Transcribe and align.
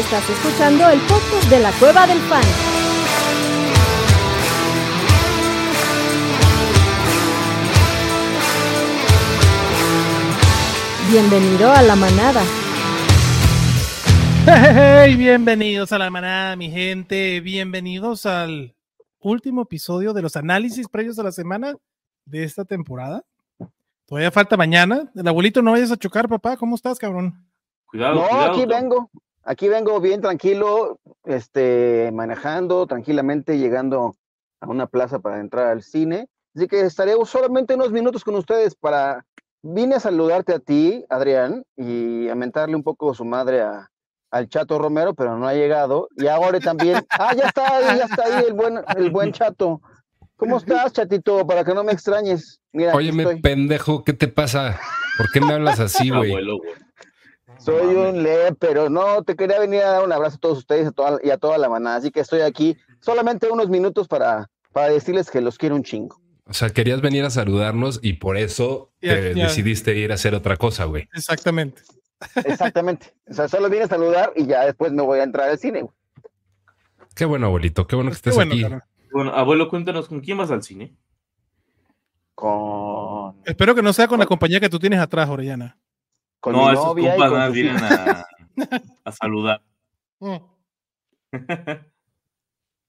Estás 0.00 0.30
escuchando 0.30 0.88
el 0.88 0.98
podcast 1.00 1.50
de 1.50 1.60
la 1.60 1.70
Cueva 1.72 2.06
del 2.06 2.18
Fan. 2.20 2.42
Bienvenido 11.10 11.70
a 11.70 11.82
la 11.82 11.96
manada. 11.96 12.42
Hey, 14.46 15.16
bienvenidos 15.16 15.92
a 15.92 15.98
la 15.98 16.08
manada, 16.08 16.56
mi 16.56 16.70
gente. 16.70 17.40
Bienvenidos 17.40 18.24
al 18.24 18.74
último 19.18 19.62
episodio 19.62 20.14
de 20.14 20.22
los 20.22 20.34
análisis 20.34 20.88
previos 20.88 21.18
a 21.18 21.24
la 21.24 21.32
semana 21.32 21.76
de 22.24 22.44
esta 22.44 22.64
temporada. 22.64 23.22
Todavía 24.06 24.30
falta 24.30 24.56
mañana. 24.56 25.12
El 25.14 25.28
abuelito, 25.28 25.60
no 25.60 25.72
vayas 25.72 25.92
a 25.92 25.98
chocar, 25.98 26.26
papá. 26.26 26.56
¿Cómo 26.56 26.74
estás, 26.74 26.98
cabrón? 26.98 27.46
Cuidado, 27.84 28.14
no, 28.14 28.28
cuidado, 28.28 28.52
aquí 28.52 28.64
vengo, 28.64 29.10
aquí 29.50 29.68
vengo 29.68 30.00
bien 30.00 30.20
tranquilo, 30.20 31.00
este, 31.24 32.10
manejando 32.12 32.86
tranquilamente, 32.86 33.58
llegando 33.58 34.14
a 34.60 34.68
una 34.68 34.86
plaza 34.86 35.18
para 35.18 35.40
entrar 35.40 35.66
al 35.66 35.82
cine. 35.82 36.28
Así 36.54 36.68
que 36.68 36.82
estaré 36.82 37.14
solamente 37.24 37.74
unos 37.74 37.90
minutos 37.90 38.24
con 38.24 38.36
ustedes 38.36 38.74
para. 38.74 39.24
Vine 39.62 39.96
a 39.96 40.00
saludarte 40.00 40.54
a 40.54 40.58
ti, 40.58 41.04
Adrián, 41.10 41.64
y 41.76 42.28
a 42.30 42.34
mentarle 42.34 42.76
un 42.76 42.82
poco 42.82 43.12
su 43.12 43.26
madre 43.26 43.60
a, 43.60 43.90
al 44.30 44.48
Chato 44.48 44.78
Romero, 44.78 45.12
pero 45.14 45.36
no 45.36 45.46
ha 45.46 45.52
llegado. 45.52 46.08
Y 46.16 46.28
ahora 46.28 46.60
también. 46.60 47.04
Ah, 47.10 47.34
ya 47.34 47.48
está 47.48 47.76
ahí, 47.76 47.98
ya 47.98 48.04
está 48.04 48.24
ahí 48.24 48.44
el 48.46 48.54
buen, 48.54 48.80
el 48.96 49.10
buen 49.10 49.32
Chato. 49.32 49.80
¿Cómo 50.36 50.56
estás, 50.56 50.94
Chatito? 50.94 51.46
Para 51.46 51.64
que 51.64 51.74
no 51.74 51.84
me 51.84 51.92
extrañes. 51.92 52.60
Mira, 52.72 52.94
Óyeme, 52.94 53.24
estoy. 53.24 53.40
pendejo, 53.42 54.04
¿qué 54.04 54.14
te 54.14 54.28
pasa? 54.28 54.80
¿Por 55.18 55.30
qué 55.32 55.40
me 55.42 55.52
hablas 55.52 55.80
así, 55.80 56.08
güey? 56.10 56.30
Abuelo, 56.30 56.56
güey. 56.56 56.72
Soy 57.60 57.94
un 57.94 58.22
le, 58.22 58.54
pero 58.54 58.88
no, 58.88 59.22
te 59.22 59.36
quería 59.36 59.58
venir 59.60 59.82
a 59.82 59.90
dar 59.90 60.04
un 60.04 60.12
abrazo 60.12 60.36
a 60.36 60.40
todos 60.40 60.58
ustedes 60.58 60.88
a 60.88 60.92
toda- 60.92 61.20
y 61.22 61.30
a 61.30 61.36
toda 61.38 61.58
la 61.58 61.68
manada. 61.68 61.96
Así 61.96 62.10
que 62.10 62.20
estoy 62.20 62.40
aquí 62.40 62.76
solamente 63.00 63.50
unos 63.50 63.68
minutos 63.68 64.08
para, 64.08 64.48
para 64.72 64.88
decirles 64.88 65.30
que 65.30 65.40
los 65.40 65.58
quiero 65.58 65.74
un 65.76 65.82
chingo. 65.84 66.20
O 66.46 66.52
sea, 66.54 66.70
querías 66.70 67.00
venir 67.00 67.24
a 67.24 67.30
saludarnos 67.30 68.00
y 68.02 68.14
por 68.14 68.36
eso 68.36 68.90
te 69.00 69.34
decidiste 69.34 69.96
ir 69.96 70.10
a 70.10 70.14
hacer 70.14 70.34
otra 70.34 70.56
cosa, 70.56 70.84
güey. 70.86 71.08
Exactamente. 71.14 71.82
Exactamente. 72.44 73.14
o 73.30 73.34
sea, 73.34 73.48
solo 73.48 73.70
vine 73.70 73.84
a 73.84 73.88
saludar 73.88 74.32
y 74.36 74.46
ya 74.46 74.64
después 74.66 74.90
me 74.92 75.02
voy 75.02 75.20
a 75.20 75.22
entrar 75.22 75.48
al 75.48 75.58
cine. 75.58 75.82
güey. 75.82 75.94
Qué 77.14 77.24
bueno, 77.24 77.46
abuelito, 77.46 77.86
qué 77.86 77.94
bueno 77.96 78.10
que 78.10 78.14
Pues 78.14 78.18
estés 78.18 78.34
bueno, 78.34 78.52
aquí. 78.52 78.84
Bueno, 79.12 79.30
abuelo, 79.34 79.68
cuéntanos, 79.68 80.08
¿con 80.08 80.20
quién 80.20 80.38
vas 80.38 80.50
al 80.50 80.62
cine? 80.62 80.96
Con, 82.34 83.36
Espero 83.44 83.74
que 83.74 83.82
no 83.82 83.92
sea 83.92 84.08
con 84.08 84.18
la 84.18 84.26
compañía 84.26 84.60
que 84.60 84.68
tú 84.68 84.78
tienes 84.78 84.98
atrás, 85.00 85.28
Orellana. 85.28 85.78
Con 86.40 86.52
no, 86.54 86.66
mi 86.66 86.72
esos 86.72 86.84
novia 86.86 87.04
y 87.04 87.18
compas 87.18 87.28
con 87.30 87.38
nada 87.38 87.46
sus 87.46 87.54
vienen 87.54 87.76
a, 87.84 88.26
a 89.04 89.12
saludar. 89.12 89.62
Mm. 90.20 90.36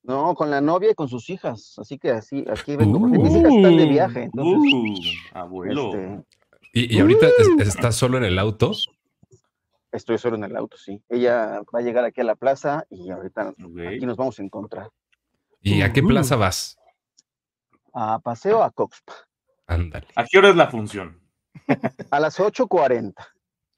No, 0.04 0.34
con 0.34 0.50
la 0.50 0.62
novia 0.62 0.92
y 0.92 0.96
con 0.96 1.08
sus 1.08 1.30
hijas. 1.30 1.76
Así 1.78 2.00
que 2.00 2.10
así, 2.12 2.44
aquí 2.50 2.76
vengo. 2.76 3.00
porque 3.00 3.20
mis 3.20 3.36
hijas 3.36 3.54
están 3.54 3.78
de 3.78 3.86
viaje. 3.86 4.24
Entonces, 4.24 4.74
Uh, 4.74 5.38
abuelo. 5.38 5.90
este, 5.94 6.26
Y, 6.74 6.96
y 6.98 7.00
ahorita 7.00 7.28
es- 7.60 7.68
estás 7.68 7.96
solo 7.96 8.18
en 8.18 8.24
el 8.24 8.40
auto. 8.40 8.72
estoy 9.92 10.18
solo 10.18 10.38
en 10.38 10.46
el 10.46 10.56
auto, 10.56 10.78
sí. 10.78 11.02
Ella 11.10 11.62
va 11.74 11.80
a 11.80 11.82
llegar 11.82 12.04
aquí 12.06 12.22
a 12.22 12.24
la 12.24 12.36
plaza 12.36 12.86
y 12.90 13.12
ahorita 13.12 13.50
Ok. 13.64 13.80
aquí 13.96 14.06
nos 14.06 14.18
vamos 14.18 14.40
a 14.40 14.44
encontrar. 14.44 14.90
¿Y 15.62 15.82
a 15.84 15.94
qué 15.94 16.00
Ujú. 16.00 16.10
plaza 16.10 16.36
vas? 16.36 16.78
A 17.94 18.18
paseo 18.20 18.64
a 18.64 18.72
Coxpa. 18.72 19.14
Ándale. 19.68 20.08
¿A 20.16 20.26
qué 20.26 20.38
hora 20.40 20.50
es 20.50 20.56
la 20.56 20.68
función? 20.72 21.20
A 22.10 22.20
las 22.20 22.40
8.40. 22.40 23.14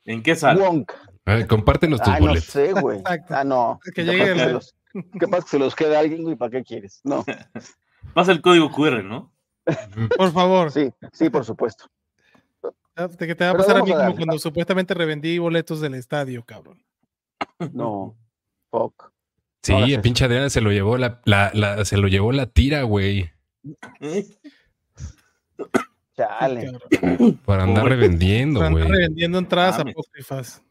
¿En 0.05 0.21
qué 0.23 0.35
sala? 0.35 0.61
Wonka. 0.61 0.95
A 1.25 1.35
ver, 1.35 1.47
compártenos 1.47 2.01
tus 2.01 2.13
Ay, 2.13 2.21
no 2.21 2.27
boletos. 2.27 2.49
sé, 2.49 2.73
güey. 2.73 2.99
Exacto. 2.99 3.35
Ah, 3.35 3.43
no. 3.43 3.79
Que 3.83 3.91
Capaz 4.05 4.11
llegue 4.11 4.31
el- 4.43 4.53
los- 4.53 4.75
capaz 5.19 5.43
que 5.45 5.49
se 5.51 5.59
los 5.59 5.75
quede 5.75 5.95
alguien, 5.97 6.23
güey, 6.23 6.35
¿para 6.35 6.51
qué 6.51 6.63
quieres? 6.63 6.99
No, 7.03 7.23
Pasa 8.13 8.31
el 8.33 8.41
código 8.41 8.69
QR, 8.71 9.01
¿no? 9.03 9.31
Por 10.17 10.31
favor. 10.33 10.71
sí, 10.71 10.91
sí, 11.13 11.29
por 11.29 11.45
supuesto. 11.45 11.85
De 12.95 13.25
que 13.27 13.33
te 13.33 13.43
va 13.45 13.51
a 13.51 13.57
pasar 13.57 13.77
a 13.77 13.83
mí 13.83 13.91
a 13.91 13.95
como 13.95 14.15
cuando 14.17 14.37
supuestamente 14.37 14.93
revendí 14.93 15.39
boletos 15.39 15.79
del 15.81 15.95
estadio, 15.95 16.43
cabrón. 16.43 16.83
No, 17.71 18.15
fuck. 18.69 19.11
Sí, 19.63 19.71
Ahora 19.73 19.85
el 19.87 20.01
pinche 20.01 20.25
Adriana 20.25 20.49
se 20.49 20.59
lo 20.61 20.71
llevó 20.71 20.97
la, 20.97 21.21
la- 21.25 21.49
la- 21.53 21.85
se 21.85 21.95
lo 21.97 22.07
llevó 22.09 22.31
la 22.33 22.45
tira, 22.47 22.83
güey. 22.83 23.31
Chale. 26.15 26.71
Por 27.45 27.59
andar 27.59 27.85
revendiendo, 27.85 28.59
güey. 28.69 28.87
revendiendo 28.87 29.39
entradas 29.39 29.79
Mames. 29.79 29.93
apócrifas. 29.93 30.63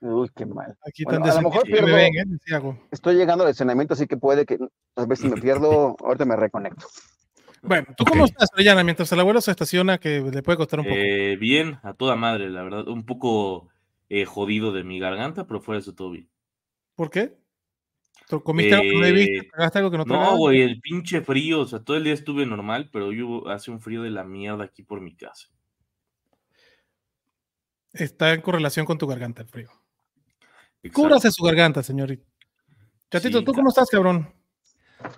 Uy, 0.00 0.30
qué 0.34 0.46
mal. 0.46 0.76
Aquí 0.86 1.04
Bueno, 1.04 1.24
a 1.24 1.34
lo 1.34 1.50
mejor 1.50 1.68
me 1.68 1.80
ven, 1.80 2.12
¿eh? 2.16 2.80
Estoy 2.90 3.16
llegando 3.16 3.44
al 3.44 3.50
escenamiento, 3.50 3.94
así 3.94 4.06
que 4.06 4.16
puede 4.16 4.44
que 4.44 4.58
a 4.96 5.04
ver 5.04 5.16
si 5.16 5.28
me 5.28 5.40
pierdo, 5.40 5.96
ahorita 6.00 6.24
me 6.24 6.36
reconecto. 6.36 6.86
Bueno, 7.62 7.86
¿tú 7.96 8.04
cómo 8.04 8.24
estás, 8.26 8.48
Orellana? 8.52 8.84
Mientras 8.84 9.10
el 9.12 9.20
abuelo 9.20 9.40
se 9.40 9.50
estaciona, 9.50 9.98
que 9.98 10.20
le 10.20 10.42
puede 10.42 10.58
costar 10.58 10.80
un 10.80 10.86
poco. 10.86 10.96
Eh, 10.96 11.36
bien, 11.36 11.78
a 11.82 11.94
toda 11.94 12.14
madre, 12.14 12.48
la 12.50 12.62
verdad. 12.62 12.86
Un 12.86 13.04
poco 13.04 13.68
eh, 14.08 14.24
jodido 14.24 14.72
de 14.72 14.84
mi 14.84 15.00
garganta, 15.00 15.46
pero 15.46 15.60
fuera 15.60 15.78
de 15.78 15.82
eso 15.82 15.94
todo 15.94 16.10
bien. 16.10 16.28
¿Por 16.94 17.10
qué? 17.10 17.36
¿Tú 18.28 18.42
¿Comiste 18.42 18.74
algo 18.74 18.82
que 18.90 18.94
no 18.98 19.04
debiste? 19.06 19.36
eh, 19.38 19.48
¿Tragaste 19.52 19.78
algo 19.78 19.90
que 19.90 19.98
no 19.98 20.04
No, 20.04 20.36
güey, 20.36 20.60
el 20.62 20.80
pinche 20.80 21.20
frío. 21.20 21.60
O 21.60 21.66
sea, 21.66 21.80
todo 21.80 21.96
el 21.96 22.04
día 22.04 22.12
estuve 22.12 22.44
normal, 22.46 22.90
pero 22.92 23.12
yo 23.12 23.46
hace 23.48 23.70
un 23.70 23.80
frío 23.80 24.02
de 24.02 24.10
la 24.10 24.24
mierda 24.24 24.64
aquí 24.64 24.82
por 24.82 25.00
mi 25.00 25.14
casa. 25.14 25.48
Está 27.92 28.34
en 28.34 28.40
correlación 28.42 28.84
con 28.84 28.98
tu 28.98 29.06
garganta, 29.06 29.42
el 29.42 29.48
frío. 29.48 29.70
Exacto. 30.82 30.92
Cúbrase 31.02 31.30
su 31.30 31.42
garganta, 31.44 31.82
señorita. 31.82 32.24
Chatito, 33.10 33.38
Sí, 33.38 33.44
¿tú 33.44 33.52
cómo 33.52 33.68
estás, 33.68 33.88
cabrón? 33.88 34.28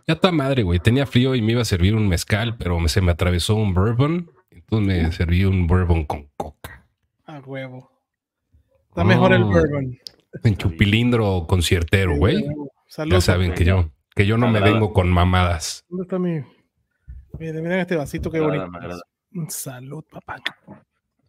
Ya 0.06 0.14
está 0.14 0.30
madre, 0.30 0.62
güey. 0.62 0.78
Tenía 0.78 1.06
frío 1.06 1.34
y 1.34 1.42
me 1.42 1.52
iba 1.52 1.62
a 1.62 1.64
servir 1.64 1.94
un 1.94 2.08
mezcal, 2.08 2.56
pero 2.58 2.78
me- 2.78 2.88
se 2.88 3.00
me 3.00 3.12
atravesó 3.12 3.54
un 3.54 3.74
bourbon. 3.74 4.30
Entonces 4.50 5.02
me 5.04 5.12
serví 5.12 5.44
un 5.44 5.66
bourbon 5.66 6.04
con 6.04 6.28
coca. 6.36 6.86
A 7.26 7.40
huevo. 7.40 7.90
Está 8.90 9.04
mejor 9.04 9.32
el 9.32 9.42
Oh. 9.42 9.46
bourbon. 9.46 9.98
En 10.44 10.56
chupilindro 10.56 11.46
conciertero, 11.48 12.16
güey. 12.16 12.44
Salud. 12.88 13.12
Ya 13.12 13.20
saben 13.20 13.54
que 13.54 13.64
yo, 13.64 13.90
que 14.16 14.26
yo 14.26 14.36
no 14.36 14.48
me 14.48 14.58
Agrada. 14.58 14.72
vengo 14.74 14.92
con 14.92 15.08
mamadas. 15.10 15.84
¿Dónde 15.88 16.02
está 16.02 16.18
mi...? 16.18 16.40
Miren, 17.38 17.62
miren 17.62 17.80
este 17.80 17.94
vasito, 17.94 18.30
qué 18.30 18.40
bonito. 18.40 18.64
agrada. 18.64 19.00
Salud, 19.48 20.02
papá. 20.10 20.36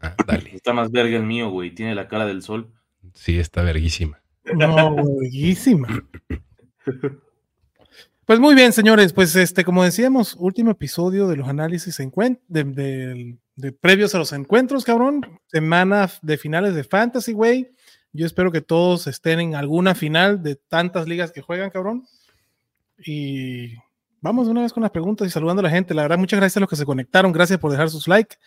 Ah, 0.01 0.15
dale. 0.25 0.55
Está 0.55 0.73
más 0.73 0.89
verga 0.89 1.17
el 1.17 1.23
mío, 1.25 1.49
güey. 1.49 1.75
Tiene 1.75 1.93
la 1.93 2.07
cara 2.07 2.25
del 2.25 2.41
sol. 2.41 2.71
Sí, 3.13 3.37
está 3.37 3.61
verguísima. 3.61 4.21
No, 4.55 4.95
buenísima. 4.95 5.87
Pues 8.25 8.39
muy 8.39 8.55
bien, 8.55 8.71
señores. 8.73 9.11
Pues 9.13 9.35
este, 9.35 9.63
como 9.65 9.83
decíamos, 9.83 10.35
último 10.39 10.71
episodio 10.71 11.27
de 11.27 11.35
los 11.37 11.47
análisis 11.47 11.99
de- 12.63 13.37
de 13.55 13.71
previos 13.73 14.15
a 14.15 14.19
los 14.19 14.31
encuentros, 14.33 14.85
cabrón. 14.85 15.39
Semana 15.47 16.09
de 16.21 16.37
finales 16.37 16.75
de 16.75 16.83
Fantasy, 16.83 17.33
güey. 17.33 17.71
Yo 18.11 18.25
espero 18.25 18.51
que 18.51 18.61
todos 18.61 19.07
estén 19.07 19.39
en 19.39 19.55
alguna 19.55 19.93
final 19.95 20.41
de 20.41 20.55
tantas 20.55 21.07
ligas 21.07 21.31
que 21.31 21.41
juegan, 21.41 21.69
cabrón. 21.69 22.05
Y 23.05 23.75
vamos 24.21 24.47
de 24.47 24.51
una 24.51 24.61
vez 24.61 24.73
con 24.73 24.81
las 24.83 24.91
preguntas 24.91 25.27
y 25.27 25.31
saludando 25.31 25.59
a 25.61 25.63
la 25.63 25.69
gente. 25.69 25.93
La 25.93 26.01
verdad, 26.03 26.17
muchas 26.17 26.39
gracias 26.39 26.57
a 26.57 26.59
los 26.61 26.69
que 26.69 26.75
se 26.75 26.85
conectaron. 26.85 27.31
Gracias 27.31 27.59
por 27.59 27.71
dejar 27.71 27.89
sus 27.89 28.07
likes. 28.07 28.37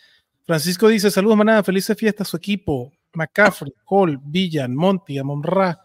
Francisco 0.44 0.88
dice: 0.88 1.10
Saludos, 1.10 1.36
manada. 1.36 1.62
Felices 1.62 1.96
fiestas 1.96 2.28
a 2.28 2.30
su 2.30 2.36
equipo. 2.36 2.92
McCaffrey, 3.14 3.72
Hall, 3.86 4.18
Villan, 4.24 4.74
Monty, 4.74 5.18
Amon-Ra, 5.18 5.78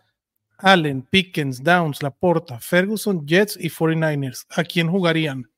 Allen, 0.60 1.02
Pickens, 1.04 1.62
Downs, 1.62 2.02
Laporta, 2.02 2.60
Ferguson, 2.60 3.28
Jets 3.28 3.58
y 3.60 3.70
49ers. 3.70 4.46
¿A 4.50 4.64
quién 4.64 4.90
jugarían? 4.90 5.50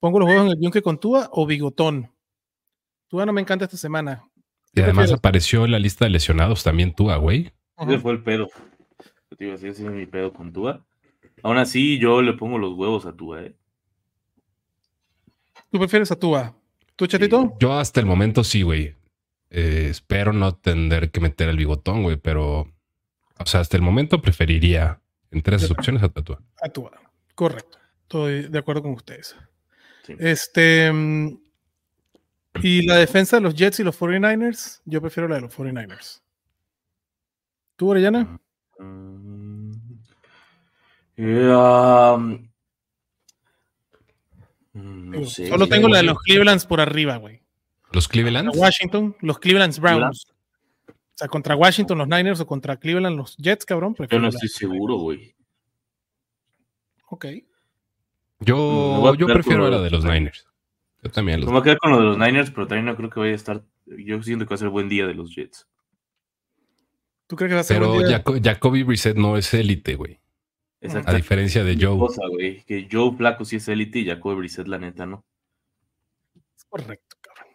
¿Pongo 0.00 0.18
los 0.18 0.26
juegos 0.26 0.46
en 0.46 0.52
el 0.52 0.60
yunque 0.60 0.82
con 0.82 0.98
Tua 0.98 1.28
o 1.32 1.46
Bigotón? 1.46 2.10
Tua 3.08 3.24
no 3.24 3.32
me 3.32 3.40
encanta 3.40 3.66
esta 3.66 3.76
semana. 3.76 4.24
Y 4.72 4.74
¿Qué 4.74 4.82
además 4.82 5.04
prefieres? 5.04 5.18
apareció 5.18 5.64
en 5.64 5.70
la 5.70 5.78
lista 5.78 6.04
de 6.04 6.10
lesionados 6.10 6.64
también 6.64 6.92
tú, 6.92 7.10
ah, 7.10 7.16
güey. 7.16 7.52
Ese 7.78 7.98
fue 7.98 8.12
el 8.12 8.22
pedo. 8.22 8.48
Yo 9.30 9.36
te 9.36 9.44
iba 9.44 9.54
a 9.54 9.56
decir, 9.56 9.70
ese 9.70 9.86
es 9.86 9.90
mi 9.90 10.06
pedo 10.06 10.32
con 10.32 10.52
Tua. 10.52 10.84
Aún 11.42 11.58
así, 11.58 11.98
yo 11.98 12.22
le 12.22 12.34
pongo 12.34 12.58
los 12.58 12.74
huevos 12.74 13.06
a 13.06 13.12
Tua, 13.12 13.42
¿eh? 13.42 13.56
¿Tú 15.70 15.78
prefieres 15.78 16.12
a 16.12 16.16
Tua? 16.16 16.54
¿Tú, 16.96 17.06
chatito? 17.06 17.54
Yo 17.58 17.72
hasta 17.72 18.00
el 18.00 18.06
momento 18.06 18.44
sí, 18.44 18.62
güey. 18.62 18.94
Eh, 19.50 19.88
espero 19.90 20.32
no 20.32 20.54
tener 20.54 21.10
que 21.10 21.20
meter 21.20 21.48
el 21.48 21.56
bigotón, 21.56 22.02
güey, 22.02 22.16
pero, 22.16 22.60
o 23.38 23.46
sea, 23.46 23.60
hasta 23.60 23.76
el 23.76 23.82
momento 23.82 24.20
preferiría 24.20 25.00
entre 25.30 25.56
esas 25.56 25.70
opciones 25.70 26.02
a 26.02 26.08
Tatua. 26.10 26.42
A 26.60 26.68
Tua. 26.68 26.92
Correcto. 27.34 27.78
Estoy 28.02 28.48
de 28.48 28.58
acuerdo 28.58 28.82
con 28.82 28.92
ustedes. 28.92 29.34
Sí. 30.06 30.14
Este. 30.18 30.92
mm, 30.92 31.38
Y 32.62 32.86
la 32.86 32.96
defensa 32.96 33.36
de 33.36 33.42
los 33.42 33.54
Jets 33.54 33.80
y 33.80 33.84
los 33.84 33.98
49ers, 33.98 34.82
yo 34.84 35.00
prefiero 35.00 35.28
la 35.28 35.36
de 35.36 35.40
los 35.42 35.56
49ers. 35.56 36.20
¿Tú, 37.82 37.88
Orellana? 37.88 38.38
Mm, 38.78 39.72
um, 41.18 42.48
mm, 44.72 45.10
no 45.10 45.24
sé. 45.24 45.48
Solo 45.48 45.66
tengo 45.66 45.88
la 45.88 45.96
de 45.96 46.04
los 46.04 46.16
Clevelands 46.20 46.64
por 46.64 46.80
arriba, 46.80 47.16
güey. 47.16 47.42
Los 47.90 48.06
Cleveland. 48.06 48.50
A 48.50 48.52
Washington, 48.52 49.16
los 49.20 49.40
Clevelands 49.40 49.80
Browns. 49.80 50.28
sea, 51.14 51.26
contra 51.26 51.56
Washington 51.56 51.98
los 51.98 52.06
Niners 52.06 52.38
o 52.38 52.46
contra 52.46 52.76
Cleveland 52.76 53.16
los 53.16 53.36
Jets, 53.36 53.66
cabrón. 53.66 53.96
Yo 53.98 54.06
no 54.18 54.22
la- 54.22 54.28
estoy 54.28 54.48
seguro, 54.48 54.98
güey. 54.98 55.34
Ok. 57.08 57.26
Yo, 58.38 59.12
yo 59.16 59.26
prefiero 59.26 59.68
la 59.68 59.80
de 59.80 59.90
los 59.90 60.04
Niners. 60.04 60.20
Niners. 60.20 60.46
Yo 61.02 61.10
también 61.10 61.40
los 61.40 61.46
Me 61.48 61.52
voy 61.54 61.60
a 61.62 61.64
quedar 61.64 61.78
con 61.78 61.90
lo 61.90 61.98
de 61.98 62.04
los 62.04 62.16
Niners, 62.16 62.52
pero 62.52 62.68
también 62.68 62.84
no 62.84 62.94
creo 62.94 63.10
que 63.10 63.18
vaya 63.18 63.32
a 63.32 63.34
estar. 63.34 63.64
Yo 63.86 64.22
siento 64.22 64.44
que 64.44 64.50
va 64.50 64.54
a 64.54 64.58
ser 64.58 64.68
buen 64.68 64.88
día 64.88 65.04
de 65.04 65.14
los 65.14 65.34
Jets. 65.34 65.66
¿Tú 67.32 67.36
crees 67.36 67.48
que 67.48 67.54
va 67.54 67.60
a 67.62 67.64
ser 67.64 67.78
Pero 67.78 67.98
día? 68.06 68.22
Jacoby 68.44 68.82
Brissett 68.82 69.16
no 69.16 69.38
es 69.38 69.54
élite, 69.54 69.94
güey. 69.94 70.20
Exacto. 70.82 71.10
A 71.10 71.14
diferencia 71.14 71.64
de 71.64 71.78
Joe. 71.80 71.98
Cosa, 71.98 72.20
güey, 72.30 72.62
que 72.64 72.86
Joe 72.92 73.16
Flaco 73.16 73.46
sí 73.46 73.56
es 73.56 73.66
élite 73.68 74.00
y 74.00 74.04
Jacoby 74.06 74.34
Brissett, 74.36 74.66
la 74.68 74.76
neta, 74.76 75.06
no. 75.06 75.24
Es 76.54 76.66
correcto, 76.68 77.16
cabrón. 77.22 77.46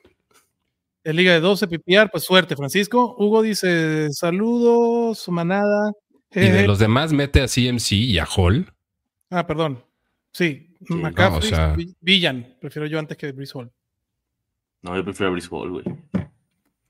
Es 1.04 1.14
Liga 1.14 1.32
de 1.34 1.42
12, 1.42 1.68
PPR, 1.68 2.10
pues 2.10 2.24
suerte, 2.24 2.56
Francisco. 2.56 3.16
Hugo 3.20 3.44
dice, 3.44 4.12
saludos, 4.14 5.20
su 5.20 5.32
manada. 5.32 5.92
Y 6.32 6.40
de 6.40 6.46
Jeje. 6.48 6.66
los 6.68 6.80
demás 6.80 7.14
mete 7.14 7.42
a 7.42 7.48
CMC 7.48 7.92
y 7.92 8.18
a 8.18 8.26
Hall. 8.26 8.74
Ah, 9.30 9.46
perdón. 9.46 9.84
Sí, 10.32 10.76
Sí, 10.88 10.96
McCaffrey, 10.96 11.52
no, 11.52 11.56
o 11.56 11.56
sea- 11.56 11.74
Vi- 11.76 11.96
Villan. 12.02 12.56
Prefiero 12.60 12.88
yo 12.88 12.98
antes 12.98 13.16
que 13.16 13.32
Brees 13.32 13.54
Hall. 13.54 13.72
No, 14.82 14.96
yo 14.96 15.04
prefiero 15.04 15.28
a 15.30 15.34
Brice 15.34 15.50
Hall, 15.52 15.70
güey. 15.70 15.86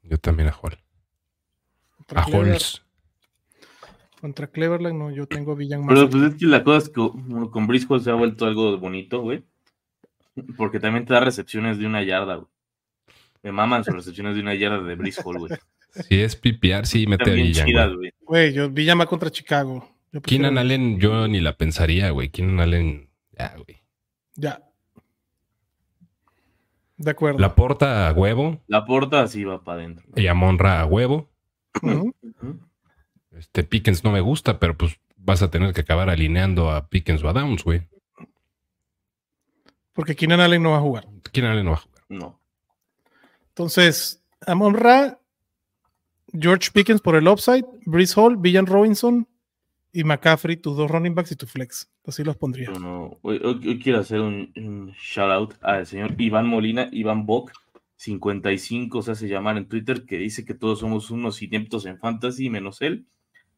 Yo 0.04 0.18
también 0.20 0.48
a 0.48 0.54
Hall. 0.54 0.78
Contra, 2.08 2.22
A 2.24 2.26
Clever- 2.26 2.52
Halls. 2.54 2.84
contra 4.22 4.48
Cleverland, 4.48 4.98
no, 4.98 5.12
yo 5.12 5.28
tengo 5.28 5.52
a 5.52 5.56
Villan 5.56 5.86
más. 5.86 5.94
Pero 5.94 6.10
pues 6.10 6.24
es 6.24 6.36
que 6.40 6.46
la 6.48 6.64
cosa 6.64 6.78
es 6.78 6.90
que 6.90 6.96
con 7.52 7.68
Hall 7.90 8.02
se 8.02 8.10
ha 8.10 8.14
vuelto 8.16 8.46
algo 8.46 8.78
bonito, 8.78 9.22
güey. 9.22 9.44
Porque 10.56 10.80
también 10.80 11.06
te 11.06 11.14
da 11.14 11.20
recepciones 11.20 11.78
de 11.80 11.86
una 11.86 12.04
yarda, 12.04 12.36
güey. 12.36 12.48
Me 13.44 13.52
maman 13.52 13.84
sus 13.84 13.94
recepciones 13.94 14.36
de 14.36 14.42
una 14.42 14.56
yarda 14.56 14.82
de 14.82 15.14
Hall, 15.24 15.38
güey. 15.40 15.52
Si 16.08 16.20
es 16.22 16.36
PPR, 16.36 16.86
sí 16.86 17.08
mete 17.08 17.30
a 17.30 17.34
Villan. 17.34 17.66
chidas, 17.66 17.92
güey. 18.26 18.54
yo 18.54 18.70
Villan 18.70 19.00
va 19.00 19.06
contra 19.06 19.30
Chicago. 19.32 19.88
Yo 20.12 20.22
prefiero- 20.22 20.44
Keenan 20.44 20.58
Allen, 20.58 21.00
yo 21.00 21.28
ni 21.28 21.40
la 21.42 21.58
pensaría, 21.58 22.10
güey. 22.12 22.30
Keenan 22.30 22.60
Allen, 22.62 23.10
ya, 23.38 23.54
güey. 23.56 23.82
Ya. 24.36 24.62
De 26.98 27.12
acuerdo. 27.12 27.40
La 27.40 27.54
porta 27.56 28.08
a 28.08 28.14
huevo 28.14 28.60
La 28.68 28.86
porta 28.86 29.22
así 29.22 29.44
va 29.44 29.64
para 29.64 29.80
adentro. 29.82 30.06
y 30.16 30.28
a 30.28 30.34
Monra 30.34 30.82
a 30.82 30.86
huevo. 30.86 31.30
Este 33.38 33.64
Pickens 33.64 34.04
no 34.04 34.12
me 34.12 34.22
gusta, 34.22 34.60
pero 34.60 34.76
pues 34.78 35.00
vas 35.16 35.42
a 35.42 35.52
tener 35.52 35.74
que 35.74 35.82
acabar 35.82 36.10
alineando 36.10 36.72
a 36.72 36.88
Pickens 36.90 37.24
o 37.24 37.30
a 37.30 37.34
Downs, 37.34 37.64
güey. 37.64 37.88
Porque 39.94 40.16
Keenan 40.16 40.40
Allen 40.40 40.62
no 40.64 40.72
va 40.72 40.78
a 40.78 40.82
jugar. 40.82 41.08
Keenan 41.32 41.52
Allen 41.54 41.66
no 41.66 41.72
va 41.72 41.78
a 41.78 41.82
jugar. 41.82 42.04
No. 42.10 42.40
Entonces, 43.50 44.24
Amon 44.46 44.76
Ra, 44.76 45.20
George 46.40 46.70
Pickens 46.72 47.02
por 47.02 47.16
el 47.16 47.28
upside, 47.28 47.66
Brees 47.86 48.16
Hall, 48.18 48.38
Villan 48.38 48.68
Robinson 48.68 49.28
y 49.92 50.04
McCaffrey, 50.04 50.58
tus 50.58 50.78
dos 50.78 50.92
running 50.92 51.16
backs 51.16 51.32
y 51.32 51.36
tu 51.36 51.48
flex. 51.48 51.90
Así 52.06 52.24
los 52.24 52.38
pondría. 52.38 52.70
No. 52.72 53.18
Hoy, 53.24 53.42
hoy- 53.44 53.62
hoy 53.68 53.80
quiero 53.80 54.00
hacer 54.00 54.22
un, 54.22 54.52
un 54.56 54.92
shout 55.00 55.32
out 55.32 55.54
al 55.62 55.88
señor 55.88 56.14
Iván 56.20 56.48
Molina, 56.48 56.88
Iván 56.92 57.26
Bock, 57.26 57.52
55 57.98 59.02
se 59.02 59.12
hace 59.12 59.28
llamar 59.28 59.58
en 59.58 59.68
Twitter, 59.68 60.06
que 60.06 60.18
dice 60.18 60.46
que 60.46 60.54
todos 60.54 60.80
somos 60.80 61.12
unos 61.12 61.42
ineptos 61.42 61.86
en 61.86 61.98
fantasy, 62.00 62.50
menos 62.50 62.82
él. 62.82 63.06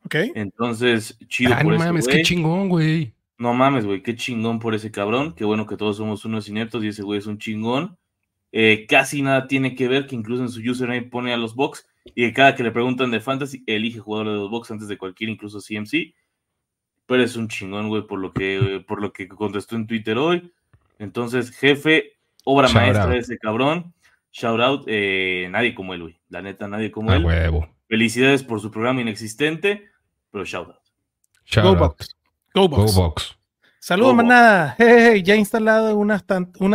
¿Ok? 0.05 0.15
Entonces, 0.35 1.17
chido 1.27 1.53
Ah, 1.53 1.59
por 1.61 1.73
no 1.73 1.75
ese 1.75 1.85
mames, 1.85 2.05
güey. 2.05 2.17
qué 2.17 2.23
chingón, 2.23 2.69
güey. 2.69 3.13
No 3.37 3.53
mames, 3.53 3.85
güey, 3.85 4.01
qué 4.01 4.15
chingón 4.15 4.59
por 4.59 4.73
ese 4.75 4.91
cabrón. 4.91 5.33
Qué 5.35 5.45
bueno 5.45 5.65
que 5.65 5.77
todos 5.77 5.97
somos 5.97 6.25
unos 6.25 6.47
ineptos 6.49 6.83
y 6.83 6.87
ese 6.87 7.03
güey 7.03 7.19
es 7.19 7.27
un 7.27 7.37
chingón. 7.37 7.97
Eh, 8.51 8.85
casi 8.89 9.21
nada 9.21 9.47
tiene 9.47 9.75
que 9.75 9.87
ver, 9.87 10.07
que 10.07 10.15
incluso 10.15 10.41
en 10.43 10.49
su 10.49 10.59
username 10.61 11.03
pone 11.03 11.33
a 11.33 11.37
los 11.37 11.53
box 11.55 11.85
y 12.15 12.25
que 12.27 12.33
cada 12.33 12.55
que 12.55 12.63
le 12.63 12.71
preguntan 12.71 13.11
de 13.11 13.19
fantasy, 13.19 13.63
elige 13.67 13.99
jugador 13.99 14.27
de 14.27 14.33
los 14.35 14.49
box 14.49 14.71
antes 14.71 14.87
de 14.87 14.97
cualquier, 14.97 15.29
incluso 15.29 15.59
CMC. 15.59 16.13
Pero 17.05 17.23
es 17.23 17.35
un 17.35 17.47
chingón, 17.47 17.89
güey, 17.89 18.07
por 18.07 18.19
lo 18.19 18.33
que, 18.33 18.83
por 18.87 19.01
lo 19.01 19.11
que 19.13 19.27
contestó 19.27 19.75
en 19.75 19.85
Twitter 19.87 20.17
hoy. 20.17 20.51
Entonces, 20.97 21.51
jefe, 21.51 22.13
obra 22.45 22.67
Shout 22.67 22.75
maestra 22.75 23.03
out. 23.03 23.11
de 23.11 23.17
ese 23.19 23.37
cabrón. 23.37 23.93
Shout 24.31 24.59
out, 24.61 24.83
eh, 24.87 25.47
nadie 25.51 25.73
como 25.73 25.93
él, 25.93 26.01
güey. 26.03 26.19
La 26.29 26.41
neta, 26.41 26.67
nadie 26.67 26.91
como 26.91 27.11
A 27.11 27.15
él. 27.15 27.25
huevo. 27.25 27.67
Felicidades 27.87 28.43
por 28.43 28.61
su 28.61 28.69
programa 28.69 29.01
inexistente, 29.01 29.89
pero 30.31 30.45
shout 30.45 30.67
out. 30.67 30.75
Shout 31.45 31.63
Go 31.65 31.69
out. 31.71 31.79
Bucks. 31.79 32.15
Go 32.53 32.67
Go 32.69 32.77
Bucks. 32.77 32.95
Box. 32.95 33.39
Saludos, 33.79 34.11
Go 34.11 34.15
Bucks. 34.17 34.27
manada. 34.27 34.75
Jeje, 34.77 35.23
ya 35.23 35.35
instalado 35.35 35.97
una, 35.97 36.21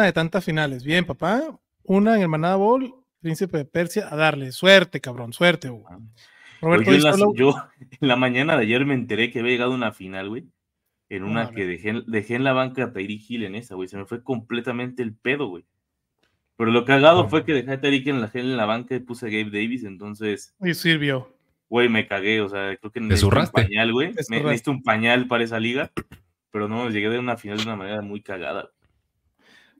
de 0.02 0.12
tantas 0.12 0.44
finales. 0.44 0.82
Bien, 0.82 1.04
papá. 1.04 1.42
Una 1.84 2.16
en 2.16 2.22
el 2.22 2.28
Manada 2.28 2.56
Bowl, 2.56 2.94
Príncipe 3.20 3.58
de 3.58 3.64
Persia, 3.66 4.08
a 4.10 4.16
darle. 4.16 4.50
Suerte, 4.52 5.00
cabrón, 5.00 5.32
suerte, 5.32 5.70
Hugo. 5.70 5.86
Pues 5.88 6.86
Roberto 6.86 6.92
yo, 6.92 6.96
en 6.96 7.02
la, 7.02 7.26
yo 7.36 7.54
en 8.00 8.08
la 8.08 8.16
mañana 8.16 8.56
de 8.56 8.62
ayer 8.62 8.84
me 8.86 8.94
enteré 8.94 9.30
que 9.30 9.40
había 9.40 9.52
llegado 9.52 9.72
una 9.72 9.92
final, 9.92 10.28
güey. 10.30 10.44
En 11.10 11.22
una 11.22 11.50
que 11.50 11.66
dejé, 11.66 12.02
dejé 12.06 12.34
en 12.34 12.44
la 12.44 12.54
banca 12.54 12.84
a 12.84 12.92
Tyreek 12.92 13.22
Hill 13.28 13.44
en 13.44 13.54
esa, 13.54 13.74
güey. 13.74 13.86
Se 13.88 13.96
me 13.98 14.06
fue 14.06 14.24
completamente 14.24 15.02
el 15.02 15.14
pedo, 15.14 15.46
güey. 15.48 15.64
Pero 16.56 16.70
lo 16.70 16.84
cagado 16.84 17.28
fue 17.28 17.44
que 17.44 17.52
dejé 17.52 17.72
a 17.72 17.80
Tyreek 17.80 18.06
en 18.06 18.20
la, 18.20 18.30
en 18.32 18.56
la 18.56 18.64
banca 18.66 18.94
y 18.94 19.00
puse 19.00 19.26
a 19.26 19.28
Gabe 19.28 19.46
Davis. 19.50 19.84
Entonces, 19.84 20.54
Y 20.60 20.74
sirvió. 20.74 21.34
güey, 21.68 21.88
me 21.88 22.06
cagué. 22.06 22.40
O 22.40 22.48
sea, 22.48 22.76
creo 22.76 22.92
que 22.92 23.00
necesito 23.00 23.36
un 23.38 23.46
pañal, 23.48 23.92
güey. 23.92 24.12
Me-. 24.28 24.40
Necesito 24.42 24.70
un 24.70 24.82
pañal 24.82 25.26
para 25.26 25.44
esa 25.44 25.58
liga. 25.58 25.90
Pero 26.50 26.68
no, 26.68 26.88
llegué 26.90 27.08
de 27.10 27.18
una 27.18 27.36
final 27.36 27.58
de 27.58 27.64
una 27.64 27.76
manera 27.76 28.02
muy 28.02 28.20
cagada. 28.22 28.70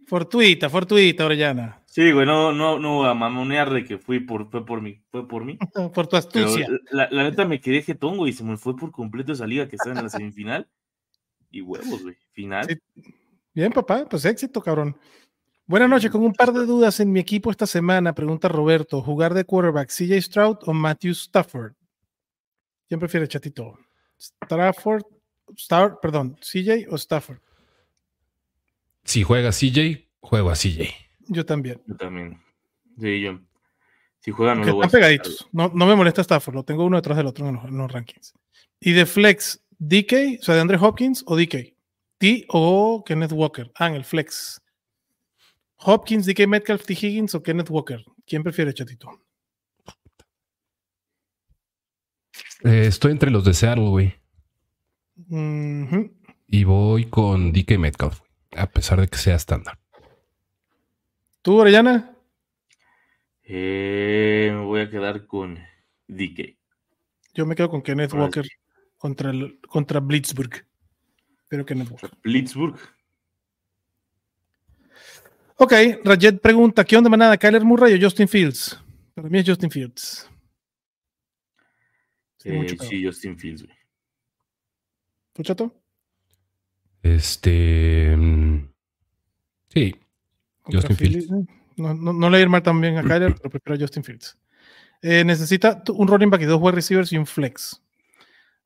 Fortuita, 0.07 0.69
fortuita, 0.69 1.25
Orellana. 1.25 1.81
Sí, 1.87 2.11
güey, 2.13 2.27
no, 2.27 2.53
no, 2.53 2.79
no 2.79 3.05
a 3.07 3.15
mamonear 3.15 3.71
de 3.73 3.85
que 3.85 3.97
fui 3.97 4.21
por, 4.21 4.51
fue 4.51 4.67
por 4.67 4.83
mí, 4.83 5.01
fue 5.11 5.27
por 5.27 5.45
mí. 5.45 5.57
Por 5.95 6.07
tu 6.09 6.11
Pero 6.11 6.19
astucia. 6.19 6.67
la, 6.91 7.09
la 7.11 7.23
neta 7.23 7.45
me 7.47 7.61
quedé 7.61 7.81
jetón, 7.83 8.17
güey, 8.19 8.31
y 8.31 8.35
se 8.35 8.45
me 8.45 8.57
fue 8.57 8.77
por 8.77 8.91
completo 8.91 9.33
esa 9.33 9.47
liga 9.47 9.69
que 9.69 9.77
está 9.77 9.91
en 9.91 10.03
la 10.03 10.09
semifinal. 10.09 10.69
Y 11.51 11.61
huevos, 11.63 12.03
güey. 12.03 12.17
Final. 12.33 12.67
Sí. 12.67 13.03
Bien, 13.55 13.73
papá, 13.73 14.05
pues 14.11 14.25
éxito, 14.25 14.61
cabrón. 14.61 14.97
Buenas 15.67 15.89
noches, 15.89 16.11
con 16.11 16.23
un 16.23 16.35
par 16.35 16.53
de 16.53 16.67
dudas 16.67 17.01
en 17.01 17.11
mi 17.11 17.21
equipo 17.21 17.51
esta 17.51 17.67
semana, 17.67 18.15
pregunta 18.15 18.49
Roberto, 18.49 19.01
¿jugar 19.01 19.33
de 19.33 19.47
quarterback 19.47 19.89
CJ 19.89 20.21
Stroud 20.21 20.59
o 20.67 20.75
Matthew 20.75 21.13
Stafford? 21.13 21.73
¿Quién 22.87 23.01
prefiere, 23.01 23.27
chatito? 23.27 23.79
Stafford, 24.19 25.05
Star, 25.57 25.99
perdón, 26.03 26.37
CJ 26.37 26.87
o 26.91 26.97
Stafford? 26.97 27.39
Si 29.05 29.23
juega 29.23 29.53
CJ, 29.53 30.07
juego 30.21 30.51
a 30.51 30.55
CJ. 30.55 30.93
Yo 31.29 31.47
también. 31.47 31.81
Yo 31.87 31.97
también. 31.97 32.43
Sí, 33.01 33.23
yo. 33.23 33.41
Si 34.21 34.33
juegan, 34.33 34.61
no 34.61 34.67
lo 34.67 34.75
voy 34.75 34.83
a 34.83 34.87
están 34.87 35.01
pegaditos. 35.01 35.49
No, 35.53 35.71
no 35.75 35.87
me 35.87 35.97
molesta 35.97 36.21
Stafford, 36.21 36.57
lo 36.57 36.65
tengo 36.65 36.85
uno 36.85 36.99
detrás 36.99 37.17
del 37.17 37.27
otro 37.27 37.49
en 37.49 37.55
los, 37.55 37.65
en 37.65 37.79
los 37.79 37.91
rankings. 37.91 38.35
Y 38.81 38.93
de 38.93 39.07
flex, 39.07 39.65
DK, 39.79 40.41
o 40.41 40.43
sea, 40.43 40.57
de 40.57 40.61
Andre 40.61 40.77
Hopkins 40.79 41.25
o 41.27 41.39
DK. 41.39 41.75
T 42.19 42.45
o 42.49 43.03
Kenneth 43.07 43.33
Walker. 43.33 43.73
Ah, 43.77 43.89
en 43.89 43.95
el 43.95 44.05
flex. 44.05 44.61
Hopkins, 45.77 46.27
DK 46.27 46.47
Metcalf, 46.47 46.85
T. 46.85 46.93
Higgins 46.95 47.35
o 47.35 47.43
Kenneth 47.43 47.71
Walker. 47.71 48.05
¿Quién 48.27 48.43
prefiere, 48.43 48.73
chatito? 48.73 49.21
Eh, 52.65 52.87
estoy 52.87 53.13
entre 53.13 53.31
los 53.31 53.45
de 53.45 53.53
Seattle, 53.53 53.89
güey. 53.89 54.15
Y 56.49 56.65
voy 56.65 57.07
con 57.07 57.53
DK 57.53 57.79
Metcalf, 57.79 58.21
güey, 58.21 58.31
a 58.57 58.67
pesar 58.67 59.01
de 59.01 59.09
que 59.09 59.19
sea 59.19 59.37
estándar. 59.37 59.79
¿Tú, 61.43 61.59
Orellana? 61.59 62.17
Eh, 63.43 64.51
me 64.51 64.65
voy 64.65 64.81
a 64.81 64.91
quedar 64.91 65.27
con 65.27 65.59
DK. 66.09 66.57
Yo 67.35 67.45
me 67.45 67.55
quedo 67.55 67.69
con 67.69 67.83
Kenneth 67.83 68.13
Ahora 68.13 68.25
Walker 68.25 68.47
contra, 68.97 69.33
contra 69.69 70.01
Blitzburg. 70.01 70.67
Pero 71.49 71.67
Kenneth 71.67 71.91
Walker. 71.91 72.11
Blitzburg. 72.23 72.79
Ok, 75.57 75.73
Rajet 76.05 76.41
pregunta: 76.41 76.85
¿Qué 76.85 76.97
onda, 76.97 77.09
manada? 77.09 77.37
¿Kyler 77.37 77.65
Murray 77.65 77.95
o 77.95 78.01
Justin 78.01 78.29
Fields? 78.29 78.81
Para 79.15 79.29
mí 79.29 79.39
es 79.39 79.49
Justin 79.49 79.71
Fields. 79.71 80.29
Sí, 82.39 82.49
Eh, 82.51 82.77
sí, 82.81 83.05
Justin 83.05 83.39
Fields, 83.39 83.63
güey. 83.63 83.77
¿Tú, 85.33 85.43
chato? 85.43 85.75
Este. 87.03 88.15
mm, 88.17 88.69
Sí, 89.69 89.95
Contra 90.63 90.81
Justin 90.81 90.97
Philly, 90.97 91.19
eh, 91.25 91.55
No, 91.77 91.93
no, 91.95 92.13
no 92.13 92.31
le 92.31 92.41
ir 92.41 92.49
mal 92.49 92.63
también 92.63 92.97
a 92.97 93.03
Kyler, 93.03 93.35
pero 93.43 93.51
prefiero 93.51 93.75
a 93.75 93.79
Justin 93.79 94.05
Fields. 94.05 94.39
Eh, 95.03 95.25
necesita 95.25 95.83
un 95.89 96.09
running 96.09 96.31
back 96.31 96.43
y 96.43 96.45
dos 96.47 96.61
wide 96.61 96.77
receivers 96.77 97.13
y 97.13 97.19
un 97.19 97.27
flex. 97.27 97.84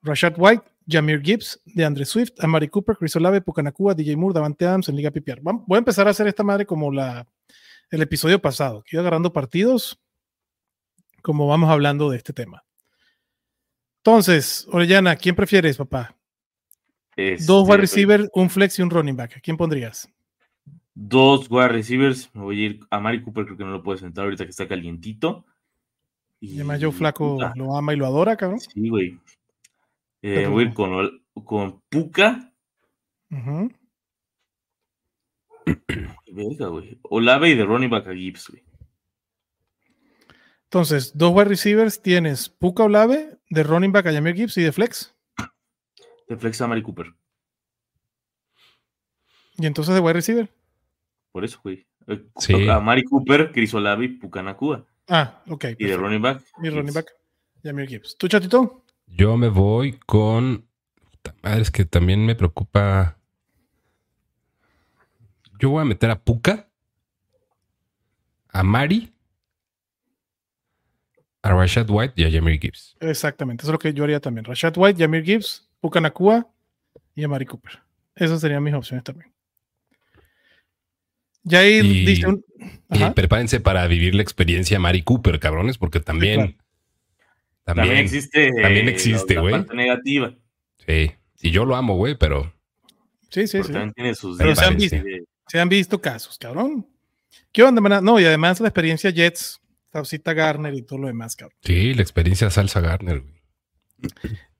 Rashad 0.03 0.35
White, 0.37 0.65
Jameer 0.87 1.21
Gibbs, 1.23 1.61
DeAndre 1.65 2.05
Swift, 2.05 2.33
Amari 2.39 2.69
Cooper, 2.69 2.97
Chris 2.97 3.15
Olave, 3.17 3.41
Pucanacua, 3.41 3.95
DJ 3.95 4.17
Moore, 4.17 4.35
Davante 4.35 4.67
Adams 4.67 4.89
en 4.89 4.97
Liga 4.97 5.11
PPR. 5.11 5.41
Voy 5.43 5.77
a 5.77 5.79
empezar 5.79 6.07
a 6.07 6.11
hacer 6.11 6.27
esta 6.27 6.43
madre 6.43 6.67
como 6.67 6.91
la, 6.91 7.27
el 7.91 8.03
episodio 8.03 8.41
pasado, 8.41 8.83
que 8.83 8.97
iba 8.97 9.03
agarrando 9.03 9.33
partidos 9.33 10.01
como 11.23 11.47
vamos 11.47 11.69
hablando 11.71 12.11
de 12.11 12.17
este 12.17 12.33
tema. 12.33 12.65
Entonces, 14.03 14.67
Orellana, 14.71 15.17
¿quién 15.17 15.35
prefieres, 15.35 15.77
papá? 15.77 16.17
Dos 17.17 17.41
Este, 17.41 17.53
wide 17.53 17.77
receivers, 17.77 18.31
un 18.33 18.49
flex 18.49 18.79
y 18.79 18.83
un 18.83 18.91
running 18.91 19.17
back. 19.17 19.37
¿A 19.37 19.41
quién 19.41 19.57
pondrías? 19.57 20.09
Dos 20.95 21.51
wide 21.51 21.69
receivers. 21.69 22.31
Me 22.35 22.43
voy 22.43 22.63
a 22.63 22.67
ir 22.67 22.81
a 22.91 23.01
Mari 23.01 23.23
Cooper, 23.23 23.45
creo 23.45 23.57
que 23.59 23.65
no 23.65 23.73
lo 23.73 23.83
puedes 23.83 24.01
sentar 24.01 24.25
ahorita 24.25 24.45
que 24.45 24.51
está 24.51 24.69
calientito. 24.69 25.45
Y 26.41 26.55
además 26.55 26.79
Joe 26.81 26.93
Flaco 26.93 27.39
lo 27.57 27.77
ama 27.77 27.93
y 27.93 27.97
lo 27.97 28.07
adora, 28.07 28.37
cabrón. 28.37 28.61
Sí, 28.61 28.89
güey. 28.89 29.19
Eh, 30.23 30.35
Pero- 30.37 30.51
voy 30.51 30.65
a 30.65 30.67
ir 30.69 30.75
con, 30.75 31.25
con 31.45 31.81
Puka. 31.89 32.53
Verga, 36.27 36.67
güey. 36.69 36.99
Olave 37.05 37.51
y 37.51 37.55
de 37.55 37.65
running 37.65 37.91
back 37.91 38.07
a 38.09 38.15
Gibbs, 38.15 38.49
güey. 38.49 38.63
Entonces, 40.65 41.17
dos 41.17 41.33
wide 41.35 41.47
receivers 41.49 42.03
tienes 42.03 42.49
Puka 42.49 42.85
Olave, 42.85 43.39
de 43.49 43.63
running 43.63 43.93
back 43.93 44.07
a 44.07 44.13
Jameer 44.13 44.37
Gibbs 44.37 44.57
y 44.59 44.63
de 44.63 44.73
flex. 44.73 45.15
De 46.29 46.37
flex 46.37 46.61
a 46.61 46.67
Mari 46.67 46.83
Cooper. 46.83 47.15
Y 49.57 49.67
entonces 49.67 49.95
de 49.95 50.01
wide 50.01 50.13
receiver. 50.15 50.49
Por 51.33 51.45
eso, 51.45 51.59
güey. 51.63 51.87
Eh, 52.07 52.23
Sí. 52.39 52.53
toca 52.53 52.77
A 52.77 52.81
Mari 52.81 53.03
Cooper, 53.05 53.51
Chris 53.53 53.73
Olave 53.75 54.05
y 54.05 54.09
Puka 54.09 54.43
Nakua. 54.43 54.87
Ah, 55.09 55.43
ok. 55.49 55.65
Y 55.79 55.87
de 55.87 55.97
running 55.97 56.21
back. 56.23 56.45
Mi 56.59 56.69
running 56.71 56.93
back, 56.95 57.11
Jameer 57.63 57.89
Gibbs. 57.89 58.17
¿Tú, 58.19 58.29
chatito? 58.29 58.85
Yo 59.11 59.37
me 59.37 59.49
voy 59.49 59.93
con. 60.07 60.67
Madre, 61.43 61.63
es 61.63 61.71
que 61.71 61.85
también 61.85 62.25
me 62.25 62.35
preocupa. 62.35 63.19
Yo 65.59 65.71
voy 65.71 65.83
a 65.83 65.85
meter 65.85 66.11
a 66.11 66.19
Puka, 66.23 66.69
a 68.49 68.63
Mari, 68.63 69.13
a 71.43 71.51
Rashad 71.53 71.91
White 71.91 72.15
y 72.17 72.25
a 72.25 72.31
Jameer 72.31 72.61
Gibbs. 72.61 72.97
Exactamente, 73.01 73.63
eso 73.63 73.71
es 73.71 73.73
lo 73.73 73.79
que 73.79 73.93
yo 73.93 74.05
haría 74.05 74.21
también. 74.21 74.45
Rashad 74.45 74.75
White, 74.77 75.03
Jameer 75.03 75.25
Gibbs, 75.25 75.69
Puka 75.81 76.01
Nakua 76.01 76.47
y 77.17 77.25
Amari 77.25 77.45
Cooper. 77.47 77.81
Esas 78.15 78.41
serían 78.41 78.63
mis 78.63 78.75
opciones 78.75 79.03
también. 79.05 79.33
Jair 81.45 81.85
Y- 81.85 82.05
dice 82.07 82.27
un... 82.27 82.45
Y 82.91 83.03
Ajá. 83.03 83.15
prepárense 83.15 83.61
para 83.61 83.87
vivir 83.87 84.15
la 84.15 84.23
experiencia 84.23 84.79
Mari 84.79 85.03
Cooper, 85.03 85.39
cabrones, 85.41 85.77
porque 85.79 86.01
también. 86.01 86.53
claro. 86.53 86.68
También, 87.69 87.87
También 87.89 88.05
existe. 88.07 88.53
también 88.63 88.89
eh, 88.89 88.91
existe, 88.93 89.35
la 89.35 89.41
güey. 89.43 89.53
parte 89.53 89.77
negativa. 89.77 90.35
Sí. 90.87 91.13
Y 91.43 91.51
yo 91.51 91.67
lo 91.67 91.77
amo, 91.77 91.97
güey, 91.97 92.17
pero. 92.17 92.51
Sí, 93.29 93.47
sí, 93.47 93.63
sí. 93.63 93.73
también 93.73 93.93
tiene 93.93 94.15
sus 94.15 94.39
Pero 94.39 94.57
se 94.57 94.65
han 94.65 94.77
visto. 94.79 94.97
Se 95.49 95.61
han 95.61 95.69
visto 95.69 96.01
casos, 96.01 96.39
cabrón. 96.39 96.87
¿Qué 97.53 97.63
onda, 97.63 97.83
maná? 97.83 98.01
No, 98.01 98.19
y 98.19 98.25
además 98.25 98.59
la 98.61 98.69
experiencia 98.69 99.11
Jets, 99.11 99.61
Saucita 99.93 100.33
Garner 100.33 100.73
y 100.73 100.81
todo 100.81 101.01
lo 101.01 101.07
demás, 101.09 101.37
cabrón. 101.37 101.59
Sí, 101.63 101.93
la 101.93 102.01
experiencia 102.01 102.49
Salsa 102.49 102.81
Garner, 102.81 103.21
güey. 103.21 103.35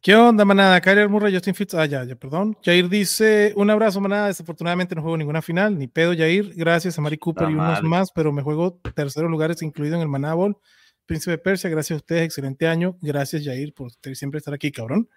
¿Qué 0.03 0.15
onda, 0.15 0.45
manada? 0.45 0.79
Kyler 0.83 1.09
Murray, 1.09 1.33
Justin 1.33 1.55
Fitz. 1.55 1.73
Ah, 1.73 1.87
ya, 1.87 2.05
ya, 2.05 2.15
perdón. 2.15 2.59
Jair 2.63 2.91
dice: 2.91 3.55
Un 3.57 3.71
abrazo, 3.71 4.03
manada. 4.03 4.27
Desafortunadamente 4.27 4.95
no 4.95 5.01
juego 5.01 5.17
ninguna 5.17 5.41
final, 5.41 5.79
ni 5.79 5.87
pedo, 5.87 6.15
Jair. 6.15 6.53
Gracias 6.55 6.99
a 6.99 7.01
Mari 7.01 7.17
Cooper 7.17 7.49
y 7.49 7.55
unos 7.55 7.83
más, 7.85 8.13
pero 8.13 8.33
me 8.33 8.43
juego 8.43 8.79
terceros 8.95 9.31
lugares, 9.31 9.63
incluido 9.63 9.97
en 9.97 10.03
el 10.03 10.09
Maná 10.09 10.35
Bowl. 10.35 10.59
Príncipe 11.09 11.31
de 11.31 11.39
Persia, 11.39 11.71
gracias 11.71 11.97
a 11.97 12.01
ustedes, 12.01 12.23
excelente 12.25 12.69
año. 12.69 12.99
Gracias, 13.01 13.43
Jair, 13.43 13.73
por 13.73 13.91
siempre 14.15 14.37
estar 14.39 14.53
aquí, 14.53 14.71
cabrón. 14.71 15.09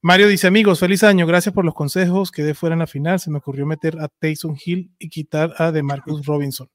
Mario 0.00 0.28
dice: 0.28 0.46
Amigos, 0.46 0.78
feliz 0.78 1.02
año. 1.02 1.26
Gracias 1.26 1.52
por 1.52 1.64
los 1.64 1.74
consejos. 1.74 2.30
Quedé 2.30 2.54
fuera 2.54 2.74
en 2.74 2.78
la 2.78 2.86
final. 2.86 3.18
Se 3.18 3.32
me 3.32 3.38
ocurrió 3.38 3.66
meter 3.66 3.98
a 3.98 4.06
Taysom 4.06 4.56
Hill 4.64 4.92
y 4.96 5.08
quitar 5.08 5.52
a 5.58 5.72
DeMarcus 5.72 6.24
Robinson. 6.26 6.70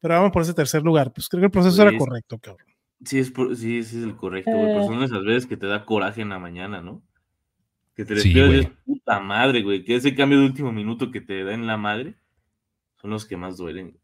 Pero 0.00 0.14
vamos 0.14 0.32
por 0.32 0.40
ese 0.40 0.54
tercer 0.54 0.82
lugar. 0.82 1.12
Pues 1.12 1.28
creo 1.28 1.42
que 1.42 1.46
el 1.46 1.50
proceso 1.52 1.82
era 1.82 1.90
Pues- 1.90 2.00
correcto, 2.00 2.38
cabrón. 2.38 2.66
Sí, 3.04 3.18
es 3.18 3.30
por- 3.30 3.54
sí, 3.56 3.82
sí 3.82 3.98
es 3.98 4.04
el 4.04 4.16
correcto, 4.16 4.50
güey. 4.52 4.64
Pero 4.66 4.84
son 4.86 5.02
esas 5.02 5.22
veces 5.24 5.46
que 5.46 5.58
te 5.58 5.66
da 5.66 5.84
coraje 5.84 6.22
en 6.22 6.30
la 6.30 6.38
mañana, 6.38 6.80
¿no? 6.80 7.02
Que 7.94 8.06
te 8.06 8.16
Sí, 8.20 8.32
despiertas 8.32 8.72
puta 8.86 9.20
madre, 9.20 9.60
güey. 9.62 9.84
Que 9.84 9.96
ese 9.96 10.14
cambio 10.14 10.38
de 10.40 10.46
último 10.46 10.72
minuto 10.72 11.10
que 11.10 11.20
te 11.20 11.44
da 11.44 11.52
en 11.52 11.66
la 11.66 11.76
madre 11.76 12.14
son 13.02 13.10
los 13.10 13.26
que 13.26 13.36
más 13.36 13.58
duelen. 13.58 13.98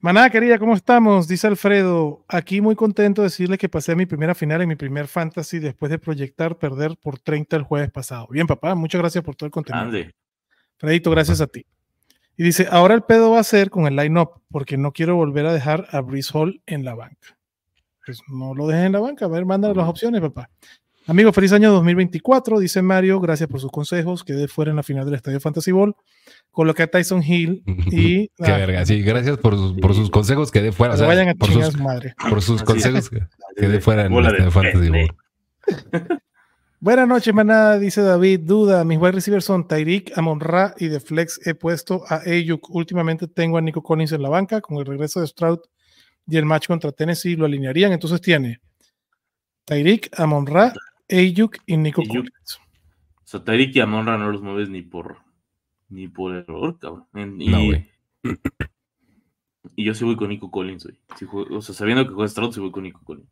Manada 0.00 0.30
querida, 0.30 0.60
¿cómo 0.60 0.74
estamos? 0.74 1.26
Dice 1.26 1.48
Alfredo, 1.48 2.24
aquí 2.28 2.60
muy 2.60 2.76
contento 2.76 3.22
de 3.22 3.26
decirle 3.26 3.58
que 3.58 3.68
pasé 3.68 3.96
mi 3.96 4.06
primera 4.06 4.32
final 4.32 4.62
en 4.62 4.68
mi 4.68 4.76
primer 4.76 5.08
fantasy 5.08 5.58
después 5.58 5.90
de 5.90 5.98
proyectar 5.98 6.56
perder 6.56 6.96
por 7.02 7.18
30 7.18 7.56
el 7.56 7.62
jueves 7.64 7.90
pasado. 7.90 8.28
Bien, 8.30 8.46
papá, 8.46 8.76
muchas 8.76 9.00
gracias 9.00 9.24
por 9.24 9.34
todo 9.34 9.46
el 9.46 9.50
contenido. 9.50 9.86
Ande. 9.86 10.14
Fredito, 10.76 11.10
gracias 11.10 11.40
a 11.40 11.48
ti. 11.48 11.66
Y 12.36 12.44
dice, 12.44 12.68
ahora 12.70 12.94
el 12.94 13.02
pedo 13.02 13.32
va 13.32 13.40
a 13.40 13.44
ser 13.44 13.70
con 13.70 13.88
el 13.88 13.96
line-up, 13.96 14.40
porque 14.52 14.76
no 14.76 14.92
quiero 14.92 15.16
volver 15.16 15.46
a 15.46 15.52
dejar 15.52 15.88
a 15.90 16.00
Breeze 16.00 16.30
Hall 16.32 16.62
en 16.66 16.84
la 16.84 16.94
banca. 16.94 17.36
Pues 18.06 18.20
no 18.28 18.54
lo 18.54 18.68
dejes 18.68 18.86
en 18.86 18.92
la 18.92 19.00
banca, 19.00 19.24
a 19.24 19.28
ver, 19.28 19.46
mándale 19.46 19.74
las 19.74 19.88
opciones, 19.88 20.20
papá. 20.20 20.48
Amigo, 21.08 21.32
feliz 21.32 21.52
año 21.52 21.72
2024, 21.72 22.60
dice 22.60 22.82
Mario, 22.82 23.18
gracias 23.18 23.48
por 23.48 23.60
sus 23.60 23.72
consejos, 23.72 24.22
quedé 24.22 24.46
fuera 24.46 24.70
en 24.70 24.76
la 24.76 24.84
final 24.84 25.06
del 25.06 25.14
Estadio 25.14 25.40
Fantasy 25.40 25.72
Ball, 25.72 25.96
coloqué 26.50 26.84
a 26.84 26.86
Tyson 26.90 27.22
Hill 27.22 27.62
y... 27.90 28.28
Qué 28.28 28.52
ah, 28.52 28.56
verga, 28.58 28.86
sí, 28.86 29.02
gracias 29.02 29.38
por 29.38 29.54
sus, 29.54 29.74
por 29.74 29.94
sus 29.94 30.10
consejos 30.10 30.50
que 30.50 30.62
de 30.62 30.72
fuera. 30.72 30.94
O 30.94 30.96
que 30.96 30.98
sea, 30.98 31.08
vayan 31.08 31.28
a 31.28 31.34
por, 31.34 31.50
sus, 31.50 31.66
su 31.66 31.78
madre. 31.78 32.14
por 32.28 32.42
sus 32.42 32.56
Así 32.56 32.64
consejos 32.64 33.10
que, 33.10 33.20
que 33.56 33.68
de 33.68 33.80
fuera 33.80 34.06
en 34.06 34.12
este 34.12 34.42
de 34.42 34.50
Fantasy. 34.50 34.90
Buenas 36.80 37.08
noches, 37.08 37.34
manada, 37.34 37.76
dice 37.78 38.02
David. 38.02 38.40
Duda, 38.44 38.84
mis 38.84 38.98
wide 38.98 39.12
receivers 39.12 39.44
son 39.44 39.66
Tyreek, 39.66 40.16
Amon 40.16 40.38
Ra 40.38 40.74
y 40.78 40.86
de 40.86 41.00
flex 41.00 41.44
he 41.44 41.54
puesto 41.54 42.04
a 42.08 42.20
Ayuk. 42.24 42.70
Últimamente 42.70 43.26
tengo 43.26 43.58
a 43.58 43.60
Nico 43.60 43.82
Collins 43.82 44.12
en 44.12 44.22
la 44.22 44.28
banca. 44.28 44.60
Con 44.60 44.76
el 44.76 44.86
regreso 44.86 45.20
de 45.20 45.26
Stroud 45.26 45.58
y 46.28 46.36
el 46.36 46.44
match 46.44 46.68
contra 46.68 46.92
Tennessee 46.92 47.34
lo 47.34 47.46
alinearían. 47.46 47.92
Entonces 47.92 48.20
tiene 48.20 48.60
Tyreek, 49.64 50.08
Amon 50.20 50.46
Ra, 50.46 50.72
Ayuk 51.10 51.56
y 51.66 51.76
Nico 51.76 52.00
Ayuk. 52.02 52.12
Collins. 52.12 52.60
O 53.28 53.30
sea, 53.30 53.44
Tyreek 53.44 53.76
y 53.76 53.80
Amonra 53.80 54.16
no 54.16 54.32
los 54.32 54.40
mueves 54.40 54.70
ni 54.70 54.80
por 54.80 55.18
ni 55.88 56.08
por 56.08 56.34
error, 56.34 56.78
cabrón. 56.78 57.06
En- 57.14 57.40
Y, 57.40 57.48
No, 57.48 57.64
güey. 57.64 57.88
y 59.76 59.84
yo 59.84 59.94
sí 59.94 60.04
voy 60.04 60.16
con 60.16 60.28
Nico 60.28 60.50
Collins, 60.50 60.84
güey. 60.84 60.98
Si 61.18 61.24
juego- 61.24 61.56
o 61.56 61.62
sea, 61.62 61.74
sabiendo 61.74 62.06
que 62.06 62.12
juega 62.14 62.28
Stroud, 62.28 62.52
sí 62.52 62.60
voy 62.60 62.70
con 62.70 62.82
Nico 62.84 63.00
Collins. 63.04 63.28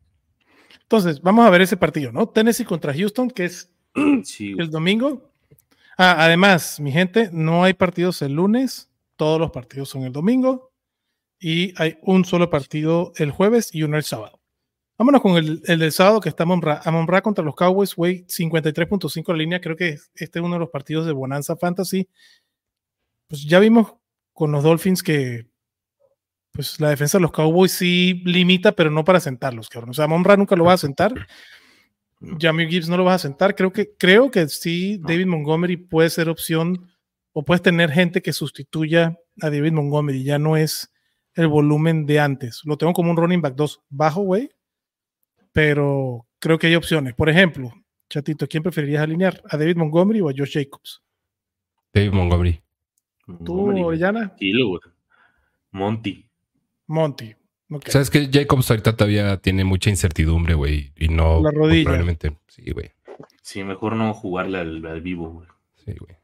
Entonces, 0.83 1.21
vamos 1.21 1.45
a 1.45 1.49
ver 1.49 1.61
ese 1.61 1.75
partido, 1.77 2.11
¿no? 2.11 2.27
Tennessee 2.29 2.63
contra 2.65 2.93
Houston, 2.93 3.29
que 3.29 3.45
es 3.45 3.73
Sí, 4.23 4.55
el 4.57 4.69
domingo. 4.69 5.31
Ah, 5.97 6.15
además, 6.25 6.79
mi 6.79 6.91
gente, 6.91 7.29
no 7.33 7.63
hay 7.63 7.73
partidos 7.73 8.21
el 8.21 8.33
lunes. 8.33 8.89
Todos 9.15 9.39
los 9.39 9.51
partidos 9.51 9.89
son 9.89 10.03
el 10.03 10.13
domingo. 10.13 10.71
Y 11.39 11.73
hay 11.81 11.97
un 12.03 12.23
solo 12.25 12.49
partido 12.49 13.11
el 13.17 13.31
jueves 13.31 13.73
y 13.73 13.83
uno 13.83 13.97
el 13.97 14.03
sábado. 14.03 14.39
Vámonos 14.97 15.21
con 15.21 15.37
el, 15.37 15.61
el 15.65 15.79
del 15.79 15.91
sábado 15.91 16.19
que 16.21 16.29
está 16.29 16.43
Amon 16.43 16.61
Ra. 16.61 16.81
Amon 16.85 17.07
Ra 17.07 17.21
contra 17.21 17.43
los 17.43 17.53
Cowboys, 17.55 17.95
güey, 17.95 18.25
53.5 18.25 19.27
la 19.31 19.37
línea. 19.37 19.61
Creo 19.61 19.75
que 19.75 19.97
este 20.15 20.39
es 20.39 20.45
uno 20.45 20.55
de 20.55 20.59
los 20.59 20.69
partidos 20.69 21.05
de 21.05 21.11
Bonanza 21.11 21.55
Fantasy. 21.55 22.07
Pues 23.27 23.43
ya 23.43 23.59
vimos 23.59 23.93
con 24.33 24.51
los 24.51 24.63
Dolphins 24.63 25.03
que 25.03 25.47
pues 26.51 26.79
la 26.79 26.89
defensa 26.89 27.19
de 27.19 27.21
los 27.21 27.31
Cowboys 27.31 27.71
sí 27.71 28.23
limita, 28.25 28.71
pero 28.71 28.89
no 28.89 29.03
para 29.03 29.19
sentarlos, 29.19 29.69
cabrón. 29.69 29.91
O 29.91 29.93
sea, 29.93 30.05
Amon 30.05 30.23
Ra 30.23 30.37
nunca 30.37 30.55
lo 30.55 30.65
va 30.65 30.73
a 30.73 30.77
sentar. 30.77 31.27
Jamie 32.39 32.67
Gibbs 32.67 32.89
no 32.89 32.97
lo 32.97 33.03
vas 33.03 33.15
a 33.23 33.27
sentar. 33.27 33.53
Creo 33.53 33.71
que, 33.71 33.95
creo 33.95 34.31
que 34.31 34.47
sí. 34.47 34.99
David 35.03 35.27
Montgomery 35.27 35.77
puede 35.77 36.09
ser 36.09 36.29
opción 36.29 36.89
o 37.31 37.45
puedes 37.45 37.61
tener 37.61 37.91
gente 37.91 38.23
que 38.23 38.33
sustituya 38.33 39.19
a 39.39 39.51
David 39.51 39.73
Montgomery. 39.73 40.23
Ya 40.23 40.39
no 40.39 40.57
es 40.57 40.91
el 41.35 41.47
volumen 41.47 42.07
de 42.07 42.19
antes. 42.19 42.61
Lo 42.65 42.75
tengo 42.75 42.93
como 42.93 43.11
un 43.11 43.17
running 43.17 43.41
back 43.41 43.53
2 43.53 43.81
bajo, 43.89 44.21
güey. 44.21 44.49
Pero 45.51 46.25
creo 46.39 46.57
que 46.57 46.67
hay 46.67 46.75
opciones. 46.75 47.13
Por 47.13 47.29
ejemplo, 47.29 47.71
Chatito, 48.09 48.47
¿quién 48.47 48.63
preferirías 48.63 49.03
alinear? 49.03 49.43
¿A 49.47 49.57
David 49.57 49.75
Montgomery 49.75 50.21
o 50.21 50.29
a 50.29 50.33
Josh 50.35 50.53
Jacobs? 50.53 51.03
David 51.93 52.13
Montgomery. 52.13 52.63
¿Tú, 53.45 53.65
güey. 53.71 53.83
Orellana? 53.83 54.35
Güey. 54.39 54.79
Monty. 55.71 56.25
Monty. 56.87 57.35
Sabes 57.87 58.09
que 58.09 58.29
Jacobs 58.31 58.69
ahorita 58.71 58.95
todavía 58.95 59.37
tiene 59.37 59.65
mucha 59.65 59.89
incertidumbre, 59.89 60.53
güey. 60.53 60.93
Y 60.95 61.09
no. 61.09 61.41
La 61.41 61.51
rodilla. 61.51 61.83
Probablemente. 61.83 62.37
Sí, 62.47 62.71
güey. 62.71 62.91
Sí, 63.41 63.63
mejor 63.63 63.95
no 63.95 64.13
jugarle 64.13 64.59
al, 64.59 64.85
al 64.85 65.01
vivo, 65.01 65.29
güey. 65.29 65.47
Sí, 65.75 65.93
güey. 65.99 66.15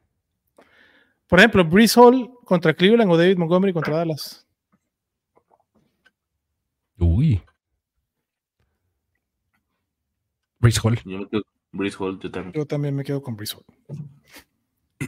Por 1.27 1.39
ejemplo, 1.39 1.65
Brees 1.65 1.97
Hall 1.97 2.31
contra 2.45 2.73
Cleveland 2.73 3.11
o 3.11 3.17
David 3.17 3.37
Montgomery 3.37 3.73
contra 3.73 3.97
Dallas. 3.97 4.47
Uy. 6.97 7.41
Brees 10.59 10.79
Hall. 10.83 10.97
Yo 11.03 11.17
me 11.19 11.27
quedo 11.27 11.43
con 11.43 11.77
Breeze 11.79 11.97
Hall, 11.99 12.19
yo 12.19 12.31
también. 12.31 12.53
Yo 12.53 12.65
también 12.65 12.95
me 12.95 13.03
quedo 13.03 13.21
con 13.21 13.35
Brees 13.35 13.53
Hall. 13.53 13.65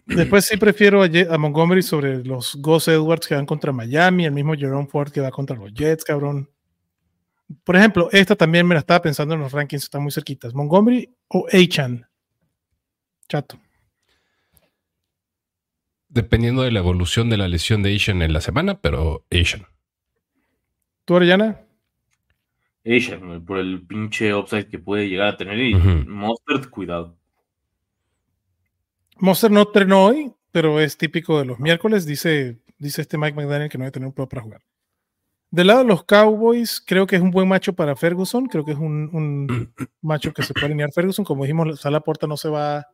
Después 0.06 0.46
sí 0.46 0.58
prefiero 0.58 1.04
a, 1.04 1.38
Montgomery 1.38 1.82
sobre 1.82 2.24
los 2.24 2.56
Gus 2.56 2.88
Edwards 2.88 3.28
que 3.28 3.36
van 3.36 3.46
contra 3.46 3.72
Miami, 3.72 4.26
el 4.26 4.32
mismo 4.32 4.56
Jerome 4.56 4.88
Ford 4.88 5.12
que 5.12 5.22
va 5.22 5.32
contra 5.32 5.56
los 5.56 5.74
Jets, 5.74 6.04
cabrón. 6.04 6.50
Por 7.64 7.76
ejemplo, 7.76 8.10
esta 8.12 8.36
también 8.36 8.66
me 8.66 8.76
la 8.76 8.80
estaba 8.80 9.02
pensando 9.02 9.36
en 9.36 9.42
los 9.42 9.52
rankings, 9.52 9.84
están 9.84 10.04
muy 10.04 10.12
cerquitas. 10.12 10.54
Montgomery 10.54 11.14
o 11.28 11.46
Achan. 11.52 12.08
Chato. 13.28 13.60
Dependiendo 16.10 16.64
de 16.64 16.72
la 16.72 16.80
evolución 16.80 17.30
de 17.30 17.38
la 17.38 17.48
lesión 17.48 17.84
de 17.84 17.96
Asian 17.96 18.22
en 18.22 18.34
la 18.34 18.42
semana, 18.42 18.80
pero 18.80 19.26
Asian. 19.32 19.66
¿Tú, 21.04 21.16
Orellana? 21.16 21.62
Ella, 22.84 23.18
güey, 23.18 23.40
por 23.40 23.58
el 23.58 23.86
pinche 23.86 24.34
upside 24.34 24.70
que 24.70 24.80
puede 24.80 25.10
llegar 25.10 25.30
a 25.30 25.38
tener. 25.38 25.60
Y. 25.60 25.76
Mostert, 25.76 26.70
cuidado. 26.70 27.18
Monster 29.18 29.52
no 29.52 29.62
entrenó 29.62 30.06
hoy, 30.06 30.34
pero 30.52 30.80
es 30.80 30.98
típico 30.98 31.40
de 31.40 31.46
los 31.46 31.60
miércoles. 31.60 32.06
Dice, 32.06 32.58
dice 32.78 33.02
este 33.02 33.18
Mike 33.18 33.36
McDaniel 33.36 33.70
que 33.70 33.78
no 33.78 33.84
debe 33.84 33.92
tener 33.92 34.08
un 34.08 34.14
pro 34.14 34.28
para 34.28 34.42
jugar. 34.42 34.62
Del 35.52 35.68
lado 35.68 35.80
de 35.80 35.86
los 35.86 36.04
Cowboys, 36.04 36.84
creo 36.86 37.08
que 37.08 37.16
es 37.16 37.22
un 37.22 37.32
buen 37.32 37.48
macho 37.48 37.74
para 37.74 37.96
Ferguson. 37.96 38.48
Creo 38.48 38.66
que 38.66 38.72
es 38.72 38.78
un, 38.78 39.10
un 39.14 39.74
macho 40.02 40.34
que 40.34 40.44
se 40.44 40.54
puede 40.54 40.68
alinear 40.68 40.92
Ferguson. 40.92 41.24
Como 41.24 41.44
dijimos, 41.44 41.80
Sala 41.80 42.02
Porta 42.02 42.28
no 42.28 42.38
se 42.38 42.50
va 42.50 42.88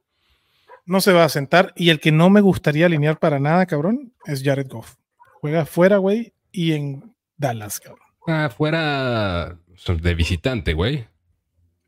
no 0.85 1.01
se 1.01 1.13
va 1.13 1.23
a 1.23 1.29
sentar. 1.29 1.73
Y 1.75 1.89
el 1.89 1.99
que 1.99 2.11
no 2.11 2.29
me 2.29 2.41
gustaría 2.41 2.85
alinear 2.85 3.19
para 3.19 3.39
nada, 3.39 3.65
cabrón, 3.65 4.13
es 4.25 4.43
Jared 4.43 4.67
Goff. 4.67 4.95
Juega 5.39 5.65
fuera, 5.65 5.97
güey, 5.97 6.33
y 6.51 6.73
en 6.73 7.15
Dallas, 7.37 7.79
cabrón. 7.79 8.05
Ah, 8.27 8.49
fuera 8.55 9.57
de 9.87 10.15
visitante, 10.15 10.73
güey. 10.73 11.07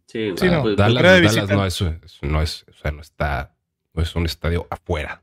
Sí. 0.08 0.34
Sí, 0.38 0.48
no. 0.48 0.64
pues, 0.64 0.78
Dallas, 0.78 1.04
de 1.04 1.22
Dallas 1.22 1.50
no 1.50 1.66
es, 1.66 1.82
no 2.22 2.42
es, 2.42 2.66
o 2.70 2.74
sea, 2.74 2.92
no 2.92 3.02
está, 3.02 3.56
es 3.96 4.16
un 4.16 4.26
estadio 4.26 4.68
afuera. 4.70 5.22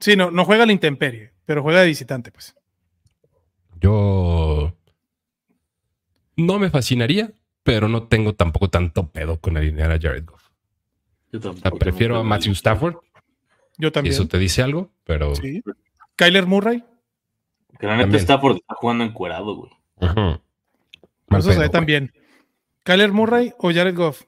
Sí, 0.00 0.16
no, 0.16 0.30
no 0.30 0.44
juega 0.44 0.62
a 0.62 0.66
la 0.66 0.72
intemperie, 0.72 1.32
pero 1.44 1.62
juega 1.62 1.80
de 1.80 1.86
visitante, 1.88 2.30
pues. 2.30 2.54
Yo 3.80 4.74
no 6.36 6.58
me 6.58 6.70
fascinaría, 6.70 7.32
pero 7.62 7.88
no 7.88 8.04
tengo 8.08 8.34
tampoco 8.34 8.70
tanto 8.70 9.08
pedo 9.10 9.40
con 9.40 9.56
alinear 9.56 9.90
a 9.92 9.98
Jared 10.00 10.24
Goff. 10.24 10.48
yo 11.32 11.38
O 11.38 11.42
sea, 11.42 11.52
tampoco 11.52 11.78
prefiero 11.78 12.16
a 12.18 12.24
Matthew 12.24 12.52
Yo 12.52 12.56
Stafford. 12.58 12.96
Si 13.80 13.90
también. 13.92 14.12
eso 14.14 14.26
te 14.26 14.38
dice 14.38 14.62
algo, 14.62 14.90
pero 15.04 15.34
Sí. 15.36 15.62
Kyler 16.16 16.46
Murray, 16.46 16.82
Que 17.78 17.86
la 17.86 17.92
neta 17.96 18.18
También. 18.18 18.20
está 18.56 18.74
jugando 18.76 19.04
encuerado, 19.04 19.54
güey. 19.54 19.70
Ujú. 20.00 20.40
Mal 21.28 21.40
eso 21.40 21.52
se 21.52 21.58
ve 21.60 21.68
también. 21.68 22.12
Kyler 22.82 23.12
Murray 23.12 23.52
o 23.58 23.70
Jared 23.72 23.94
Goff. 23.94 24.22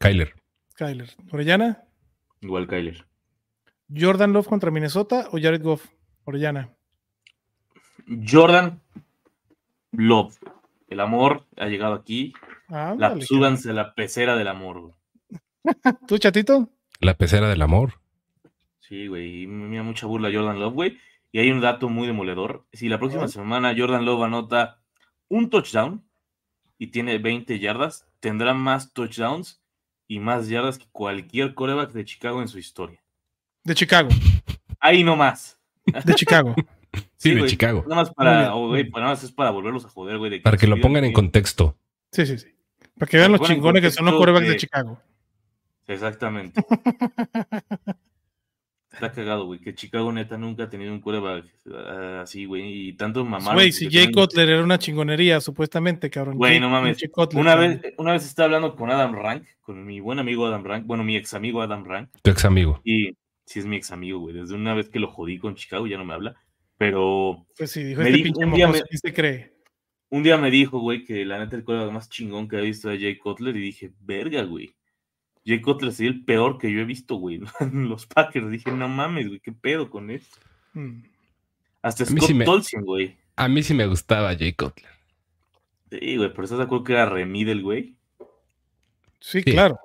Kyler. 0.00 0.34
Kyler. 0.76 1.10
Orellana, 1.32 1.82
Igual 2.40 2.66
Kyler. 2.68 3.04
Jordan 3.94 4.32
Love 4.32 4.46
contra 4.46 4.70
Minnesota 4.70 5.28
o 5.32 5.38
Jared 5.40 5.62
Goff. 5.62 5.86
Orellana. 6.24 6.70
Jordan 8.28 8.80
Love. 9.92 10.36
El 10.88 11.00
amor 11.00 11.46
ha 11.56 11.66
llegado 11.66 11.94
aquí. 11.94 12.32
Ah, 12.68 12.94
La, 12.98 13.20
súbanse 13.20 13.72
la 13.72 13.94
pecera 13.94 14.36
del 14.36 14.48
amor. 14.48 14.92
¿Tú, 16.08 16.18
chatito? 16.18 16.68
La 17.00 17.14
pecera 17.14 17.48
del 17.48 17.62
amor. 17.62 17.94
Sí, 18.80 19.06
güey. 19.08 19.42
y 19.42 19.46
Me 19.46 19.76
da 19.76 19.82
mucha 19.82 20.06
burla 20.06 20.30
Jordan 20.32 20.60
Love, 20.60 20.74
güey. 20.74 20.98
Y 21.32 21.38
hay 21.40 21.50
un 21.50 21.60
dato 21.60 21.88
muy 21.88 22.06
demoledor. 22.06 22.66
Si 22.72 22.88
la 22.88 22.98
próxima 22.98 23.28
semana 23.28 23.74
Jordan 23.76 24.04
Love 24.04 24.22
anota 24.24 24.80
un 25.28 25.50
touchdown 25.50 26.04
y 26.78 26.88
tiene 26.88 27.18
20 27.18 27.58
yardas, 27.58 28.06
tendrá 28.20 28.54
más 28.54 28.92
touchdowns 28.92 29.60
y 30.08 30.18
más 30.20 30.48
yardas 30.48 30.78
que 30.78 30.86
cualquier 30.92 31.54
coreback 31.54 31.92
de 31.92 32.04
Chicago 32.04 32.40
en 32.42 32.48
su 32.48 32.58
historia. 32.58 33.02
De 33.64 33.74
Chicago. 33.74 34.08
Ahí 34.80 35.02
nomás. 35.02 35.58
De 35.84 36.14
Chicago. 36.14 36.54
Sí, 37.16 37.34
de. 37.34 37.46
Chicago. 37.46 37.82
Nada 37.88 38.02
más 38.02 38.14
para, 38.14 38.54
oh, 38.54 38.70
bien. 38.70 38.90
nada 38.90 39.08
más 39.08 39.22
es 39.22 39.32
para 39.32 39.50
volverlos 39.50 39.84
a 39.84 39.88
joder, 39.88 40.16
güey. 40.16 40.40
Para 40.40 40.56
que 40.56 40.66
lo 40.66 40.80
pongan 40.80 41.04
en 41.04 41.12
contexto. 41.12 41.76
Sí, 42.12 42.24
sí, 42.24 42.38
sí. 42.38 42.54
Para 42.98 43.10
que 43.10 43.18
vean 43.18 43.32
los 43.32 43.40
chingones 43.42 43.82
que 43.82 43.90
son 43.90 44.06
los 44.06 44.14
corebacks 44.14 44.48
de 44.48 44.56
Chicago. 44.56 44.98
Exactamente. 45.86 46.64
Está 48.96 49.12
cagado, 49.12 49.44
güey, 49.46 49.60
que 49.60 49.74
Chicago 49.74 50.10
neta 50.10 50.38
nunca 50.38 50.64
ha 50.64 50.70
tenido 50.70 50.92
un 50.92 51.00
coreback 51.00 51.44
ah, 51.74 52.20
así, 52.22 52.46
güey, 52.46 52.88
y 52.88 52.92
tanto 52.94 53.24
mamaron. 53.24 53.54
Güey, 53.54 53.66
que 53.68 53.72
si 53.72 53.90
Jay 53.90 54.10
Cutler 54.10 54.48
era 54.48 54.62
una 54.64 54.78
chingonería, 54.78 55.40
supuestamente, 55.40 56.08
cabrón. 56.10 56.36
Güey, 56.38 56.58
no 56.60 56.70
mames. 56.70 56.98
Jay 56.98 57.08
Cutler, 57.10 57.40
Una 57.40 57.54
vez, 57.56 57.80
una 57.98 58.12
vez 58.12 58.24
estaba 58.24 58.46
hablando 58.46 58.74
con 58.74 58.90
Adam 58.90 59.14
Rank, 59.14 59.44
con 59.60 59.84
mi 59.84 60.00
buen 60.00 60.18
amigo 60.18 60.46
Adam 60.46 60.64
Rank, 60.64 60.86
bueno, 60.86 61.04
mi 61.04 61.14
ex 61.16 61.34
amigo 61.34 61.60
Adam 61.62 61.84
Rank, 61.84 62.08
Tu 62.22 62.30
ex 62.30 62.44
amigo. 62.44 62.80
y 62.84 63.10
sí 63.44 63.58
es 63.58 63.66
mi 63.66 63.76
ex 63.76 63.90
amigo, 63.92 64.18
güey, 64.20 64.34
desde 64.34 64.54
una 64.54 64.74
vez 64.74 64.88
que 64.88 64.98
lo 64.98 65.08
jodí 65.08 65.38
con 65.38 65.54
Chicago 65.56 65.86
ya 65.86 65.98
no 65.98 66.04
me 66.04 66.14
habla, 66.14 66.34
pero 66.78 67.46
Pues 67.58 67.70
sí, 67.70 67.82
dijo 67.82 68.00
Me 68.00 68.08
este 68.08 68.16
dijo- 68.18 68.24
pinche 68.24 68.44
un 68.44 68.52
día 68.54 68.66
me- 68.68 68.82
¿quién 68.82 68.98
se 68.98 69.12
cree? 69.12 69.52
un 70.08 70.22
día 70.22 70.36
me 70.38 70.50
dijo, 70.50 70.78
güey, 70.78 71.04
que 71.04 71.24
la 71.24 71.38
neta 71.38 71.56
el 71.56 71.64
coreback 71.64 71.90
más 71.92 72.08
chingón 72.08 72.48
que 72.48 72.56
había 72.56 72.68
visto 72.68 72.90
era 72.90 73.00
Jay 73.00 73.16
Cutler, 73.18 73.56
y 73.56 73.60
dije, 73.60 73.90
verga, 74.00 74.42
güey. 74.44 74.74
Jay 75.46 75.60
Cutler 75.60 75.92
sería 75.92 76.10
el 76.12 76.24
peor 76.24 76.58
que 76.58 76.72
yo 76.72 76.80
he 76.80 76.84
visto, 76.84 77.14
güey, 77.16 77.40
los 77.72 78.06
Packers. 78.06 78.50
Dije, 78.50 78.72
no 78.72 78.88
mames, 78.88 79.28
güey, 79.28 79.40
qué 79.40 79.52
pedo 79.52 79.88
con 79.90 80.10
esto. 80.10 80.38
Mm. 80.74 81.02
Hasta 81.82 82.04
Scott 82.04 82.22
sí 82.22 82.34
me- 82.34 82.44
Tolson, 82.44 82.82
güey. 82.84 83.16
A 83.36 83.48
mí 83.48 83.62
sí 83.62 83.72
me 83.74 83.86
gustaba 83.86 84.34
Jay 84.36 84.52
Cutler. 84.54 84.90
Sí, 85.90 86.16
güey, 86.16 86.30
pero 86.30 86.44
estás 86.44 86.58
de 86.58 86.64
acuerdo 86.64 86.84
que 86.84 86.92
era 86.94 87.06
remide 87.06 87.52
el 87.52 87.62
güey. 87.62 87.94
Sí, 89.20 89.42
Sí. 89.42 89.52
claro. 89.52 89.78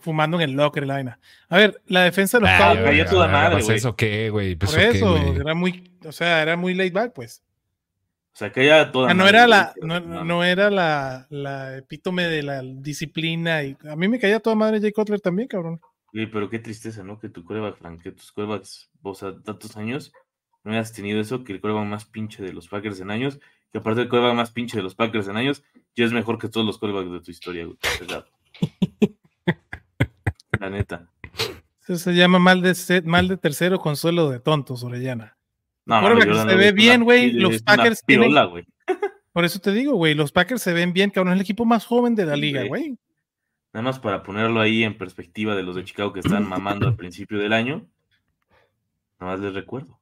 Fumando 0.00 0.40
en 0.40 0.50
el 0.50 0.56
locker 0.56 0.84
la 0.86 0.94
vaina. 0.94 1.20
A 1.48 1.58
ver, 1.58 1.80
la 1.86 2.02
defensa 2.02 2.38
de 2.38 2.42
los 2.42 2.50
Ah, 2.50 2.58
Cowboys. 2.58 2.84
calla 2.84 2.96
güey, 3.04 3.10
toda 3.10 3.24
a 3.24 3.26
ver, 3.28 3.36
madre, 3.36 3.52
pues 3.56 3.64
güey. 3.66 3.76
¿Eso 3.76 3.94
qué, 3.96 4.30
güey? 4.30 4.56
Pues 4.56 4.72
Por 4.72 4.80
¿eso 4.80 5.14
qué, 5.14 5.40
era 5.40 5.54
muy, 5.54 5.90
o 6.04 6.10
sea, 6.12 6.42
era 6.42 6.56
muy 6.56 6.74
laid 6.74 6.92
back, 6.92 7.12
pues. 7.14 7.42
O 8.36 8.38
sea, 8.38 8.52
que 8.52 8.64
ella 8.64 8.92
toda 8.92 9.10
Ah, 9.10 9.14
no 9.14 9.26
era 9.26 9.46
la, 9.46 9.72
no, 9.80 9.98
mames. 9.98 10.24
no 10.26 10.44
era 10.44 10.68
la, 10.70 11.26
la 11.30 11.78
epítome 11.78 12.24
de 12.24 12.42
la 12.42 12.60
disciplina 12.62 13.62
y 13.62 13.78
a 13.88 13.96
mí 13.96 14.08
me 14.08 14.18
caía 14.18 14.40
toda 14.40 14.54
madre 14.54 14.78
Jay 14.78 14.92
Cutler 14.92 15.22
también, 15.22 15.48
cabrón. 15.48 15.80
Güey, 16.12 16.30
pero 16.30 16.50
qué 16.50 16.58
tristeza, 16.58 17.02
¿no? 17.02 17.18
Que 17.18 17.30
tu 17.30 17.42
coreback, 17.44 17.78
Frank, 17.78 18.02
que 18.02 18.12
tus 18.12 18.32
corebacks, 18.32 18.90
o 19.00 19.14
sea, 19.14 19.34
tantos 19.42 19.78
años, 19.78 20.12
no 20.64 20.72
hayas 20.72 20.92
tenido 20.92 21.18
eso, 21.18 21.44
que 21.44 21.54
el 21.54 21.62
coreback 21.62 21.86
más 21.86 22.04
pinche 22.04 22.42
de 22.42 22.52
los 22.52 22.68
Packers 22.68 23.00
en 23.00 23.10
años, 23.10 23.40
que 23.72 23.78
aparte 23.78 24.02
el 24.02 24.08
coreback 24.10 24.34
más 24.34 24.50
pinche 24.50 24.76
de 24.76 24.82
los 24.82 24.94
Packers 24.94 25.28
en 25.28 25.38
años, 25.38 25.62
ya 25.94 26.04
es 26.04 26.12
mejor 26.12 26.38
que 26.38 26.50
todos 26.50 26.66
los 26.66 26.76
corebacks 26.76 27.10
de 27.10 27.20
tu 27.20 27.30
historia, 27.30 27.64
güey. 27.64 27.78
La 30.60 30.68
neta. 30.68 31.08
Eso 31.88 31.96
se 31.96 32.14
llama 32.14 32.38
mal 32.38 32.60
de, 32.60 33.02
mal 33.06 33.28
de 33.28 33.38
tercero, 33.38 33.78
consuelo 33.78 34.28
de 34.28 34.40
tontos, 34.40 34.82
Orellana. 34.84 35.35
No, 35.86 36.00
Jordan 36.00 36.48
se 36.50 36.56
ve 36.56 36.72
bien, 36.72 37.04
güey, 37.04 37.32
los 37.32 37.62
Packers 37.62 38.02
tienen- 38.04 38.28
pirola. 38.30 38.50
Por 39.32 39.44
eso 39.44 39.58
te 39.60 39.72
digo, 39.72 39.94
güey, 39.94 40.14
los 40.14 40.32
Packers 40.32 40.60
se 40.62 40.72
ven 40.72 40.92
bien, 40.92 41.10
cabrón, 41.10 41.32
es 41.34 41.36
el 41.36 41.42
equipo 41.42 41.64
más 41.64 41.84
joven 41.86 42.14
de 42.14 42.26
la 42.26 42.36
liga, 42.36 42.64
güey. 42.64 42.96
Nada 43.72 43.84
más 43.84 43.98
para 43.98 44.22
ponerlo 44.22 44.60
ahí 44.60 44.82
en 44.84 44.96
perspectiva 44.96 45.54
de 45.54 45.62
los 45.62 45.76
de 45.76 45.84
Chicago 45.84 46.12
que 46.12 46.20
están 46.20 46.48
mamando 46.48 46.86
al 46.88 46.96
principio 46.96 47.38
del 47.38 47.52
año. 47.52 47.86
Nada 49.20 49.32
más 49.32 49.40
les 49.40 49.54
recuerdo. 49.54 49.98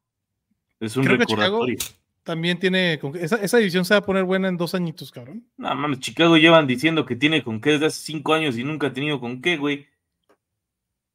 Es 0.81 0.97
un 0.97 1.05
Creo 1.05 1.19
que 1.19 1.27
Chicago- 1.27 1.61
recordatorio. 1.67 1.79
También 2.23 2.59
tiene, 2.59 2.99
con- 3.01 3.15
esa, 3.17 3.37
esa 3.37 3.59
división 3.59 3.85
se 3.85 3.93
va 3.93 3.99
a 3.99 4.05
poner 4.07 4.25
buena 4.25 4.49
en 4.49 4.57
dos 4.57 4.75
añitos, 4.75 5.11
cabrón. 5.11 5.45
No 5.59 5.75
mames, 5.75 6.01
Chicago 6.01 6.39
llevan 6.39 6.67
diciendo 6.67 7.05
que 7.05 7.17
tiene 7.17 7.43
con 7.45 7.61
qué 7.61 7.73
desde 7.73 7.87
hace 7.87 8.01
cinco 8.01 8.33
años 8.33 8.57
y 8.57 8.65
nunca 8.65 8.87
ha 8.87 8.93
tenido 8.95 9.21
con 9.21 9.43
qué, 9.43 9.59
güey. 9.59 9.87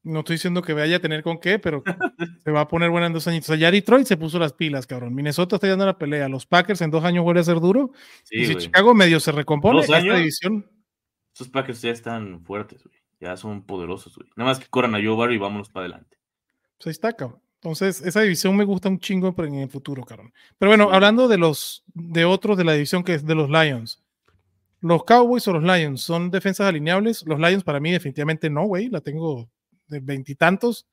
No 0.04 0.20
estoy 0.20 0.36
diciendo 0.36 0.62
que 0.62 0.74
vaya 0.74 0.98
a 0.98 1.00
tener 1.00 1.24
con 1.24 1.40
qué, 1.40 1.60
pero 1.60 1.84
se 2.44 2.52
va 2.52 2.62
a 2.62 2.68
poner 2.68 2.90
buena 2.90 3.08
en 3.08 3.14
dos 3.14 3.28
añitos. 3.28 3.50
O 3.50 3.54
sea, 3.54 3.60
ya 3.60 3.72
Detroit 3.72 4.08
se 4.08 4.18
puso 4.18 4.40
las 4.40 4.54
pilas, 4.54 4.88
cabrón. 4.88 5.14
Minnesota 5.14 5.58
está 5.58 5.68
dando 5.68 5.86
la 5.86 5.98
pelea. 5.98 6.30
Los 6.30 6.46
Packers 6.46 6.82
en 6.82 6.92
dos 6.92 7.04
años 7.04 7.24
vuelve 7.24 7.42
a 7.42 7.44
ser 7.44 7.60
duro. 7.60 7.92
y 8.32 8.46
si. 8.46 8.56
Chicago 8.56 8.94
medio 8.94 9.20
se 9.20 9.32
recompone, 9.32 9.78
¿Dos 9.78 9.86
esta 9.86 9.98
años? 9.98 10.18
división 10.18 10.70
Esos 11.34 11.50
Packers 11.50 11.82
ya 11.82 11.92
están 11.92 12.44
fuertes, 12.44 12.84
güey. 12.84 12.96
Ya 13.20 13.36
son 13.36 13.66
poderosos, 13.66 14.16
güey. 14.16 14.30
Nada 14.38 14.52
más 14.52 14.60
que 14.60 14.68
corran 14.68 14.96
a 14.96 15.00
Joe 15.04 15.18
Barry 15.18 15.36
y 15.36 15.40
vámonos 15.40 15.70
para 15.70 15.86
adelante. 15.86 16.18
pues 16.78 16.88
ahí 16.88 16.92
está, 16.92 17.12
cabrón. 17.14 17.42
Entonces, 17.62 18.02
esa 18.02 18.22
división 18.22 18.56
me 18.56 18.64
gusta 18.64 18.88
un 18.88 19.00
chingo 19.00 19.36
en 19.38 19.56
el 19.56 19.70
futuro, 19.70 20.04
cabrón. 20.06 20.32
Pero 20.58 20.70
bueno, 20.70 20.92
hablando 20.94 21.28
de 21.28 21.38
los 21.38 21.84
de 21.94 22.24
otros 22.24 22.58
de 22.58 22.64
la 22.64 22.72
división 22.72 23.04
que 23.04 23.16
es 23.16 23.26
de 23.26 23.36
los 23.36 23.50
Lions. 23.50 24.02
Los 24.80 25.04
Cowboys 25.04 25.46
o 25.50 25.54
los 25.54 25.64
Lions 25.64 26.02
son 26.02 26.32
defensas 26.32 26.68
alineables. 26.68 27.26
Los 27.28 27.38
Lions 27.38 27.66
para 27.66 27.82
mí 27.82 27.92
definitivamente 27.92 28.50
no, 28.50 28.64
güey. 28.64 28.88
La 28.88 29.02
tengo 29.02 29.50
de 29.90 30.00
veintitantos. 30.00 30.88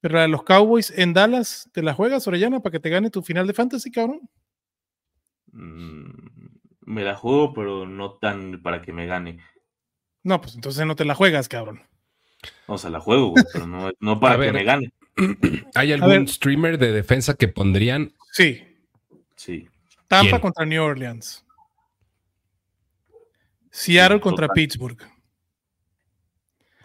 Pero 0.00 0.16
la 0.16 0.22
de 0.22 0.28
los 0.28 0.44
Cowboys 0.44 0.92
en 0.96 1.12
Dallas, 1.12 1.68
¿te 1.72 1.82
la 1.82 1.94
juegas, 1.94 2.26
Orellana, 2.28 2.60
para 2.60 2.72
que 2.72 2.80
te 2.80 2.90
gane 2.90 3.10
tu 3.10 3.22
final 3.22 3.46
de 3.46 3.54
fantasy, 3.54 3.90
cabrón? 3.90 4.20
Mm, 5.52 6.10
me 6.82 7.02
la 7.02 7.14
juego, 7.14 7.52
pero 7.54 7.86
no 7.86 8.12
tan 8.14 8.62
para 8.62 8.82
que 8.82 8.92
me 8.92 9.06
gane. 9.06 9.40
No, 10.22 10.40
pues 10.40 10.54
entonces 10.54 10.86
no 10.86 10.96
te 10.96 11.04
la 11.04 11.14
juegas, 11.14 11.48
cabrón. 11.48 11.82
O 12.66 12.78
sea, 12.78 12.90
la 12.90 13.00
juego, 13.00 13.28
güey, 13.30 13.44
pero 13.52 13.66
no, 13.66 13.90
no 14.00 14.20
para 14.20 14.34
A 14.34 14.40
que 14.40 14.52
me 14.52 14.64
gane. 14.64 14.92
¿Hay 15.74 15.92
algún 15.92 16.28
streamer 16.28 16.78
de 16.78 16.92
defensa 16.92 17.34
que 17.34 17.48
pondrían? 17.48 18.12
Sí. 18.32 18.62
Sí. 19.34 19.68
Tampa 20.08 20.30
¿Quién? 20.30 20.40
contra 20.40 20.66
New 20.66 20.82
Orleans. 20.82 21.44
Seattle 23.70 24.18
Sí, 24.18 24.22
contra 24.22 24.46
total. 24.46 24.54
Pittsburgh. 24.54 25.15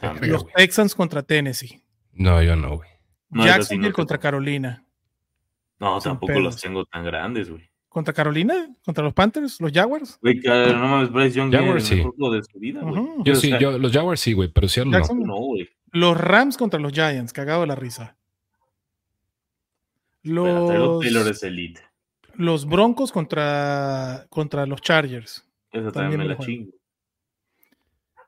También. 0.02 0.34
Los. 0.34 0.48
Texans 0.48 0.96
contra 0.96 1.24
Tennessee. 1.24 1.82
No, 2.14 2.42
yo 2.42 2.56
no, 2.56 2.78
güey. 2.78 2.90
No, 3.30 3.46
Jacksonville 3.46 3.90
no 3.90 3.94
contra 3.96 4.18
tengo. 4.18 4.24
Carolina. 4.24 4.84
No, 5.80 6.02
Sin 6.02 6.12
tampoco 6.12 6.28
pedos. 6.34 6.44
los 6.44 6.62
tengo 6.62 6.86
tan 6.86 7.06
grandes, 7.06 7.50
güey. 7.50 7.70
¿Contra 7.88 8.14
Carolina? 8.14 8.70
¿Contra 8.86 9.04
los 9.04 9.14
Panthers? 9.14 9.60
¿Los 9.60 9.72
Jaguars? 9.72 10.18
Güey, 10.22 10.40
no 10.40 10.88
mames, 10.88 11.12
Bryce 11.12 11.38
Young 11.38 11.52
Jaguars, 11.52 11.84
el 11.84 11.90
sí. 11.90 11.96
mejor 11.96 12.16
juego 12.16 12.34
de 12.36 12.44
su 12.44 12.60
vida, 12.60 12.82
güey. 12.82 13.00
Ujú. 13.02 13.24
Yo 13.26 13.36
sí, 13.36 13.50
sea, 13.50 13.60
yo, 13.60 13.78
los 13.78 13.92
Jaguars 13.92 14.20
sí, 14.22 14.34
güey, 14.34 14.50
pero 14.50 14.68
Seattle 14.70 14.92
no. 14.98 15.26
No, 15.26 15.36
güey. 15.38 15.70
Los 15.92 16.18
Rams 16.18 16.58
contra 16.58 16.80
los 16.80 16.94
Giants, 16.94 17.34
cagado 17.34 17.62
de 17.62 17.68
la 17.68 17.76
risa. 17.76 18.16
Los, 20.24 21.02
Taylor 21.02 21.28
es 21.28 21.44
elite. 21.44 21.82
los 22.36 22.66
Broncos 22.66 23.12
contra, 23.12 24.26
contra 24.30 24.66
los 24.66 24.82
Chargers. 24.82 25.46
Esa 25.72 25.92
También 25.92 25.94
también 25.94 26.20
me 26.20 26.26
la 26.28 26.36
juego. 26.36 26.46
chingo. 26.52 26.72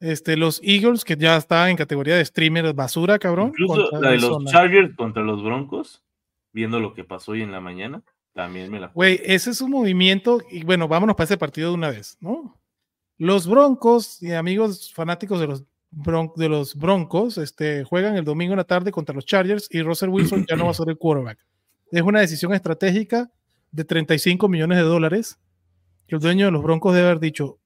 Este, 0.04 0.36
los 0.36 0.60
Eagles, 0.64 1.06
que 1.06 1.16
ya 1.16 1.38
está 1.38 1.70
en 1.70 1.78
categoría 1.78 2.18
de 2.18 2.26
streamer 2.26 2.74
basura, 2.74 3.18
cabrón. 3.18 3.48
Incluso 3.58 3.90
la 4.02 4.10
de 4.12 4.18
los. 4.20 4.44
Chargers 4.52 4.94
contra 4.98 5.24
los 5.24 5.42
Broncos, 5.42 6.04
viendo 6.52 6.80
lo 6.82 6.94
que 6.94 7.06
pasó 7.06 7.32
hoy 7.32 7.42
en 7.42 7.52
la 7.54 7.62
mañana, 7.62 8.04
También 8.34 8.70
me 8.70 8.80
la 8.82 8.88
Güey, 8.88 9.22
ese 9.24 9.52
es 9.52 9.62
un 9.62 9.72
movimiento. 9.72 10.42
Y 10.52 10.64
bueno, 10.66 10.88
vámonos 10.90 11.16
para 11.16 11.26
ese 11.26 11.38
partido 11.38 11.70
de 11.70 11.76
una 11.76 11.90
vez, 11.90 12.18
¿no? 12.20 12.60
Los 13.18 13.48
Broncos 13.48 14.22
y 14.22 14.34
amigos 14.34 14.92
fanáticos 14.94 15.40
de 15.40 15.48
los, 15.48 15.64
bron- 15.92 16.34
de 16.36 16.50
los 16.50 16.76
Broncos 16.76 17.38
este, 17.38 17.84
juegan 17.86 18.18
el 18.18 18.26
domingo 18.26 18.52
en 18.54 18.58
la 18.58 18.64
tarde 18.66 18.92
contra 18.92 19.16
los 19.16 19.26
Chargers 19.26 19.70
y 19.72 19.84
Russell 19.84 20.10
Wilson 20.10 20.46
ya 20.50 20.56
no 20.58 20.66
va 20.66 20.72
a 20.72 20.74
ser 20.74 20.90
el 20.90 20.98
quarterback. 20.98 21.38
Es 21.92 22.02
una 22.02 22.20
decisión 22.20 22.54
estratégica 22.54 23.32
de 23.72 23.86
35 23.86 24.50
millones 24.50 24.80
de 24.80 24.84
dólares 24.84 25.40
que 26.08 26.16
el 26.16 26.22
dueño 26.22 26.48
de 26.48 26.52
los 26.52 26.62
Broncos 26.64 26.94
debe 26.94 27.06
haber 27.08 27.20
dicho. 27.22 27.60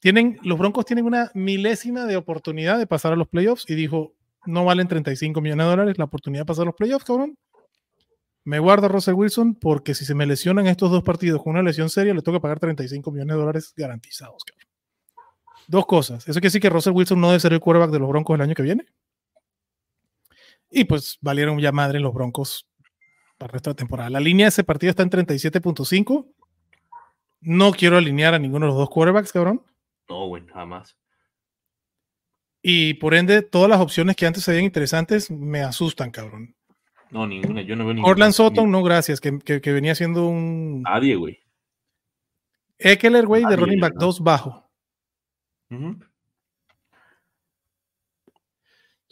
Tienen, 0.00 0.38
los 0.42 0.58
Broncos 0.58 0.86
tienen 0.86 1.04
una 1.04 1.30
milésima 1.34 2.06
de 2.06 2.16
oportunidad 2.16 2.78
de 2.78 2.86
pasar 2.86 3.12
a 3.12 3.16
los 3.16 3.28
playoffs 3.28 3.68
y 3.68 3.74
dijo, 3.74 4.14
no 4.46 4.64
valen 4.64 4.88
35 4.88 5.40
millones 5.40 5.66
de 5.66 5.70
dólares 5.70 5.98
la 5.98 6.04
oportunidad 6.04 6.42
de 6.42 6.46
pasar 6.46 6.62
a 6.62 6.66
los 6.66 6.74
playoffs, 6.74 7.04
cabrón. 7.04 7.36
Me 8.44 8.58
guardo 8.58 8.86
a 8.86 8.88
Russell 8.88 9.14
Wilson 9.14 9.54
porque 9.54 9.94
si 9.94 10.06
se 10.06 10.14
me 10.14 10.24
lesionan 10.24 10.66
estos 10.66 10.90
dos 10.90 11.02
partidos 11.02 11.42
con 11.42 11.52
una 11.52 11.62
lesión 11.62 11.90
seria, 11.90 12.14
le 12.14 12.22
que 12.22 12.40
pagar 12.40 12.58
35 12.58 13.10
millones 13.10 13.34
de 13.34 13.40
dólares 13.40 13.74
garantizados. 13.76 14.42
cabrón. 14.44 14.66
Dos 15.68 15.86
cosas. 15.86 16.22
Eso 16.24 16.40
quiere 16.40 16.46
decir 16.48 16.62
que 16.62 16.70
Russell 16.70 16.94
Wilson 16.94 17.20
no 17.20 17.28
debe 17.28 17.40
ser 17.40 17.52
el 17.52 17.60
quarterback 17.60 17.92
de 17.92 17.98
los 17.98 18.08
Broncos 18.08 18.34
el 18.34 18.40
año 18.40 18.54
que 18.54 18.62
viene. 18.62 18.86
Y 20.70 20.84
pues 20.84 21.18
valieron 21.20 21.58
ya 21.58 21.72
madre 21.72 22.00
los 22.00 22.14
Broncos 22.14 22.66
para 23.36 23.50
el 23.50 23.52
resto 23.54 23.70
de 23.70 23.74
la 23.74 23.76
temporada. 23.76 24.10
La 24.10 24.20
línea 24.20 24.46
de 24.46 24.48
ese 24.48 24.64
partido 24.64 24.90
está 24.90 25.02
en 25.02 25.10
37.5. 25.10 26.26
No 27.42 27.72
quiero 27.72 27.98
alinear 27.98 28.34
a 28.34 28.38
ninguno 28.38 28.66
de 28.66 28.70
los 28.70 28.78
dos 28.78 28.90
quarterbacks, 28.90 29.32
cabrón. 29.32 29.62
No, 30.10 30.26
güey, 30.26 30.42
jamás. 30.52 30.96
Y 32.62 32.94
por 32.94 33.14
ende, 33.14 33.42
todas 33.42 33.70
las 33.70 33.80
opciones 33.80 34.16
que 34.16 34.26
antes 34.26 34.42
se 34.42 34.50
veían 34.50 34.64
interesantes 34.66 35.30
me 35.30 35.60
asustan, 35.60 36.10
cabrón. 36.10 36.54
No, 37.10 37.26
ninguna. 37.26 37.62
Yo 37.62 37.76
no 37.76 37.84
veo 37.84 37.94
ninguna. 37.94 38.10
Orland 38.10 38.34
Ni- 38.64 38.70
no 38.70 38.82
gracias, 38.82 39.20
que, 39.20 39.38
que- 39.38 39.60
que 39.60 39.72
venía 39.72 39.94
siendo 39.94 40.26
un 40.26 40.82
Nadie, 40.82 41.14
güey. 41.16 41.38
Eckler, 42.78 43.26
güey, 43.26 43.44
de 43.44 43.56
running 43.56 43.80
back 43.80 43.92
¿verdad? 43.94 44.06
2 44.06 44.20
bajo. 44.20 44.70
¿Tú 45.68 45.96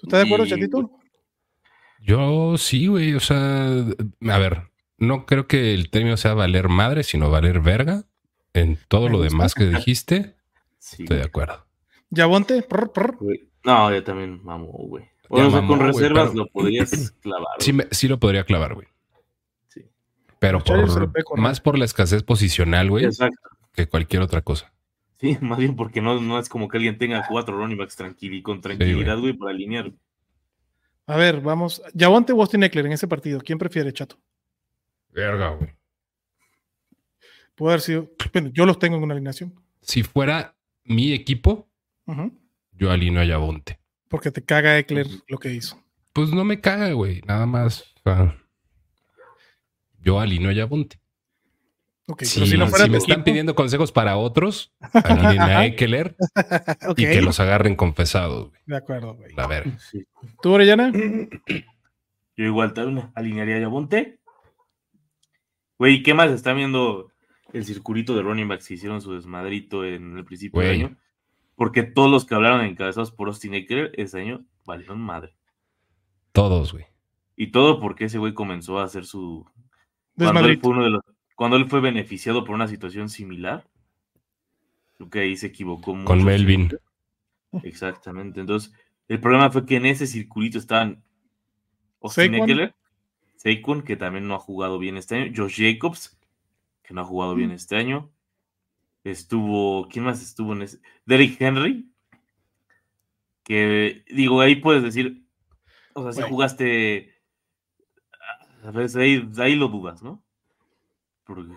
estás 0.06 0.20
de 0.20 0.26
acuerdo, 0.26 0.46
chatito? 0.46 0.90
Yo 2.00 2.56
sí, 2.58 2.86
güey. 2.88 3.14
O 3.14 3.20
sea, 3.20 3.76
a 3.76 4.38
ver, 4.38 4.70
no 4.96 5.26
creo 5.26 5.46
que 5.46 5.74
el 5.74 5.90
término 5.90 6.16
sea 6.16 6.34
valer 6.34 6.68
madre, 6.68 7.04
sino 7.04 7.30
valer 7.30 7.60
verga. 7.60 8.04
En 8.54 8.78
todo 8.88 9.04
Me 9.06 9.10
lo 9.10 9.18
gusta. 9.18 9.32
demás 9.32 9.54
que 9.54 9.64
dijiste, 9.66 10.36
Sí, 10.78 11.02
estoy 11.02 11.16
de 11.16 11.22
güey. 11.22 11.28
acuerdo. 11.28 11.66
Yabonte, 12.10 12.62
prr, 12.62 12.92
prr. 12.92 13.16
Güey. 13.20 13.50
No, 13.64 13.92
yo 13.92 14.02
también 14.04 14.42
mamo, 14.44 14.66
güey. 14.68 15.04
Ya 15.30 15.46
O 15.46 15.50
sea, 15.50 15.60
mamó, 15.60 15.68
con 15.68 15.78
güey, 15.80 15.92
reservas 15.92 16.30
pero- 16.30 16.44
lo 16.44 16.46
podrías 16.50 17.10
clavar. 17.20 17.56
Sí, 17.60 17.72
güey. 17.72 17.86
me- 17.86 17.94
sí 17.94 18.08
lo 18.08 18.18
podría 18.18 18.44
clavar, 18.44 18.74
güey. 18.74 18.86
Sí. 19.68 19.84
Pero 20.38 20.62
por, 20.64 21.38
más 21.38 21.60
por 21.60 21.76
la 21.78 21.84
escasez 21.84 22.22
posicional, 22.22 22.88
güey, 22.90 23.04
Exacto. 23.04 23.50
que 23.74 23.86
cualquier 23.88 24.22
otra 24.22 24.40
cosa. 24.42 24.72
Sí, 25.20 25.36
más 25.42 25.58
bien 25.58 25.76
porque 25.76 26.00
no, 26.00 26.20
no 26.20 26.38
es 26.38 26.48
como 26.48 26.68
que 26.68 26.78
alguien 26.78 26.96
tenga 26.96 27.26
cuatro 27.28 27.56
running 27.58 27.76
backs 27.76 27.96
tranquil 27.96 28.34
y 28.34 28.42
con 28.42 28.60
tranquilidad, 28.60 29.18
güey, 29.18 29.32
para 29.34 29.50
alinear. 29.50 29.92
A 31.06 31.16
ver, 31.16 31.40
vamos. 31.40 31.82
Yabonte 31.94 32.32
o 32.32 32.40
Austin 32.40 32.62
Eckler 32.62 32.86
en 32.86 32.92
ese 32.92 33.08
partido. 33.08 33.40
¿Quién 33.40 33.58
prefiere, 33.58 33.92
chato? 33.92 34.16
Verga, 35.10 35.48
güey. 35.50 35.70
Puede 37.54 37.72
haber 37.72 37.80
sido. 37.80 38.10
Bueno, 38.32 38.50
yo 38.52 38.64
los 38.66 38.78
tengo 38.78 38.96
en 38.98 39.02
una 39.02 39.14
alineación. 39.14 39.54
Si 39.80 40.02
fuera 40.02 40.54
mi 40.88 41.12
equipo, 41.12 41.68
yo 42.72 42.90
alineo 42.90 43.22
a 43.22 43.24
Yabonte. 43.24 43.78
Porque 44.08 44.30
te 44.30 44.42
caga 44.42 44.78
Eckler 44.78 45.06
lo 45.28 45.38
que 45.38 45.52
hizo. 45.52 45.78
Pues 46.12 46.30
no 46.30 46.44
me 46.44 46.60
caga, 46.60 46.90
güey. 46.92 47.20
Nada 47.26 47.46
más. 47.46 47.94
o 47.96 48.00
sea, 48.02 48.36
yo 50.00 50.18
alineo 50.18 50.50
a 50.50 50.54
Yabonte. 50.54 50.98
Ok, 52.10 52.22
Si, 52.22 52.40
pero 52.40 52.50
si 52.50 52.56
no 52.56 52.66
fuera 52.68 52.86
si 52.86 52.90
me 52.90 52.96
están 52.96 53.22
pidiendo 53.22 53.54
consejos 53.54 53.92
para 53.92 54.16
otros, 54.16 54.72
alineen 55.04 55.42
a 55.42 55.66
Eckler 55.66 56.16
y 56.96 57.06
que 57.06 57.20
los 57.20 57.38
agarren 57.38 57.76
confesados, 57.76 58.48
güey. 58.48 58.60
De 58.64 58.76
acuerdo, 58.76 59.14
güey. 59.14 59.34
Verga. 59.34 59.78
Sí. 59.78 60.06
¿Tú, 60.40 60.52
Orellana? 60.52 60.90
Yo 60.92 62.44
igual 62.44 62.72
también 62.72 63.10
alinearía 63.14 63.56
a 63.56 63.60
Yabonte. 63.60 64.20
Güey, 65.78 66.02
¿qué 66.02 66.14
más? 66.14 66.30
Está 66.30 66.54
viendo 66.54 67.12
el 67.52 67.64
circulito 67.64 68.14
de 68.14 68.22
running 68.22 68.48
backs 68.48 68.68
que 68.68 68.74
hicieron 68.74 69.00
su 69.00 69.12
desmadrito 69.14 69.84
en 69.84 70.16
el 70.18 70.24
principio 70.24 70.60
del 70.60 70.70
año. 70.70 70.96
Porque 71.56 71.82
todos 71.82 72.10
los 72.10 72.24
que 72.24 72.34
hablaron 72.34 72.64
encabezados 72.64 73.10
por 73.10 73.28
Austin 73.28 73.54
Eckler 73.54 73.92
ese 73.96 74.20
año 74.20 74.44
valieron 74.64 75.00
madre. 75.00 75.34
Todos, 76.32 76.72
güey. 76.72 76.86
Y 77.36 77.48
todo 77.48 77.80
porque 77.80 78.04
ese 78.04 78.18
güey 78.18 78.34
comenzó 78.34 78.78
a 78.78 78.84
hacer 78.84 79.04
su. 79.04 79.44
Cuando 80.16 80.40
él, 80.40 80.56
Desmadrito. 80.56 80.60
fue 80.60 80.70
uno 80.70 80.84
de 80.84 80.90
los, 80.90 81.02
cuando 81.34 81.56
él 81.56 81.68
fue 81.68 81.80
beneficiado 81.80 82.44
por 82.44 82.54
una 82.54 82.68
situación 82.68 83.08
similar. 83.08 83.66
Creo 84.96 85.10
que 85.10 85.20
ahí 85.20 85.36
se 85.36 85.48
equivocó 85.48 85.94
mucho. 85.94 86.06
Con 86.06 86.24
Melvin. 86.24 86.70
Exactamente. 87.62 88.40
Entonces, 88.40 88.72
el 89.08 89.20
problema 89.20 89.50
fue 89.50 89.64
que 89.64 89.76
en 89.76 89.86
ese 89.86 90.06
circulito 90.06 90.58
estaban 90.58 91.02
Austin 92.02 92.32
Saquon. 92.32 92.50
Eckler, 92.50 92.74
Saquon, 93.36 93.82
que 93.82 93.96
también 93.96 94.28
no 94.28 94.34
ha 94.34 94.38
jugado 94.38 94.78
bien 94.78 94.96
este 94.96 95.16
año, 95.16 95.32
Josh 95.34 95.60
Jacobs, 95.60 96.17
que 96.88 96.94
no 96.94 97.02
ha 97.02 97.04
jugado 97.04 97.34
bien 97.34 97.50
este 97.50 97.76
año. 97.76 98.10
Estuvo, 99.04 99.86
¿quién 99.88 100.06
más 100.06 100.22
estuvo 100.22 100.54
en 100.54 100.62
ese? 100.62 100.80
Derrick 101.04 101.38
Henry, 101.38 101.92
que 103.44 104.04
digo, 104.08 104.40
ahí 104.40 104.56
puedes 104.56 104.82
decir, 104.82 105.22
o 105.92 106.02
sea, 106.02 106.12
si 106.12 106.28
jugaste, 106.28 107.14
a 108.64 108.70
veces 108.70 108.96
ahí, 108.96 109.28
ahí 109.36 109.54
lo 109.54 109.68
dudas, 109.68 110.02
¿no? 110.02 110.24
Porque, 111.24 111.52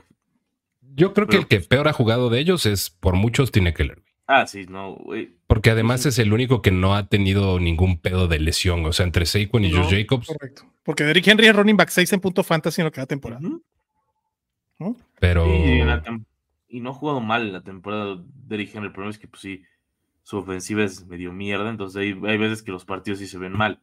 Yo 0.82 1.14
creo 1.14 1.28
que 1.28 1.38
el 1.38 1.48
que 1.48 1.62
peor 1.62 1.88
ha 1.88 1.94
jugado 1.94 2.30
de 2.30 2.40
ellos 2.40 2.66
es 2.66 2.90
por 2.90 3.16
muchos 3.16 3.52
tiene 3.54 3.74
Keller, 3.74 4.02
güey. 4.02 4.14
ah, 4.28 4.46
sí, 4.46 4.66
no, 4.68 4.96
güey. 4.96 5.38
Porque 5.48 5.70
además 5.72 6.06
es 6.06 6.20
el 6.20 6.34
único 6.34 6.62
que 6.62 6.72
no 6.72 6.94
ha 6.94 7.08
tenido 7.08 7.58
ningún 7.58 8.00
pedo 8.00 8.28
de 8.28 8.40
lesión. 8.40 8.86
O 8.86 8.92
sea, 8.92 9.06
entre 9.06 9.26
Saquon 9.26 9.64
y 9.64 9.72
No, 9.72 9.84
Josh 9.84 9.96
Jacobs. 9.98 10.28
Correcto. 10.28 10.64
Porque 10.84 11.06
Derrick 11.06 11.28
Henry 11.28 11.48
es 11.48 11.56
running 11.56 11.78
back 11.78 11.90
6 11.90 12.12
en 12.14 12.20
punto 12.20 12.44
fantasy 12.44 12.82
en 12.82 12.86
lo 12.86 12.92
que 12.92 13.00
da 13.02 13.06
temporada. 13.08 13.42
¿no? 13.42 14.96
Pero 15.22 15.46
Sí, 15.46 15.52
en 15.52 15.88
la 15.88 16.02
tem- 16.04 16.26
y 16.68 16.80
no 16.80 16.90
ha 16.90 16.94
jugado 16.94 17.20
mal 17.22 17.54
la 17.54 17.62
temporada 17.62 18.16
de 18.18 18.56
Henry. 18.56 18.88
El 18.88 18.92
problema 18.92 19.12
es 19.12 19.20
que, 19.20 19.28
pues 19.28 19.42
sí, 19.44 19.62
su 20.24 20.38
ofensiva 20.40 20.84
es 20.84 21.06
medio 21.06 21.32
mierda. 21.32 21.70
Entonces 21.70 22.02
hay, 22.02 22.20
hay 22.28 22.38
veces 22.40 22.64
que 22.64 22.72
los 22.72 22.86
partidos 22.86 23.20
sí 23.20 23.28
se 23.28 23.38
ven 23.38 23.54
mal. 23.54 23.80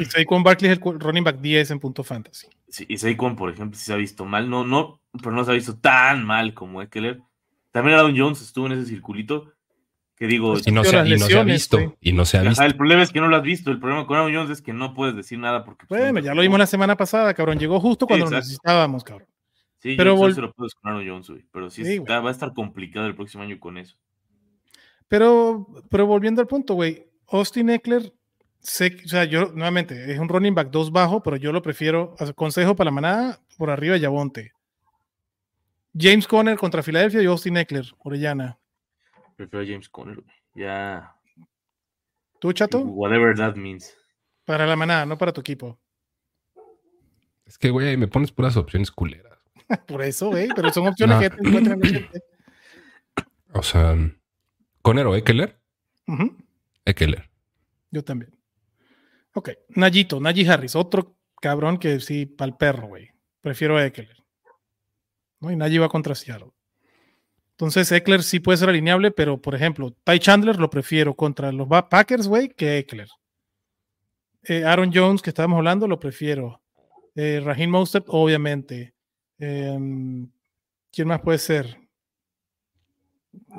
Y 0.00 0.04
Saquon 0.04 0.44
Barkley 0.44 0.70
es 0.70 0.78
el 0.78 1.00
running 1.00 1.24
back 1.24 1.38
10 1.40 1.72
en 1.72 1.80
punto 1.80 2.04
fantasy. 2.04 2.46
Sí, 2.68 2.86
y 2.88 2.96
Saquon, 2.96 3.34
por 3.34 3.50
ejemplo, 3.50 3.76
sí 3.76 3.86
se 3.86 3.92
ha 3.92 3.96
visto 3.96 4.24
mal. 4.24 4.48
No, 4.48 4.64
no, 4.64 5.00
pero 5.20 5.32
no 5.32 5.44
se 5.44 5.50
ha 5.50 5.54
visto 5.54 5.76
tan 5.78 6.24
mal 6.24 6.54
como 6.54 6.80
Eckler. 6.80 7.20
También 7.72 7.96
Aaron 7.98 8.16
Jones 8.16 8.40
estuvo 8.40 8.66
en 8.66 8.72
ese 8.72 8.86
circulito. 8.86 9.52
Que 10.16 10.26
digo, 10.26 10.52
Pues 10.52 10.66
y 10.66 10.70
no, 10.72 10.82
se, 10.84 10.96
las 10.96 11.08
y 11.08 11.12
no 11.12 11.26
se 11.26 11.38
ha 11.38 11.44
visto. 11.44 11.76
güey. 11.78 11.90
Y 12.00 12.12
no 12.12 12.24
se 12.24 12.36
ha 12.36 12.40
ajá, 12.40 12.48
visto. 12.50 12.64
el 12.64 12.76
problema 12.76 13.02
es 13.02 13.10
que 13.10 13.20
no 13.20 13.28
lo 13.28 13.36
has 13.36 13.42
visto. 13.42 13.70
El 13.72 13.78
problema 13.80 14.06
con 14.06 14.16
Aaron 14.16 14.32
Jones 14.34 14.50
es 14.50 14.62
que 14.62 14.72
no 14.72 14.94
puedes 14.94 15.16
decir 15.16 15.38
nada 15.40 15.64
porque. 15.64 15.86
pues, 15.86 16.00
Bueno, 16.00 16.20
ya 16.20 16.34
lo 16.34 16.42
vimos 16.42 16.58
la 16.58 16.66
semana 16.66 16.96
pasada, 16.96 17.32
cabrón. 17.34 17.58
Llegó 17.58 17.78
justo 17.80 18.06
cuando 18.06 18.26
lo 18.26 18.30
necesitábamos, 18.32 19.02
cabrón. 19.04 19.28
Sí, 19.80 19.94
pero 19.96 20.16
se 20.32 20.40
lo 20.40 20.52
puedes 20.52 20.74
con 20.74 20.90
Aaron 20.90 21.06
Jones, 21.08 21.30
güey. 21.30 21.44
Pero 21.52 21.70
sí, 21.70 21.84
Sí, 21.84 21.92
está- 21.94 22.14
güey. 22.14 22.22
va 22.24 22.28
a 22.30 22.32
estar 22.32 22.52
complicado 22.52 23.06
el 23.06 23.14
próximo 23.14 23.44
año 23.44 23.58
con 23.60 23.78
eso. 23.78 23.96
Pero, 25.06 25.66
pero 25.90 26.06
volviendo 26.06 26.40
al 26.40 26.46
punto, 26.48 26.74
güey. 26.74 27.06
Austin 27.28 27.70
Eckler, 27.70 28.12
sé, 28.58 28.96
o 29.04 29.08
sea, 29.08 29.24
yo 29.24 29.52
nuevamente 29.52 30.12
es 30.12 30.18
un 30.18 30.28
running 30.28 30.54
back 30.54 30.70
2 30.70 30.90
bajo, 30.90 31.22
pero 31.22 31.36
yo 31.36 31.52
lo 31.52 31.62
prefiero. 31.62 32.14
o 32.18 32.24
sea, 32.24 32.32
consejo 32.32 32.74
para 32.74 32.86
la 32.86 32.94
manada 32.94 33.40
por 33.56 33.70
arriba 33.70 33.94
de 33.94 34.00
Yabonte. 34.00 34.52
James 35.96 36.26
Conner 36.28 36.56
contra 36.58 36.82
Filadelfia 36.82 37.22
y 37.22 37.26
Austin 37.26 37.56
Eckler, 37.56 37.86
Orellana. 37.98 38.58
Prefiero 39.36 39.64
a 39.64 39.66
James 39.68 39.88
Conner, 39.88 40.16
güey. 40.16 40.36
Ya. 40.54 41.14
¿Tú, 42.40 42.52
chato? 42.52 42.80
Whatever 42.80 43.34
that 43.36 43.54
means. 43.56 43.96
Para 44.44 44.66
la 44.66 44.76
manada, 44.76 45.06
no 45.06 45.16
para 45.18 45.32
tu 45.32 45.40
equipo. 45.40 45.78
Es 47.46 47.56
que, 47.58 47.70
güey, 47.70 47.96
me 47.96 48.08
pones 48.08 48.30
puras 48.30 48.56
opciones 48.56 48.90
culeras. 48.90 49.27
Por 49.86 50.02
eso, 50.02 50.28
güey, 50.30 50.48
pero 50.54 50.72
son 50.72 50.86
opciones 50.86 51.16
No. 51.16 51.20
que 51.22 51.30
te 51.30 51.46
encuentran. 51.48 51.80
en 51.84 51.92
la 51.92 51.98
gente. 52.00 52.22
O 53.52 53.62
sea, 53.62 53.96
¿Conner 54.82 55.06
o 55.06 55.14
Eckler? 55.16 55.58
Ujú, 56.06 56.36
Eckler. 56.84 57.28
Yo 57.90 58.02
también. 58.04 58.30
Ok, 59.34 59.50
Nayito, 59.70 60.20
Najee 60.20 60.48
Harris, 60.48 60.74
otro 60.76 61.16
cabrón 61.40 61.78
que 61.78 62.00
sí, 62.00 62.26
pa'l 62.26 62.56
perro, 62.56 62.88
güey. 62.88 63.10
Prefiero 63.40 63.76
a 63.76 63.84
Eckler. 63.84 64.16
¿No? 65.40 65.50
Y 65.52 65.56
Najee 65.56 65.78
va 65.78 65.88
contra 65.88 66.14
Seattle. 66.14 66.50
Entonces, 67.52 67.90
Eckler 67.92 68.22
sí 68.22 68.40
puede 68.40 68.58
ser 68.58 68.68
alineable, 68.68 69.10
pero 69.10 69.40
por 69.40 69.54
ejemplo, 69.54 69.90
Ty 70.04 70.18
Chandler 70.20 70.58
lo 70.58 70.70
prefiero 70.70 71.14
contra 71.14 71.50
los 71.52 71.66
Packers, 71.90 72.28
güey, 72.28 72.48
que 72.48 72.78
Eckler. 72.78 73.08
Eh, 74.44 74.64
Aaron 74.64 74.90
Jones, 74.94 75.20
que 75.22 75.30
estábamos 75.30 75.58
hablando, 75.58 75.86
lo 75.88 75.98
prefiero. 75.98 76.62
Eh, 77.16 77.40
Raheem 77.44 77.70
Mostert, 77.70 78.06
obviamente. 78.08 78.94
Em, 79.38 80.28
¿Quién 80.92 81.08
más 81.08 81.20
puede 81.20 81.38
ser? 81.38 81.78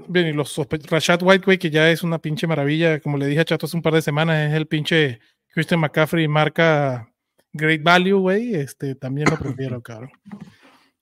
Bien, 0.08 0.28
y 0.28 0.34
los 0.34 0.60
Rashad 0.89 1.22
White, 1.22 1.46
güey, 1.46 1.58
que 1.58 1.70
ya 1.70 1.89
es 1.92 2.04
una 2.04 2.20
pinche 2.20 2.48
maravilla. 2.48 3.00
Como 3.00 3.18
le 3.18 3.28
dije 3.28 3.42
a 3.42 3.46
Chato 3.46 3.65
hace 3.65 3.78
un 3.78 3.84
par 3.84 3.94
de 3.94 4.02
semanas, 4.02 4.50
es 4.50 4.56
el 4.56 4.68
pinche 4.68 5.20
Christian 5.54 5.80
McCaffrey 5.80 6.28
marca 6.28 7.10
great 7.54 7.82
value, 7.84 8.20
güey, 8.20 8.56
este, 8.56 8.96
también 8.96 9.28
lo 9.30 9.38
prefiero, 9.38 9.82
cabrón. 9.84 10.12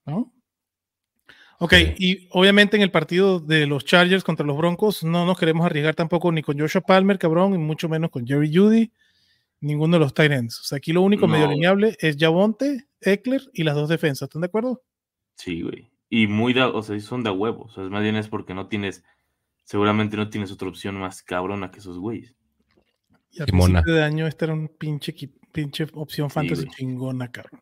¿No? 0.06 0.34
Ok, 1.60 1.74
y 1.98 2.28
obviamente 2.32 2.78
en 2.78 2.84
el 2.84 2.92
partido 2.92 3.40
de 3.40 3.66
los 3.66 3.84
Chargers 3.84 4.24
contra 4.24 4.46
los 4.46 4.58
Broncos 4.58 5.04
no 5.04 5.26
nos 5.26 5.40
queremos 5.40 5.66
arriesgar 5.66 5.96
tampoco 5.96 6.32
ni 6.32 6.44
con 6.44 6.58
Joshua 6.60 6.82
Palmer, 6.82 7.18
cabrón, 7.18 7.56
y 7.56 7.58
mucho 7.58 7.90
menos 7.90 8.12
con 8.12 8.28
Jerry 8.28 8.56
Judy, 8.56 8.92
ninguno 9.62 9.98
de 9.98 10.00
los 10.00 10.14
ends. 10.18 10.60
O 10.60 10.64
sea, 10.64 10.78
aquí 10.78 10.94
lo 10.94 11.02
único 11.02 11.28
medio 11.28 11.48
lineable 11.48 11.98
es 12.00 12.16
Javonte, 12.20 12.87
Eckler 13.02 13.42
y 13.54 13.64
las 13.64 13.76
dos 13.76 13.90
defensas. 13.90 14.28
¿Están 14.28 14.42
de 14.42 14.48
acuerdo? 14.48 14.82
Sí, 15.36 15.62
güey. 15.62 15.90
Y 16.10 16.28
muy 16.28 16.54
da, 16.54 16.70
o 16.70 16.82
sea, 16.84 17.00
son 17.00 17.24
de 17.24 17.30
huevo. 17.32 17.64
O 17.66 17.70
sea, 17.72 17.84
más 17.84 18.02
bien 18.02 18.16
es 18.16 18.28
porque 18.28 18.54
no 18.54 18.68
tienes, 18.68 19.04
seguramente 19.66 20.16
no 20.18 20.30
tienes 20.30 20.52
otra 20.52 20.68
opción 20.70 20.96
más 21.00 21.22
cabrona 21.24 21.70
que 21.72 21.80
esos 21.80 21.98
güeyes. 21.98 22.34
Y 23.32 23.42
a 23.42 23.46
principio 23.46 23.94
de 23.94 24.04
año 24.04 24.26
esta 24.26 24.46
era 24.46 24.54
un 24.54 24.70
pinche, 24.70 25.14
pinche 25.52 25.86
opción 25.94 26.30
fantasy 26.30 26.66
chingona, 26.70 27.30
cabrón. 27.32 27.62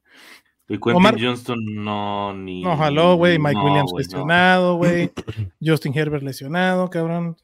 Y 0.68 0.74
Quentin 0.78 0.96
Omar- 0.96 1.18
Johnston 1.20 1.60
no, 1.76 2.34
ni. 2.34 2.62
No, 2.64 2.78
jaló, 2.78 3.16
güey. 3.18 3.38
Mike 3.38 3.54
no, 3.56 3.66
Williams 3.66 3.92
lesionado, 3.98 4.76
güey. 4.78 5.12
Justin 5.62 5.94
Herbert 5.98 6.24
lesionado, 6.24 6.90
cabrón. 6.90 7.36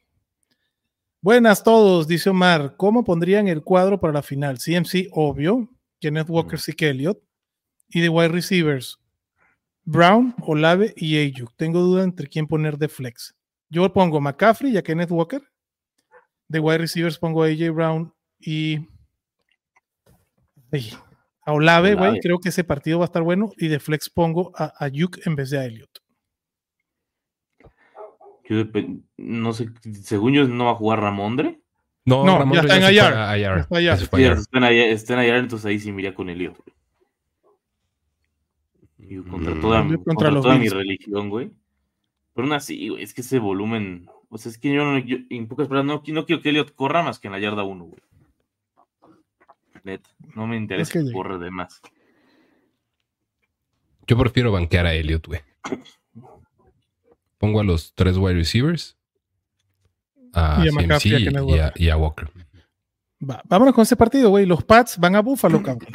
Buenas 1.21 1.63
todos, 1.63 2.07
dice 2.07 2.29
Omar. 2.31 2.75
¿Cómo 2.77 3.03
pondrían 3.03 3.47
el 3.47 3.63
cuadro 3.63 3.99
para 3.99 4.13
la 4.13 4.21
final? 4.23 4.57
CMC, 4.57 5.09
obvio. 5.11 5.69
Kenneth 5.99 6.29
Walker, 6.29 6.57
Mm. 6.57 6.61
Zeke 6.61 6.89
Elliott. 6.89 7.19
Y 7.91 8.01
de 8.01 8.09
wide 8.09 8.29
receivers, 8.29 8.99
Brown, 9.83 10.33
Olave 10.41 10.93
y 10.95 11.17
Ayuk. 11.17 11.53
Tengo 11.55 11.79
duda 11.81 12.03
entre 12.03 12.27
quién 12.27 12.47
poner 12.47 12.77
de 12.77 12.87
flex. 12.87 13.35
Yo 13.69 13.91
pongo 13.93 14.19
McCaffrey 14.21 14.71
y 14.73 14.77
a 14.77 14.81
Kenneth 14.83 15.11
Walker. 15.11 15.41
De 16.47 16.59
wide 16.59 16.79
receivers 16.79 17.17
pongo 17.17 17.43
a 17.43 17.47
AJ 17.47 17.69
Brown 17.73 18.13
y 18.39 18.79
Ay, 20.71 20.93
a 21.45 21.53
Olave, 21.53 21.95
güey. 21.95 22.19
Creo 22.21 22.39
que 22.39 22.49
ese 22.49 22.63
partido 22.63 22.99
va 22.99 23.05
a 23.05 23.07
estar 23.07 23.23
bueno. 23.23 23.51
Y 23.57 23.67
de 23.67 23.79
flex 23.79 24.09
pongo 24.09 24.51
a 24.55 24.73
Ayuk 24.83 25.25
en 25.25 25.35
vez 25.35 25.49
de 25.49 25.59
a. 25.59 25.69
Yo 28.49 28.57
depen- 28.65 29.03
no 29.17 29.53
sé, 29.53 29.69
según 30.03 30.33
yo 30.33 30.47
no 30.47 30.65
va 30.65 30.71
a 30.71 30.75
jugar 30.75 30.99
Ramondre. 30.99 31.61
No, 32.03 32.25
No, 32.25 32.37
Ramón 32.39 32.55
ya 32.55 32.61
está 32.61 32.75
en 32.75 32.81
se 32.81 32.87
fue 32.87 32.95
IR. 32.95 33.13
a 33.13 33.37
IR. 33.37 33.67
Ya 33.81 33.93
está 33.93 34.17
allá. 34.17 34.33
Están 34.33 34.63
allá, 34.63 34.85
están 34.87 35.19
allá, 35.19 35.37
entonces 35.37 35.65
ahí 35.65 35.79
sí 35.79 35.91
me 35.91 36.01
iría 36.01 36.13
con 36.15 36.29
Elliot. 36.29 36.57
Y 39.11 39.17
contra 39.23 39.59
toda, 39.59 39.83
Mm. 39.83 40.03
Contra 40.05 40.29
toda 40.31 40.57
mi 40.57 40.69
religión, 40.69 41.29
güey. 41.29 41.51
Pero 42.33 42.47
aún 42.47 42.53
así, 42.53 42.87
güey, 42.87 43.03
es 43.03 43.13
que 43.13 43.19
ese 43.19 43.39
volumen. 43.39 44.07
O 44.29 44.37
sea, 44.37 44.49
es 44.49 44.57
que 44.57 44.73
yo, 44.73 44.85
no, 44.85 44.97
yo 44.99 45.17
en 45.29 45.49
pocas 45.49 45.67
palabras, 45.67 45.85
no, 45.85 46.13
no 46.13 46.25
quiero 46.25 46.41
que 46.41 46.47
Elliot 46.47 46.73
corra 46.73 47.03
más 47.03 47.19
que 47.19 47.27
en 47.27 47.33
la 47.33 47.39
yarda 47.39 47.63
1, 47.63 47.83
güey. 47.83 47.99
Neta, 49.83 50.09
no 50.33 50.47
me 50.47 50.55
interesa 50.55 50.93
que 50.93 51.05
que 51.05 51.11
corra 51.11 51.37
de 51.37 51.51
más. 51.51 51.81
Yo 54.07 54.17
prefiero 54.17 54.53
banquear 54.53 54.85
a 54.85 54.93
Elliot, 54.93 55.27
güey. 55.27 55.41
Pongo 57.37 57.59
a 57.59 57.65
los 57.65 57.93
tres 57.93 58.15
wide 58.15 58.35
receivers. 58.35 58.97
A 60.33 60.63
Y 60.63 60.69
a 60.69 60.71
McCaffrey, 60.71 61.15
a 61.15 61.17
CMC 61.17 61.33
Kenneth 61.33 61.49
y 61.49 61.59
a, 61.59 61.73
y 61.75 61.89
a 61.89 61.97
Walker. 61.97 62.29
Va, 63.29 63.41
vámonos 63.43 63.75
con 63.75 63.81
ese 63.81 63.97
partido, 63.97 64.29
güey. 64.29 64.45
Los 64.45 64.63
Pats 64.63 64.97
van 64.97 65.17
a 65.17 65.21
Buffalo, 65.21 65.61
cabrón. 65.61 65.91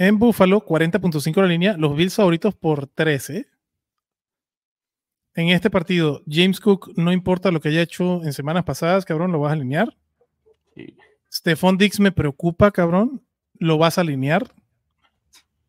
En 0.00 0.18
Buffalo, 0.18 0.64
40.5 0.64 1.42
la 1.42 1.46
línea. 1.46 1.76
Los 1.76 1.94
Bills 1.94 2.14
favoritos 2.14 2.54
por 2.54 2.86
13. 2.86 3.46
En 5.34 5.48
este 5.48 5.68
partido, 5.68 6.22
James 6.26 6.58
Cook, 6.58 6.94
no 6.96 7.12
importa 7.12 7.50
lo 7.50 7.60
que 7.60 7.68
haya 7.68 7.82
hecho 7.82 8.24
en 8.24 8.32
semanas 8.32 8.64
pasadas, 8.64 9.04
cabrón, 9.04 9.30
lo 9.30 9.40
vas 9.40 9.50
a 9.50 9.52
alinear. 9.52 9.94
Sí. 10.74 10.96
Stephon 11.30 11.76
Dix 11.76 12.00
me 12.00 12.12
preocupa, 12.12 12.70
cabrón. 12.70 13.22
Lo 13.58 13.76
vas 13.76 13.98
a 13.98 14.00
alinear. 14.00 14.50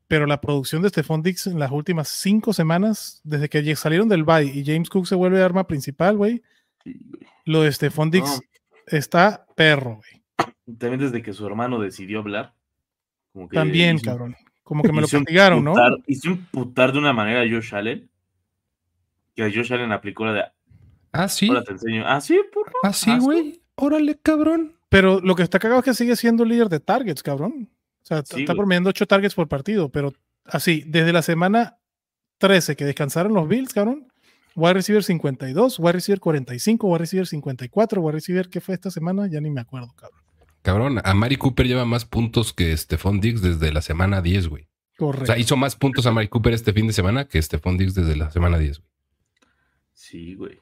Pero 0.07 0.25
la 0.25 0.39
producción 0.39 0.81
de 0.81 0.87
Stephon 0.87 1.21
Dix 1.21 1.47
en 1.47 1.59
las 1.59 1.71
últimas 1.71 2.07
cinco 2.07 2.53
semanas, 2.53 3.19
desde 3.25 3.49
que 3.49 3.75
salieron 3.75 4.07
del 4.07 4.23
bye 4.23 4.45
y 4.45 4.63
James 4.63 4.89
Cook 4.89 5.07
se 5.07 5.15
vuelve 5.15 5.43
arma 5.43 5.67
principal, 5.67 6.15
güey, 6.15 6.41
Sí, 6.85 7.05
lo 7.43 7.63
de 7.63 7.71
Stephon 7.73 8.09
Dix 8.09 8.29
No. 8.29 8.41
está 8.97 9.45
perro, 9.57 9.97
güey. 9.97 10.23
También 10.77 11.01
desde 11.01 11.21
que 11.21 11.33
su 11.33 11.45
hermano 11.45 11.81
decidió 11.81 12.19
hablar. 12.19 12.53
Como 13.33 13.47
que 13.49 13.55
También, 13.55 13.95
hizo- 13.97 14.05
cabrón. 14.05 14.35
Como 14.63 14.83
que 14.83 14.91
me 14.93 15.01
lo 15.01 15.07
castigaron, 15.07 15.63
¿no? 15.63 15.73
Hizo 16.07 16.29
imputar 16.29 16.93
de 16.93 16.99
una 16.99 17.11
manera 17.13 17.41
a 17.41 17.43
Josh 17.49 17.73
Allen. 17.75 18.09
Que 19.35 19.43
a 19.43 19.49
Josh 19.53 19.73
Allen 19.73 19.91
aplicó 19.91 20.25
la 20.25 20.33
de. 20.33 20.43
Ah, 21.11 21.27
sí. 21.27 21.47
Ahora 21.49 21.63
te 21.63 21.73
enseño. 21.73 22.03
Ah, 22.07 22.21
sí, 22.21 22.39
porra. 22.53 22.71
Ah, 22.83 22.93
sí, 22.93 23.11
Ah, 23.11 23.19
sí. 23.19 23.25
güey. 23.25 23.61
Órale, 23.75 24.17
cabrón. 24.21 24.73
Pero 24.89 25.19
lo 25.19 25.35
que 25.35 25.43
está 25.43 25.59
cagado 25.59 25.79
es 25.79 25.85
que 25.85 25.93
sigue 25.93 26.15
siendo 26.15 26.45
líder 26.45 26.69
de 26.69 26.79
targets, 26.79 27.21
cabrón. 27.23 27.69
O 28.01 28.05
sea, 28.05 28.23
Sí, 28.25 28.41
está 28.41 28.55
promediando 28.55 28.89
8 28.89 29.05
targets 29.07 29.35
por 29.35 29.47
partido, 29.47 29.89
pero 29.89 30.13
así, 30.45 30.83
desde 30.87 31.11
la 31.13 31.21
semana 31.21 31.77
13 32.37 32.75
que 32.75 32.85
descansaron 32.85 33.33
los 33.33 33.47
Bills, 33.47 33.73
cabrón, 33.73 34.07
wide 34.55 34.73
receiver 34.73 35.03
52, 35.03 35.79
wide 35.79 35.91
receiver 35.93 36.19
45, 36.19 36.87
wide 36.87 36.97
receiver 36.99 37.27
54, 37.27 38.01
wide 38.01 38.11
receiver, 38.13 38.49
¿qué 38.49 38.59
fue 38.61 38.73
esta 38.75 38.89
semana? 38.91 39.27
Ya 39.27 39.39
ni 39.41 39.49
me 39.49 39.61
acuerdo, 39.61 39.93
cabrón. 39.95 40.20
Cabrón, 40.61 41.01
a 41.03 41.13
Mari 41.13 41.37
Cooper 41.37 41.67
lleva 41.67 41.85
más 41.85 42.05
puntos 42.05 42.53
que 42.53 42.75
Stephon 42.77 43.19
Diggs 43.19 43.41
desde 43.41 43.71
la 43.73 43.81
semana 43.81 44.21
10, 44.21 44.47
güey. 44.47 44.67
O 44.99 45.05
Correcto. 45.07 45.25
sea, 45.27 45.37
hizo 45.37 45.57
más 45.57 45.75
puntos 45.75 46.05
a 46.05 46.11
Mari 46.11 46.27
Cooper 46.27 46.53
este 46.53 46.73
fin 46.73 46.85
de 46.87 46.93
semana 46.93 47.25
que 47.27 47.41
Stephon 47.41 47.77
Diggs 47.77 47.95
desde 47.95 48.15
la 48.15 48.29
semana 48.31 48.57
10, 48.59 48.79
güey. 48.79 48.89
Sí, 49.93 50.35
güey. 50.35 50.59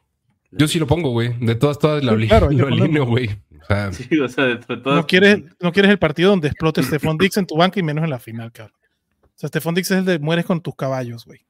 Yo 0.52 0.68
sí 0.68 0.80
lo 0.80 0.88
pongo, 0.88 1.10
güey. 1.12 1.34
De 1.40 1.56
todas, 1.56 1.78
todas 1.78 2.02
Sí, 2.02 2.28
claro, 2.28 2.50
lo 2.52 2.68
alineo, 2.68 3.06
güey. 3.06 3.30
O 3.62 3.66
sea, 3.66 3.92
Sí, 3.94 4.18
o 4.20 4.28
sea, 4.30 4.46
de 4.46 4.56
to- 4.58 4.82
todas. 4.82 4.98
no, 5.02 5.06
quieres, 5.06 5.44
no 5.60 5.72
quieres 5.72 5.92
el 5.92 6.00
partido 6.00 6.30
donde 6.32 6.48
explote 6.48 6.82
Stephon 6.82 7.18
Dix 7.18 7.38
en 7.38 7.46
tu 7.46 7.56
banca 7.58 7.80
y 7.80 7.84
menos 7.84 8.04
en 8.04 8.10
la 8.10 8.20
final, 8.20 8.52
cabrón. 8.52 8.76
O 9.24 9.28
sea, 9.36 9.48
Stephon 9.50 9.76
Dix 9.76 9.92
es 9.92 9.98
el 10.00 10.06
de 10.06 10.20
mueres 10.20 10.46
con 10.46 10.62
tus 10.62 10.76
caballos, 10.76 11.26
güey. 11.26 11.46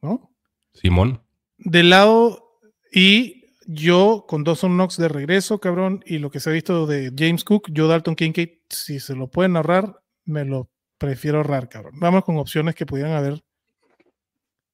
¿No? 0.00 0.30
Simón. 0.74 1.22
Del 1.58 1.90
lado, 1.90 2.58
y 2.92 3.41
yo 3.72 4.24
con 4.28 4.44
Dawson 4.44 4.72
Knox 4.72 4.96
de 4.96 5.08
regreso, 5.08 5.58
cabrón, 5.58 6.02
y 6.06 6.18
lo 6.18 6.30
que 6.30 6.40
se 6.40 6.50
ha 6.50 6.52
visto 6.52 6.86
de 6.86 7.12
James 7.16 7.44
Cook, 7.44 7.70
yo 7.70 7.88
Dalton 7.88 8.14
Kincaid, 8.14 8.50
si 8.68 9.00
se 9.00 9.14
lo 9.14 9.28
pueden 9.28 9.56
ahorrar, 9.56 10.00
me 10.24 10.44
lo 10.44 10.70
prefiero 10.98 11.38
ahorrar, 11.38 11.68
cabrón. 11.68 11.94
Vamos 11.98 12.24
con 12.24 12.36
opciones 12.36 12.74
que 12.74 12.86
pudieran 12.86 13.12
haber 13.12 13.42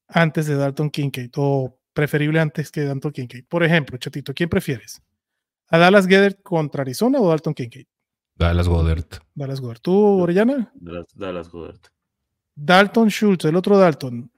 antes 0.08 0.46
de 0.46 0.56
Dalton 0.56 0.90
Kincaid, 0.90 1.30
o 1.37 1.78
preferible 1.92 2.40
antes 2.40 2.70
que 2.70 2.84
Dalton 2.84 3.12
Kincaid. 3.12 3.44
Por 3.46 3.62
ejemplo, 3.62 3.98
Chatito, 3.98 4.34
¿quién 4.34 4.48
prefieres? 4.48 5.00
¿A 5.70 5.78
Dallas 5.78 6.06
Gedder 6.06 6.42
contra 6.42 6.82
Arizona 6.82 7.20
o 7.20 7.28
Dalton 7.28 7.54
Kincaid? 7.54 7.87
Dallas 8.34 8.68
Godert. 8.68 9.18
Dallas 9.34 9.61
Gedder. 9.61 9.80
¿Tú, 9.80 10.20
Orellana? 10.20 10.72
Dallas, 10.74 11.06
Dallas, 11.14 11.48
joder. 11.48 11.78
Dalton 12.54 13.08
Schultz, 13.08 13.44
el 13.44 13.56
otro 13.56 13.78
Dalton, 13.78 14.30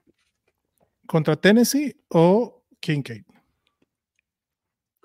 contra 1.07 1.35
Tennessee 1.35 1.95
o 2.09 2.65
Kincaid. 2.79 3.23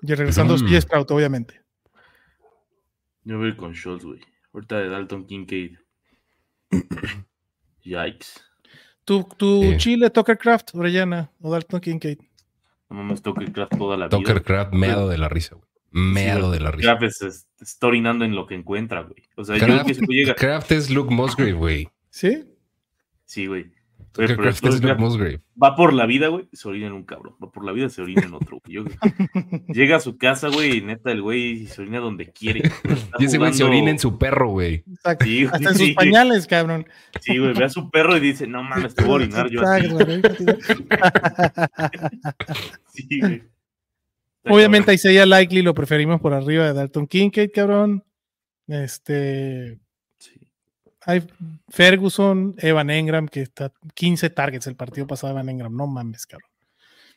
Y 0.01 0.13
regresando 0.13 0.55
Mm. 0.57 0.75
a 0.75 0.81
Stroud, 0.81 1.11
obviamente. 1.11 1.61
Yo 3.23 3.37
voy 3.37 3.55
con 3.55 3.73
Schultz, 3.73 4.05
güey. 4.05 4.21
Ahorita 4.53 4.77
de 4.79 4.89
Dalton 4.89 5.25
Kincaid. 5.25 5.77
Yikes. 7.83 8.41
¿Tu, 9.05 9.23
tu 9.37 9.61
Sí. 9.63 9.77
Chile, 9.77 10.09
Tuckercraft, 10.09 10.75
Orellana 10.75 11.31
o 11.41 11.51
Dalton 11.51 11.79
Kincaid? 11.79 12.19
No 12.89 12.97
mames, 13.03 13.21
Craft 13.21 13.77
toda 13.77 13.97
la 13.97 14.07
vida. 14.07 14.17
Tucker 14.17 14.43
Craft 14.43 14.73
meado 14.73 15.09
de 15.09 15.17
la 15.17 15.29
risa, 15.29 15.55
güey. 15.55 15.67
Meado 15.91 16.51
de 16.51 16.59
la 16.59 16.71
risa. 16.71 16.97
Kraft 16.97 17.03
es- 17.03 17.21
es- 17.21 17.47
está 17.61 17.87
orinando 17.87 18.23
en 18.25 18.35
lo 18.35 18.45
que 18.45 18.55
encuentra, 18.55 19.01
güey. 19.01 19.23
O 19.35 19.43
sea, 19.43 19.55
yo 19.57 19.63
creo 19.63 19.77
que 19.79 19.83
Kraft, 19.85 19.99
si 19.99 20.05
tú 20.05 20.11
llegas. 20.11 20.35
Kraft 20.37 20.71
es 20.71 20.89
Luke 20.89 21.13
Musgrave, 21.13 21.53
güey. 21.53 21.89
¿Sí? 22.09 22.43
Sí, 23.25 23.45
güey. 23.47 23.71
Pero 24.13 24.49
es. 24.49 24.61
Va 25.61 25.75
por 25.75 25.93
la 25.93 26.05
vida, 26.05 26.27
güey, 26.27 26.47
se 26.53 26.67
orina 26.67 26.87
en 26.87 26.93
un 26.93 27.03
cabrón. 27.03 27.35
Va 27.43 27.51
por 27.51 27.65
la 27.65 27.71
vida, 27.71 27.89
se 27.89 28.01
orina 28.01 28.23
en 28.23 28.33
otro, 28.33 28.59
güey. 28.63 28.75
Yo- 28.75 28.83
llega 29.73 29.97
a 29.97 29.99
su 29.99 30.17
casa, 30.17 30.49
güey, 30.49 30.77
y 30.77 30.81
neta, 30.81 31.11
el 31.11 31.21
güey 31.21 31.67
se 31.67 31.81
orina 31.81 31.99
donde 31.99 32.31
quiere. 32.31 32.61
Está 32.83 33.17
Y 33.19 33.25
ese 33.25 33.37
güey 33.37 33.53
se 33.53 33.63
orina 33.63 33.91
en 33.91 33.99
su 33.99 34.17
perro, 34.17 34.49
güey. 34.49 34.83
Exacto. 34.91 35.25
Sí, 35.25 35.43
güey, 35.43 35.53
Hasta 35.53 35.69
en 35.69 35.77
sus 35.77 35.91
pañales, 35.91 36.47
cabrón. 36.47 36.87
Sí, 37.21 37.37
güey, 37.37 37.53
ve 37.53 37.65
a 37.65 37.69
su 37.69 37.89
perro 37.89 38.17
y 38.17 38.19
dice, 38.19 38.47
no 38.47 38.63
mames, 38.63 38.95
te 38.95 39.03
voy 39.03 39.11
a 39.11 39.15
orinar 39.15 39.49
yo 39.49 39.61
así. 39.61 39.87
Sí, 42.93 43.19
güey. 43.19 43.43
Está 44.43 44.53
Obviamente 44.53 44.93
Isaiah 44.93 45.25
Likely 45.25 45.61
lo 45.61 45.73
preferimos 45.73 46.21
por 46.21 46.33
arriba 46.33 46.65
de 46.65 46.73
Dalton 46.73 47.07
Kincaid, 47.07 47.51
cabrón. 47.53 48.03
Este. 48.67 49.79
Hay 51.07 51.25
Ferguson, 51.69 52.53
Evan 52.59 52.89
Engram, 52.89 53.27
que 53.27 53.41
está 53.41 53.71
15 53.95 54.29
targets 54.29 54.67
el 54.67 54.75
partido 54.75 55.07
pasado, 55.07 55.31
Evan 55.33 55.47
Engram. 55.49 55.75
No 55.75 55.87
mames, 55.87 56.25
cabrón. 56.27 56.49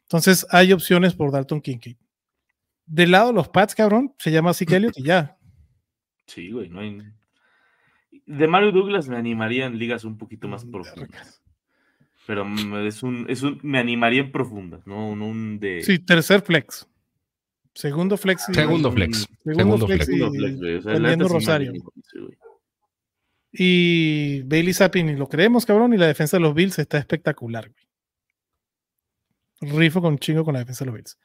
Entonces 0.03 0.47
hay 0.51 0.73
opciones 0.73 1.15
por 1.15 1.31
Dalton 1.33 1.61
Kincaid. 1.61 1.97
Del 2.87 3.11
lado 3.11 3.29
de 3.29 3.35
los 3.35 3.49
Pats, 3.49 3.75
cabrón, 3.75 4.15
se 4.19 4.31
llama 4.33 4.53
Elliott 4.59 4.97
y 4.97 5.03
ya. 5.05 5.37
Sí, 6.27 6.51
güey, 6.51 6.69
no 6.69 6.81
hay. 6.81 7.01
De 8.27 8.47
Mario 8.49 8.73
Douglas 8.73 9.09
me 9.09 9.17
animaría 9.17 9.67
en 9.67 9.79
ligas 9.79 10.05
un 10.05 10.17
poquito 10.19 10.47
más 10.49 10.65
Mm, 10.65 10.71
profundas. 10.71 11.43
Pero 12.27 12.45
mm, 12.45 12.87
es 12.87 13.03
un, 13.03 13.27
es 13.29 13.43
un, 13.43 13.59
me 13.63 13.79
animaría 13.81 14.21
en 14.23 14.31
profundas, 14.33 14.87
no, 14.87 15.17
no 15.17 15.27
un 15.27 15.59
de. 15.59 15.83
Sí, 15.83 15.99
tercer 15.99 16.43
flex. 16.43 16.87
Segundo 17.75 18.17
flex. 18.17 18.49
y- 18.49 18.55
Segundo 18.55 18.89
un- 18.89 18.95
flex. 18.95 19.19
Segundo 19.45 19.55
Segundo 19.55 19.87
flex 19.87 20.07
flex. 20.07 20.21
y- 20.35 20.37
flex, 20.39 20.57
güey. 20.59 20.75
O 20.77 20.83
sea, 20.83 20.93
la 20.93 20.99
vendiendo 20.99 21.25
neta 21.25 21.29
sí 21.29 21.35
me 21.35 21.41
Rosario. 21.41 21.71
animo 21.71 21.85
con 21.91 22.03
ese, 22.05 22.19
güey. 22.21 22.39
Y 23.53 24.43
Bailey 24.43 24.73
Zappi 24.73 25.03
lo 25.03 25.29
creemos, 25.29 25.67
cabrón. 25.67 25.93
Y 25.95 25.97
la 25.97 26.07
defensa 26.07 26.37
de 26.37 26.43
los 26.43 26.55
Bills 26.55 26.79
está 26.79 26.99
espectacular, 26.99 27.71
güey. 27.71 27.85
Rifo 29.63 30.01
con 30.01 30.19
chingo 30.19 30.45
con 30.45 30.55
la 30.55 30.61
defensa 30.61 30.85
de 30.85 30.91
los 30.91 30.95
Bills. 30.95 31.19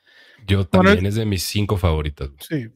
Yo 0.45 0.67
también 0.67 1.05
es 1.05 1.15
de 1.15 1.25
mis 1.25 1.43
cinco 1.43 1.77
favoritas. 1.77 2.29
güey. 2.29 2.39
Sí. 2.41 2.69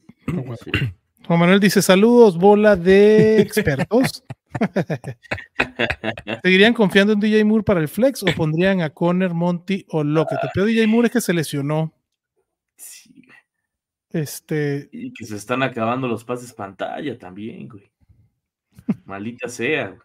Juan. 1.26 1.40
Manuel 1.40 1.60
dice: 1.60 1.82
Saludos, 1.82 2.38
bola 2.38 2.76
de 2.76 3.40
expertos. 3.40 4.24
¿Seguirían 6.42 6.74
confiando 6.74 7.12
en 7.12 7.20
DJ 7.20 7.44
Moore 7.44 7.62
para 7.62 7.80
el 7.80 7.88
flex 7.88 8.22
o 8.22 8.26
pondrían 8.36 8.80
a 8.80 8.90
Conner, 8.90 9.34
Monty 9.34 9.84
o 9.90 10.02
Lockett? 10.02 10.38
El 10.42 10.50
peor 10.54 10.66
de 10.66 10.72
DJ 10.72 10.86
Moore 10.86 11.06
es 11.06 11.12
que 11.12 11.20
se 11.20 11.34
lesionó. 11.34 11.92
Sí. 12.76 13.22
Este, 14.10 14.88
Y 14.90 15.12
que 15.12 15.24
se 15.24 15.36
están 15.36 15.62
acabando 15.62 16.08
los 16.08 16.24
pases 16.24 16.52
pantalla 16.52 17.16
también, 17.16 17.68
güey. 17.68 17.89
Maldita 19.04 19.48
sea. 19.48 19.88
güey. 19.88 20.00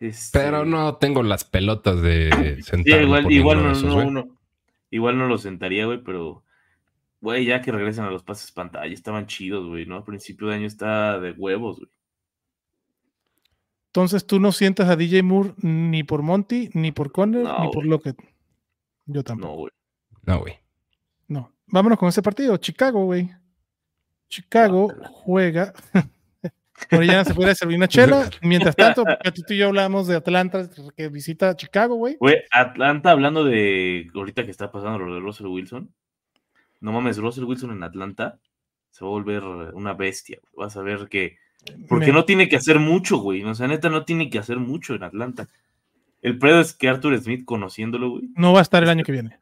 Este, 0.00 0.38
Pero 0.38 0.64
no 0.64 0.96
tengo 0.96 1.22
las 1.24 1.44
pelotas 1.44 2.00
de 2.00 2.56
sí, 2.58 2.62
sentarme 2.62 3.34
igual, 3.34 3.58
no, 3.58 3.66
de 3.66 3.72
esos, 3.72 3.84
no, 3.84 3.94
güey. 3.94 4.10
no- 4.12 4.38
igual 4.90 5.18
no 5.18 5.26
lo 5.26 5.38
sentaría, 5.38 5.86
güey, 5.86 6.00
pero, 6.04 6.44
güey, 7.20 7.44
ya 7.44 7.60
que 7.62 7.72
regresen 7.72 8.04
a 8.04 8.10
los 8.10 8.22
pases 8.22 8.52
pantalla, 8.52 8.94
estaban 8.94 9.26
chidos, 9.26 9.66
güey, 9.66 9.86
¿no? 9.86 9.96
A 9.96 10.04
principio 10.04 10.46
de 10.48 10.54
año 10.54 10.66
está 10.68 11.18
de 11.18 11.32
huevos, 11.32 11.78
güey. 11.78 11.90
entonces 13.88 14.24
tú 14.24 14.38
no 14.38 14.52
sientas 14.52 14.88
a 14.88 14.94
DJ 14.94 15.24
Moore 15.24 15.54
ni 15.62 16.04
por 16.04 16.22
Monty, 16.22 16.70
ni 16.74 16.92
por 16.92 17.10
Conner, 17.10 17.42
No, 17.42 17.64
ni 17.64 17.70
por. 17.72 17.84
Lockett. 17.84 18.16
Yo 19.06 19.24
tampoco. 19.24 19.48
No, 19.52 19.56
güey. 19.58 19.72
No, 20.22 20.38
güey. 20.40 20.54
No. 21.26 21.52
Vámonos 21.66 21.98
con 21.98 22.08
ese 22.08 22.22
partido. 22.22 22.56
Chicago, 22.58 23.04
güey. 23.06 23.30
Chicago 24.28 24.92
juega. 25.10 25.72
Orellana 26.92 27.24
se 27.24 27.32
a 27.44 27.54
servir 27.54 27.76
una 27.76 27.88
chela. 27.88 28.28
Mientras 28.42 28.76
tanto, 28.76 29.04
porque 29.04 29.32
tú 29.32 29.52
y 29.52 29.58
yo 29.58 29.66
hablamos 29.68 30.06
de 30.06 30.16
Atlanta 30.16 30.68
que 30.96 31.08
visita 31.08 31.56
Chicago, 31.56 31.96
güey. 31.96 32.16
Güey, 32.18 32.36
Atlanta, 32.50 33.10
hablando 33.10 33.44
de 33.44 34.10
ahorita 34.14 34.44
que 34.44 34.50
está 34.50 34.70
pasando 34.70 34.98
lo 34.98 35.14
de 35.14 35.20
Russell 35.20 35.46
Wilson. 35.46 35.92
No 36.80 36.92
mames, 36.92 37.18
Russell 37.18 37.44
Wilson 37.44 37.72
en 37.72 37.82
Atlanta 37.82 38.38
se 38.90 39.04
va 39.04 39.08
a 39.10 39.12
volver 39.12 39.44
una 39.44 39.92
bestia. 39.94 40.38
güey. 40.40 40.66
Vas 40.66 40.76
a 40.76 40.82
ver 40.82 41.08
que. 41.08 41.36
Porque 41.88 42.06
Me- 42.06 42.12
no 42.12 42.24
tiene 42.24 42.48
que 42.48 42.56
hacer 42.56 42.78
mucho, 42.78 43.18
güey. 43.18 43.42
O 43.44 43.54
sea, 43.54 43.66
neta, 43.66 43.88
no 43.90 44.04
tiene 44.04 44.30
que 44.30 44.38
hacer 44.38 44.58
mucho 44.58 44.94
en 44.94 45.02
Atlanta. 45.02 45.48
El 46.22 46.38
pedo 46.38 46.60
es 46.60 46.72
que 46.72 46.88
Arthur 46.88 47.18
Smith, 47.20 47.44
conociéndolo, 47.44 48.10
güey, 48.10 48.30
no 48.34 48.52
va 48.52 48.60
a 48.60 48.62
estar 48.62 48.82
el 48.82 48.88
año 48.88 49.04
que 49.04 49.12
viene. 49.12 49.38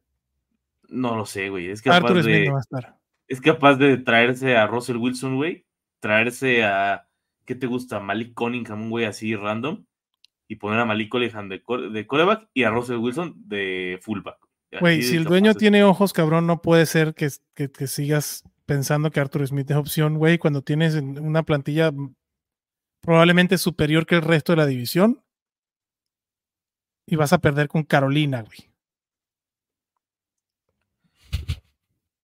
no 0.89 1.17
lo 1.17 1.27
sé, 1.27 1.49
güey. 1.49 1.69
Es 1.71 1.83
capaz 1.83 1.97
Arthur 1.99 2.23
Smith 2.23 2.35
de. 2.35 2.47
no 2.47 2.53
va 2.53 2.59
a 2.59 2.61
estar. 2.63 2.97
es 3.29 3.41
capaz 3.41 3.77
de 3.77 3.97
traerse 3.99 4.57
a 4.57 4.67
Russell 4.67 4.97
Wilson, 4.97 5.37
güey, 5.37 5.65
traerse 6.01 6.65
a, 6.65 7.06
¿qué 7.47 7.55
te 7.55 7.67
gusta? 7.67 8.01
Malik 8.01 8.35
Cunningham, 8.35 8.83
un 8.83 8.91
güey 8.91 9.05
así 9.07 9.35
random, 9.35 9.85
y 10.49 10.57
poner 10.57 10.81
a 10.81 10.85
Malik 10.85 11.09
Cunningham 11.11 11.49
de, 11.49 11.63
core- 11.63 11.91
de 11.91 12.07
coreback 12.07 12.49
y 12.53 12.65
a 12.65 12.71
Russell 12.71 12.97
Wilson 12.99 13.35
de 13.37 13.99
fullback. 14.03 14.37
Güey, 14.81 15.01
si 15.03 15.17
el 15.17 15.25
dueño 15.25 15.53
es. 15.53 15.57
tiene 15.57 15.85
ojos, 15.85 16.13
cabrón, 16.13 16.47
no 16.47 16.61
puede 16.61 16.85
ser 16.87 17.15
que, 17.15 17.29
que- 17.55 17.71
que 17.71 17.87
sigas 17.87 18.43
pensando 18.67 19.11
que 19.11 19.21
Arthur 19.21 19.47
Smith 19.47 19.71
es 19.71 19.77
opción, 19.77 20.19
güey, 20.19 20.39
cuando 20.39 20.61
tienes 20.63 20.95
en- 20.97 21.19
una 21.19 21.45
plantilla 21.45 21.93
probablemente 23.01 23.57
superior 23.59 24.05
que 24.05 24.17
el 24.17 24.23
resto 24.23 24.53
de 24.53 24.57
la 24.57 24.67
división 24.67 25.23
y 27.07 27.15
vas 27.17 27.33
a 27.33 27.39
perder 27.39 27.69
con 27.69 27.85
Carolina, 27.85 28.43
güey. 28.43 28.69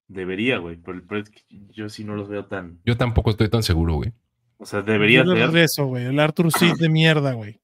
Debería, 0.08 0.58
güey, 0.58 0.76
pero 0.76 1.24
que 1.24 1.42
yo 1.70 1.88
sí 1.88 2.04
no 2.04 2.14
los 2.14 2.28
veo 2.28 2.44
tan... 2.46 2.80
Yo 2.84 2.96
tampoco 2.98 3.30
estoy 3.30 3.48
tan 3.48 3.62
seguro, 3.62 3.94
güey. 3.94 4.12
O 4.62 4.66
sea, 4.66 4.80
debería 4.82 5.24
ser... 5.24 5.36
regreso, 5.36 5.86
güey. 5.86 6.06
El 6.06 6.20
Arthur 6.20 6.52
Smith 6.52 6.76
de 6.76 6.88
mierda, 6.88 7.32
güey. 7.32 7.60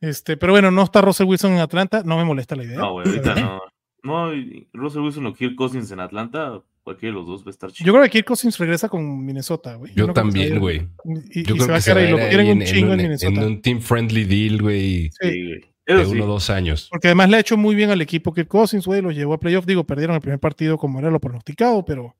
Este, 0.00 0.36
pero 0.36 0.52
bueno, 0.52 0.70
no 0.70 0.82
está 0.82 1.02
Russell 1.02 1.26
Wilson 1.26 1.52
en 1.52 1.60
Atlanta, 1.60 2.02
no 2.04 2.16
me 2.16 2.24
molesta 2.24 2.56
la 2.56 2.64
idea. 2.64 2.78
No, 2.78 2.92
güey, 2.92 3.06
ahorita 3.06 3.34
no. 3.36 3.60
No, 4.02 4.34
y 4.34 4.66
Russell 4.72 5.02
Wilson 5.02 5.26
o 5.26 5.34
Kirk 5.34 5.54
Cousins 5.54 5.92
en 5.92 6.00
Atlanta, 6.00 6.60
cualquiera 6.82 7.14
de 7.14 7.20
los 7.20 7.28
dos 7.28 7.44
va 7.44 7.48
a 7.48 7.50
estar 7.50 7.70
chido. 7.70 7.86
Yo 7.86 7.92
creo 7.92 8.02
que 8.04 8.10
Kirk 8.10 8.26
Cousins 8.26 8.58
regresa 8.58 8.88
con 8.88 9.24
Minnesota, 9.24 9.76
güey. 9.76 9.92
Yo 9.94 10.08
no 10.08 10.12
también, 10.12 10.58
güey. 10.58 10.88
Y, 11.30 11.44
Yo 11.44 11.54
y 11.54 11.58
creo 11.58 11.66
se 11.66 11.70
va 11.70 11.74
a 11.74 11.78
que 11.78 11.82
se 11.82 11.90
quedar 11.92 11.98
ahí, 11.98 12.08
a 12.08 12.10
lo 12.10 12.16
quieren 12.16 12.58
un 12.58 12.64
chingo 12.64 12.92
en, 12.94 12.96
Minnesota. 12.96 13.40
en 13.40 13.46
un 13.46 13.62
team 13.62 13.80
friendly 13.80 14.24
deal, 14.24 14.60
güey, 14.60 15.10
Sí. 15.10 15.10
Güey. 15.20 15.72
De 15.86 16.04
sí. 16.04 16.12
uno 16.12 16.24
o 16.24 16.26
dos 16.26 16.48
años. 16.50 16.88
Porque 16.90 17.08
además 17.08 17.28
le 17.28 17.36
ha 17.36 17.40
hecho 17.40 17.56
muy 17.56 17.74
bien 17.74 17.90
al 17.90 18.00
equipo 18.00 18.32
Kirk 18.32 18.48
Cousins, 18.48 18.86
güey, 18.86 19.02
los 19.02 19.14
llevó 19.14 19.34
a 19.34 19.40
playoff. 19.40 19.66
Digo, 19.66 19.84
perdieron 19.84 20.16
el 20.16 20.22
primer 20.22 20.40
partido 20.40 20.78
como 20.78 20.98
era 20.98 21.10
lo 21.10 21.20
pronosticado, 21.20 21.84
pero, 21.84 22.16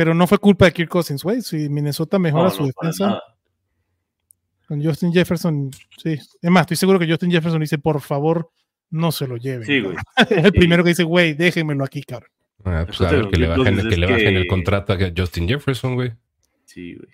pero 0.00 0.14
no 0.14 0.26
fue 0.26 0.38
culpa 0.38 0.64
de 0.64 0.72
Kirk 0.72 0.88
Cousins, 0.88 1.22
güey. 1.22 1.42
Si 1.42 1.68
Minnesota 1.68 2.18
mejora 2.18 2.44
No, 2.44 2.50
su 2.50 2.62
no, 2.62 2.68
defensa 2.68 3.22
con 4.66 4.82
Justin 4.82 5.12
Jefferson, 5.12 5.70
sí. 5.98 6.12
Es 6.12 6.50
más, 6.50 6.62
estoy 6.62 6.78
seguro 6.78 6.98
que 6.98 7.06
Justin 7.06 7.30
Jefferson 7.30 7.60
dice, 7.60 7.76
por 7.76 8.00
favor, 8.00 8.50
no 8.88 9.12
se 9.12 9.26
lo 9.26 9.36
lleven. 9.36 9.66
Sí, 9.66 9.78
güey. 9.82 9.98
es 10.16 10.42
el 10.42 10.52
primero 10.52 10.82
que 10.82 10.88
dice, 10.88 11.02
güey, 11.02 11.34
déjenmelo 11.34 11.84
aquí, 11.84 12.02
cabrón. 12.02 12.30
Ah, 12.64 12.84
pues 12.86 12.98
a 13.02 13.10
ver, 13.10 13.28
que 13.28 13.40
le 13.40 13.48
bajen, 13.48 13.66
entonces 13.66 13.92
que 13.92 14.00
le 14.00 14.06
es 14.06 14.12
bajen 14.12 14.36
el 14.38 14.46
contrato 14.46 14.94
a 14.94 14.96
Justin 15.14 15.46
Jefferson, 15.46 15.96
güey. 15.96 16.14
Sí, 16.64 16.94
güey. 16.94 17.10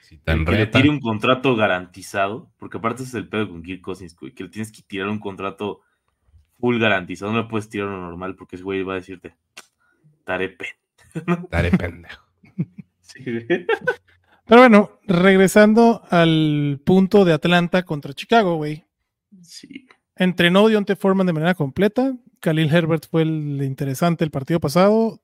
Si 0.00 0.16
tan 0.16 0.46
que 0.46 0.52
le 0.52 0.66
tire 0.66 0.88
un 0.88 1.00
contrato 1.00 1.54
garantizado, 1.56 2.50
porque 2.56 2.78
aparte 2.78 3.02
ese 3.02 3.10
es 3.10 3.14
el 3.16 3.28
pedo 3.28 3.50
con 3.50 3.62
Kirk 3.62 3.82
Cousins, 3.82 4.16
güey, 4.16 4.32
que 4.32 4.44
le 4.44 4.48
tienes 4.48 4.72
que 4.72 4.80
tirar 4.80 5.08
un 5.08 5.18
contrato 5.18 5.82
full 6.58 6.78
garantizado, 6.78 7.32
no 7.32 7.42
le 7.42 7.48
puedes 7.48 7.68
tirar 7.68 7.88
uno 7.88 8.00
normal 8.00 8.34
porque 8.34 8.56
ese 8.56 8.64
güey 8.64 8.82
va 8.82 8.94
a 8.94 8.96
decirte, 8.96 9.34
tarepe. 10.24 10.68
Daré 11.50 11.70
pendejo. 11.76 12.29
Sí, 13.12 13.22
güey. 13.24 13.46
Pero 14.46 14.60
bueno, 14.62 14.98
regresando 15.06 16.02
al 16.10 16.80
punto 16.84 17.24
de 17.24 17.32
Atlanta 17.32 17.84
contra 17.84 18.12
Chicago, 18.14 18.56
güey. 18.56 18.84
Sí. 19.42 19.86
Entrenó 20.16 20.66
Dionte 20.68 20.96
Foreman 20.96 21.26
de 21.26 21.32
manera 21.32 21.54
completa. 21.54 22.16
Khalil 22.40 22.74
Herbert 22.74 23.06
fue 23.08 23.22
el 23.22 23.62
interesante 23.62 24.24
el 24.24 24.30
partido 24.30 24.58
pasado. 24.60 25.20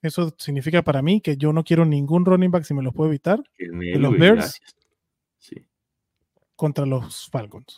Eso 0.00 0.34
significa 0.38 0.82
para 0.82 1.02
mí 1.02 1.20
que 1.20 1.36
yo 1.36 1.52
no 1.52 1.62
quiero 1.64 1.84
ningún 1.84 2.24
running 2.24 2.50
back 2.50 2.64
si 2.64 2.74
me 2.74 2.82
lo 2.82 2.92
puedo 2.92 3.10
evitar 3.10 3.42
Genial, 3.56 4.00
los 4.02 4.18
Bears? 4.18 4.60
Sí. 5.38 5.56
contra 6.56 6.86
los 6.86 7.28
Falcons. 7.30 7.76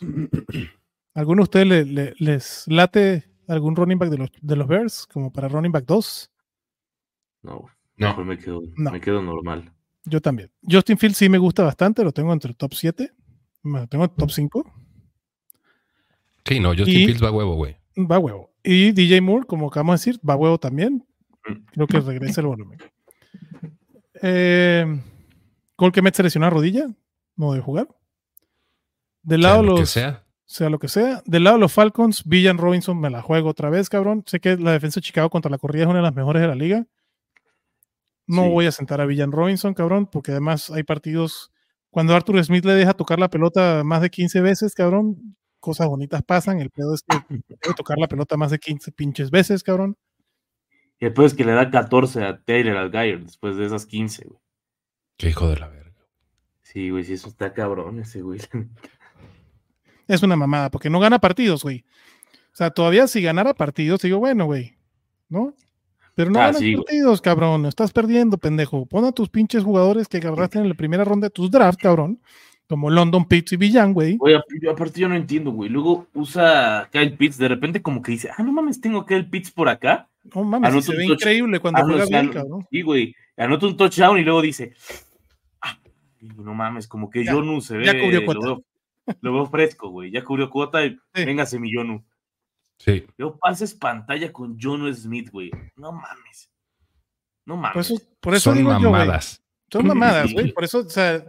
¿Alguno 1.13 1.41
de 1.41 1.43
ustedes 1.43 1.67
le- 1.67 1.85
le- 1.85 2.13
les 2.19 2.63
late 2.67 3.25
algún 3.47 3.75
running 3.75 3.97
back 3.99 4.09
de 4.09 4.17
los, 4.19 4.29
de 4.41 4.55
los 4.55 4.67
Bears 4.67 5.05
como 5.07 5.31
para 5.33 5.47
running 5.49 5.71
back 5.71 5.85
2? 5.85 6.31
No. 7.43 7.65
No. 7.97 8.07
Mejor 8.09 8.25
me 8.25 8.37
quedo, 8.37 8.61
No. 8.75 8.91
me 8.91 9.01
quedo 9.01 9.21
normal. 9.21 9.71
Yo 10.05 10.21
también. 10.21 10.51
Justin 10.69 10.97
Fields 10.97 11.17
sí 11.17 11.27
me 11.29 11.37
gusta 11.37 11.63
bastante, 11.63 12.03
lo 12.03 12.11
tengo 12.11 12.31
entre 12.31 12.49
el 12.51 12.55
top 12.55 12.73
7. 12.73 13.11
Lo 13.63 13.87
tengo 13.87 14.05
en 14.05 14.09
top 14.11 14.31
5. 14.31 14.73
Sí, 16.45 16.59
no, 16.59 16.69
Justin 16.69 16.87
Y- 17.01 17.05
Fields 17.05 17.23
va 17.23 17.27
a 17.29 17.31
huevo, 17.31 17.55
güey. 17.55 17.75
Va 17.97 18.19
huevo. 18.19 18.53
Y 18.63 18.91
DJ 18.91 19.19
Moore, 19.21 19.45
como 19.45 19.67
acabamos 19.67 19.99
de 20.03 20.11
decir, 20.11 20.21
va 20.29 20.35
huevo 20.35 20.57
también. 20.59 21.05
Mm. 21.47 21.53
Creo 21.73 21.87
que 21.87 21.99
regresa 21.99 22.41
el 22.41 22.47
volumen. 22.47 22.79
Eh, 24.21 25.01
Cole 25.75 25.91
Kemet 25.91 26.15
se 26.15 26.23
lesionó 26.23 26.45
la 26.45 26.49
rodilla, 26.51 26.87
no 27.35 27.51
debe 27.51 27.63
jugar. 27.63 27.87
Del 29.23 29.41
Sea 29.41 29.49
lado 29.51 29.63
lo 29.63 29.73
que 29.75 29.79
los, 29.81 29.89
sea. 29.89 30.23
sea 30.45 30.69
lo 30.69 30.79
que 30.79 30.87
sea. 30.87 31.21
Del 31.25 31.43
lado 31.43 31.57
de 31.57 31.61
los 31.61 31.73
Falcons, 31.73 32.23
Villan 32.25 32.57
Robinson 32.57 32.99
me 32.99 33.09
la 33.09 33.21
juego 33.21 33.49
otra 33.49 33.69
vez, 33.69 33.89
cabrón. 33.89 34.23
Sé 34.25 34.39
que 34.39 34.57
la 34.57 34.71
defensa 34.71 34.99
de 34.99 35.05
Chicago 35.05 35.29
contra 35.29 35.51
la 35.51 35.57
corrida 35.57 35.83
es 35.83 35.89
una 35.89 35.97
de 35.97 36.03
las 36.03 36.15
mejores 36.15 36.41
de 36.41 36.47
la 36.47 36.55
liga. 36.55 36.85
No 38.27 38.43
Sí. 38.43 38.49
voy 38.49 38.65
a 38.65 38.71
sentar 38.71 38.99
a 39.01 39.05
Villan 39.05 39.31
Robinson, 39.31 39.73
cabrón, 39.73 40.05
porque 40.07 40.31
además 40.31 40.69
hay 40.69 40.83
partidos. 40.83 41.51
Cuando 41.89 42.13
Arthur 42.13 42.43
Smith 42.43 42.65
le 42.65 42.73
deja 42.73 42.93
tocar 42.93 43.19
la 43.19 43.29
pelota 43.29 43.83
más 43.83 44.01
de 44.01 44.09
15 44.09 44.41
veces, 44.41 44.73
cabrón, 44.75 45.35
cosas 45.59 45.87
bonitas 45.87 46.21
pasan. 46.23 46.59
El 46.59 46.69
pedo 46.69 46.93
es 46.93 47.01
que 47.03 47.17
debe 47.29 47.43
tocar 47.77 47.97
la 47.97 48.07
pelota 48.07 48.35
más 48.37 48.51
de 48.51 48.59
15 48.59 48.91
pinches 48.91 49.31
veces, 49.31 49.63
cabrón. 49.63 49.97
Y 50.99 51.05
después 51.05 51.33
que 51.33 51.45
le 51.45 51.53
da 51.53 51.69
14 51.71 52.23
a 52.23 52.41
Taylor 52.41 52.75
Algier 52.77 53.23
después 53.23 53.55
de 53.55 53.65
esas 53.65 53.85
15, 53.85 54.25
güey. 54.25 54.39
Qué 55.17 55.29
hijo 55.29 55.47
de 55.49 55.57
la 55.57 55.67
verga. 55.69 56.05
Sí, 56.63 56.89
güey, 56.89 57.03
sí, 57.05 57.13
eso 57.13 57.29
está 57.29 57.53
cabrón 57.53 57.99
ese, 57.99 58.21
güey. 58.21 58.39
Es 60.07 60.23
una 60.23 60.35
mamada, 60.37 60.71
porque 60.71 60.89
no 60.89 60.99
gana 60.99 61.19
partidos, 61.19 61.63
güey. 61.63 61.83
O 62.53 62.55
sea, 62.57 62.71
todavía 62.71 63.07
si 63.07 63.21
ganara 63.21 63.53
partidos, 63.53 64.01
digo, 64.01 64.19
bueno, 64.19 64.45
güey, 64.45 64.77
¿no? 65.29 65.53
Pero 66.17 66.31
no 66.31 66.39
Ah, 66.39 66.47
ganas 66.47 66.57
sí, 66.59 66.73
güey. 66.73 66.83
partidos, 66.83 67.21
cabrón. 67.21 67.67
Estás 67.67 67.91
perdiendo, 67.93 68.39
pendejo. 68.39 68.87
Pon 68.87 69.05
a 69.05 69.11
tus 69.11 69.29
pinches 69.29 69.63
jugadores 69.63 70.07
que 70.07 70.17
agarraste 70.17 70.57
en 70.57 70.67
la 70.67 70.73
primera 70.73 71.03
ronda 71.03 71.27
de 71.27 71.29
tus 71.31 71.51
drafts, 71.51 71.79
cabrón. 71.81 72.19
Como 72.67 72.89
London 72.89 73.25
Pitts 73.25 73.51
y 73.53 73.57
Villan, 73.57 73.93
güey. 73.93 74.17
Yo- 74.61 74.71
aparte 74.71 74.99
yo 74.99 75.07
no 75.07 75.15
entiendo, 75.15 75.51
güey. 75.51 75.69
Luego 75.69 76.07
usa 76.15 76.89
Kyle 76.91 77.15
Pitts, 77.15 77.37
de 77.37 77.47
repente 77.47 77.83
como 77.83 78.01
que 78.01 78.13
dice, 78.13 78.31
ah, 78.35 78.41
no 78.41 78.51
mames, 78.51 78.81
tengo 78.81 79.05
Kyle 79.05 79.25
Pitts 79.29 79.51
por 79.51 79.69
acá. 79.69 80.09
No 80.35 80.43
mames, 80.43 80.71
Anota 80.71 80.87
se 80.87 80.97
ve 80.97 81.05
increíble 81.05 81.59
cuando 81.59 81.81
Ah, 81.81 81.85
juega 81.85 82.05
bien, 82.07 82.29
cabrón. 82.29 82.65
Sí, 82.71 82.81
güey. 82.81 83.15
Anota 83.37 83.67
un 83.67 83.77
touchdown 83.77 84.17
y 84.17 84.23
luego 84.23 84.41
dice, 84.41 84.73
ah, 85.61 85.77
no 86.35 86.53
mames, 86.55 86.87
como 86.87 87.09
que 87.11 87.23
Ya, 87.23 87.33
Jonu 87.33 87.61
se 87.61 87.77
ve. 87.77 87.85
ya 87.85 87.93
cubrió 87.93 88.21
lo 88.21 88.25
cuota. 88.25 88.45
veo, 88.47 88.63
lo 89.21 89.33
veo 89.33 89.45
fresco, 89.45 89.89
güey. 89.89 90.09
Ya 90.11 90.23
cubrió 90.23 90.49
cuota 90.49 90.83
y 90.83 90.97
Sí. 91.13 91.25
véngase 91.25 91.59
mi 91.59 91.71
Jonu. 91.71 92.03
Sí. 92.79 93.05
Luego 93.17 93.37
pases 93.37 93.73
pantalla 93.73 94.31
con 94.31 94.57
Jonu 94.59 94.93
Smith, 94.93 95.29
güey. 95.31 95.51
No 95.75 95.91
mames. 95.91 96.49
No 97.45 97.55
Por 97.55 97.61
mames. 97.61 97.91
eso, 97.91 98.01
por 98.19 98.33
eso 98.35 98.49
Son 98.51 98.57
digo 98.57 98.71
yo, 98.79 98.91
mamadas. 98.91 99.41
Son 99.71 99.85
mamadas, 99.87 100.31
güey. 100.33 100.51
Por 100.53 100.63
eso, 100.63 100.79
o 100.79 100.89
sea, 100.89 101.25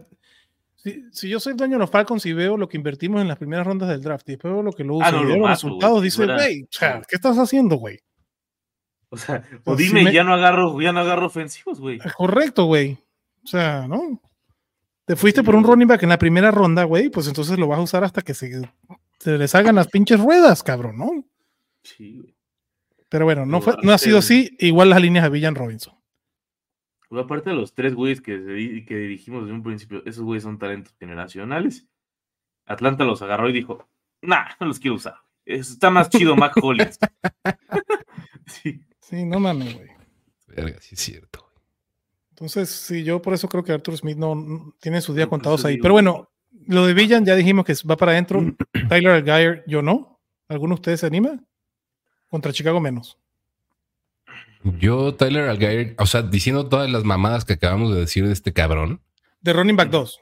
Si, 0.76 1.05
si 1.11 1.28
yo 1.28 1.40
soy 1.40 1.55
dueño 1.55 1.72
de 1.74 1.78
los 1.80 1.90
Falcons 1.90 2.24
y 2.26 2.32
veo 2.32 2.57
lo 2.57 2.68
que 2.68 2.76
invertimos 2.76 3.20
en 3.20 3.26
las 3.28 3.36
primeras 3.38 3.66
rondas 3.66 3.88
del 3.88 4.01
draft 4.03 4.28
y 4.28 4.32
después 4.32 4.53
veo 4.55 4.62
lo 4.62 4.72
que 4.72 4.84
luego 4.84 5.03
Ah, 5.03 5.11
no, 5.11 5.18
y 5.18 5.22
lo 5.22 5.28
veo 5.30 5.38
los 5.38 5.51
resultados, 5.51 6.03
dice, 6.03 6.24
güey, 6.24 6.62
o 6.62 6.66
sea, 6.70 7.03
¿qué 7.09 7.16
estás 7.16 7.36
haciendo, 7.36 7.76
güey? 7.76 7.99
O 9.11 9.16
sea, 9.16 9.42
o 9.61 9.62
Pues 9.64 9.78
dime, 9.78 10.05
me- 10.05 10.12
ya 10.12 10.22
no 10.22 10.34
agarro, 10.34 10.80
ya 10.80 10.92
no 10.92 11.01
agarro 11.01 11.26
ofensivos, 11.26 11.80
güey. 11.80 11.99
Es 12.05 12.12
correcto, 12.12 12.66
güey. 12.66 12.96
O 13.42 13.46
sea, 13.46 13.88
¿no? 13.88 14.20
Te 15.07 15.16
fuiste 15.16 15.40
Sí, 15.40 15.44
por 15.46 15.57
un 15.57 15.64
running 15.64 15.88
back 15.88 16.03
en 16.05 16.11
la 16.11 16.18
primera 16.18 16.51
ronda, 16.51 16.84
güey, 16.84 17.09
pues 17.09 17.26
entonces 17.26 17.59
lo 17.59 17.66
vas 17.66 17.78
a 17.78 17.82
usar 17.82 18.05
hasta 18.05 18.20
que 18.22 18.34
se, 18.34 18.61
se 19.18 19.38
le 19.38 19.49
salgan 19.49 19.74
las 19.76 19.88
pinches 19.88 20.20
ruedas, 20.20 20.62
cabrón, 20.62 20.99
¿no? 20.99 21.24
Sí, 21.97 22.18
güey. 22.18 22.34
Pero 23.09 23.24
bueno, 23.24 23.47
no, 23.47 23.61
fue, 23.62 23.74
no 23.82 23.93
ha 23.93 23.99
sido 23.99 24.18
así. 24.18 24.55
Igual 24.59 24.91
las 24.91 25.01
líneas 25.01 25.24
de 25.24 25.30
Villan 25.30 25.55
Robinson. 25.55 25.95
Pues 27.09 27.24
aparte 27.24 27.51
de 27.51 27.57
los 27.57 27.72
tres 27.72 27.95
güeyes 27.95 28.20
que, 28.20 28.84
que 28.86 28.97
dirigimos 28.97 29.43
desde 29.45 29.55
un 29.55 29.62
principio, 29.62 30.03
esos 30.05 30.22
güeyes 30.24 30.43
son 30.43 30.59
talentos 30.59 30.95
generacionales. 30.99 31.86
Atlanta 32.66 33.05
los 33.05 33.22
agarró 33.22 33.49
y 33.49 33.55
dijo, 33.55 33.89
nah, 34.20 34.45
no 34.61 34.66
los 34.66 34.78
quiero 34.78 34.97
usar. 34.97 35.14
Está 35.47 35.89
más 35.89 36.11
chido 36.11 36.36
Mac 36.36 36.53
Hollins. 36.62 36.99
sí. 38.47 38.80
Sí, 39.01 39.24
no 39.24 39.41
mames, 39.41 39.74
güey. 39.74 39.89
Verga, 40.49 40.78
sí 40.82 40.95
es 40.95 41.01
cierto. 41.01 41.41
güey. 41.41 41.64
Entonces, 42.30 42.68
sí, 42.68 43.05
yo 43.05 43.22
por 43.22 43.32
eso 43.32 43.49
creo 43.49 43.64
que 43.64 43.72
Arthur 43.72 43.97
Smith 43.97 44.18
no, 44.18 44.34
no- 44.34 44.74
tiene 44.80 45.01
sus 45.01 45.16
días 45.16 45.26
No, 45.28 45.30
contados 45.30 45.64
ahí. 45.64 45.74
digo, 45.74 45.82
Pero 45.82 45.95
bueno, 45.95 46.28
lo 46.66 46.86
de 46.86 46.93
Villan 46.93 47.24
ya 47.24 47.34
dijimos 47.36 47.64
que 47.64 47.74
va 47.89 47.97
para 47.97 48.12
adentro. 48.12 48.43
Tyler 48.91 49.12
Algier, 49.12 49.64
yo 49.66 49.80
no. 49.80 50.20
¿Alguno 50.49 50.74
de 50.74 50.80
ustedes 50.80 51.01
se 51.01 51.07
anima? 51.07 51.43
Contra 52.29 52.53
Chicago 52.53 52.81
menos. 52.81 53.18
Yo, 54.79 55.14
Tyler 55.14 55.49
Algier, 55.49 55.95
o 55.99 56.07
sea, 56.07 56.22
diciendo 56.22 56.68
todas 56.68 56.91
las 56.91 57.05
mamadas 57.05 57.45
que 57.45 57.55
acabamos 57.55 57.95
de 57.95 58.01
decir 58.01 58.26
de 58.26 58.33
este 58.33 58.53
cabrón, 58.53 59.01
De 59.41 59.53
running 59.53 59.76
back 59.76 59.91
2. 59.91 60.20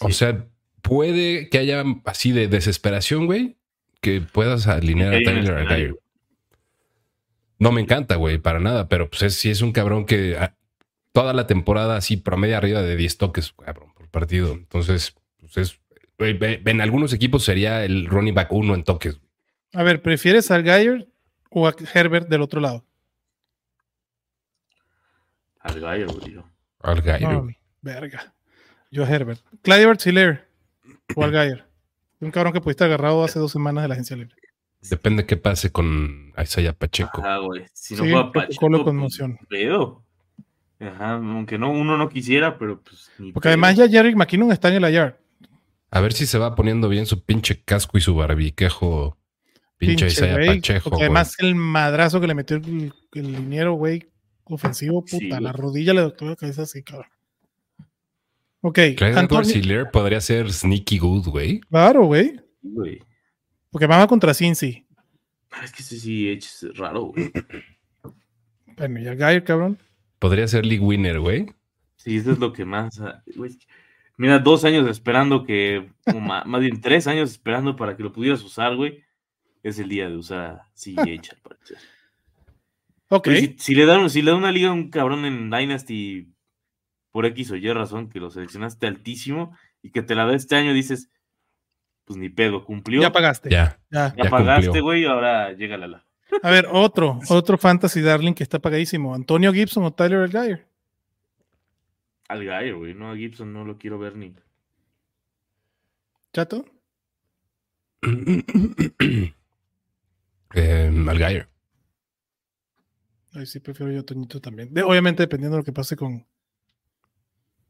o 0.00 0.06
Sí. 0.08 0.12
sea, 0.14 0.46
puede 0.80 1.48
que 1.50 1.58
haya 1.58 1.82
así 2.04 2.30
de 2.32 2.46
desesperación, 2.48 3.26
güey, 3.26 3.56
que 4.00 4.20
puedas 4.20 4.68
alinear 4.68 5.12
a 5.14 5.18
Tyler. 5.18 5.50
Algier. 5.54 5.96
No 7.58 7.72
me 7.72 7.80
encanta, 7.80 8.16
güey, 8.16 8.38
para 8.38 8.60
nada, 8.60 8.88
pero 8.88 9.08
pues 9.10 9.22
es, 9.22 9.34
sí 9.34 9.50
es 9.50 9.60
un 9.62 9.72
cabrón 9.72 10.04
que 10.06 10.36
ah, 10.38 10.54
toda 11.12 11.32
la 11.32 11.46
temporada 11.46 11.96
así 11.96 12.16
promedia 12.16 12.58
arriba 12.58 12.82
de 12.82 12.94
10 12.96 13.18
toques, 13.18 13.52
cabrón, 13.52 13.92
por 13.94 14.08
partido. 14.08 14.52
Entonces, 14.52 15.14
pues 15.40 15.56
es, 15.56 15.80
güey, 16.18 16.38
en 16.64 16.80
algunos 16.80 17.12
equipos 17.12 17.42
sería 17.44 17.84
el 17.84 18.06
running 18.06 18.34
back 18.34 18.52
uno 18.52 18.74
en 18.74 18.84
toques. 18.84 19.18
A 19.76 19.82
ver, 19.82 20.00
¿prefieres 20.00 20.50
a 20.50 20.54
Algier 20.54 21.06
o 21.50 21.66
a 21.68 21.74
Herbert 21.94 22.28
del 22.28 22.40
otro 22.40 22.60
lado? 22.60 22.84
Al 25.60 25.74
yo. 26.30 26.44
Algier, 26.80 27.22
No, 27.22 27.42
güey. 27.42 27.58
verga. 27.82 28.34
Yo 28.90 29.04
a 29.04 29.08
Herbert. 29.08 29.40
Clyde 29.62 29.96
Hiller 30.06 30.48
o 31.14 31.24
Algier. 31.24 31.66
Un 32.20 32.30
cabrón 32.30 32.52
que 32.52 32.60
pudiste 32.60 32.84
agarrado 32.84 33.22
hace 33.24 33.38
dos 33.38 33.52
semanas 33.52 33.82
de 33.84 33.88
la 33.88 33.94
agencia 33.94 34.16
libre. 34.16 34.34
Depende 34.80 35.26
qué 35.26 35.36
pase 35.36 35.70
con 35.70 36.32
Isaiah 36.42 36.72
Pacheco. 36.72 37.20
Ajá, 37.20 37.38
güey. 37.38 37.66
Si 37.72 37.94
no 37.96 38.04
Sí, 38.04 38.10
juega 38.10 38.32
Pacheco, 38.32 38.60
con 38.70 38.82
pues, 38.84 38.94
moción. 38.94 39.38
pedo. 39.48 40.04
Ajá, 40.78 41.14
aunque 41.14 41.58
no, 41.58 41.70
uno 41.70 41.96
no 41.98 42.08
quisiera, 42.08 42.56
pero 42.58 42.80
pues. 42.80 43.10
ni 43.18 43.32
Porque 43.32 43.48
pedo. 43.48 43.52
además 43.52 43.76
ya 43.76 43.88
Jerry 43.88 44.14
McKinnon 44.14 44.52
está 44.52 44.68
en 44.74 44.82
el 44.84 44.94
IR. 44.94 45.18
A 45.90 46.00
ver 46.00 46.12
si 46.12 46.26
se 46.26 46.38
va 46.38 46.54
poniendo 46.54 46.88
bien 46.88 47.06
su 47.06 47.22
pinche 47.24 47.60
casco 47.62 47.98
y 47.98 48.00
su 48.00 48.14
barbiquejo. 48.14 49.18
Pinche, 49.78 50.06
Isaiah 50.06 50.34
güey, 50.34 50.46
Pacheco. 50.60 50.90
Porque 50.90 51.04
además 51.04 51.34
el 51.38 51.54
madrazo 51.54 52.20
que 52.20 52.26
le 52.26 52.34
metió 52.34 52.56
el, 52.56 52.92
el 53.12 53.32
liniero, 53.32 53.74
güey, 53.74 54.06
ofensivo, 54.44 55.02
puta, 55.04 55.18
Sí, 55.18 55.28
la 55.28 55.52
rodilla 55.52 55.92
le 55.94 56.00
doctor 56.00 56.28
la 56.28 56.36
cabeza 56.36 56.62
así, 56.62 56.82
cabrón. 56.82 57.10
Ok, 58.62 58.78
Anthony- 59.00 59.90
podría 59.92 60.20
ser 60.20 60.52
sneaky 60.52 60.98
good, 60.98 61.28
güey. 61.28 61.60
claro, 61.60 62.04
güey. 62.06 62.40
Porque 63.70 63.86
va 63.86 64.06
contra 64.08 64.34
Cincy. 64.34 64.86
Ah, 65.52 65.64
Es 65.64 65.72
que 65.72 65.82
ese 65.82 65.98
sí 65.98 66.28
es 66.30 66.66
raro, 66.74 67.04
güey. 67.04 67.30
Bueno, 68.76 69.00
y 69.00 69.06
el 69.06 69.16
Guy, 69.16 69.42
cabrón. 69.42 69.78
Podría 70.18 70.48
ser 70.48 70.66
league 70.66 70.84
winner, 70.84 71.20
güey. 71.20 71.46
Sí, 71.96 72.16
eso 72.16 72.32
es 72.32 72.38
lo 72.38 72.52
que 72.52 72.64
más. 72.64 72.98
ah, 73.00 73.22
güey, 73.36 73.56
Mira, 74.18 74.38
dos 74.38 74.64
años 74.64 74.88
esperando 74.88 75.44
que. 75.44 75.90
más 76.20 76.60
bien 76.60 76.80
tres 76.80 77.06
años 77.06 77.30
esperando 77.30 77.76
para 77.76 77.96
que 77.96 78.02
lo 78.02 78.12
pudieras 78.12 78.42
usar, 78.42 78.74
güey. 78.74 79.04
Es 79.66 79.80
el 79.80 79.88
día 79.88 80.08
de 80.08 80.16
usar 80.16 80.38
a 80.44 80.70
CH, 80.74 81.30
al 81.32 81.38
parecer. 81.42 81.78
Ok. 83.08 83.28
Si, 83.30 83.56
si 83.58 83.74
le 83.74 83.84
dan, 83.84 84.08
si 84.08 84.22
le 84.22 84.30
da 84.30 84.36
una 84.36 84.52
liga 84.52 84.68
a 84.68 84.72
un 84.72 84.90
cabrón 84.90 85.24
en 85.24 85.50
Dynasty 85.50 86.32
por 87.10 87.26
X 87.26 87.50
o 87.50 87.56
Y 87.56 87.72
razón, 87.72 88.08
que 88.08 88.20
lo 88.20 88.30
seleccionaste 88.30 88.86
altísimo 88.86 89.56
y 89.82 89.90
que 89.90 90.02
te 90.02 90.14
la 90.14 90.24
da 90.24 90.36
este 90.36 90.54
año, 90.54 90.72
dices, 90.72 91.10
pues 92.04 92.16
ni 92.16 92.28
pedo, 92.28 92.64
cumplió. 92.64 93.02
Ya 93.02 93.10
pagaste. 93.10 93.50
Ya. 93.50 93.80
Ya. 93.90 94.14
Ya 94.16 94.22
ya 94.24 94.30
pagaste, 94.30 94.80
güey, 94.80 95.04
ahora 95.04 95.52
llega 95.52 95.76
la 95.76 95.88
la. 95.88 96.06
A 96.44 96.50
ver, 96.50 96.68
otro, 96.70 97.18
otro 97.28 97.58
fantasy 97.58 98.02
darling 98.02 98.34
que 98.34 98.44
está 98.44 98.60
pagadísimo. 98.60 99.16
Antonio 99.16 99.52
Gibson 99.52 99.82
o 99.82 99.92
Tyler 99.92 100.20
Algier. 100.20 100.64
Al 102.28 102.44
Gayer, 102.44 102.76
güey, 102.76 102.94
no 102.94 103.10
a 103.10 103.16
Gibson 103.16 103.52
no 103.52 103.64
lo 103.64 103.78
quiero 103.78 103.98
ver 103.98 104.14
ni. 104.14 104.32
¿Chato? 106.32 106.64
eh, 110.54 110.90
Algier. 111.08 111.48
Ahí 113.34 113.46
sí 113.46 113.60
prefiero 113.60 113.92
yo 113.92 114.00
a 114.00 114.02
Toñito 114.02 114.40
también. 114.40 114.72
De- 114.72 114.82
obviamente 114.82 115.22
dependiendo 115.22 115.56
de 115.56 115.60
lo 115.60 115.64
que 115.64 115.72
pase 115.72 115.96
con 115.96 116.24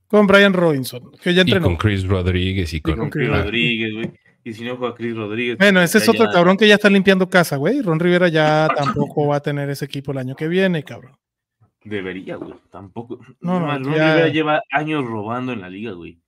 con 0.08 0.26
Brian 0.28 0.52
Robinson, 0.52 1.10
que 1.20 1.34
ya 1.34 1.42
Y 1.44 1.58
con 1.58 1.76
Chris 1.76 2.06
Rodríguez 2.06 2.72
y 2.72 2.76
Y 2.76 2.80
con. 2.80 2.96
con 2.96 3.10
Chris 3.10 3.28
Ah. 3.32 3.42
Rodríguez, 3.42 3.92
güey. 3.92 4.12
Y 4.44 4.52
si 4.52 4.62
no 4.64 4.76
juega 4.76 4.94
Chris 4.94 5.16
Rodríguez. 5.16 5.58
Bueno, 5.58 5.80
pues 5.80 5.92
ese 5.96 5.98
es 6.04 6.08
otro 6.08 6.26
ya- 6.26 6.30
cabrón 6.30 6.56
que 6.56 6.68
ya 6.68 6.74
está 6.76 6.88
limpiando 6.88 7.28
casa, 7.28 7.56
güey. 7.56 7.82
Ron 7.82 7.98
Rivera 7.98 8.28
ya 8.28 8.68
tampoco 8.76 9.26
va 9.26 9.36
a 9.36 9.40
tener 9.40 9.68
ese 9.68 9.84
equipo 9.86 10.12
el 10.12 10.18
año 10.18 10.36
que 10.36 10.46
viene, 10.46 10.84
cabrón. 10.84 11.16
Debería, 11.82 12.36
güey. 12.36 12.54
Tampoco. 12.70 13.18
No, 13.40 13.58
no, 13.58 13.66
Ron 13.66 13.84
ya- 13.96 14.14
Rivera 14.14 14.28
lleva 14.28 14.62
años 14.70 15.04
robando 15.04 15.52
en 15.52 15.60
la 15.62 15.68
liga, 15.68 15.90
güey. 15.92 16.20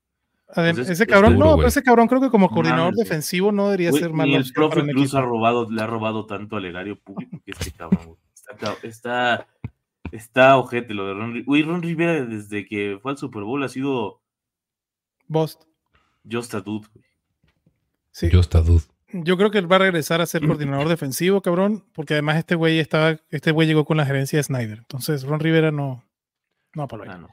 Ese 0.57 0.93
es 0.93 1.07
cabrón, 1.07 1.35
duro, 1.35 1.47
no, 1.51 1.57
pero 1.57 1.69
ese 1.69 1.83
cabrón 1.83 2.09
creo 2.09 2.21
que 2.21 2.31
como 2.31 2.49
coordinador 2.49 2.95
defensivo 2.95 3.53
no 3.53 3.67
debería 3.67 3.93
ser 3.93 4.11
Ni 4.11 4.17
malo. 4.17 4.37
el 4.37 4.53
profe 4.53 4.81
Cruz 4.89 5.15
ha 5.15 5.21
robado, 5.21 5.71
le 5.71 5.83
ha 5.83 5.87
robado 5.87 6.25
tanto 6.27 6.57
al 6.57 6.65
erario 6.65 6.99
público 6.99 7.41
que 7.45 7.51
este 7.53 7.71
cabrón. 7.73 8.17
Está, 8.51 8.77
está, 8.83 9.47
está 10.11 10.57
ojete 10.57 10.95
lo 10.95 11.07
de 11.07 11.13
Ron 11.13 11.29
Rivera. 11.35 11.45
Güey, 11.47 11.63
Ron 11.63 11.83
Rivera 11.83 12.25
desde 12.25 12.67
que 12.67 12.99
fue 13.03 13.13
al 13.13 13.19
Super 13.19 13.43
Bowl 13.43 13.63
ha 13.63 13.69
sido 13.69 14.23
Bost. 15.27 15.65
just 16.31 16.55
a 16.55 16.61
dude, 16.63 16.89
güey. 16.95 17.05
Sí. 18.11 18.31
Yo 18.31 18.41
está 18.41 18.63
dude. 18.63 18.85
Yo 19.13 19.37
creo 19.37 19.51
que 19.51 19.59
él 19.59 19.71
va 19.71 19.77
a 19.77 19.81
regresar 19.81 20.21
a 20.23 20.27
ser 20.27 20.41
coordinador 20.47 20.89
defensivo, 20.89 21.43
cabrón, 21.43 21.85
porque 21.93 22.15
además 22.15 22.37
este 22.39 22.55
güey 22.55 22.79
estaba, 22.79 23.19
este 23.29 23.53
güey 23.53 23.69
llegó 23.69 23.85
con 23.85 23.99
la 23.99 24.07
gerencia 24.07 24.39
de 24.39 24.43
Snyder. 24.45 24.79
Entonces, 24.79 25.25
Ron 25.25 25.41
Rivera 25.41 25.71
no, 25.71 26.03
no 26.75 26.89
para 26.89 27.13
Ah, 27.13 27.19
no. 27.19 27.29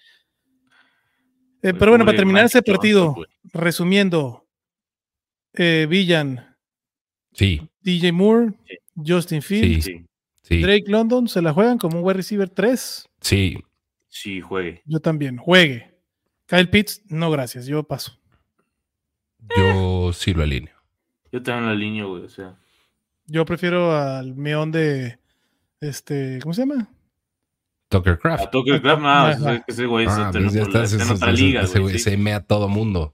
Eh, 1.65 1.71
Güey, 1.71 1.79
pero 1.79 1.91
bueno, 1.91 2.05
para 2.05 2.17
terminar 2.17 2.45
ese 2.45 2.61
partido, 2.61 3.13
güey. 3.13 3.27
resumiendo, 3.53 4.45
eh, 5.53 5.87
Villan, 5.89 6.55
Sí, 7.33 7.61
DJ 7.81 8.11
Moore, 8.11 8.53
Sí. 8.67 8.77
Justin 9.05 9.41
Fields, 9.41 9.85
Sí, 9.85 10.05
sí, 10.43 10.61
Drake 10.61 10.85
London, 10.87 11.27
se 11.27 11.41
la 11.41 11.51
juegan 11.53 11.77
como 11.77 11.97
un 11.99 12.03
wide 12.05 12.13
receiver 12.17 12.49
3. 12.49 13.09
sí. 13.19 13.57
sí, 14.07 14.39
juegue. 14.41 14.81
Yo 14.85 14.99
también, 14.99 15.37
juegue. 15.37 15.93
Kyle 16.45 16.69
Pitts, 16.69 17.01
no 17.07 17.31
gracias, 17.31 17.65
yo 17.65 17.83
paso. 17.83 18.17
Yo 19.57 20.13
sí 20.13 20.33
lo 20.33 20.43
alineo. 20.43 20.75
Yo 21.31 21.41
también 21.41 21.65
la 21.67 21.75
línea, 21.75 22.05
güey. 22.05 22.23
O 22.23 22.29
sea, 22.29 22.55
Yo 23.27 23.43
prefiero 23.43 23.95
al 23.95 24.35
meón 24.35 24.71
de, 24.71 25.17
este, 25.81 26.39
¿cómo 26.43 26.53
se 26.53 26.61
llama? 26.61 26.89
Tucker 27.99 28.19
Craft. 28.19 28.43
a 28.45 28.49
Tucker 28.51 28.81
Craft, 28.81 29.01
no, 29.01 29.29
ese- 29.67 29.85
güey 29.85 30.05
Ah, 30.07 30.09
está 30.29 30.31
pues 30.39 30.53
ya 30.53 30.61
está 30.63 30.79
en 30.79 30.83
ese- 30.85 31.13
otra 31.13 31.31
liga, 31.31 31.61
ese 31.61 31.79
güey. 31.79 31.99
se 31.99 32.17
mea 32.17 32.37
a 32.37 32.43
todo 32.43 32.67
mundo. 32.69 33.13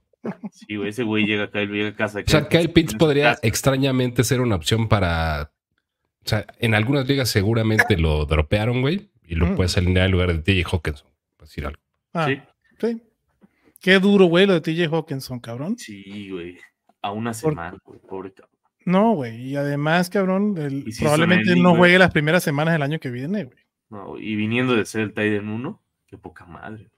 Sí, 0.51 0.75
güey, 0.75 0.89
ese 0.89 1.03
güey 1.03 1.25
llega 1.25 1.45
acá 1.45 1.61
y 1.63 1.67
llega 1.67 1.89
a 1.89 1.95
casa. 1.95 2.19
O 2.19 2.29
sea, 2.29 2.47
Kyle 2.47 2.69
Pitts 2.69 2.93
podría 2.95 3.37
extrañamente 3.41 4.23
ser 4.23 4.41
una 4.41 4.55
opción 4.55 4.87
para. 4.87 5.51
O 6.23 6.29
sea, 6.29 6.45
en 6.59 6.75
algunas 6.75 7.07
ligas 7.07 7.29
seguramente 7.29 7.97
lo 7.97 8.25
dropearon, 8.25 8.81
güey, 8.81 9.09
y 9.25 9.33
lo 9.35 9.47
Mm. 9.47 9.55
puedes 9.55 9.75
alinear 9.77 10.05
en 10.05 10.11
lugar 10.11 10.27
de 10.31 10.39
TJ 10.39 10.63
Hawkinson. 10.71 11.07
Por 11.37 11.47
decir 11.47 11.65
algo. 11.65 11.79
Ah, 12.13 12.27
Sí, 12.27 12.39
sí. 12.79 13.01
Qué 13.79 13.97
duro, 13.99 14.25
güey, 14.25 14.45
lo 14.45 14.53
de 14.53 14.61
TJ 14.61 14.85
Hawkinson, 14.95 15.39
cabrón. 15.39 15.75
sí, 15.79 16.29
güey. 16.29 16.57
A 17.01 17.11
una 17.11 17.33
semana, 17.33 17.75
güey, 17.83 17.99
pobre 18.07 18.31
cabrón. 18.31 18.51
No, 18.85 19.13
güey. 19.13 19.41
Y 19.41 19.55
además, 19.55 20.11
cabrón, 20.11 20.55
el- 20.59 20.87
Y 20.87 20.91
si 20.91 21.01
probablemente 21.01 21.55
no 21.55 21.75
juegue 21.75 21.97
las 21.97 22.11
primeras 22.11 22.43
semanas 22.43 22.73
del 22.73 22.83
año 22.83 22.99
que 22.99 23.09
viene, 23.09 23.45
güey. 23.45 23.57
No, 23.91 24.17
y 24.17 24.35
viniendo 24.35 24.75
de 24.75 24.85
ser 24.85 25.01
el 25.01 25.09
Titan 25.09 25.49
1, 25.49 25.83
qué 26.07 26.17
poca 26.17 26.45
madre. 26.45 26.89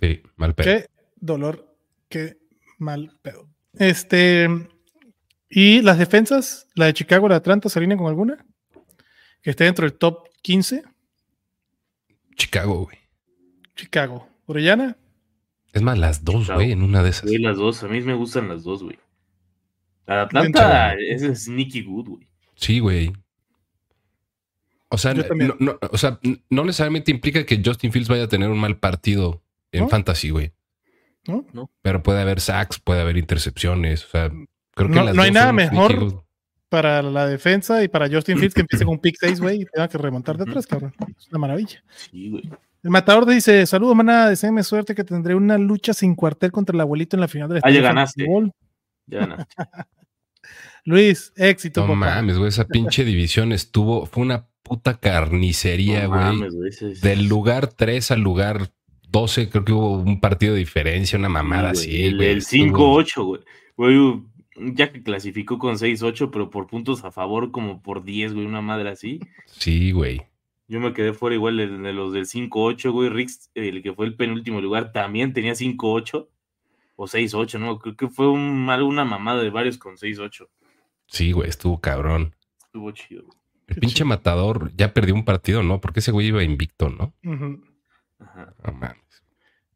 Sí, 0.00 0.22
mal 0.36 0.54
pedo. 0.54 0.64
Qué 0.64 0.86
dolor, 1.16 1.76
qué 2.08 2.38
mal 2.78 3.18
pedo. 3.20 3.48
Este. 3.74 4.48
Y 5.50 5.82
las 5.82 5.98
defensas, 5.98 6.68
la 6.76 6.86
de 6.86 6.94
Chicago, 6.94 7.28
la 7.28 7.34
de 7.34 7.38
Atlanta, 7.38 7.68
¿se 7.68 7.78
alinean 7.78 7.98
con 7.98 8.06
alguna? 8.06 8.46
Que 9.42 9.50
esté 9.50 9.64
dentro 9.64 9.86
del 9.88 9.98
top 9.98 10.28
15. 10.42 10.84
Chicago, 12.36 12.84
güey. 12.84 12.98
Chicago. 13.74 14.28
Orellana, 14.46 14.96
Es 15.74 15.82
más, 15.82 15.98
las 15.98 16.24
dos, 16.24 16.48
güey, 16.50 16.72
en 16.72 16.82
una 16.82 17.02
de 17.02 17.10
esas. 17.10 17.24
Güey, 17.24 17.38
las 17.38 17.58
dos, 17.58 17.82
a 17.82 17.88
mí 17.88 18.00
me 18.00 18.14
gustan 18.14 18.48
las 18.48 18.62
dos, 18.62 18.82
güey. 18.82 18.98
La 20.06 20.14
de 20.14 20.20
Atlanta 20.22 20.94
es 20.94 21.44
sneaky 21.44 21.82
good, 21.82 22.08
güey. 22.08 22.28
Sí, 22.54 22.78
güey. 22.78 23.12
O 24.90 24.98
sea, 24.98 25.12
no, 25.14 25.24
no- 25.58 25.78
o 25.92 25.98
sea, 25.98 26.18
no 26.50 26.64
necesariamente 26.64 27.10
implica 27.10 27.44
que 27.44 27.60
Justin 27.64 27.92
Fields 27.92 28.08
vaya 28.08 28.24
a 28.24 28.28
tener 28.28 28.48
un 28.50 28.58
mal 28.58 28.78
partido 28.78 29.42
en 29.72 29.82
¿No? 29.82 29.88
fantasy, 29.88 30.30
güey. 30.30 30.52
¿no? 31.26 31.70
Pero 31.82 32.02
puede 32.02 32.22
haber 32.22 32.40
sacks, 32.40 32.78
puede 32.80 33.02
haber 33.02 33.18
intercepciones. 33.18 34.04
O 34.06 34.08
sea, 34.08 34.30
creo 34.74 34.88
que 34.88 34.94
No- 34.94 35.04
las 35.04 35.14
no 35.14 35.22
hay 35.22 35.30
nada 35.30 35.52
mejor. 35.52 36.24
Para 36.70 37.00
la 37.02 37.26
defensa 37.26 37.82
y 37.82 37.88
para 37.88 38.08
Justin 38.10 38.38
Fields 38.38 38.54
que 38.54 38.60
empiece 38.62 38.84
con 38.86 38.92
un 38.94 38.98
pick 39.00 39.16
6, 39.20 39.40
güey, 39.40 39.62
y 39.62 39.64
tenga 39.66 39.88
que 39.88 39.98
remontar 39.98 40.36
de 40.36 40.42
Ujú. 40.44 40.50
atrás, 40.52 40.66
cabrón. 40.66 40.94
Es 41.18 41.28
una 41.30 41.38
maravilla. 41.38 41.82
Sí, 41.94 42.30
güey. 42.30 42.50
El 42.82 42.90
matador 42.90 43.26
dice: 43.26 43.66
Saludos, 43.66 43.96
manada, 43.96 44.28
deseenme 44.30 44.62
suerte 44.62 44.94
que 44.94 45.02
tendré 45.04 45.34
una 45.34 45.58
lucha 45.58 45.92
sin 45.92 46.14
cuartel 46.14 46.52
contra 46.52 46.74
el 46.74 46.80
abuelito 46.80 47.16
en 47.16 47.20
la 47.22 47.28
final 47.28 47.48
del 47.48 47.60
Ah, 47.62 47.70
ya 47.70 47.80
ganaste. 47.82 48.22
Fantasy 48.24 48.26
Bowl". 48.30 48.52
Ya 49.06 49.18
ganaste. 49.20 49.54
Luis, 50.88 51.32
éxito, 51.36 51.82
No 51.82 51.88
papá. 51.88 51.96
mames, 52.16 52.38
güey. 52.38 52.48
Esa 52.48 52.66
pinche 52.66 53.04
división 53.04 53.52
estuvo. 53.52 54.06
Fue 54.06 54.22
una 54.22 54.46
puta 54.62 54.98
carnicería, 54.98 56.04
No 56.04 56.08
güey. 56.08 56.20
mames, 56.20 56.54
güey, 56.54 56.68
ese 56.70 56.92
es- 56.92 57.00
Del 57.02 57.26
lugar 57.28 57.66
3 57.68 58.10
al 58.10 58.20
lugar 58.22 58.70
12, 59.10 59.48
creo 59.50 59.64
que 59.64 59.72
hubo 59.72 59.98
un 59.98 60.20
partido 60.20 60.54
de 60.54 60.60
diferencia, 60.60 61.18
una 61.18 61.28
mamada 61.28 61.74
Sí, 61.74 61.80
así. 61.82 61.90
güey, 61.90 62.04
el, 62.06 62.16
güey. 62.16 62.28
el 62.30 62.38
Estuvo- 62.38 63.02
5-8, 63.02 63.24
güey. 63.24 63.40
Güey, 63.76 64.22
ya 64.74 64.90
que 64.92 65.02
clasificó 65.02 65.58
con 65.58 65.78
6-8, 65.78 66.30
pero 66.30 66.50
por 66.50 66.66
puntos 66.66 67.04
a 67.04 67.10
favor, 67.12 67.50
como 67.50 67.82
por 67.82 68.02
10, 68.04 68.32
güey, 68.34 68.46
una 68.46 68.60
madre 68.62 68.88
así. 68.90 69.20
Sí, 69.46 69.92
güey. 69.92 70.22
Yo 70.68 70.80
me 70.80 70.92
quedé 70.92 71.12
fuera 71.14 71.34
igual 71.36 71.56
de, 71.56 71.66
de 71.68 71.92
los 71.92 72.12
del 72.12 72.26
5-8, 72.26 72.90
güey. 72.92 73.08
Rix, 73.08 73.50
el 73.54 73.82
que 73.82 73.92
fue 73.92 74.04
el 74.06 74.14
penúltimo 74.16 74.60
lugar, 74.60 74.92
también 74.92 75.32
tenía 75.32 75.54
5-8 75.54 76.28
o 76.96 77.06
6-8, 77.06 77.58
¿no? 77.58 77.78
Creo 77.78 77.96
que 77.96 78.08
fue 78.08 78.28
un, 78.28 78.64
mal- 78.66 78.82
una 78.82 79.04
mamada 79.04 79.42
de 79.42 79.50
varios 79.50 79.78
con 79.78 79.96
6-8. 79.96 80.48
Sí, 81.08 81.32
güey, 81.32 81.48
estuvo 81.48 81.80
cabrón. 81.80 82.34
Estuvo 82.64 82.90
chido, 82.92 83.24
güey. 83.24 83.38
El 83.66 83.74
Qué 83.74 83.80
pinche 83.80 83.96
chido. 83.96 84.06
matador 84.06 84.70
ya 84.76 84.94
perdió 84.94 85.14
un 85.14 85.24
partido, 85.24 85.62
¿no? 85.62 85.80
Porque 85.80 86.00
ese 86.00 86.10
güey 86.12 86.28
iba 86.28 86.42
invicto, 86.42 86.88
¿no? 86.88 87.12
Ajá. 88.20 88.54
No 88.64 88.72
mames. 88.72 88.96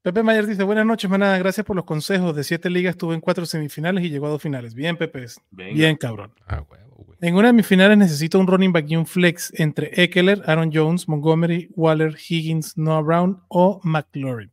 Pepe 0.03 0.23
Mayer 0.23 0.47
dice: 0.47 0.63
Buenas 0.65 0.87
noches, 0.87 1.09
manada. 1.11 1.39
Gracias 1.39 1.65
por 1.67 1.77
los 1.77 1.85
consejos. 1.85 2.35
De 2.35 2.43
siete 2.43 2.71
ligas 2.71 2.93
estuve 2.93 3.15
en 3.15 3.21
cuatro 3.21 3.47
semifinales 3.47 4.05
y 4.05 4.11
llegó 4.11 4.27
a 4.27 4.31
dos 4.31 4.43
finales. 4.43 4.75
Bien, 4.75 4.97
Pepe. 4.97 5.27
Venga. 5.51 5.75
Bien, 5.75 5.97
cabrón. 5.97 6.33
Ah, 6.47 6.65
huevo, 6.69 7.05
güey. 7.07 7.19
En 7.21 7.37
una 7.37 7.49
de 7.49 7.53
mis 7.53 7.67
finales 7.67 7.97
necesito 7.97 8.39
un 8.39 8.47
running 8.47 8.73
back 8.73 8.89
y 8.89 8.97
un 8.97 9.07
flex 9.07 9.53
entre 9.61 9.91
Eckler, 10.03 10.43
Aaron 10.47 10.71
Jones, 10.73 11.09
Montgomery, 11.09 11.71
Waller, 11.77 12.17
Higgins, 12.29 12.77
Noah 12.77 13.03
Brown 13.03 13.43
o 13.49 13.81
McLaurin. 13.85 14.51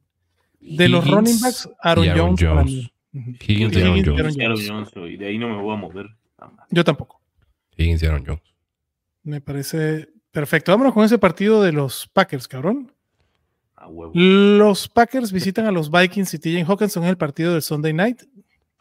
De 0.59 0.88
los 0.89 1.09
running 1.09 1.39
backs, 1.41 1.67
Aaron, 1.82 2.05
y 2.05 2.09
Aaron 2.09 2.36
Jones. 2.38 2.91
Higgins 3.13 3.75
y 3.75 3.82
Aaron 3.82 3.97
Higgins 3.97 4.07
y 4.07 4.09
Jones. 4.09 4.38
Aaron 4.38 4.41
Aaron 4.41 4.67
Jones. 4.67 4.91
Güey, 4.93 5.17
de 5.17 5.27
ahí 5.27 5.38
no 5.39 5.49
me 5.49 5.61
voy 5.61 5.73
a 5.73 5.77
mover. 5.77 6.09
Yo 6.69 6.83
tampoco. 6.83 7.21
Y 7.77 7.91
Aaron 8.05 8.25
Jones. 8.25 8.41
Me 9.23 9.41
parece 9.41 10.09
perfecto. 10.31 10.71
Vámonos 10.71 10.93
con 10.93 11.03
ese 11.05 11.17
partido 11.17 11.61
de 11.63 11.71
los 11.71 12.07
Packers, 12.07 12.47
cabrón. 12.47 12.91
A 13.75 13.87
huevo. 13.87 14.11
Los 14.13 14.87
Packers 14.89 15.31
visitan 15.31 15.65
a 15.65 15.71
los 15.71 15.89
Vikings 15.89 16.33
y 16.33 16.39
TJ 16.39 16.65
Hawkinson 16.65 17.03
en 17.03 17.09
el 17.09 17.17
partido 17.17 17.53
del 17.53 17.61
Sunday 17.61 17.93
night, 17.93 18.21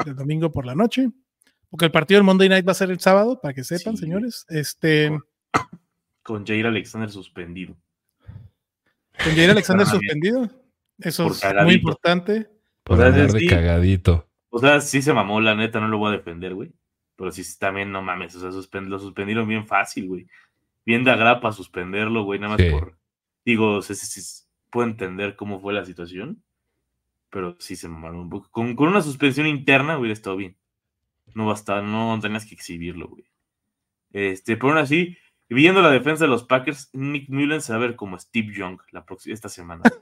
del 0.05 0.17
domingo 0.17 0.51
por 0.51 0.67
la 0.67 0.75
noche. 0.75 1.11
Porque 1.71 1.85
el 1.85 1.91
partido 1.93 2.19
del 2.19 2.25
Monday 2.25 2.49
night 2.49 2.67
va 2.67 2.73
a 2.73 2.75
ser 2.75 2.91
el 2.91 2.99
sábado, 2.99 3.39
para 3.41 3.53
que 3.55 3.63
sepan, 3.63 3.97
Sí. 3.97 4.05
señores. 4.05 4.47
Este, 4.49 5.17
Con 6.23 6.45
Jair 6.47 6.67
Alexander 6.67 7.11
suspendido. 7.11 7.77
con 9.23 9.35
Jair 9.35 9.51
Alexander 9.51 9.87
Ah, 9.87 9.91
suspendido. 9.91 10.51
Eso 10.99 11.25
Por 11.25 11.33
es 11.33 11.41
cagadito. 11.41 11.65
muy 11.67 11.75
importante. 11.75 12.49
Por 12.85 12.99
O 13.01 13.13
sea, 13.13 13.29
sí. 13.29 13.47
cagadito. 13.47 14.27
O 14.51 14.59
sea, 14.59 14.81
sí 14.81 15.03
se 15.03 15.13
mamó, 15.13 15.41
la 15.41 15.55
neta, 15.55 15.79
no 15.81 15.89
lo 15.89 15.99
voy 15.99 16.09
a 16.15 16.17
defender, 16.17 16.55
güey. 16.55 16.73
Pero 17.19 17.33
sí, 17.33 17.43
también, 17.59 17.91
no 17.91 18.01
mames, 18.01 18.35
o 18.37 18.41
sea, 18.41 18.51
suspend- 18.51 18.87
lo 18.87 18.99
suspendieron 19.01 19.47
bien 19.49 19.67
fácil, 19.67 20.07
güey. 20.07 20.27
Bien 20.87 21.03
de 21.05 21.11
agrapa 21.11 21.51
suspenderlo, 21.53 22.23
güey, 22.23 22.39
nada 22.39 22.55
más 22.57 22.65
Sí. 22.65 22.71
por... 22.71 22.97
Digo, 23.45 23.77
o 23.79 23.83
sea, 23.83 23.97
sí, 23.97 24.07
sí, 24.07 24.45
puedo 24.71 24.87
entender 24.89 25.35
cómo 25.35 25.61
fue 25.61 25.73
la 25.75 25.85
situación, 25.85 26.43
pero 27.29 27.57
sí 27.59 27.75
se 27.77 27.89
mamaron 27.89 28.21
un 28.21 28.31
poco. 28.31 28.49
Con, 28.51 28.77
con 28.77 28.89
una 28.89 29.03
suspensión 29.03 29.47
interna 29.49 29.99
hubiera 29.99 30.13
estado 30.13 30.37
bien. 30.37 30.57
No 31.35 31.47
bastaba, 31.47 31.83
no 31.83 32.19
tenías 32.23 32.47
que 32.47 32.55
exhibirlo, 32.55 33.09
güey. 33.09 33.25
Este, 34.13 34.57
pero 34.57 34.69
aún 34.71 34.79
así, 34.79 35.19
viendo 35.49 35.83
la 35.83 35.91
defensa 35.91 36.25
de 36.25 36.31
los 36.31 36.45
Packers, 36.45 36.89
Nick 36.93 37.29
Mullen 37.29 37.61
se 37.61 37.73
va 37.73 37.79
a 37.79 37.81
ver 37.83 37.97
como 37.97 38.19
Steve 38.19 38.55
Young 38.55 38.79
la 38.93 39.05
esta 39.27 39.49
semana. 39.49 39.83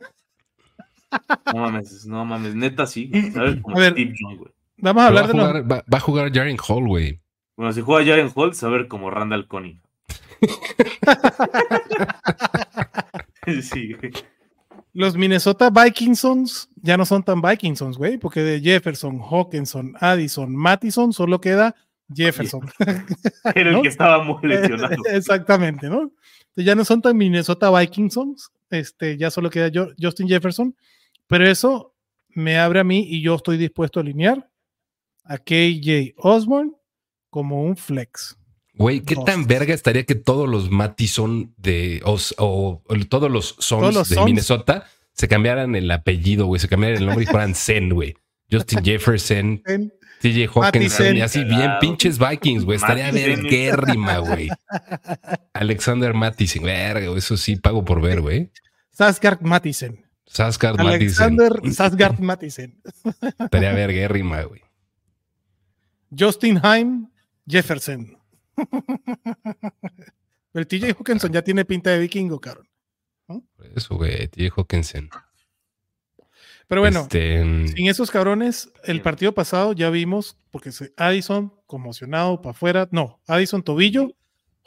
No 1.54 1.60
mames, 1.60 2.04
no 2.06 2.24
mames, 2.24 2.54
neta 2.54 2.84
sí, 2.86 3.10
se 3.12 3.30
va 3.38 3.46
a 3.46 3.50
ver 3.50 3.62
como 3.62 3.76
A 3.76 3.80
ver, 3.80 3.92
Steve 3.92 4.12
Young, 4.20 4.36
güey. 4.38 4.52
Vamos 4.78 5.00
a 5.00 5.04
va, 5.04 5.08
hablar 5.08 5.26
de 5.28 5.34
los, 5.34 5.46
jugar, 5.46 5.72
va, 5.72 5.84
va 5.92 5.98
a 5.98 6.00
jugar 6.00 6.32
Jaren 6.32 6.56
Hall, 6.66 6.86
güey. 6.86 7.20
Bueno, 7.56 7.72
si 7.72 7.80
juega 7.80 8.04
Jaren 8.04 8.30
Holt, 8.34 8.62
a 8.62 8.68
ver 8.68 8.86
como 8.86 9.10
Randall 9.10 9.48
Conning. 9.48 9.80
sí, 13.62 13.94
güey. 13.94 14.12
los 14.92 15.16
Minnesota 15.16 15.70
Vikingsons. 15.70 16.68
Ya 16.76 16.98
no 16.98 17.06
son 17.06 17.22
tan 17.22 17.40
Vikingsons, 17.40 17.96
güey, 17.96 18.18
porque 18.18 18.42
de 18.42 18.60
Jefferson, 18.60 19.20
Hawkinson, 19.20 19.94
Addison, 20.00 20.54
Mattison 20.54 21.12
solo 21.12 21.40
queda 21.40 21.74
Jefferson. 22.14 22.68
Era 23.54 23.70
el 23.70 23.76
¿No? 23.76 23.82
que 23.82 23.88
estaba 23.88 24.22
muy 24.22 24.38
lesionado. 24.48 24.94
Exactamente, 25.10 25.88
¿no? 25.88 26.02
Entonces 26.02 26.64
ya 26.64 26.74
no 26.74 26.84
son 26.84 27.00
tan 27.00 27.16
Minnesota 27.16 27.70
Vikingsons, 27.70 28.50
este, 28.70 29.16
ya 29.16 29.30
solo 29.30 29.50
queda 29.50 29.70
Justin 30.00 30.28
Jefferson, 30.28 30.76
pero 31.26 31.46
eso 31.46 31.94
me 32.28 32.58
abre 32.58 32.80
a 32.80 32.84
mí 32.84 33.06
y 33.08 33.22
yo 33.22 33.34
estoy 33.34 33.56
dispuesto 33.56 33.98
a 33.98 34.02
alinear 34.02 34.48
a 35.28 35.38
KJ 35.38 36.14
Osborne 36.16 36.72
como 37.30 37.62
un 37.64 37.76
flex. 37.76 38.36
Güey, 38.74 39.00
¿qué 39.00 39.16
tan 39.16 39.46
verga 39.46 39.72
estaría 39.74 40.04
que 40.04 40.14
todos 40.14 40.48
los 40.48 40.70
Mattison 40.70 41.54
de 41.56 42.02
o, 42.04 42.18
o- 42.38 42.82
o 42.86 42.94
todos 43.08 43.30
los 43.30 43.56
Sons 43.58 43.80
Todos 43.80 43.94
los 43.94 44.08
de 44.10 44.14
Sons. 44.16 44.26
Minnesota 44.26 44.86
se 45.14 45.28
cambiaran 45.28 45.74
el 45.74 45.90
apellido, 45.90 46.44
güey, 46.46 46.60
se 46.60 46.68
cambiaran 46.68 46.98
el 46.98 47.06
nombre 47.06 47.24
y 47.24 47.26
fueran 47.26 47.54
Zen, 47.54 47.88
güey. 47.90 48.14
Justin 48.50 48.80
Jefferson, 48.84 49.62
TJ 50.20 50.46
Hawkinson, 50.54 51.16
y 51.16 51.20
así 51.22 51.42
bien 51.44 51.70
pinches 51.80 52.18
Vikings, 52.18 52.64
güey. 52.64 52.76
Estaría 52.76 53.06
Mattison. 53.06 53.42
verguérrima, 53.42 54.18
güey. 54.18 54.48
Alexander 55.54 56.12
Mattison, 56.14 56.62
verga, 56.62 57.06
güey, 57.06 57.18
eso 57.18 57.36
sí 57.36 57.56
pago 57.56 57.84
por 57.84 58.00
ver, 58.02 58.20
güey. 58.20 58.50
Sasgard 58.92 59.40
Mattison. 59.40 59.98
Sasgard 60.26 60.76
Mattison. 60.76 61.24
Alexander 61.38 61.72
Sasgard 61.72 62.18
Mattison. 62.20 62.74
Estaría 63.38 63.72
verguérrima, 63.72 64.42
güey. 64.42 64.60
Justin 66.16 66.60
Heim 66.64 67.08
Jefferson. 67.48 68.16
El 70.54 70.66
TJ 70.66 70.92
Hawkinson 70.98 71.32
ya 71.32 71.42
tiene 71.42 71.64
pinta 71.64 71.90
de 71.90 71.98
vikingo, 71.98 72.40
cabrón. 72.40 72.66
Por 73.26 73.44
Eso, 73.74 73.96
güey, 73.96 74.28
TJ 74.28 74.50
Hawkinson. 74.56 75.10
Pero 76.68 76.80
bueno, 76.80 77.00
Este, 77.02 77.42
sin 77.68 77.88
esos 77.88 78.10
cabrones, 78.10 78.72
el 78.84 79.00
partido 79.00 79.32
pasado 79.32 79.72
ya 79.72 79.88
vimos, 79.90 80.36
porque 80.50 80.72
se- 80.72 80.92
Addison 80.96 81.52
conmocionado 81.66 82.40
para 82.42 82.50
afuera, 82.52 82.88
no, 82.90 83.20
Addison 83.28 83.62
tobillo, 83.62 84.12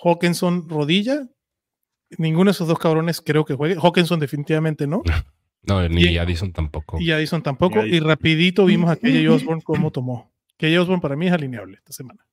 Hawkinson 0.02 0.70
rodilla, 0.70 1.28
ninguno 2.18 2.50
de 2.50 2.52
esos 2.52 2.68
dos 2.70 2.80
cabrones 2.80 3.20
creo 3.22 3.44
que 3.44 3.54
juegue, 3.56 3.76
Hawkinson 3.82 4.20
definitivamente 4.20 4.88
no, 4.88 5.02
no, 5.64 5.90
ni. 5.90 6.18
Addison 6.18 6.54
tampoco. 6.54 7.02
y 7.02 7.12
Addison 7.12 7.42
tampoco, 7.44 7.86
Y 7.86 7.96
y 7.96 8.00
rapidito 8.00 8.66
vimos 8.66 8.90
a 8.92 8.96
KJ 8.96 9.28
Osborne 9.30 9.62
cómo 9.64 9.92
tomó. 9.92 10.32
KJ 10.60 10.78
Osborne 10.82 11.02
para 11.02 11.16
mí 11.16 11.26
es 11.28 11.34
alineable 11.34 11.78
esta 11.78 11.94
semana. 11.94 12.24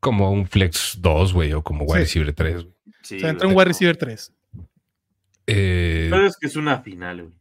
Como 0.00 0.30
un 0.30 0.46
Flex 0.46 0.98
2, 1.00 1.32
güey, 1.32 1.52
o 1.52 1.62
como 1.62 1.84
wide 1.84 2.06
Sí. 2.06 2.20
receiver 2.20 2.34
3, 2.34 2.62
güey. 2.64 2.74
Sí, 3.02 3.16
o 3.16 3.20
sea, 3.20 3.30
entra 3.30 3.48
un 3.48 3.54
wide 3.56 3.64
receiver 3.64 3.96
3. 3.96 4.32
Eh, 5.46 6.08
Pero 6.10 6.26
es 6.26 6.36
que 6.36 6.46
es 6.46 6.56
una 6.56 6.80
final, 6.82 7.22
güey. 7.22 7.32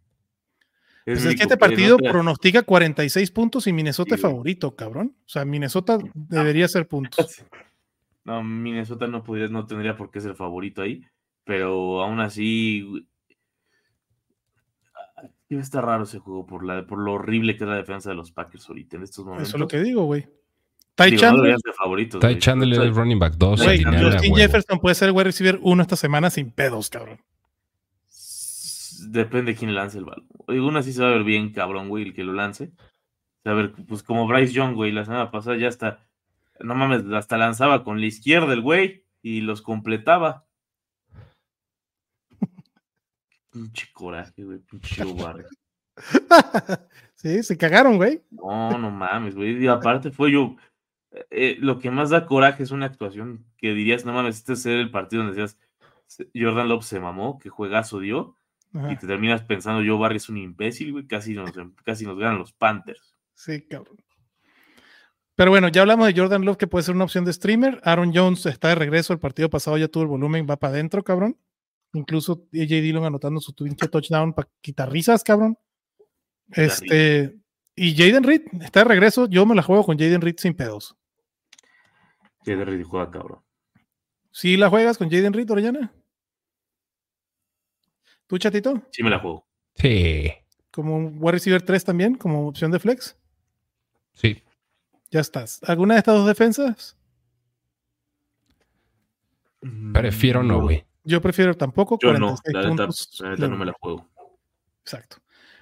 Pues 1.06 1.20
es 1.20 1.26
único 1.26 1.38
que 1.38 1.44
este 1.44 1.58
partido 1.58 1.98
pronostica 1.98 2.64
46 2.64 3.32
puntos 3.32 3.68
y 3.68 3.74
Minnesota 3.74 4.10
Sí, 4.10 4.16
es 4.16 4.22
favorito, 4.22 4.76
cabrón. 4.76 5.16
O 5.26 5.30
sea, 5.30 5.46
Minnesota 5.46 5.98
debería 6.14 6.68
ser 6.68 6.88
puntos. 6.88 7.44
No, 8.26 8.44
Minnesota 8.44 9.08
no 9.08 9.24
podría, 9.24 9.48
no 9.48 9.66
tendría 9.66 9.96
por 9.96 10.12
qué 10.12 10.20
ser 10.20 10.36
favorito 10.36 10.82
ahí, 10.82 11.02
pero 11.46 12.02
aún 12.04 12.20
así 12.20 13.08
ah, 15.56 15.60
está 15.60 15.82
raro 15.82 16.04
ese 16.04 16.20
juego 16.20 16.46
por 16.46 16.66
la 16.66 16.86
por 16.86 17.00
lo 17.00 17.14
horrible 17.14 17.56
que 17.56 17.64
es 17.64 17.70
la 17.70 17.76
defensa 17.76 18.10
de 18.10 18.16
los 18.16 18.32
Packers 18.32 18.68
ahorita 18.68 18.98
en 18.98 19.04
estos 19.04 19.26
momentos. 19.26 19.48
Eso 19.50 19.58
es 19.58 19.62
lo 19.62 19.68
que 19.68 19.80
digo, 19.82 20.04
güey. 20.04 20.28
Ty 20.96 21.06
Digo, 21.06 21.16
no 21.16 21.20
Chandler, 21.20 21.36
deberían 21.36 21.60
ser 21.60 21.74
favoritos. 21.74 22.20
Ty 22.20 22.28
güey. 22.28 22.40
Chandler 22.40 22.82
es 22.88 22.96
running 22.96 23.20
back 23.20 23.34
2. 23.38 23.64
güey, 23.64 23.84
Justin 23.84 24.36
Jefferson 24.36 24.80
puede 24.80 24.96
ser 24.96 25.10
el 25.10 25.14
wide 25.14 25.26
receiver 25.26 25.60
1 25.62 25.82
esta 25.82 25.96
semana 25.96 26.30
sin 26.30 26.50
pedos, 26.50 26.90
cabrón. 26.90 27.20
Depende 29.10 29.54
de 29.54 29.58
quién 29.58 29.76
lance 29.76 30.00
el 30.00 30.06
balón. 30.06 30.28
Digo, 30.48 30.66
aún 30.66 30.76
así 30.76 30.92
se 30.92 31.02
va 31.02 31.10
a 31.10 31.12
ver 31.12 31.24
bien 31.24 31.54
cabrón, 31.54 31.88
güey, 31.88 32.04
el 32.04 32.14
que 32.16 32.24
lo 32.24 32.34
lance. 32.34 32.72
A 33.46 33.54
ver, 33.54 33.74
pues 33.88 34.02
como 34.04 34.28
Bryce 34.28 34.52
Young, 34.54 34.74
güey, 34.74 34.92
la 34.92 35.06
semana 35.06 35.32
pasada 35.32 35.56
ya 35.56 35.68
está, 35.68 36.04
no 36.60 36.76
mames, 36.76 37.04
hasta 37.14 37.38
lanzaba 37.38 37.84
con 37.84 38.02
la 38.02 38.08
izquierda 38.08 38.52
el 38.54 38.62
güey 38.62 39.06
y 39.22 39.42
los 39.42 39.62
completaba. 39.62 40.47
Pinche 43.64 43.88
coraje, 43.94 44.44
güey, 44.44 44.60
pinche 44.60 45.04
Barry. 45.14 45.44
sí, 47.16 47.44
se 47.44 47.58
cagaron, 47.58 47.98
güey. 47.98 48.22
No, 48.32 48.78
no 48.78 48.92
mames, 48.92 49.36
güey. 49.36 49.64
Y 49.64 49.68
aparte 49.68 50.12
fue 50.12 50.32
yo. 50.32 50.56
eh, 51.32 51.58
lo 51.60 51.80
que 51.80 51.90
más 51.92 52.10
da 52.10 52.26
coraje 52.26 52.64
es 52.64 52.72
una 52.72 52.86
actuación 52.86 53.46
que 53.58 53.74
dirías, 53.74 54.06
no 54.06 54.14
mames, 54.14 54.38
este 54.38 54.54
es 54.54 54.66
el 54.66 54.92
partido 54.92 55.24
donde 55.24 55.42
decías, 55.42 55.60
Jordan 56.36 56.70
Love 56.70 56.84
se 56.86 57.00
mamó, 57.00 57.40
que 57.40 57.50
juegazo 57.50 58.00
dio, 58.00 58.36
Ajá. 58.74 58.92
y 58.92 58.98
te 58.98 59.08
terminas 59.08 59.42
pensando, 59.44 59.82
Joe 59.88 60.00
Barry 60.00 60.18
es 60.18 60.30
un 60.30 60.38
imbécil, 60.38 60.92
güey, 60.92 61.08
casi 61.08 61.34
nos, 61.34 61.52
casi 61.84 62.06
nos 62.06 62.18
ganan 62.20 62.38
los 62.38 62.54
Panthers. 62.54 63.16
Sí, 63.34 63.62
cabrón. 63.64 63.98
Pero 65.36 65.52
bueno, 65.52 65.68
ya 65.68 65.82
hablamos 65.82 66.08
de 66.08 66.20
Jordan 66.20 66.46
Love, 66.46 66.58
que 66.58 66.66
puede 66.68 66.84
ser 66.84 66.96
una 66.96 67.04
opción 67.04 67.24
de 67.24 67.32
streamer. 67.32 67.80
Aaron 67.84 68.12
Jones 68.14 68.44
está 68.48 68.70
de 68.70 68.76
regreso. 68.76 69.14
El 69.14 69.20
partido 69.20 69.52
pasado 69.52 69.78
ya 69.78 69.88
tuvo 69.88 70.02
el 70.02 70.10
volumen, 70.10 70.48
va 70.50 70.58
para 70.58 70.74
adentro, 70.74 71.04
cabrón. 71.04 71.38
Incluso 71.94 72.48
AJ 72.54 72.68
Dillon 72.82 73.06
anotando 73.06 73.40
su 73.40 73.54
pinche 73.56 73.88
touchdown 73.88 74.34
para 74.34 74.50
quitar 74.62 74.92
risas, 74.92 75.24
cabrón. 75.24 75.58
Este. 76.52 77.38
Y 77.76 77.96
Jaden 77.96 78.24
Reed 78.24 78.42
está 78.62 78.80
de 78.82 78.86
regreso. 78.86 79.28
Yo 79.28 79.46
me 79.46 79.56
la 79.56 79.62
juego 79.62 79.84
con 79.86 79.98
Jaden 79.98 80.22
Reed 80.22 80.36
sin 80.38 80.54
pedos. 80.56 80.96
De 82.46 82.56
Reed 82.64 82.84
juega 82.84 83.12
cabrón. 83.12 83.42
¿Sí 84.32 84.58
la 84.58 84.70
juegas 84.70 84.98
con 84.98 85.10
Jaden 85.10 85.34
Reed, 85.34 85.50
Orellana? 85.52 85.94
¿Tú, 88.28 88.38
chatito? 88.38 88.84
Sí 88.92 89.04
me 89.04 89.10
la 89.10 89.20
juego. 89.20 89.48
Sí, 89.76 90.32
Como 90.72 90.98
wide 91.08 91.32
receiver 91.34 91.62
3 91.62 91.84
también, 91.86 92.16
como 92.16 92.48
opción 92.48 92.72
de 92.72 92.80
flex. 92.80 93.18
sí. 94.14 94.44
Ya 95.10 95.22
estás. 95.22 95.62
¿Alguna 95.64 95.94
de 95.94 96.00
estas 96.00 96.16
dos 96.16 96.28
defensas? 96.28 96.98
Prefiero 99.94 100.44
no, 100.44 100.62
güey. 100.62 100.86
Yo 101.08 101.22
prefiero 101.22 101.56
tampoco. 101.56 101.98
Yo 102.02 102.14
no, 102.14 102.36
46 102.36 102.54
la 102.54 102.62
neta, 102.62 102.70
puntos. 102.70 103.18
la 103.20 103.30
neta 103.30 103.48
no 103.48 103.58
me 103.58 103.66
la 103.66 103.74
juego. 103.80 104.10
Exacto. 104.82 105.18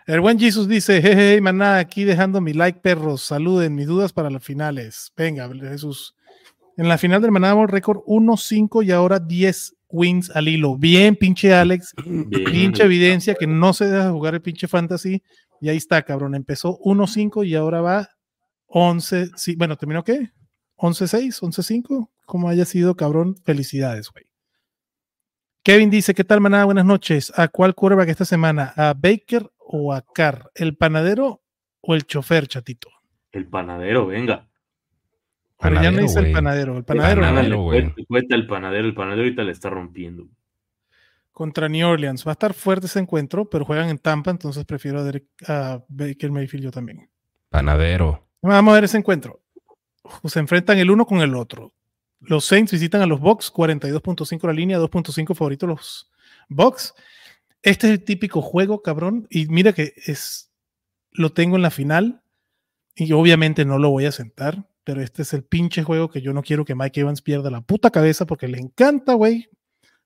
El 0.08 0.22
buen 0.22 0.40
Jesus 0.40 0.68
dice, 0.68 1.02
jeje, 1.02 1.40
maná, 1.42 1.78
aquí 1.78 2.04
dejando 2.04 2.42
mi 2.42 2.54
like, 2.54 2.80
perros. 2.80 3.22
Saluden, 3.22 3.76
mis 3.76 3.88
dudas 3.88 4.12
para 4.12 4.30
las 4.30 4.44
finales. 4.44 5.12
Venga, 5.16 5.50
Jesús. 5.54 6.16
En 6.78 6.90
la 6.90 6.98
final 6.98 7.22
del 7.22 7.32
Maná 7.32 7.56
récord 7.68 8.00
1-5 8.06 8.86
y 8.86 8.92
ahora 8.92 9.20
10 9.20 9.78
wins 9.90 10.30
al 10.32 10.48
hilo. 10.48 10.78
Bien, 10.78 11.16
pinche 11.16 11.54
Alex. 11.54 11.94
Bien. 12.06 12.44
Pinche 12.44 12.84
evidencia 12.84 13.36
que 13.36 13.48
no 13.48 13.74
se 13.74 13.86
deja 13.86 14.12
jugar 14.12 14.34
el 14.34 14.42
pinche 14.42 14.68
fantasy. 14.68 15.24
Y 15.62 15.70
ahí 15.70 15.78
está, 15.78 16.02
cabrón. 16.02 16.36
Empezó 16.36 16.78
1-5 16.80 17.48
y 17.48 17.56
ahora 17.56 17.82
va 17.82 18.10
11. 18.68 19.30
Sí, 19.36 19.56
bueno, 19.56 19.78
¿terminó 19.78 20.04
qué? 20.04 20.32
11-6, 20.78 21.40
11-5. 21.42 22.10
Como 22.26 22.50
haya 22.50 22.66
sido, 22.66 22.96
cabrón. 22.96 23.36
Felicidades, 23.44 24.10
güey. 24.12 24.26
Kevin 25.66 25.90
dice, 25.90 26.14
¿qué 26.14 26.24
tal, 26.24 26.42
maná? 26.42 26.64
Buenas 26.66 26.86
noches. 26.86 27.34
¿A 27.36 27.48
cuál 27.48 27.74
quarterback 27.74 28.10
esta 28.10 28.24
semana? 28.26 28.72
¿A 28.76 28.94
Baker 28.94 29.50
o 29.58 29.92
a 29.94 30.02
Carr? 30.04 30.52
¿El 30.54 30.78
panadero 30.78 31.42
o 31.82 31.96
el 31.96 32.06
chofer, 32.06 32.48
chatito? 32.48 32.88
El 33.32 33.48
panadero, 33.48 34.06
venga. 34.06 34.48
Pero 35.60 35.76
ya 35.76 35.82
Panadero, 35.82 36.04
dice 36.04 36.20
el 36.20 36.32
panadero. 36.32 36.78
El 36.78 36.84
panadero, 36.84 37.22
Panadero, 37.22 37.40
Ándale, 37.40 37.56
güey. 37.56 37.82
cuenta- 37.82 38.02
Cuenta 38.08 38.36
el 38.36 38.46
panadero, 38.48 38.88
el 38.88 38.94
panadero 38.94 39.24
ahorita 39.24 39.44
le 39.44 39.52
está 39.52 39.70
rompiendo. 39.72 40.28
contra 41.32 41.68
New 41.68 41.86
Orleans. 41.86 42.26
Va 42.26 42.32
a 42.32 42.34
estar 42.34 42.54
fuerte 42.54 42.86
ese 42.86 43.00
encuentro, 43.00 43.50
pero 43.50 43.66
juegan 43.66 43.90
en 43.90 43.98
Tampa, 43.98 44.32
entonces 44.32 44.64
prefiero 44.64 45.00
a, 45.00 45.04
Derek- 45.04 45.28
a 45.50 45.84
Baker 45.90 46.32
Mayfield 46.32 46.64
yo 46.66 46.72
también. 46.72 47.10
Panadero. 47.50 48.26
Vamos 48.42 48.72
a 48.72 48.76
ver 48.76 48.86
ese 48.86 48.98
encuentro. 48.98 49.42
Se 50.24 50.40
enfrentan 50.40 50.78
el 50.78 50.90
uno 50.92 51.06
con 51.06 51.20
el 51.20 51.36
otro. 51.36 51.74
Los 52.28 52.46
Saints 52.46 52.72
visitan 52.72 53.02
a 53.02 53.06
los 53.06 53.20
Bucks, 53.20 53.52
42.5 53.54 54.48
la 54.48 54.54
línea, 54.54 54.80
2.5 54.80 55.36
favoritos 55.36 55.70
los 55.70 56.12
Bucks. 56.50 56.94
Este 57.62 57.88
es 57.88 57.94
el 57.94 58.04
típico 58.04 58.42
juego, 58.42 58.82
cabrón. 58.82 59.28
Y 59.30 59.48
mira 59.48 59.74
que 59.74 59.94
es 60.06 60.52
lo 61.12 61.32
tengo 61.32 61.56
en 61.56 61.62
la 61.62 61.72
final 61.72 62.22
y 62.96 63.12
obviamente 63.14 63.66
no 63.66 63.78
lo 63.80 63.90
voy 63.90 64.06
a 64.06 64.12
sentar, 64.12 64.68
pero 64.84 65.02
este 65.02 65.22
es 65.24 65.34
el 65.34 65.44
pinche 65.44 65.84
juego 65.84 66.10
que 66.10 66.22
yo 66.22 66.34
no 66.34 66.44
quiero 66.44 66.66
que 66.66 66.76
Mike 66.76 67.00
Evans 67.02 67.22
pierda 67.22 67.50
la 67.50 67.62
puta 67.62 67.90
cabeza 67.90 68.26
porque 68.26 68.48
le 68.48 68.60
encanta, 68.60 69.14
güey, 69.14 69.50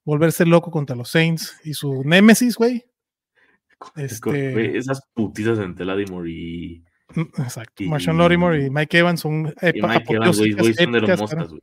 volverse 0.05 0.45
loco 0.45 0.71
contra 0.71 0.95
los 0.95 1.09
Saints 1.09 1.59
y 1.63 1.73
su 1.73 2.03
némesis, 2.03 2.55
güey. 2.55 2.85
Este- 3.95 4.77
Esas 4.77 5.01
putizas 5.13 5.59
entre 5.59 5.85
Ladimore 5.85 6.29
y, 6.29 6.83
Mm, 7.15 7.21
Exacto. 7.41 7.83
Y- 7.83 7.87
Lorimer 8.17 8.61
y 8.61 8.69
Mike 8.69 8.99
Evans 8.99 9.19
son 9.21 9.47
y 9.73 9.81
Mike 9.81 10.13
Evans, 10.13 10.37
güey, 10.37 10.73
son 10.75 10.91
de 10.91 11.01
los 11.01 11.19
moscas, 11.21 11.49
güey. 11.49 11.61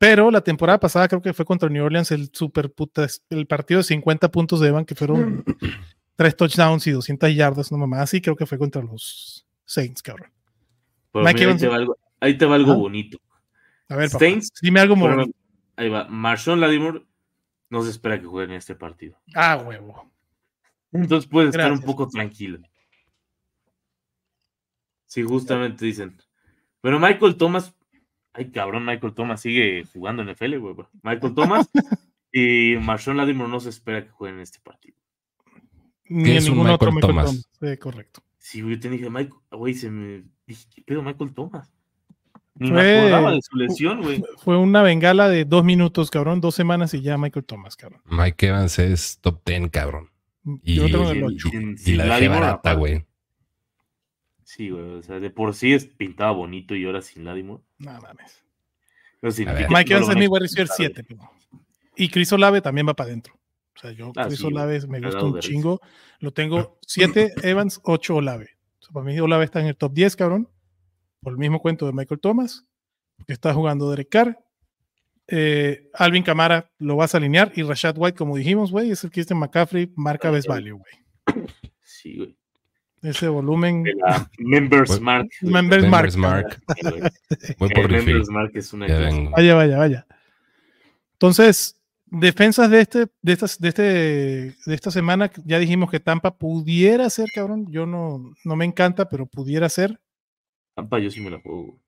Pero 0.00 0.30
la 0.30 0.40
temporada 0.40 0.80
pasada 0.80 1.06
creo 1.08 1.20
que 1.20 1.34
fue 1.34 1.44
contra 1.44 1.68
New 1.68 1.84
Orleans 1.84 2.10
el 2.10 2.30
super 2.32 2.72
puta, 2.72 3.06
el 3.28 3.46
partido 3.46 3.78
de 3.80 3.84
50 3.84 4.30
puntos 4.30 4.58
de 4.58 4.68
Evan, 4.68 4.86
que 4.86 4.94
fueron 4.94 5.44
tres 6.16 6.34
touchdowns 6.34 6.86
y 6.86 6.92
200 6.92 7.34
yardas, 7.34 7.70
no 7.70 7.76
mamá, 7.76 8.00
así 8.00 8.22
creo 8.22 8.34
que 8.34 8.46
fue 8.46 8.56
contra 8.56 8.80
los 8.80 9.46
Saints, 9.66 10.00
cabrón. 10.02 10.32
Pero 11.12 11.22
Mike 11.26 11.40
mira, 11.40 11.52
ahí, 11.52 11.58
te 11.58 11.68
va 11.68 11.76
algo, 11.76 11.98
ahí 12.18 12.38
te 12.38 12.46
va 12.46 12.54
algo 12.54 12.72
Ajá. 12.72 12.80
bonito. 12.80 13.18
A 13.90 13.96
ver, 13.96 14.08
papá, 14.08 14.20
Saints, 14.20 14.48
dime 14.62 14.80
algo 14.80 14.96
Bueno, 14.96 15.16
bonito. 15.16 15.38
ahí 15.76 15.90
va. 15.90 16.08
Marshawn 16.08 16.60
Ladimore 16.60 17.04
no 17.68 17.82
se 17.82 17.90
espera 17.90 18.18
que 18.18 18.24
juegue 18.26 18.52
en 18.54 18.56
este 18.58 18.74
partido. 18.74 19.20
Ah, 19.34 19.62
huevo. 19.62 20.10
Entonces 20.92 21.28
puedes 21.28 21.50
estar 21.54 21.70
un 21.70 21.82
poco 21.82 22.08
tranquilo. 22.08 22.58
Sí, 25.04 25.22
justamente 25.22 25.84
dicen. 25.84 26.16
Pero 26.80 26.98
Michael 26.98 27.36
Thomas, 27.36 27.74
ay 28.32 28.50
cabrón, 28.50 28.84
Michael 28.84 29.14
Thomas 29.14 29.40
sigue 29.40 29.84
jugando 29.92 30.22
en 30.22 30.28
FL, 30.30 30.58
güey. 30.58 30.74
Michael 31.02 31.34
Thomas 31.34 31.68
y 32.32 32.76
Marshawn 32.80 33.16
Ladimore 33.16 33.50
no 33.50 33.60
se 33.60 33.70
espera 33.70 34.04
que 34.04 34.10
jueguen 34.10 34.36
en 34.38 34.42
este 34.42 34.58
partido. 34.60 34.96
Ni 36.08 36.32
es 36.36 36.48
un 36.48 36.56
ningún 36.56 36.70
otro 36.70 36.90
Michael 36.92 37.14
Michael 37.14 37.26
Thomas? 37.26 37.48
Thomas. 37.60 37.70
Sí, 37.72 37.76
correcto. 37.78 38.22
Sí, 38.38 38.60
güey, 38.62 38.74
yo 38.76 38.80
te 38.80 38.90
dije, 38.90 39.10
Michael, 39.10 39.34
güey, 39.52 39.74
se 39.74 39.90
me 39.90 40.24
dije, 40.46 40.66
¿qué 40.74 40.82
pedo 40.82 41.02
Michael 41.02 41.32
Thomas? 41.34 41.70
Ni 42.56 42.68
Fue- 42.68 42.82
me 42.82 42.98
acordaba 42.98 43.32
de 43.32 43.40
su 43.42 43.56
lesión, 43.56 44.02
güey. 44.02 44.22
Fue 44.38 44.56
una 44.56 44.82
bengala 44.82 45.28
de 45.28 45.44
dos 45.44 45.64
minutos, 45.64 46.10
cabrón, 46.10 46.40
dos 46.40 46.54
semanas 46.54 46.92
y 46.94 47.00
ya 47.00 47.16
Michael 47.16 47.44
Thomas, 47.44 47.76
cabrón. 47.76 48.02
Mike 48.06 48.48
Evans 48.48 48.78
es 48.78 49.18
top 49.20 49.40
10, 49.46 49.70
cabrón. 49.70 50.10
Y- 50.64 50.74
Yo 50.74 50.86
tengo 50.90 51.10
en 51.10 51.16
el 51.16 51.22
y- 51.22 51.24
ocho. 51.36 51.48
Sin- 51.50 51.72
Y 51.72 51.78
sin 51.78 51.96
la 51.98 52.04
dejé 52.16 52.28
barata, 52.28 52.74
güey. 52.74 53.04
Sí, 54.50 54.70
güey, 54.70 54.82
o 54.82 55.02
sea, 55.04 55.20
de 55.20 55.30
por 55.30 55.54
sí 55.54 55.72
es 55.72 55.86
pintaba 55.86 56.32
bonito 56.32 56.74
y 56.74 56.84
ahora 56.84 57.02
sin 57.02 57.24
Ladimore. 57.24 57.62
No 57.78 57.92
mames. 58.00 58.42
Ver. 59.22 59.68
Mike 59.70 59.92
Evans 59.92 60.08
es 60.08 60.16
mi 60.16 60.26
wide 60.26 60.40
receiver 60.40 60.66
explotar, 60.66 60.92
7. 61.04 61.16
Y 61.94 62.08
Chris 62.08 62.32
Olave 62.32 62.60
también 62.60 62.88
va 62.88 62.94
para 62.94 63.10
adentro. 63.10 63.38
O 63.76 63.78
sea, 63.78 63.92
yo, 63.92 64.10
Ah, 64.16 64.26
Chris 64.26 64.40
sí. 64.40 64.46
Olave 64.46 64.80
me 64.88 65.00
gusta 65.00 65.22
un 65.24 65.34
de 65.34 65.38
chingo. 65.40 65.80
Lo 66.18 66.32
tengo 66.32 66.78
7 66.86 67.34
Evans, 67.44 67.80
8 67.84 68.16
Olave. 68.16 68.56
O 68.80 68.82
sea, 68.82 68.92
para 68.92 69.06
mí 69.06 69.20
Olave 69.20 69.44
está 69.44 69.60
en 69.60 69.66
el 69.68 69.76
top 69.76 69.92
10, 69.92 70.16
cabrón. 70.16 70.48
Por 71.20 71.32
el 71.34 71.38
mismo 71.38 71.60
cuento 71.60 71.86
de 71.86 71.92
Michael 71.92 72.18
Thomas, 72.18 72.66
que 73.28 73.32
está 73.32 73.54
jugando 73.54 73.88
Derek 73.88 74.08
Carr. 74.08 74.36
Eh, 75.28 75.88
Alvin 75.94 76.24
Camara 76.24 76.72
lo 76.78 76.96
vas 76.96 77.14
a 77.14 77.18
alinear 77.18 77.52
y 77.54 77.62
Rashad 77.62 77.96
White, 77.96 78.18
como 78.18 78.36
dijimos, 78.36 78.72
güey, 78.72 78.90
es 78.90 79.04
el 79.04 79.12
Christian 79.12 79.38
McCaffrey, 79.38 79.92
marca 79.94 80.28
best 80.32 80.48
value, 80.48 80.72
güey. 80.72 81.46
Sí, 81.82 82.16
güey. 82.16 82.39
Ese 83.02 83.28
volumen. 83.28 83.82
De 83.82 83.94
la 83.94 84.30
Members 84.38 85.00
Mark. 85.00 85.28
Members 85.40 85.82
Members 85.82 86.16
Mark. 86.16 86.62
Mark. 86.72 87.12
Voy 87.58 87.70
por 87.70 87.90
refill. 87.90 88.06
Members 88.06 88.28
Mark 88.30 88.50
es 88.54 88.72
una. 88.72 88.86
Vaya, 89.30 89.54
vaya, 89.54 89.78
vaya. 89.78 90.06
Entonces, 91.14 91.80
defensas 92.06 92.70
de 92.70 92.80
este, 92.80 93.06
de 93.22 93.32
estas, 93.32 93.58
de 93.58 93.68
este, 93.68 93.82
de 93.82 94.74
esta 94.74 94.90
semana, 94.90 95.30
ya 95.44 95.58
dijimos 95.58 95.90
que 95.90 96.00
Tampa 96.00 96.36
pudiera 96.36 97.08
ser, 97.08 97.28
cabrón. 97.34 97.66
Yo 97.70 97.86
no, 97.86 98.34
no 98.44 98.56
me 98.56 98.64
encanta, 98.64 99.08
pero 99.08 99.26
pudiera 99.26 99.68
ser. 99.68 99.98
Tampa, 100.74 100.98
yo 100.98 101.10
sí 101.10 101.20
me 101.20 101.30
la 101.30 101.40
juego. 101.40 101.78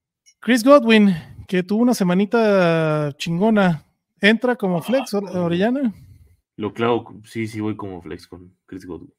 Chris 0.41 0.65
Godwin, 0.65 1.15
que 1.47 1.63
tuvo 1.63 1.83
una 1.83 1.95
semanita 1.95 3.13
chingona, 3.17 3.85
entra 4.21 4.57
como 4.57 4.83
flex, 4.83 5.15
Or- 5.15 5.37
Orellana. 5.37 5.93
Lo 6.57 6.73
claro, 6.73 7.05
sí, 7.25 7.47
sí 7.47 7.61
voy 7.61 7.77
como 7.77 8.03
flex 8.03 8.27
con 8.27 8.55
Chris 8.67 8.85
Godwin. 8.87 9.13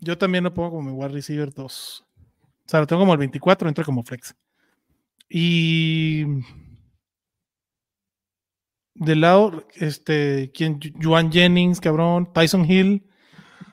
Yo 0.00 0.16
también 0.18 0.44
lo 0.44 0.54
pongo 0.54 0.70
como 0.70 0.90
mi 0.90 0.92
wide 0.92 1.08
receiver 1.14 1.52
2. 1.52 2.04
O 2.06 2.70
sea, 2.70 2.80
lo 2.80 2.86
tengo 2.86 3.00
como 3.00 3.12
el 3.12 3.18
24, 3.18 3.68
entra 3.68 3.84
como 3.84 4.02
flex. 4.02 4.34
Y 5.28 6.24
del 8.94 9.20
lado, 9.20 9.66
este, 9.74 10.50
quien, 10.52 10.80
Juan 11.02 11.30
Jennings, 11.32 11.80
cabrón, 11.80 12.32
Tyson 12.32 12.70
Hill. 12.70 13.04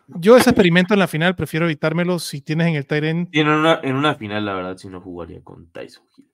Yo 0.08 0.38
ese 0.38 0.52
experimento 0.52 0.94
en 0.94 1.00
la 1.00 1.08
final 1.08 1.36
prefiero 1.36 1.66
evitármelo 1.66 2.20
si 2.20 2.42
tienes 2.42 2.68
en 2.68 2.76
el 2.76 2.86
Tyrant. 2.86 3.30
En 3.36 3.48
una, 3.48 3.80
en 3.82 3.96
una 3.96 4.16
final, 4.16 4.46
la 4.46 4.54
verdad, 4.54 4.78
sí 4.78 4.88
no 4.88 5.02
jugaría 5.02 5.44
con 5.44 5.72
Tyson 5.72 6.06
Hill. 6.16 6.32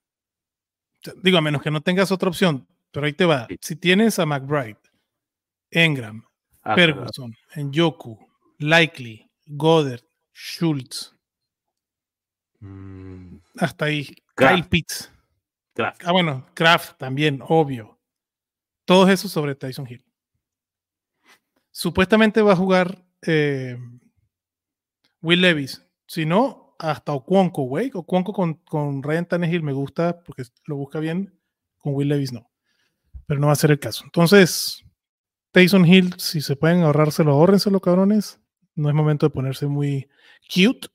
Digo, 1.23 1.37
a 1.37 1.41
menos 1.41 1.61
que 1.61 1.71
no 1.71 1.81
tengas 1.81 2.11
otra 2.11 2.29
opción, 2.29 2.67
pero 2.91 3.05
ahí 3.05 3.13
te 3.13 3.25
va. 3.25 3.47
Sí. 3.47 3.57
Si 3.61 3.75
tienes 3.75 4.19
a 4.19 4.25
McBride, 4.25 4.77
Engram, 5.71 6.23
Ah. 6.63 6.75
Ferguson, 6.75 7.33
Njoku, 7.55 8.19
Likely, 8.59 9.30
Goddard, 9.55 10.03
Schultz, 10.33 11.15
Mm, 12.61 13.37
hasta 13.57 13.85
ahí. 13.85 14.15
Kraft. 14.35 14.55
Kyle 14.55 14.69
Pitts. 14.69 15.11
Kraft. 15.73 16.01
Ah, 16.05 16.11
bueno, 16.11 16.45
Kraft 16.53 16.97
también, 16.97 17.41
obvio. 17.47 17.99
Todos 18.85 19.09
esos 19.09 19.31
sobre 19.31 19.55
Tyson 19.55 19.87
Hill. 19.89 20.05
Supuestamente 21.71 22.41
va 22.41 22.53
a 22.53 22.55
jugar 22.55 23.03
eh, 23.25 23.77
Will 25.21 25.41
Levis. 25.41 25.83
Si 26.05 26.25
no, 26.25 26.75
hasta 26.77 27.13
Ocuonco, 27.13 27.63
güey. 27.63 27.89
Ocuonco 27.93 28.33
con, 28.33 28.55
con 28.55 29.01
Ryan 29.01 29.25
Tannehill 29.25 29.63
me 29.63 29.73
gusta 29.73 30.21
porque 30.23 30.43
lo 30.65 30.75
busca 30.75 30.99
bien. 30.99 31.39
Con 31.77 31.95
Will 31.95 32.09
Levis 32.09 32.33
no. 32.33 32.49
Pero 33.25 33.39
no 33.39 33.47
va 33.47 33.53
a 33.53 33.55
ser 33.55 33.71
el 33.71 33.79
caso. 33.79 34.03
Entonces, 34.03 34.83
Taysom 35.51 35.85
Hill, 35.85 36.15
si 36.19 36.41
se 36.41 36.55
pueden 36.55 36.83
ahorrárselo, 36.83 37.31
ahórrenselo, 37.31 37.79
cabrones. 37.79 38.40
No 38.75 38.89
es 38.89 38.95
momento 38.95 39.25
de 39.25 39.31
ponerse 39.31 39.67
muy 39.67 40.07
cute. 40.53 40.87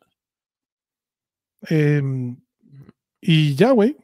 Em, 1.63 2.37
y 3.21 3.55
ya, 3.55 3.73
güey. 3.73 3.97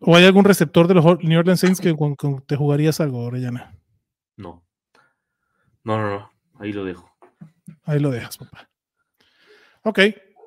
¿O 0.00 0.16
hay 0.16 0.24
algún 0.24 0.44
receptor 0.44 0.88
de 0.88 0.94
los 0.94 1.04
New 1.22 1.38
Orleans 1.38 1.60
Saints 1.60 1.80
que 1.80 1.94
con, 1.96 2.16
con 2.16 2.42
te 2.42 2.56
jugarías 2.56 3.00
algo, 3.00 3.20
Orellana? 3.20 3.78
No. 4.36 4.64
No, 5.84 5.98
no, 5.98 6.10
no. 6.10 6.32
Ahí 6.58 6.72
lo 6.72 6.84
dejo. 6.84 7.08
Ahí 7.84 8.00
lo 8.00 8.10
dejas, 8.10 8.38
papá. 8.38 8.68
Ok, 9.84 10.00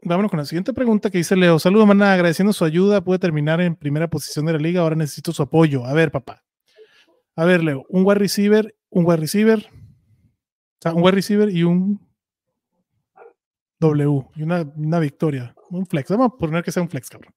vámonos 0.03 0.31
con 0.31 0.39
la 0.39 0.45
siguiente 0.45 0.73
pregunta 0.73 1.09
que 1.09 1.17
dice 1.17 1.35
Leo. 1.35 1.59
Saludos, 1.59 1.87
maná. 1.87 2.13
Agradeciendo 2.13 2.53
su 2.53 2.65
ayuda, 2.65 3.01
puede 3.01 3.19
terminar 3.19 3.61
en 3.61 3.75
primera 3.75 4.09
posición 4.09 4.45
de 4.45 4.53
la 4.53 4.59
liga. 4.59 4.81
Ahora 4.81 4.95
necesito 4.95 5.31
su 5.33 5.43
apoyo. 5.43 5.85
A 5.85 5.93
ver, 5.93 6.11
papá. 6.11 6.43
A 7.35 7.45
ver, 7.45 7.63
Leo. 7.63 7.85
Un 7.89 8.05
wide 8.05 8.19
receiver, 8.19 8.75
un 8.89 9.05
wide 9.05 9.17
receiver. 9.17 9.69
O 9.69 10.81
sea, 10.81 10.93
un 10.93 11.01
wide 11.01 11.15
receiver 11.15 11.49
y 11.49 11.63
un 11.63 12.04
W. 13.79 14.25
Y 14.35 14.43
una, 14.43 14.61
una 14.75 14.99
victoria. 14.99 15.53
Un 15.69 15.85
flex. 15.85 16.09
Vamos 16.11 16.31
a 16.33 16.37
poner 16.37 16.63
que 16.63 16.71
sea 16.71 16.83
un 16.83 16.89
flex, 16.89 17.09
cabrón. 17.09 17.33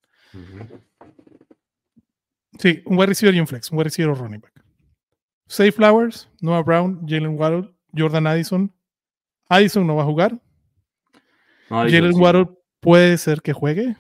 Sí, 2.58 2.82
un 2.86 2.96
wide 2.96 3.06
receiver 3.08 3.34
y 3.34 3.40
un 3.40 3.46
flex. 3.46 3.70
Un 3.70 3.78
wide 3.78 3.84
receiver 3.84 4.10
o 4.10 4.14
running 4.14 4.40
back. 4.40 4.52
Safe 5.46 5.72
Flowers, 5.72 6.28
Noah 6.40 6.62
Brown, 6.62 7.06
Jalen 7.06 7.38
Waddle, 7.38 7.74
Jordan 7.96 8.26
Addison. 8.26 8.72
Addison 9.48 9.86
no 9.86 9.96
va 9.96 10.02
a 10.02 10.06
jugar. 10.06 10.32
No, 11.70 11.76
Jalen 11.82 12.14
sí. 12.14 12.20
Waddle 12.20 12.48
puede 12.80 13.16
ser 13.18 13.40
que 13.42 13.52
juegue. 13.52 13.96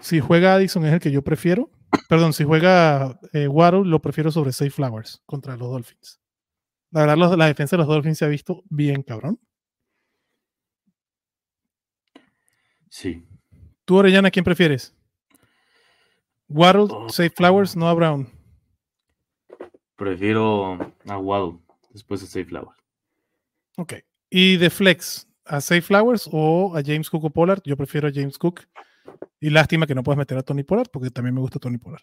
Si 0.00 0.20
juega 0.20 0.54
Addison 0.54 0.84
es 0.86 0.92
el 0.92 1.00
que 1.00 1.10
yo 1.10 1.22
prefiero. 1.22 1.70
Perdón, 2.08 2.32
si 2.32 2.44
juega 2.44 3.18
eh, 3.32 3.48
Waddle 3.48 3.84
lo 3.86 4.00
prefiero 4.00 4.30
sobre 4.30 4.52
Safe 4.52 4.70
Flowers 4.70 5.22
contra 5.26 5.56
los 5.56 5.70
Dolphins. 5.70 6.20
La 6.90 7.00
verdad, 7.00 7.16
los- 7.16 7.36
la 7.36 7.46
defensa 7.46 7.76
de 7.76 7.78
los 7.78 7.88
Dolphins 7.88 8.18
se 8.18 8.24
ha 8.24 8.28
visto 8.28 8.62
bien, 8.68 9.02
cabrón. 9.02 9.40
Sí. 12.98 13.22
Tú, 13.84 13.94
Orellana, 13.98 14.28
¿quién 14.28 14.44
prefieres? 14.44 14.92
Waddle, 16.48 16.88
Oh. 16.90 17.08
Safe 17.08 17.30
Flowers, 17.30 17.76
Noah 17.76 17.94
Brown. 17.94 18.28
Prefiero 19.94 20.72
a 21.06 21.16
Waddle 21.18 21.60
después 21.92 22.20
de 22.20 22.26
Safe 22.26 22.46
Flower. 22.46 22.74
Ok. 23.76 23.94
Y 24.30 24.56
de 24.56 24.68
Flex, 24.68 25.28
¿a 25.44 25.60
Safe 25.60 25.82
Flowers 25.82 26.28
o 26.32 26.76
a 26.76 26.82
James 26.84 27.08
Cook 27.08 27.22
o 27.26 27.30
Pollard? 27.30 27.62
Yo 27.64 27.76
prefiero 27.76 28.08
a 28.08 28.12
James 28.12 28.36
Cook. 28.36 28.62
Y 29.38 29.50
lástima 29.50 29.86
que 29.86 29.94
no 29.94 30.02
puedas 30.02 30.18
meter 30.18 30.36
a 30.36 30.42
Tony 30.42 30.64
Pollard 30.64 30.90
porque 30.92 31.10
también 31.10 31.36
me 31.36 31.40
gusta 31.40 31.60
Tony 31.60 31.78
Pollard. 31.78 32.02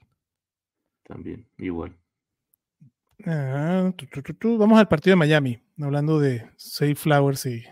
También, 1.04 1.46
igual. 1.58 1.94
Ah, 3.26 3.92
tu, 3.98 4.06
tu, 4.06 4.22
tu, 4.22 4.34
tu. 4.34 4.58
Vamos 4.58 4.80
al 4.80 4.88
partido 4.88 5.12
de 5.12 5.18
Miami, 5.18 5.60
hablando 5.82 6.22
de 6.22 6.50
Safe 6.56 6.96
Flowers 6.96 7.46
y, 7.48 7.66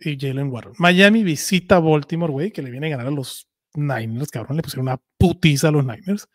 y 0.00 0.18
Jalen 0.18 0.50
Waddle. 0.50 0.72
Miami 0.78 1.24
visita 1.24 1.76
a 1.76 1.80
Baltimore, 1.80 2.32
güey, 2.32 2.50
que 2.50 2.62
le 2.62 2.70
viene 2.70 2.86
a 2.88 2.90
ganar 2.90 3.06
a 3.08 3.10
los 3.10 3.48
Niners, 3.74 4.30
cabrón. 4.30 4.56
Le 4.56 4.62
pusieron 4.62 4.88
una 4.88 5.00
putiza 5.18 5.68
a 5.68 5.70
los 5.70 5.84
Niners. 5.84 6.28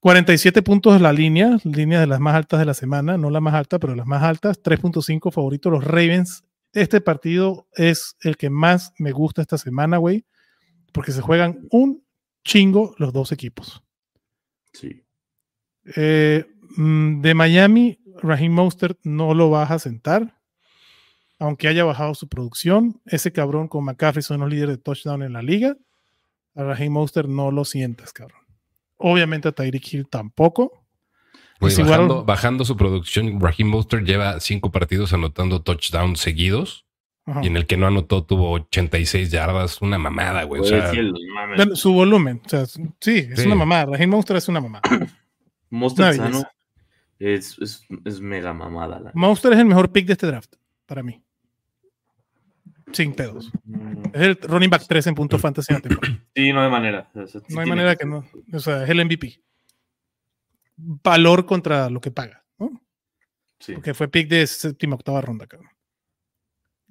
47 0.00 0.62
puntos 0.62 0.96
es 0.96 1.02
la 1.02 1.12
línea, 1.12 1.58
línea 1.64 2.00
de 2.00 2.06
las 2.06 2.20
más 2.20 2.34
altas 2.34 2.58
de 2.58 2.64
la 2.64 2.74
semana, 2.74 3.18
no 3.18 3.28
la 3.28 3.40
más 3.40 3.54
alta, 3.54 3.78
pero 3.78 3.94
las 3.94 4.06
más 4.06 4.22
altas. 4.22 4.62
3.5 4.62 5.30
favoritos 5.30 5.70
los 5.70 5.84
Ravens. 5.84 6.44
Este 6.72 7.00
partido 7.00 7.66
es 7.74 8.16
el 8.20 8.36
que 8.36 8.48
más 8.48 8.94
me 8.98 9.12
gusta 9.12 9.42
esta 9.42 9.58
semana, 9.58 9.98
güey, 9.98 10.24
porque 10.92 11.12
se 11.12 11.20
juegan 11.20 11.66
un 11.70 12.04
chingo 12.44 12.94
los 12.98 13.12
dos 13.12 13.32
equipos. 13.32 13.82
Sí. 14.72 15.04
Eh, 15.96 16.46
mm, 16.76 17.20
de 17.20 17.34
Miami, 17.34 17.98
Raheem 18.22 18.52
Mostert 18.52 18.98
no 19.02 19.34
lo 19.34 19.50
vas 19.50 19.70
a 19.70 19.78
sentar, 19.78 20.39
aunque 21.40 21.66
haya 21.66 21.84
bajado 21.84 22.14
su 22.14 22.28
producción. 22.28 23.00
Ese 23.06 23.32
cabrón 23.32 23.66
con 23.66 23.84
McCaffrey 23.84 24.22
son 24.22 24.40
los 24.40 24.48
líderes 24.50 24.76
de 24.76 24.82
touchdown 24.82 25.22
en 25.24 25.32
la 25.32 25.42
liga. 25.42 25.76
A 26.54 26.62
Raheem 26.62 26.92
Mostert 26.92 27.28
no 27.28 27.50
lo 27.50 27.64
sientas, 27.64 28.12
cabrón. 28.12 28.40
Obviamente 28.98 29.48
a 29.48 29.52
Tyreek 29.52 29.92
Hill 29.92 30.08
tampoco. 30.08 30.84
Si 31.68 31.82
bajando, 31.82 32.64
su 32.64 32.76
producción, 32.76 33.40
Raheem 33.40 33.68
Mostert 33.68 34.04
lleva 34.06 34.38
cinco 34.40 34.70
partidos 34.70 35.12
anotando 35.12 35.62
touchdowns 35.62 36.18
seguidos 36.20 36.86
Ajá. 37.26 37.40
y 37.42 37.48
en 37.48 37.56
el 37.56 37.66
que 37.66 37.76
no 37.76 37.86
anotó 37.86 38.24
tuvo 38.24 38.50
86 38.52 39.30
yardas. 39.30 39.80
Una 39.82 39.98
mamada, 39.98 40.44
güey. 40.44 40.60
O 40.62 40.64
sea, 40.64 40.92
Su 41.74 41.92
volumen, 41.92 42.40
o 42.44 42.48
sea, 42.48 42.66
sí, 42.66 42.82
es 43.00 43.40
Sí. 43.40 43.46
una 43.46 43.54
mamada. 43.56 43.86
Raheem 43.86 44.10
Mostert 44.10 44.38
es 44.38 44.48
una 44.48 44.60
mamada. 44.60 44.82
Belleza. 45.70 46.12
sano 46.14 46.42
es, 47.18 47.58
es, 47.60 47.86
es 48.04 48.20
mega 48.20 48.52
mamada. 48.52 48.98
La... 49.00 49.12
Mostert 49.14 49.54
es 49.54 49.60
el 49.60 49.66
mejor 49.66 49.92
pick 49.92 50.06
de 50.06 50.14
este 50.14 50.26
draft, 50.26 50.54
para 50.86 51.02
mí. 51.02 51.22
Sin 52.92 53.14
pedos. 53.14 53.50
Mm, 53.64 54.02
Es 54.12 54.22
el 54.22 54.36
running 54.42 54.70
back 54.70 54.84
3 54.88 55.06
en 55.08 55.14
punto 55.14 55.38
fantasy. 55.38 55.74
Sí, 56.34 56.52
no 56.52 56.62
hay 56.62 56.70
manera. 56.70 57.10
O 57.14 57.26
sea, 57.26 57.40
sí 57.40 57.54
No 57.54 57.60
hay 57.60 57.68
manera 57.68 57.96
que 57.96 58.06
no. 58.06 58.24
O 58.52 58.58
sea, 58.60 58.84
es 58.84 58.90
el 58.90 59.04
MVP. 59.04 59.42
Valor 60.76 61.44
contra 61.44 61.90
lo 61.90 62.00
que 62.00 62.10
paga, 62.10 62.44
¿no? 62.58 62.80
Sí. 63.58 63.74
Porque 63.74 63.92
fue 63.92 64.08
pick 64.08 64.28
de 64.28 64.46
séptima, 64.46 64.94
octava 64.94 65.20
ronda, 65.20 65.46
cabrón. 65.46 65.70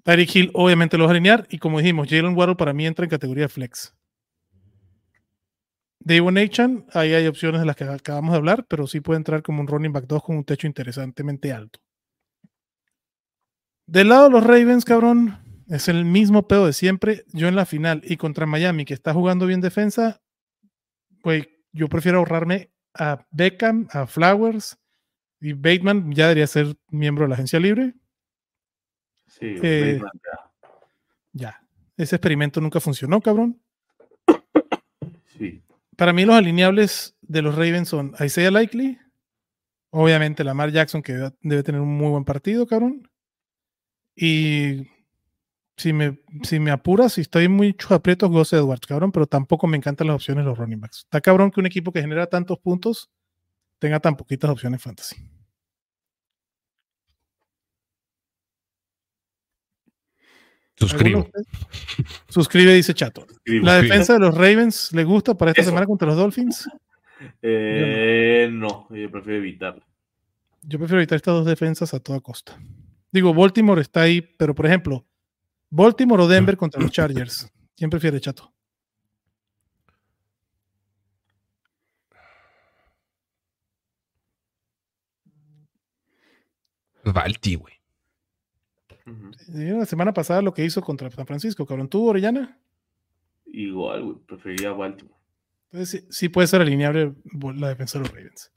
Tyreek 0.03 0.35
Hill 0.35 0.51
obviamente 0.53 0.97
lo 0.97 1.05
va 1.05 1.09
a 1.09 1.13
alinear 1.13 1.47
y 1.49 1.57
como 1.57 1.79
dijimos, 1.79 2.07
Jalen 2.09 2.37
Waddle 2.37 2.55
para 2.55 2.73
mí 2.73 2.85
entra 2.85 3.05
en 3.05 3.09
categoría 3.09 3.45
de 3.45 3.49
flex. 3.49 3.95
Davon 5.99 6.37
Achan, 6.37 6.85
ahí 6.93 7.13
hay 7.13 7.27
opciones 7.27 7.59
de 7.59 7.67
las 7.67 7.75
que 7.75 7.83
acabamos 7.83 8.31
de 8.31 8.37
hablar, 8.37 8.65
pero 8.67 8.87
sí 8.87 9.01
puede 9.01 9.17
entrar 9.17 9.41
como 9.41 9.61
un 9.61 9.67
running 9.67 9.91
back 9.91 10.05
2 10.07 10.23
con 10.23 10.37
un 10.37 10.43
techo 10.45 10.65
interesantemente 10.67 11.51
alto. 11.51 11.79
Del 13.85 14.09
lado 14.09 14.25
de 14.25 14.29
los 14.31 14.43
Ravens, 14.43 14.85
cabrón, 14.85 15.39
es 15.69 15.87
el 15.87 16.03
mismo 16.05 16.47
pedo 16.47 16.65
de 16.65 16.73
siempre. 16.73 17.23
Yo 17.33 17.47
en 17.47 17.55
la 17.55 17.65
final 17.65 18.01
y 18.03 18.17
contra 18.17 18.45
Miami, 18.45 18.85
que 18.85 18.93
está 18.93 19.13
jugando 19.13 19.45
bien 19.45 19.61
defensa, 19.61 20.21
güey, 21.23 21.47
yo 21.71 21.87
prefiero 21.87 22.17
ahorrarme 22.19 22.71
a 22.93 23.25
Beckham, 23.31 23.87
a 23.91 24.05
Flowers 24.07 24.77
y 25.39 25.53
Bateman 25.53 26.11
ya 26.11 26.23
debería 26.25 26.47
ser 26.47 26.75
miembro 26.89 27.23
de 27.23 27.29
la 27.29 27.35
agencia 27.35 27.59
libre. 27.59 27.93
Sí, 29.27 29.55
Eh, 29.61 29.99
Bateman, 30.01 30.11
ya. 30.25 30.51
Ya. 31.31 31.63
Ese 31.95 32.15
experimento 32.15 32.59
nunca 32.59 32.79
funcionó, 32.79 33.21
cabrón. 33.21 33.61
Sí. 35.37 35.61
Para 35.95 36.13
mí 36.13 36.25
los 36.25 36.35
alineables 36.35 37.15
de 37.21 37.41
los 37.41 37.55
Ravens 37.55 37.89
son 37.89 38.13
Isaiah 38.19 38.51
Likely, 38.51 38.97
obviamente 39.91 40.43
Lamar 40.43 40.71
Jackson, 40.71 41.01
que 41.01 41.13
debe- 41.13 41.35
debe 41.41 41.63
tener 41.63 41.81
un 41.81 41.95
muy 41.95 42.09
buen 42.09 42.23
partido, 42.25 42.65
cabrón. 42.65 43.09
Y 44.15 44.87
si 45.79 45.93
me, 45.93 46.19
si 46.43 46.59
me 46.59 46.71
apuras, 46.71 47.13
si 47.13 47.21
estoy 47.21 47.47
muy 47.47 47.75
aprietos, 47.89 48.29
Gus 48.29 48.53
Edwards, 48.53 48.85
cabrón, 48.85 49.11
pero 49.11 49.27
tampoco 49.27 49.65
me 49.65 49.77
encantan 49.77 50.07
las 50.07 50.15
opciones 50.17 50.43
de 50.43 50.49
los 50.49 50.57
running 50.57 50.81
backs. 50.81 50.99
Está 51.05 51.21
cabrón 51.21 51.51
que 51.51 51.59
un 51.59 51.65
equipo 51.65 51.91
que 51.91 52.01
genera 52.01 52.27
tantos 52.27 52.59
puntos 52.59 53.09
tenga 53.79 53.99
tan 53.99 54.17
poquitas 54.17 54.49
opciones 54.49 54.81
fantasy. 54.81 55.15
suscribo. 60.79 61.29
Suscribe, 62.29 62.73
dice 62.73 62.93
Chato. 62.93 63.25
¿La 63.45 63.81
defensa 63.81 64.13
de 64.13 64.19
los 64.19 64.33
Ravens 64.35 64.91
le 64.93 65.03
gusta 65.03 65.37
para 65.37 65.51
esta 65.51 65.61
Eso. 65.61 65.71
semana 65.71 65.85
contra 65.85 66.07
los 66.07 66.17
Dolphins? 66.17 66.69
Eh, 67.41 68.49
no, 68.49 68.87
yo 68.89 69.11
prefiero 69.11 69.39
evitarlo. 69.39 69.83
Yo 70.61 70.77
prefiero 70.77 71.01
evitar 71.01 71.17
estas 71.17 71.33
dos 71.33 71.45
defensas 71.45 71.93
a 71.93 71.99
toda 71.99 72.21
costa. 72.21 72.57
Digo, 73.11 73.33
Baltimore 73.33 73.81
está 73.81 74.01
ahí, 74.01 74.21
pero 74.21 74.55
por 74.55 74.65
ejemplo, 74.67 75.05
Baltimore 75.69 76.23
o 76.23 76.27
Denver 76.27 76.57
contra 76.57 76.81
los 76.81 76.91
Chargers. 76.91 77.51
¿Quién 77.75 77.89
prefiere, 77.89 78.19
Chato? 78.19 78.53
Valti, 87.03 87.55
güey. 87.55 87.73
Ujú. 89.05 89.31
¿Vieron 89.47 89.79
La 89.79 89.85
semana 89.85 90.13
pasada 90.13 90.41
lo 90.41 90.53
que 90.53 90.65
hizo 90.65 90.81
contra 90.81 91.09
San 91.09 91.25
Francisco, 91.25 91.65
cabrón. 91.65 91.89
¿Tú, 91.89 92.07
Orellana? 92.07 92.59
Igual, 93.45 94.03
güey, 94.03 94.17
preferiría 94.27 94.71
Baltimore. 94.71 95.17
Entonces, 95.71 96.01
sí, 96.01 96.07
sí 96.09 96.29
puede 96.29 96.47
ser 96.47 96.61
alineable 96.61 97.13
la 97.55 97.69
defensa 97.69 97.99
de 97.99 98.05
los 98.05 98.13
Ravens. 98.13 98.51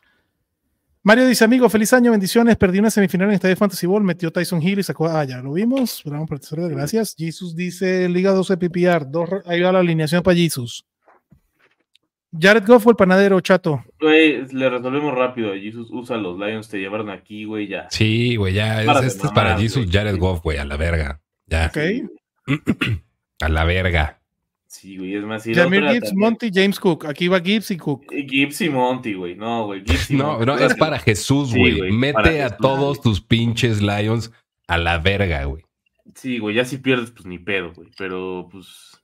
Mario 1.04 1.26
dice, 1.26 1.44
amigo, 1.44 1.68
feliz 1.68 1.92
año, 1.92 2.12
bendiciones. 2.12 2.56
Perdí 2.56 2.78
una 2.78 2.90
semifinal 2.90 3.28
en 3.28 3.34
Estadio 3.34 3.56
Fantasy 3.56 3.86
Ball, 3.86 4.04
metió 4.04 4.30
Tyson 4.30 4.62
Hill 4.62 4.78
y 4.78 4.82
sacó. 4.84 5.08
Ah, 5.08 5.24
ya 5.24 5.38
lo 5.38 5.52
vimos. 5.52 6.00
Bravo, 6.04 6.26
profesor, 6.26 6.70
gracias. 6.70 7.16
Jesus 7.18 7.56
dice 7.56 8.08
Liga 8.08 8.30
12 8.30 8.56
PPR. 8.56 9.10
Dos, 9.10 9.28
ahí 9.46 9.60
va 9.60 9.72
la 9.72 9.80
alineación 9.80 10.22
para 10.22 10.36
Jesus. 10.36 10.86
Jared 12.38 12.64
Goff 12.64 12.86
o 12.86 12.90
el 12.90 12.96
panadero, 12.96 13.40
chato. 13.40 13.84
Güey, 14.00 14.46
le 14.52 14.70
resolvemos 14.70 15.14
rápido. 15.14 15.52
Jesus 15.54 15.88
usa 15.90 16.16
los 16.16 16.38
Lions, 16.38 16.68
te 16.68 16.78
llevaron 16.78 17.10
aquí, 17.10 17.44
güey, 17.44 17.66
ya. 17.66 17.88
Sí, 17.90 18.36
güey, 18.36 18.54
ya. 18.54 18.82
Párate, 18.86 19.08
este 19.08 19.26
es 19.26 19.32
para 19.32 19.58
Jesus. 19.58 19.86
Jared 19.90 20.16
Goff, 20.18 20.40
güey, 20.40 20.58
a 20.58 20.64
la 20.64 20.76
verga. 20.76 21.20
Ya. 21.46 21.66
Ok. 21.66 21.78
A 23.40 23.48
la 23.48 23.64
verga. 23.64 24.21
Sí, 24.74 24.96
güey, 24.96 25.14
es 25.16 25.22
más. 25.22 25.46
y 25.46 25.52
Jamir 25.54 25.82
Gibbs, 25.82 26.08
también. 26.08 26.18
Monty, 26.18 26.50
James 26.52 26.80
Cook. 26.80 27.04
Aquí 27.04 27.28
va 27.28 27.40
Gibbs 27.40 27.70
y 27.72 27.76
Cook. 27.76 28.04
Eh, 28.10 28.26
Gibbs 28.26 28.58
y 28.62 28.70
Monty, 28.70 29.12
güey. 29.12 29.34
No, 29.36 29.66
güey. 29.66 29.82
Gibbs 29.84 30.10
y 30.10 30.16
No, 30.16 30.38
Monty. 30.38 30.46
no, 30.46 30.58
es 30.58 30.74
para 30.76 30.98
Jesús, 30.98 31.50
Sí, 31.50 31.58
güey. 31.58 31.92
Mete 31.92 32.40
a 32.42 32.44
Jesús, 32.48 32.56
todos 32.58 32.96
güey. 32.98 33.02
tus 33.02 33.20
pinches 33.20 33.82
Lions 33.82 34.32
a 34.66 34.78
la 34.78 34.98
verga, 34.98 35.44
güey. 35.44 35.62
Sí, 36.14 36.38
güey, 36.38 36.54
ya 36.56 36.64
si 36.64 36.78
pierdes, 36.78 37.10
pues 37.10 37.26
ni 37.26 37.38
pedo, 37.38 37.72
güey. 37.74 37.90
Pero, 37.98 38.48
pues. 38.50 38.98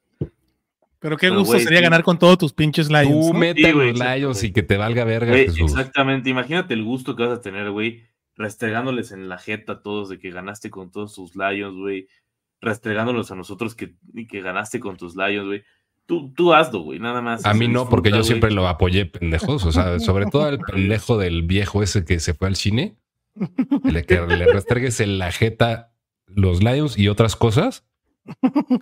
Pero 1.00 1.16
qué 1.18 1.26
Pero, 1.28 1.40
gusto 1.40 1.52
güey, 1.52 1.64
sería 1.64 1.78
sí. 1.80 1.84
ganar 1.84 2.02
con 2.02 2.18
todos 2.18 2.38
tus 2.38 2.52
pinches 2.54 2.88
Lions. 2.88 3.26
Tú 3.26 3.32
¿no? 3.34 3.38
mete 3.38 3.62
Sí, 3.62 3.72
los 3.72 3.98
Lions 3.98 4.38
güey. 4.38 4.46
y 4.50 4.52
que 4.54 4.62
te 4.62 4.76
valga 4.78 5.04
verga, 5.04 5.30
Güey, 5.32 5.44
Jesús. 5.48 5.70
exactamente. 5.72 6.30
Imagínate 6.30 6.72
el 6.72 6.82
gusto 6.82 7.14
que 7.14 7.24
vas 7.24 7.38
a 7.38 7.42
tener, 7.42 7.70
güey. 7.70 8.04
Restregándoles 8.36 9.12
en 9.12 9.28
la 9.28 9.36
jeta 9.36 9.74
a 9.74 9.82
todos 9.82 10.08
de 10.08 10.18
que 10.18 10.30
ganaste 10.30 10.70
con 10.70 10.90
todos 10.90 11.14
tus 11.14 11.36
Lions, 11.36 11.76
güey. 11.76 12.08
Restregándolos 12.60 13.30
a 13.30 13.36
nosotros 13.36 13.74
que, 13.74 13.94
y 14.14 14.26
que 14.26 14.40
ganaste 14.40 14.80
con 14.80 14.96
tus 14.96 15.16
Lions, 15.16 15.46
güey. 15.46 15.62
Tú, 16.06 16.32
tú 16.34 16.54
hazlo, 16.54 16.80
güey, 16.80 16.98
nada 16.98 17.20
más. 17.20 17.44
A 17.44 17.52
mí 17.52 17.68
no, 17.68 17.88
porque 17.88 18.10
yo 18.10 18.24
siempre 18.24 18.50
lo 18.50 18.66
apoyé, 18.66 19.06
pendejos. 19.06 19.64
O 19.64 19.72
sea, 19.72 19.98
sobre 20.00 20.26
todo 20.26 20.44
al 20.44 20.58
pendejo 20.58 21.18
del 21.18 21.42
viejo 21.42 21.82
ese 21.82 22.04
que 22.04 22.18
se 22.18 22.34
fue 22.34 22.48
al 22.48 22.56
cine. 22.56 22.96
Le, 23.84 24.04
que 24.04 24.20
le 24.26 24.46
restregues 24.46 25.00
en 25.00 25.18
la 25.18 25.30
jeta 25.32 25.92
los 26.26 26.62
Lions 26.62 26.98
y 26.98 27.08
otras 27.08 27.36
cosas. 27.36 27.86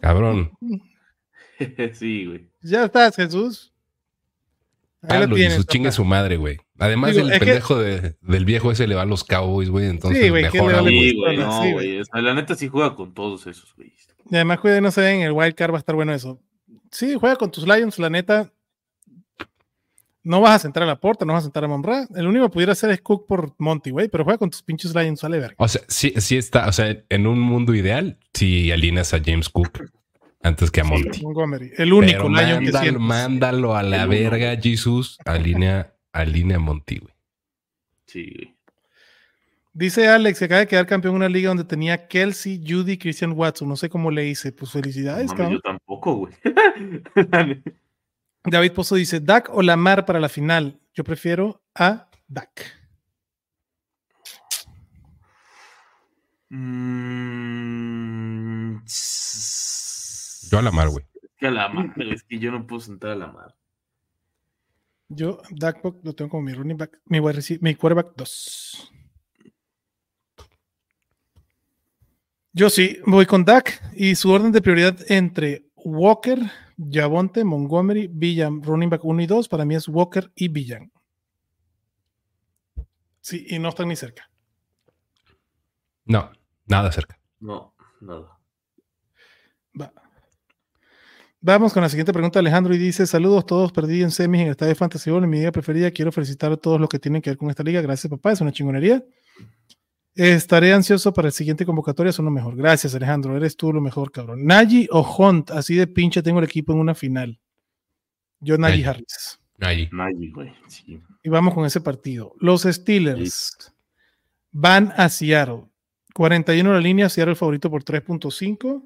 Cabrón. 0.01 0.53
sí, 1.93 2.27
güey. 2.27 2.49
Ya 2.63 2.85
estás, 2.85 3.17
Jesús. 3.17 3.73
Ahí 5.03 5.21
lo 5.27 5.35
tienes. 5.35 5.55
Jesús, 5.55 5.67
chingue 5.67 5.93
su 5.93 6.05
madre, 6.05 6.37
güey. 6.37 6.59
Además, 6.79 7.15
Digo, 7.15 7.27
el 7.27 7.33
que- 7.33 7.39
pendejo 7.39 7.79
de- 7.79 8.17
del 8.21 8.45
viejo 8.45 8.71
ese 8.71 8.87
le 8.87 8.95
va 8.95 9.03
a 9.03 9.07
los 9.07 9.25
Cowboys, 9.25 9.71
güey. 9.71 9.87
Entonces, 9.87 10.23
Sí, 10.23 10.29
güey, 10.29 10.51
¿qué 10.51 10.61
mejor 10.63 10.83
le. 10.83 10.91
Sí, 10.91 11.15
güey, 11.17 11.37
no, 11.37 11.63
sí, 11.63 11.73
güey. 11.73 12.01
O 12.01 12.05
sea, 12.05 12.21
la 12.21 12.35
neta 12.35 12.55
sí 12.55 12.69
juega 12.69 12.95
con 12.95 13.15
todos 13.15 13.47
esos, 13.47 13.75
güey. 13.77 13.93
Y 14.31 14.35
además, 14.35 14.59
cuide, 14.61 14.81
no 14.81 14.91
se 14.91 15.01
ven, 15.01 15.21
el 15.23 15.33
wild 15.33 15.55
card 15.55 15.73
va 15.73 15.77
a 15.77 15.79
estar 15.79 15.95
bueno 15.95 16.13
eso. 16.13 16.41
Sí, 16.91 17.15
juega 17.19 17.37
con 17.37 17.51
tus 17.51 17.67
Lions, 17.67 17.99
la 17.99 18.11
neta. 18.11 18.51
No 20.23 20.41
vas 20.41 20.57
a 20.57 20.59
sentar 20.59 20.83
a 20.83 20.87
la 20.87 20.99
puerta, 20.99 21.25
no 21.25 21.33
vas 21.35 21.43
a 21.43 21.45
sentar 21.45 21.65
a 21.65 21.69
Monra. 21.69 22.07
El 22.17 22.27
único 22.27 22.47
que 22.47 22.53
pudiera 22.53 22.73
hacer 22.73 22.91
es 22.91 23.01
Cook 23.01 23.27
por 23.29 23.55
Monty, 23.59 23.91
güey, 23.91 24.09
pero 24.09 24.25
juega 24.25 24.39
con 24.39 24.51
tus 24.51 24.61
pinches 24.63 24.93
Lions, 24.93 25.21
sale 25.21 25.39
verga. 25.39 25.55
O 25.59 25.69
sea, 25.69 25.83
sí, 25.87 26.13
sí 26.17 26.37
está. 26.37 26.67
O 26.69 26.73
sea, 26.73 26.97
en 27.09 27.27
un 27.29 27.39
mundo 27.39 27.75
ideal, 27.77 28.19
sí 28.35 28.73
alineas 28.73 29.15
a 29.15 29.21
James 29.25 29.49
Cook 29.49 29.89
antes 30.43 30.73
que 30.73 30.81
a 30.81 30.85
Sí, 30.85 30.91
Monty. 30.91 31.23
Montgomery, 31.23 31.71
el 31.79 31.93
único 31.93 32.25
Pero 32.25 32.29
Lion 32.31 32.49
que 32.65 32.73
mándalo, 32.73 32.81
sientes. 32.83 33.01
mándalo 33.03 33.77
a 33.77 33.85
la 33.85 34.07
verga, 34.07 34.55
güey. 34.55 34.63
Jesús. 34.63 35.17
Alinea, 35.25 35.93
alinea 36.21 36.57
a 36.57 36.61
Monty, 36.61 36.99
güey. 36.99 37.15
Sí, 38.07 38.33
güey. 38.35 38.57
Dice 39.73 40.09
Alex 40.09 40.39
que 40.39 40.45
acaba 40.47 40.61
de 40.61 40.69
quedar 40.69 40.87
campeón 40.87 41.13
en 41.15 41.17
una 41.17 41.29
liga 41.29 41.49
donde 41.49 41.65
tenía 41.65 42.09
Kelsey, 42.09 42.65
Judy, 42.67 42.97
Christian 42.97 43.33
Watson. 43.33 43.69
No 43.69 43.77
sé 43.77 43.91
cómo 43.91 44.11
le 44.11 44.27
hice. 44.27 44.51
Pues 44.53 44.73
felicidades, 44.73 45.27
No 45.27 45.35
mames, 45.35 45.37
cabrón. 45.37 45.53
yo 45.53 45.61
tampoco, 45.61 46.15
güey. 46.17 46.35
David 48.45 48.73
Pozo 48.73 48.95
dice: 48.95 49.21
Dak 49.21 49.51
o 49.53 49.61
Lamar 49.61 50.07
para 50.07 50.19
la 50.21 50.29
final. 50.31 50.81
Yo 50.95 51.05
prefiero 51.05 51.63
a 51.75 52.09
Dak. 52.27 52.65
Mm, 57.47 58.83
Yo 60.51 60.59
a 60.59 60.63
la 60.63 60.71
mar, 60.71 60.89
güey. 60.89 61.05
Es 61.23 61.31
que 61.39 61.47
a 61.47 61.51
la 61.51 61.69
mar, 61.69 61.93
pero 61.97 62.13
es 62.13 62.23
que 62.23 62.39
yo 62.39 62.51
no 62.53 62.67
puedo 62.67 62.81
sentar 62.81 63.11
a 63.11 63.17
la 63.17 63.27
mar. 63.29 63.55
Yo, 65.09 65.41
Dak 65.51 65.83
lo 65.85 66.15
tengo 66.15 66.31
como 66.31 66.43
mi 66.43 66.53
running 66.53 66.77
back, 66.77 67.01
mi, 67.07 67.21
mi 67.61 67.75
quarterback 67.75 68.15
2. 68.17 68.93
Yo 72.53 72.71
sí, 72.71 72.99
voy 73.07 73.27
con 73.27 73.45
Dak 73.45 73.83
y 73.95 74.15
su 74.15 74.31
orden 74.31 74.51
de 74.51 74.63
prioridad 74.63 74.99
entre 75.09 75.67
Walker, 75.77 76.39
Javonte, 76.91 77.45
Montgomery, 77.45 78.09
Villan, 78.11 78.63
running 78.63 78.91
back 78.91 79.05
1 79.05 79.23
y 79.23 79.27
2, 79.27 79.49
para 79.49 79.65
mí 79.65 79.75
es 79.75 79.87
Walker 79.89 80.33
y 80.35 80.49
Villan. 80.49 80.91
Sí, 83.21 83.47
y 83.49 83.59
no 83.59 83.69
están 83.69 83.89
ni 83.89 83.97
cerca. 83.97 84.31
No, 86.05 86.33
nada 86.67 86.91
cerca. 86.93 87.19
No, 87.41 87.75
nada. 88.01 88.39
Va. 89.79 89.93
Vamos 91.47 91.73
con 91.73 91.81
la 91.81 91.89
siguiente 91.89 92.13
pregunta, 92.13 92.41
Alejandro, 92.41 92.75
y 92.75 92.79
dice: 92.79 93.07
Saludos 93.07 93.47
todos, 93.47 93.71
perdí 93.71 94.03
en 94.03 94.11
semis 94.11 94.41
en 94.41 94.47
el 94.49 94.51
estadio 94.51 94.75
Fantasy 94.75 95.13
Bowl 95.13 95.23
en 95.23 95.31
mi 95.31 95.37
liga 95.39 95.53
preferida. 95.53 95.93
Quiero 95.93 96.11
felicitar 96.11 96.51
a 96.51 96.57
todos 96.57 96.81
los 96.81 96.89
que 96.89 96.99
tienen 96.99 97.23
que 97.23 97.31
ver 97.31 97.37
con 97.37 97.49
esta 97.51 97.63
liga. 97.63 97.81
Gracias, 97.81 98.11
papá, 98.11 98.33
es 98.33 98.41
una 98.41 98.51
chingonería. 98.51 99.05
Estaré 100.17 100.73
ansioso 100.73 101.15
para 101.15 101.29
el 101.29 101.33
siguiente 101.33 101.65
convocatoria, 101.65 102.11
son 102.11 102.25
lo 102.25 102.33
mejor. 102.33 102.57
Gracias, 102.57 102.97
Alejandro, 102.97 103.37
eres 103.37 103.57
tú 103.57 103.73
lo 103.73 103.81
mejor, 103.81 104.11
cabrón. 104.11 104.45
Nagy 104.45 104.89
o 104.91 105.03
Hunt, 105.03 105.53
así 105.53 105.77
de 105.77 105.87
pinche 105.87 106.21
tengo 106.21 106.41
el 106.41 106.47
equipo 106.47 106.73
en 106.73 106.81
una 106.81 106.97
final. 106.97 107.39
Yo, 108.41 108.59
Nagy 108.59 108.83
Nagy. 108.83 108.85
Harris. 108.85 109.39
Ahí. 109.61 109.89
Nadie, 109.93 110.33
güey. 110.33 110.53
Sí. 110.67 111.01
Y 111.23 111.29
vamos 111.29 111.55
con 111.55 111.65
ese 111.65 111.81
partido. 111.81 112.35
Los 112.41 112.63
Steelers 112.63 113.73
van 114.51 114.93
a 114.97 115.09
Seattle. 115.09 115.67
41 116.13 116.73
la 116.73 116.81
línea, 116.81 117.09
Seattle 117.09 117.35
el 117.35 117.37
favorito 117.37 117.71
por 117.71 117.85
3.5. 117.85 118.83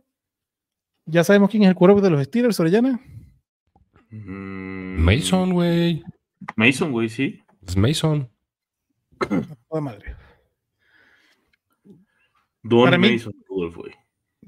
Ya 1.11 1.24
sabemos 1.24 1.50
quién 1.50 1.64
es 1.64 1.68
el 1.68 1.74
cuervo 1.74 2.00
de 2.00 2.11
los 2.11 2.22
Steelers, 2.24 2.61
Orellana. 2.61 3.00
Mm, 4.11 5.00
Mason, 5.00 5.52
güey. 5.52 6.02
Mason, 6.56 6.92
güey, 6.92 7.08
sí. 7.08 7.42
Es 7.66 7.76
Mason. 7.76 8.30
Toda 9.68 9.80
madre. 9.80 10.16
Don 12.62 12.84
Para 12.84 12.98
mí- 12.98 13.12
Mason 13.12 13.34
Rudolph, 13.48 13.76
güey. 13.76 13.92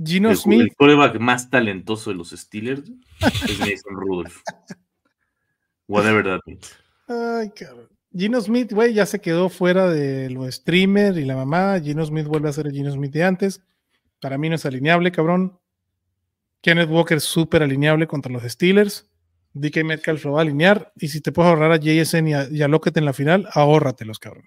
Gino 0.04 0.30
El, 0.30 0.36
Smith, 0.36 0.60
el 0.60 0.74
quarterback 0.74 1.18
más 1.20 1.50
talentoso 1.50 2.10
de 2.10 2.16
los 2.16 2.30
Steelers 2.30 2.82
es 3.20 3.58
Mason 3.60 3.94
Rudolph. 3.94 4.40
Whatever 5.88 6.24
that 6.24 6.40
means. 6.46 6.74
Ay, 7.08 7.50
cabrón. 7.50 7.88
Gino 8.16 8.40
Smith, 8.40 8.72
güey, 8.72 8.94
ya 8.94 9.04
se 9.06 9.20
quedó 9.20 9.48
fuera 9.48 9.88
de 9.88 10.30
los 10.30 10.54
streamer 10.54 11.16
y 11.18 11.24
la 11.24 11.36
mamá. 11.36 11.78
Gino 11.80 12.04
Smith 12.04 12.26
vuelve 12.26 12.48
a 12.48 12.52
ser 12.52 12.66
el 12.66 12.72
Gino 12.72 12.90
Smith 12.90 13.12
de 13.12 13.24
antes. 13.24 13.62
Para 14.20 14.38
mí 14.38 14.48
no 14.48 14.54
es 14.54 14.64
alineable, 14.66 15.12
cabrón. 15.12 15.58
Kenneth 16.62 16.88
Walker 16.88 17.20
súper 17.20 17.62
alineable 17.62 18.06
contra 18.06 18.32
los 18.32 18.42
Steelers. 18.44 19.08
DK 19.54 19.84
Metcalf 19.84 20.24
lo 20.24 20.32
va 20.32 20.38
a 20.40 20.42
alinear. 20.42 20.92
Y 20.96 21.08
si 21.08 21.20
te 21.20 21.30
puedes 21.32 21.50
ahorrar 21.50 21.72
a 21.72 21.76
JSN 21.76 22.28
y 22.28 22.34
a, 22.34 22.48
y 22.50 22.62
a 22.62 22.68
Lockett 22.68 22.96
en 22.96 23.04
la 23.04 23.12
final, 23.12 23.46
ahórratelos, 23.52 24.18
cabrón. 24.18 24.44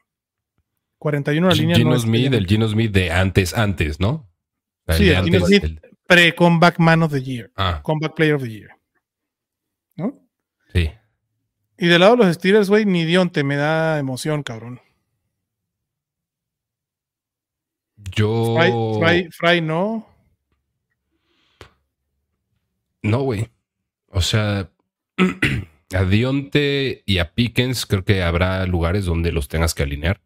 41 0.98 1.48
la 1.50 1.54
línea. 1.54 1.76
Gino 1.76 1.92
no 1.92 2.00
Smith, 2.00 2.34
el 2.34 2.48
Gino 2.48 2.68
Smith 2.68 2.92
de 2.92 3.12
antes, 3.12 3.54
antes, 3.54 4.00
¿no? 4.00 4.28
El 4.88 4.96
Sí, 4.96 5.10
el 5.10 5.24
Gino 5.26 5.38
antes, 5.38 5.48
Smith. 5.50 5.64
el- 5.64 5.82
Pre-Comeback 6.08 6.80
Man 6.80 7.04
of 7.04 7.12
the 7.12 7.22
Year. 7.22 7.52
Ah, 7.56 7.82
Comeback 7.84 8.16
Player 8.16 8.36
of 8.36 8.44
the 8.44 8.50
Year. 8.50 8.70
¿No? 9.96 10.20
sí. 10.74 10.92
Y 11.78 11.88
del 11.88 12.00
lado 12.00 12.16
de 12.16 12.26
los 12.26 12.36
Steelers, 12.36 12.70
güey, 12.70 12.86
ni 12.86 13.04
Dionte 13.06 13.44
me 13.44 13.56
da 13.58 14.00
emoción, 14.00 14.44
cabrón. 14.44 14.80
Yo. 18.16 18.56
Fry, 18.58 18.72
Fry- 18.72 19.32
Fry 19.32 19.62
no. 19.62 20.08
No, 23.06 23.22
güey. 23.22 23.50
O 24.08 24.22
sea, 24.22 24.72
a 25.94 26.04
Dionte 26.06 27.04
y 27.06 27.18
a 27.20 27.34
Pickens 27.34 27.86
creo 27.86 28.04
que 28.04 28.24
habrá 28.24 28.66
lugares 28.66 29.06
donde 29.06 29.32
los 29.32 29.48
tengas 29.48 29.74
que 29.74 29.84
alinear. 29.84 30.22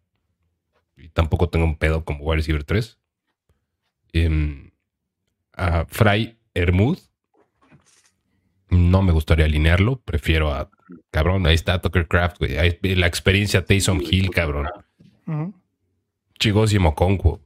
Y 0.97 1.09
tampoco 1.09 1.49
tengo 1.49 1.65
un 1.65 1.77
pedo 1.77 2.03
como 2.05 2.23
wide 2.23 2.38
receiver 2.38 2.63
3. 2.63 2.97
Em, 4.13 4.71
a 5.53 5.86
Fry 5.86 6.38
Hermud. 6.53 6.99
No 8.69 9.01
me 9.01 9.11
gustaría 9.11 9.45
alinearlo. 9.45 9.99
Prefiero 10.01 10.51
a. 10.53 10.69
Cabrón, 11.11 11.45
ahí 11.47 11.55
está 11.55 11.82
Tucker 11.82 12.07
Craft, 12.07 12.39
güey. 12.39 12.57
Ahí- 12.57 12.77
La 12.95 13.07
experiencia 13.07 13.65
Taysom 13.65 14.01
Hill, 14.01 14.30
cabrón. 14.32 14.67
Chigos 16.39 16.73
y 16.73 16.80
Moconquo. 16.80 17.41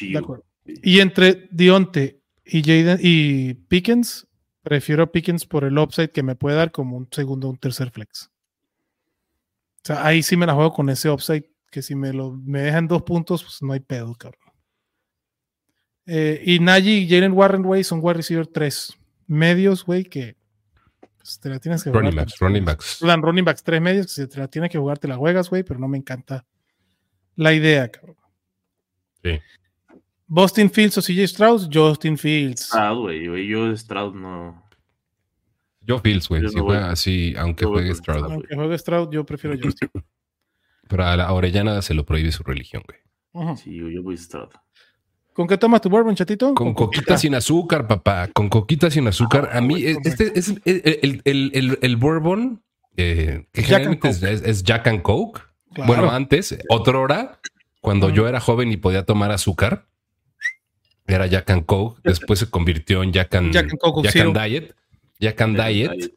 de 0.00 0.18
acuerdo. 0.18 0.44
Y 0.64 1.00
entre 1.00 1.48
Dionte 1.50 2.20
y 2.44 2.62
Jaden 2.62 2.98
y 3.00 3.54
Pickens, 3.54 4.26
prefiero 4.62 5.04
a 5.04 5.12
Pickens 5.12 5.46
por 5.46 5.64
el 5.64 5.78
upside 5.78 6.10
que 6.10 6.22
me 6.22 6.34
puede 6.34 6.56
dar 6.56 6.72
como 6.72 6.96
un 6.96 7.08
segundo 7.10 7.48
o 7.48 7.50
un 7.50 7.58
tercer 7.58 7.90
flex. 7.90 8.30
O 9.78 9.86
sea, 9.86 10.06
ahí 10.06 10.22
sí 10.22 10.36
me 10.36 10.46
la 10.46 10.54
juego 10.54 10.72
con 10.72 10.88
ese 10.88 11.10
upside, 11.10 11.50
que 11.70 11.82
si 11.82 11.94
me 11.94 12.12
lo 12.12 12.32
me 12.32 12.62
dejan 12.62 12.88
dos 12.88 13.02
puntos, 13.02 13.42
pues 13.42 13.62
no 13.62 13.72
hay 13.72 13.80
pedo, 13.80 14.14
cabrón. 14.14 14.40
Eh, 16.06 16.42
y 16.44 16.58
Najee 16.58 16.98
y 16.98 17.08
Jalen 17.08 17.32
Warren, 17.32 17.62
güey, 17.62 17.84
son 17.84 18.00
wide 18.02 18.14
receiver 18.14 18.46
3 18.46 18.94
medios, 19.26 19.84
güey, 19.84 20.04
que 20.04 20.36
pues, 21.18 21.40
te 21.40 21.48
la 21.48 21.58
tienes 21.58 21.82
que 21.82 21.90
jugar. 21.90 22.04
Running 22.04 22.16
backs, 22.16 22.38
running 22.38 22.64
backs. 22.64 22.98
Dan 23.00 23.22
running 23.22 23.44
backs 23.44 23.62
3 23.62 23.80
medios, 23.80 24.06
que 24.06 24.12
si 24.12 24.26
te 24.28 24.38
la 24.38 24.48
tienes 24.48 24.70
que 24.70 24.78
jugar, 24.78 24.98
te 24.98 25.08
la 25.08 25.16
juegas, 25.16 25.48
güey, 25.48 25.62
pero 25.62 25.80
no 25.80 25.88
me 25.88 25.98
encanta 25.98 26.46
la 27.36 27.52
idea, 27.52 27.90
cabrón. 27.90 28.16
Sí. 29.22 29.40
Boston 30.26 30.70
Fields 30.70 30.98
o 30.98 31.02
CJ 31.02 31.22
Strauss, 31.24 31.68
Justin 31.72 32.16
Fields. 32.16 32.66
Stroud, 32.66 33.00
güey. 33.02 33.28
güey, 33.28 33.46
Yo 33.48 33.76
Stroud 33.76 34.14
no. 34.14 34.62
Yo 35.80 35.98
Fields, 35.98 36.28
güey. 36.28 36.48
Si 36.48 36.56
no 36.56 36.64
juega 36.64 36.90
así, 36.90 37.34
aunque 37.36 37.66
juegue 37.66 37.88
con 37.90 37.96
Stroud. 37.98 38.18
Stroud. 38.18 38.32
Aunque 38.32 38.54
juegue 38.54 38.78
Stroud, 38.78 39.10
yo 39.12 39.24
prefiero 39.26 39.56
Justin. 39.62 39.90
Pero 40.88 41.04
a 41.04 41.16
la 41.16 41.32
Orellana 41.32 41.80
se 41.82 41.94
lo 41.94 42.04
prohíbe 42.04 42.30
su 42.32 42.42
religión, 42.42 42.82
güey. 42.86 43.56
Sí, 43.56 43.74
yo, 43.76 44.02
voy 44.02 44.16
Stroud. 44.16 44.48
¿Con 45.32 45.46
qué 45.48 45.58
tomas 45.58 45.80
tu 45.80 45.88
bourbon, 45.90 46.14
chatito? 46.14 46.54
Con 46.54 46.72
coquita 46.74 47.18
sin 47.18 47.34
azúcar, 47.34 47.88
papá. 47.88 48.28
Con 48.32 48.48
coquita 48.48 48.88
sin 48.90 49.08
azúcar. 49.08 49.50
A 49.52 49.60
mí, 49.60 49.82
güey, 49.82 49.96
este 50.04 50.38
es 50.38 50.48
el, 50.48 50.62
el, 50.64 51.20
el, 51.24 51.50
el, 51.54 51.78
el 51.82 51.96
bourbon, 51.96 52.62
eh, 52.96 53.46
que 53.52 53.62
Jack 53.62 53.68
generalmente 53.70 54.08
es, 54.10 54.22
es- 54.22 54.42
es 54.42 54.62
Jack 54.62 54.86
and 54.86 55.02
Coke. 55.02 55.40
Claro. 55.74 55.88
Bueno, 55.92 56.10
antes, 56.12 56.56
otra 56.68 56.98
hora, 57.00 57.40
cuando 57.80 58.10
yo 58.10 58.28
era 58.28 58.38
joven 58.38 58.70
y 58.70 58.76
podía 58.76 59.04
tomar 59.04 59.32
azúcar, 59.32 59.86
era 61.06 61.26
Jack 61.26 61.50
and 61.50 61.66
Coke. 61.66 62.00
Después 62.04 62.38
se 62.38 62.50
convirtió 62.50 63.02
en 63.02 63.12
Jack 63.12 63.34
and, 63.34 63.52
Jack 63.52 63.70
and 63.70 63.78
Coke 63.78 64.02
Jack 64.02 64.12
Zero. 64.12 64.30
and 64.30 64.38
Diet. 64.38 64.74
Jack 65.20 65.40
and 65.40 65.56
Diet. 65.56 66.14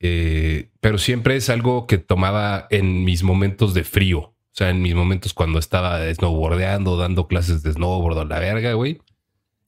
Eh, 0.00 0.70
pero 0.80 0.98
siempre 0.98 1.36
es 1.36 1.50
algo 1.50 1.86
que 1.86 1.98
tomaba 1.98 2.66
en 2.70 3.04
mis 3.04 3.22
momentos 3.22 3.74
de 3.74 3.84
frío. 3.84 4.18
O 4.20 4.52
sea, 4.52 4.70
en 4.70 4.82
mis 4.82 4.94
momentos 4.94 5.32
cuando 5.34 5.58
estaba 5.58 6.12
snowboardeando, 6.12 6.96
dando 6.96 7.28
clases 7.28 7.62
de 7.62 7.72
snowboard 7.72 8.18
a 8.18 8.24
la 8.24 8.40
verga, 8.40 8.72
güey. 8.72 8.98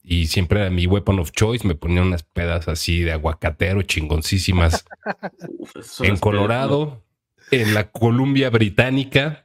Y 0.03 0.27
siempre 0.27 0.59
era 0.59 0.69
mi 0.69 0.85
weapon 0.85 1.19
of 1.19 1.31
choice. 1.31 1.65
Me 1.65 1.75
ponía 1.75 2.01
unas 2.01 2.23
pedas 2.23 2.67
así 2.67 3.01
de 3.01 3.13
aguacatero 3.13 3.81
chingoncísimas 3.83 4.85
Uf, 5.59 6.01
en 6.01 6.17
Colorado, 6.17 7.03
en 7.51 7.73
la 7.73 7.89
Columbia 7.89 8.49
Británica. 8.49 9.42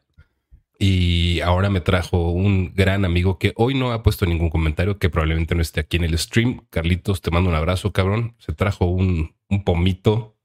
Y 0.81 1.41
ahora 1.41 1.71
me 1.71 1.81
trajo 1.81 2.31
un 2.31 2.73
gran 2.75 3.05
amigo 3.05 3.39
que 3.39 3.53
hoy 3.57 3.75
no 3.75 3.91
ha 3.93 4.03
puesto 4.05 4.27
ningún 4.27 4.49
comentario, 4.49 4.99
que 4.99 5.11
probablemente 5.11 5.55
no 5.57 5.63
esté 5.63 5.81
aquí 5.81 5.97
en 5.97 6.05
el 6.05 6.17
stream. 6.19 6.67
Carlitos, 6.71 7.21
te 7.21 7.33
mando 7.33 7.51
un 7.51 7.57
abrazo, 7.57 7.93
cabrón. 7.93 8.37
Se 8.39 8.53
trajo 8.53 8.85
un, 8.87 9.35
un 9.49 9.65
pomito 9.65 10.37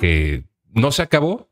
que 0.00 0.44
no 0.70 0.90
se 0.90 1.02
acabó, 1.02 1.48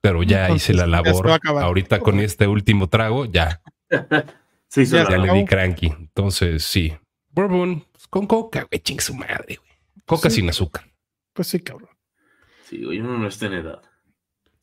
pero 0.00 0.22
ya 0.22 0.42
Entonces, 0.42 0.70
hice 0.70 0.74
la 0.74 0.86
labor. 0.86 1.40
Ahorita 1.46 1.98
con 1.98 2.20
este 2.20 2.46
último 2.46 2.88
trago, 2.88 3.24
ya, 3.24 3.60
Sí, 4.68 4.84
Ya 4.84 5.08
ya 5.08 5.16
le 5.16 5.32
di 5.32 5.44
cranky. 5.46 5.86
Entonces, 5.86 6.62
sí. 6.62 6.94
Bourbon 7.30 7.84
pues, 7.90 8.06
con 8.06 8.26
coca, 8.26 8.68
güey, 8.70 8.80
ching 8.82 9.00
su 9.00 9.14
madre, 9.14 9.56
güey. 9.56 9.70
Coca 10.04 10.28
Sí. 10.30 10.36
sin 10.36 10.48
azúcar. 10.50 10.84
Pues 11.32 11.48
sí, 11.48 11.58
cabrón. 11.60 11.88
Sí, 12.68 12.84
güey, 12.84 13.00
uno 13.00 13.16
no 13.18 13.26
está 13.26 13.46
en 13.46 13.54
edad. 13.54 13.80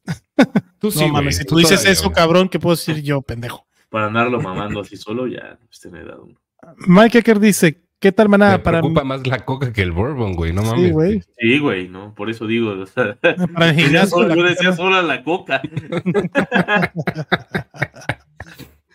Tú 0.80 0.88
No 0.88 0.92
sí, 0.92 1.00
güey, 1.00 1.12
mames, 1.12 1.38
si 1.38 1.44
tú 1.46 1.56
tú 1.56 1.60
dices 1.60 1.76
todavía, 1.80 1.92
eso, 1.94 2.04
güey. 2.06 2.16
cabrón, 2.16 2.50
¿qué 2.50 2.60
puedo 2.60 2.76
decir 2.76 3.02
yo, 3.02 3.22
pendejo? 3.22 3.66
Para 3.90 4.08
andarlo 4.08 4.42
mamando 4.42 4.82
así 4.82 4.98
solo, 4.98 5.28
ya 5.28 5.58
no 5.62 5.68
está 5.72 5.88
en 5.90 5.96
edad. 5.96 6.20
uno. 6.20 6.40
Mike 6.88 7.20
Ecker 7.20 7.40
dice, 7.40 7.84
¿qué 8.00 8.12
tal 8.12 8.28
manada 8.30 8.58
Me 8.58 8.64
para, 8.64 8.80
preocupa 8.80 9.04
más 9.04 9.26
la 9.26 9.40
coca 9.46 9.72
que 9.72 9.82
el 9.82 9.92
bourbon, 9.92 10.34
güey. 10.34 10.52
No 10.52 10.64
Sí, 10.64 10.68
mames. 10.70 10.92
güey. 10.92 11.22
Sí, 11.38 11.60
güey, 11.60 11.88
no, 11.88 12.14
por 12.16 12.30
eso 12.30 12.46
digo. 12.48 12.72
o 12.72 12.86
sea, 12.86 13.16
para 13.54 13.70
el 13.70 13.78
yo 13.78 13.84
gimnasio? 13.86 14.10
solo- 14.10 14.28
la 14.28 14.36
yo 14.36 14.42
coca 14.42 14.50
decía 14.50 14.70
no- 14.72 14.76
sola 14.76 15.02
la 15.02 15.24
coca. 15.24 15.62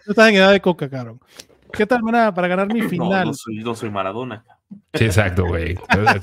No 0.07 0.11
estás 0.13 0.29
en 0.29 0.35
edad 0.37 0.53
de 0.53 0.61
coca, 0.61 0.89
cabrón. 0.89 1.21
¿Qué 1.73 1.87
tal 1.87 2.03
manada 2.03 2.35
para 2.35 2.49
ganar 2.49 2.73
mi 2.73 2.81
No, 2.81 2.89
final? 2.89 3.27
no 3.29 3.35
soy, 3.35 3.59
no 3.59 3.75
soy 3.75 3.91
Maradona. 3.91 4.45
Sí, 4.95 5.05
exacto, 5.05 5.47
güey. 5.47 5.77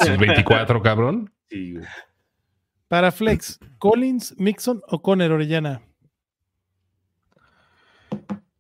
Sus 0.06 0.18
24, 0.18 0.82
cabrón. 0.82 1.32
Sí, 1.50 1.74
güey. 1.74 1.86
Para 2.88 3.12
Flex, 3.12 3.60
Collins, 3.80 4.36
Mixon 4.40 4.82
o 4.88 5.02
Conner 5.02 5.32
Orellana. 5.32 5.82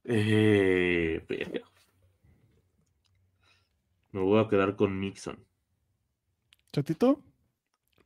Eh. 0.03 1.23
Me 4.11 4.21
voy 4.21 4.43
a 4.43 4.47
quedar 4.47 4.75
con 4.75 4.99
Mixon. 4.99 5.37
Chatito. 6.71 7.21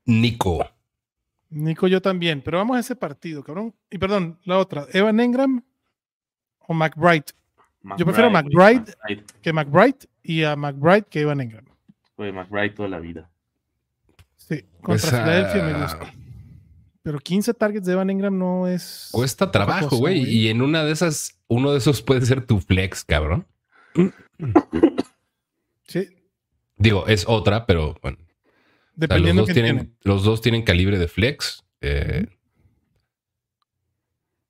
Nico. 0.05 0.67
Nico, 1.49 1.87
yo 1.87 2.01
también, 2.01 2.41
pero 2.41 2.57
vamos 2.57 2.77
a 2.77 2.79
ese 2.79 2.95
partido, 2.95 3.43
cabrón. 3.43 3.73
Y 3.89 3.97
perdón, 3.97 4.39
la 4.45 4.57
otra, 4.57 4.87
Evan 4.93 5.19
Engram 5.19 5.63
o 6.59 6.73
McBride. 6.73 7.25
Yo 7.97 8.05
prefiero 8.05 8.27
a 8.27 8.31
McBride. 8.31 8.79
McBride. 8.79 9.25
Que 9.41 9.53
McBride 9.53 9.97
y 10.23 10.43
a 10.43 10.55
McBride 10.55 11.03
que 11.03 11.21
Evan 11.21 11.41
Engram. 11.41 11.65
Güey, 12.15 12.31
McBride 12.31 12.69
toda 12.71 12.89
la 12.89 12.99
vida. 12.99 13.29
Sí, 14.47 14.63
contra 14.81 14.83
Pues, 14.83 15.05
Filadelfia 15.09 15.63
me 15.63 15.71
ah, 15.71 15.81
gusta. 15.83 16.13
Pero 17.03 17.19
15 17.19 17.53
targets 17.53 17.85
de 17.85 17.93
Evan 17.93 18.09
Engram 18.09 18.37
no 18.37 18.67
es. 18.67 19.09
Cuesta 19.11 19.51
trabajo, 19.51 19.97
güey. 19.97 20.23
Y 20.23 20.49
en 20.49 20.61
una 20.61 20.83
de 20.83 20.91
esas, 20.91 21.39
uno 21.47 21.71
de 21.71 21.79
esos 21.79 22.01
puede 22.01 22.25
ser 22.25 22.45
tu 22.45 22.59
flex, 22.59 23.03
cabrón. 23.03 23.47
Sí, 25.87 26.07
Digo, 26.77 27.07
es 27.07 27.25
otra, 27.27 27.65
pero 27.65 27.95
bueno. 28.01 28.17
O 28.19 28.25
sea, 28.25 28.31
los, 28.31 28.95
dependiendo 28.95 29.41
dos 29.43 29.53
tienen, 29.53 29.95
los 30.01 30.23
dos 30.23 30.41
tienen 30.41 30.63
calibre 30.63 30.97
de 30.97 31.07
flex. 31.07 31.63
Eh, 31.81 32.25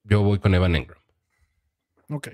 Yo 0.04 0.22
voy 0.22 0.40
con 0.40 0.54
Evan 0.54 0.76
Engram. 0.76 1.02
Ok. 2.10 2.30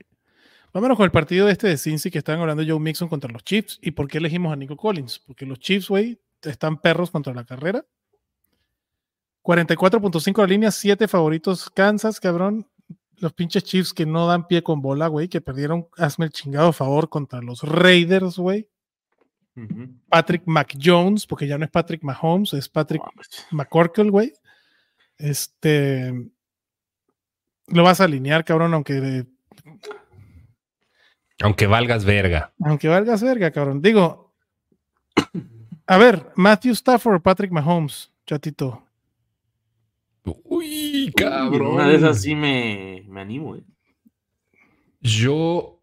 Vámonos 0.74 0.98
con 0.98 1.06
el 1.06 1.12
partido 1.12 1.50
este 1.50 1.68
de 1.68 1.78
Cincy 1.78 2.12
que 2.12 2.20
estaban 2.20 2.42
hablando 2.42 2.64
de 2.64 2.70
Joe 2.70 2.80
Mixon 2.80 3.08
contra 3.08 3.32
los 3.32 3.44
Chiefs. 3.44 3.80
¿Y 3.82 3.92
por 3.92 4.08
qué 4.08 4.20
elegimos 4.20 4.54
a 4.54 4.56
Nico 4.56 4.78
Collins? 4.78 5.20
Porque 5.26 5.46
los 5.46 5.60
Chiefs, 5.60 5.88
güey, 5.90 6.20
están 6.44 6.78
perros 6.78 7.12
contra 7.12 7.34
la 7.34 7.46
carrera. 7.46 7.86
44.5 9.44 10.38
la 10.40 10.48
línea, 10.48 10.72
7 10.72 11.08
favoritos 11.08 11.70
Kansas, 11.70 12.20
cabrón. 12.20 12.68
Los 13.20 13.34
pinches 13.34 13.64
Chiefs 13.64 13.94
que 13.94 14.06
no 14.06 14.28
dan 14.28 14.48
pie 14.48 14.62
con 14.62 14.82
bola, 14.82 15.08
güey, 15.08 15.28
que 15.28 15.42
perdieron, 15.42 15.88
hazme 15.98 16.26
el 16.26 16.32
chingado 16.32 16.72
favor 16.74 17.10
contra 17.10 17.42
los 17.42 17.64
Raiders, 17.64 18.38
güey. 18.38 18.70
Patrick 20.10 20.44
McJones, 20.46 21.26
porque 21.26 21.48
ya 21.48 21.58
no 21.58 21.66
es 21.66 21.72
Patrick 21.72 22.04
Mahomes, 22.04 22.54
es 22.54 22.70
Patrick. 22.70 23.02
McCorkle, 23.52 24.12
güey. 24.12 24.34
Este. 25.18 26.14
Lo 27.68 27.84
vas 27.84 28.00
a 28.00 28.04
alinear, 28.04 28.46
cabrón, 28.46 28.74
aunque 28.76 29.26
Aunque 31.42 31.68
valgas 31.68 32.06
verga. 32.06 32.54
Aunque 32.60 32.88
valgas 32.88 33.24
verga, 33.24 33.50
cabrón. 33.52 33.82
Digo, 33.82 34.36
a 35.88 35.98
ver, 35.98 36.32
Matthew 36.36 36.74
Stafford 36.74 37.16
o 37.16 37.20
Patrick 37.22 37.52
Mahomes, 37.52 38.12
chatito. 38.26 38.84
Uy, 40.44 41.12
cabrón. 41.16 41.76
Una 41.76 41.88
de 41.88 41.96
esas 41.96 42.22
sí 42.22 42.36
me, 42.36 43.06
me 43.08 43.22
animo, 43.22 43.48
güey. 43.48 43.64
Yo. 45.00 45.82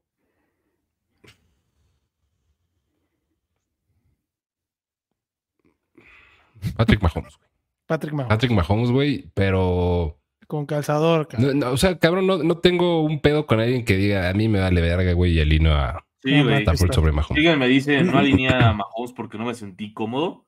Patrick 6.77 7.03
Mahomes. 7.03 7.37
güey. 7.37 7.49
Patrick 7.87 8.15
Mahomes. 8.15 8.29
Patrick 8.29 8.53
Mahomes, 8.53 8.91
güey, 8.91 9.31
pero. 9.35 10.19
Con 10.47 10.67
calzador, 10.67 11.27
cabrón. 11.29 11.59
no, 11.59 11.67
no, 11.67 11.73
o 11.73 11.77
sea, 11.79 11.99
cabrón, 11.99 12.27
no, 12.27 12.39
no 12.39 12.59
tengo 12.59 13.03
un 13.03 13.21
pedo 13.21 13.47
con 13.47 13.61
alguien 13.61 13.85
que 13.85 13.97
diga 13.97 14.29
a 14.29 14.35
mí 14.35 14.49
me 14.49 14.61
vale 14.61 14.83
verga, 14.83 15.13
güey, 15.15 15.33
y 15.33 15.41
alino 15.41 15.73
a 15.73 16.05
Sí, 16.25 16.43
güey. 16.43 16.63
Stafford 16.63 16.93
sobre 16.95 17.13
Mahomes. 17.13 17.37
Alguien 17.37 17.59
me 17.59 17.69
dice, 17.69 18.03
no 18.03 18.19
alineé 18.19 18.49
a 18.55 18.73
Mahomes 18.75 19.13
porque 19.13 19.37
no 19.39 19.45
me 19.45 19.55
sentí 19.55 19.93
cómodo. 19.93 20.47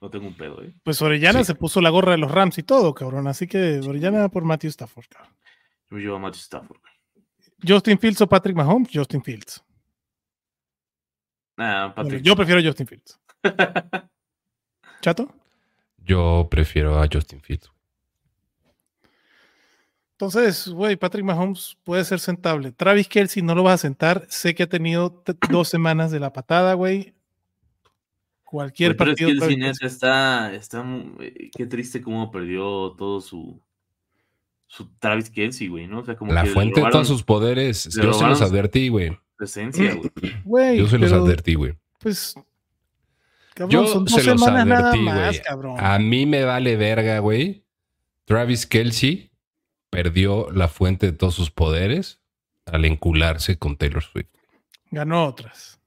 No 0.00 0.10
tengo 0.10 0.26
un 0.26 0.36
pedo, 0.36 0.62
¿eh? 0.62 0.74
Pues 0.82 1.00
Orellana 1.02 1.40
Sí. 1.40 1.44
se 1.46 1.54
puso 1.54 1.80
la 1.80 1.90
gorra 1.90 2.12
de 2.12 2.18
los 2.18 2.30
Rams 2.30 2.58
y 2.58 2.62
todo, 2.62 2.92
cabrón. 2.94 3.26
Así 3.28 3.46
que 3.46 3.80
Orellana 3.80 4.28
por 4.28 4.44
Matthew 4.44 4.70
Stafford, 4.70 5.06
cabrón. 5.08 5.36
Yo 5.90 5.96
llevo 5.98 6.16
a 6.16 6.18
Matthew 6.20 6.40
Stafford. 6.40 6.80
güey. 6.80 6.92
Justin 7.66 7.98
Fields 7.98 8.20
o 8.20 8.28
Patrick 8.28 8.56
Mahomes, 8.56 8.88
Justin 8.92 9.22
Fields. 9.22 9.64
Nah, 11.56 11.88
Bueno, 11.88 11.94
Patrick. 11.94 12.22
yo 12.22 12.34
prefiero 12.34 12.60
Justin 12.62 12.86
Fields. 12.86 13.20
¿Chato? 15.00 15.34
Yo 15.98 16.48
prefiero 16.50 17.00
a 17.00 17.06
Justin 17.12 17.40
Fields. 17.40 17.71
Entonces, 20.22 20.68
güey, 20.68 20.94
Patrick 20.94 21.24
Mahomes 21.24 21.76
puede 21.82 22.04
ser 22.04 22.20
sentable. 22.20 22.70
Travis 22.70 23.08
Kelsey 23.08 23.42
no 23.42 23.56
lo 23.56 23.64
vas 23.64 23.74
a 23.74 23.78
sentar. 23.78 24.24
Sé 24.28 24.54
que 24.54 24.62
ha 24.62 24.68
tenido 24.68 25.20
dos 25.50 25.68
semanas 25.68 26.12
de 26.12 26.20
la 26.20 26.32
patada, 26.32 26.74
güey. 26.74 27.12
Cualquier 28.44 28.90
Güey, 28.94 28.98
pero 28.98 29.10
es 29.10 29.16
partido. 29.20 29.48
que 29.48 29.54
el 29.54 29.60
Kelce- 29.60 29.84
está, 29.84 30.54
está, 30.54 30.84
eh, 31.18 31.50
qué 31.56 31.66
triste 31.66 32.00
cómo 32.00 32.30
perdió 32.30 32.92
todo 32.96 33.20
su, 33.20 33.60
su 34.68 34.94
Travis 35.00 35.28
Kelsey, 35.28 35.66
güey, 35.66 35.88
¿no? 35.88 35.98
O 36.00 36.04
sea, 36.04 36.14
como 36.14 36.32
La 36.32 36.44
que 36.44 36.50
fuente 36.50 36.80
de 36.80 36.88
todos 36.90 37.08
sus 37.08 37.24
poderes. 37.24 37.88
Yo 38.00 38.12
se 38.12 38.24
los 38.28 38.40
advertí, 38.42 38.90
güey. 38.90 39.18
su 39.38 39.44
esencia, 39.44 39.96
güey. 40.44 40.78
Yo 40.78 40.86
se 40.86 40.98
los 40.98 41.10
advertí, 41.12 41.54
güey. 41.54 41.74
Pues. 41.98 42.34
Cabrón, 43.54 43.70
Yo 43.70 43.86
son 43.88 44.04
dos 44.04 44.14
se 44.14 44.22
los 44.30 44.40
advertí, 44.46 45.00
más, 45.00 45.30
güey. 45.30 45.42
cabrón. 45.42 45.76
A 45.80 45.98
mí 45.98 46.26
me 46.26 46.44
vale 46.44 46.76
verga, 46.76 47.18
güey. 47.18 47.64
Travis 48.24 48.66
Kelsey 48.68 49.31
perdió 49.92 50.50
la 50.52 50.68
fuente 50.68 51.04
de 51.04 51.12
todos 51.12 51.34
sus 51.34 51.50
poderes 51.50 52.18
al 52.64 52.86
encularse 52.86 53.58
con 53.58 53.76
Taylor 53.76 54.02
Swift. 54.02 54.30
Ganó 54.90 55.26
otras. 55.26 55.78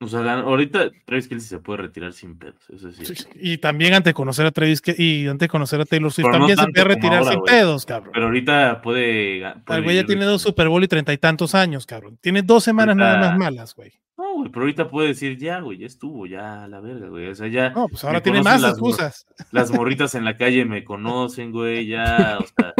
O 0.00 0.06
sea, 0.06 0.20
ahorita 0.40 0.90
Travis 1.04 1.26
Kelsey 1.28 1.48
se 1.48 1.58
puede 1.58 1.82
retirar 1.82 2.12
sin 2.12 2.38
pedos, 2.38 2.62
eso 2.70 2.90
sí. 2.92 3.02
Y 3.34 3.58
también 3.58 3.94
antes 3.94 4.10
de 4.10 4.14
conocer 4.14 4.46
a 4.46 4.52
Travis 4.52 4.80
y 4.96 5.26
antes 5.26 5.40
de 5.40 5.48
conocer 5.48 5.80
a 5.80 5.84
Taylor 5.84 6.12
Swift, 6.12 6.26
Pero 6.30 6.38
no 6.38 6.46
también 6.46 6.58
se 6.58 6.72
puede 6.72 6.94
retirar 6.94 7.18
ahora, 7.18 7.32
sin 7.32 7.42
pedos, 7.42 7.84
cabrón. 7.84 8.12
Pero 8.14 8.26
ahorita 8.26 8.80
puede. 8.80 9.42
puede 9.66 9.78
El 9.78 9.84
güey 9.84 9.96
ya 9.96 10.04
tiene 10.06 10.24
dos 10.24 10.40
Super 10.40 10.68
Bowl 10.68 10.82
y 10.84 10.88
treinta 10.88 11.12
y 11.12 11.18
tantos 11.18 11.54
años, 11.54 11.84
cabrón. 11.84 12.16
Tiene 12.22 12.42
dos 12.42 12.62
semanas 12.64 12.96
Ahorita- 12.96 13.18
nada 13.18 13.30
más 13.30 13.38
malas, 13.38 13.74
güey. 13.74 13.92
No, 14.18 14.34
güey, 14.34 14.50
pero 14.50 14.62
ahorita 14.62 14.90
puede 14.90 15.08
decir, 15.08 15.38
ya, 15.38 15.60
güey, 15.60 15.78
ya 15.78 15.86
estuvo, 15.86 16.26
ya, 16.26 16.66
la 16.66 16.80
verga, 16.80 17.08
güey. 17.08 17.28
O 17.28 17.34
sea, 17.36 17.46
ya. 17.46 17.70
No, 17.70 17.86
pues 17.88 18.02
ahora 18.02 18.20
tiene 18.20 18.42
más 18.42 18.60
las 18.60 18.72
excusas. 18.72 19.26
Las 19.52 19.70
morritas 19.72 20.14
en 20.16 20.24
la 20.24 20.36
calle 20.36 20.64
me 20.64 20.82
conocen, 20.82 21.52
güey, 21.52 21.86
ya, 21.86 22.38
o 22.40 22.44
sea, 22.44 22.74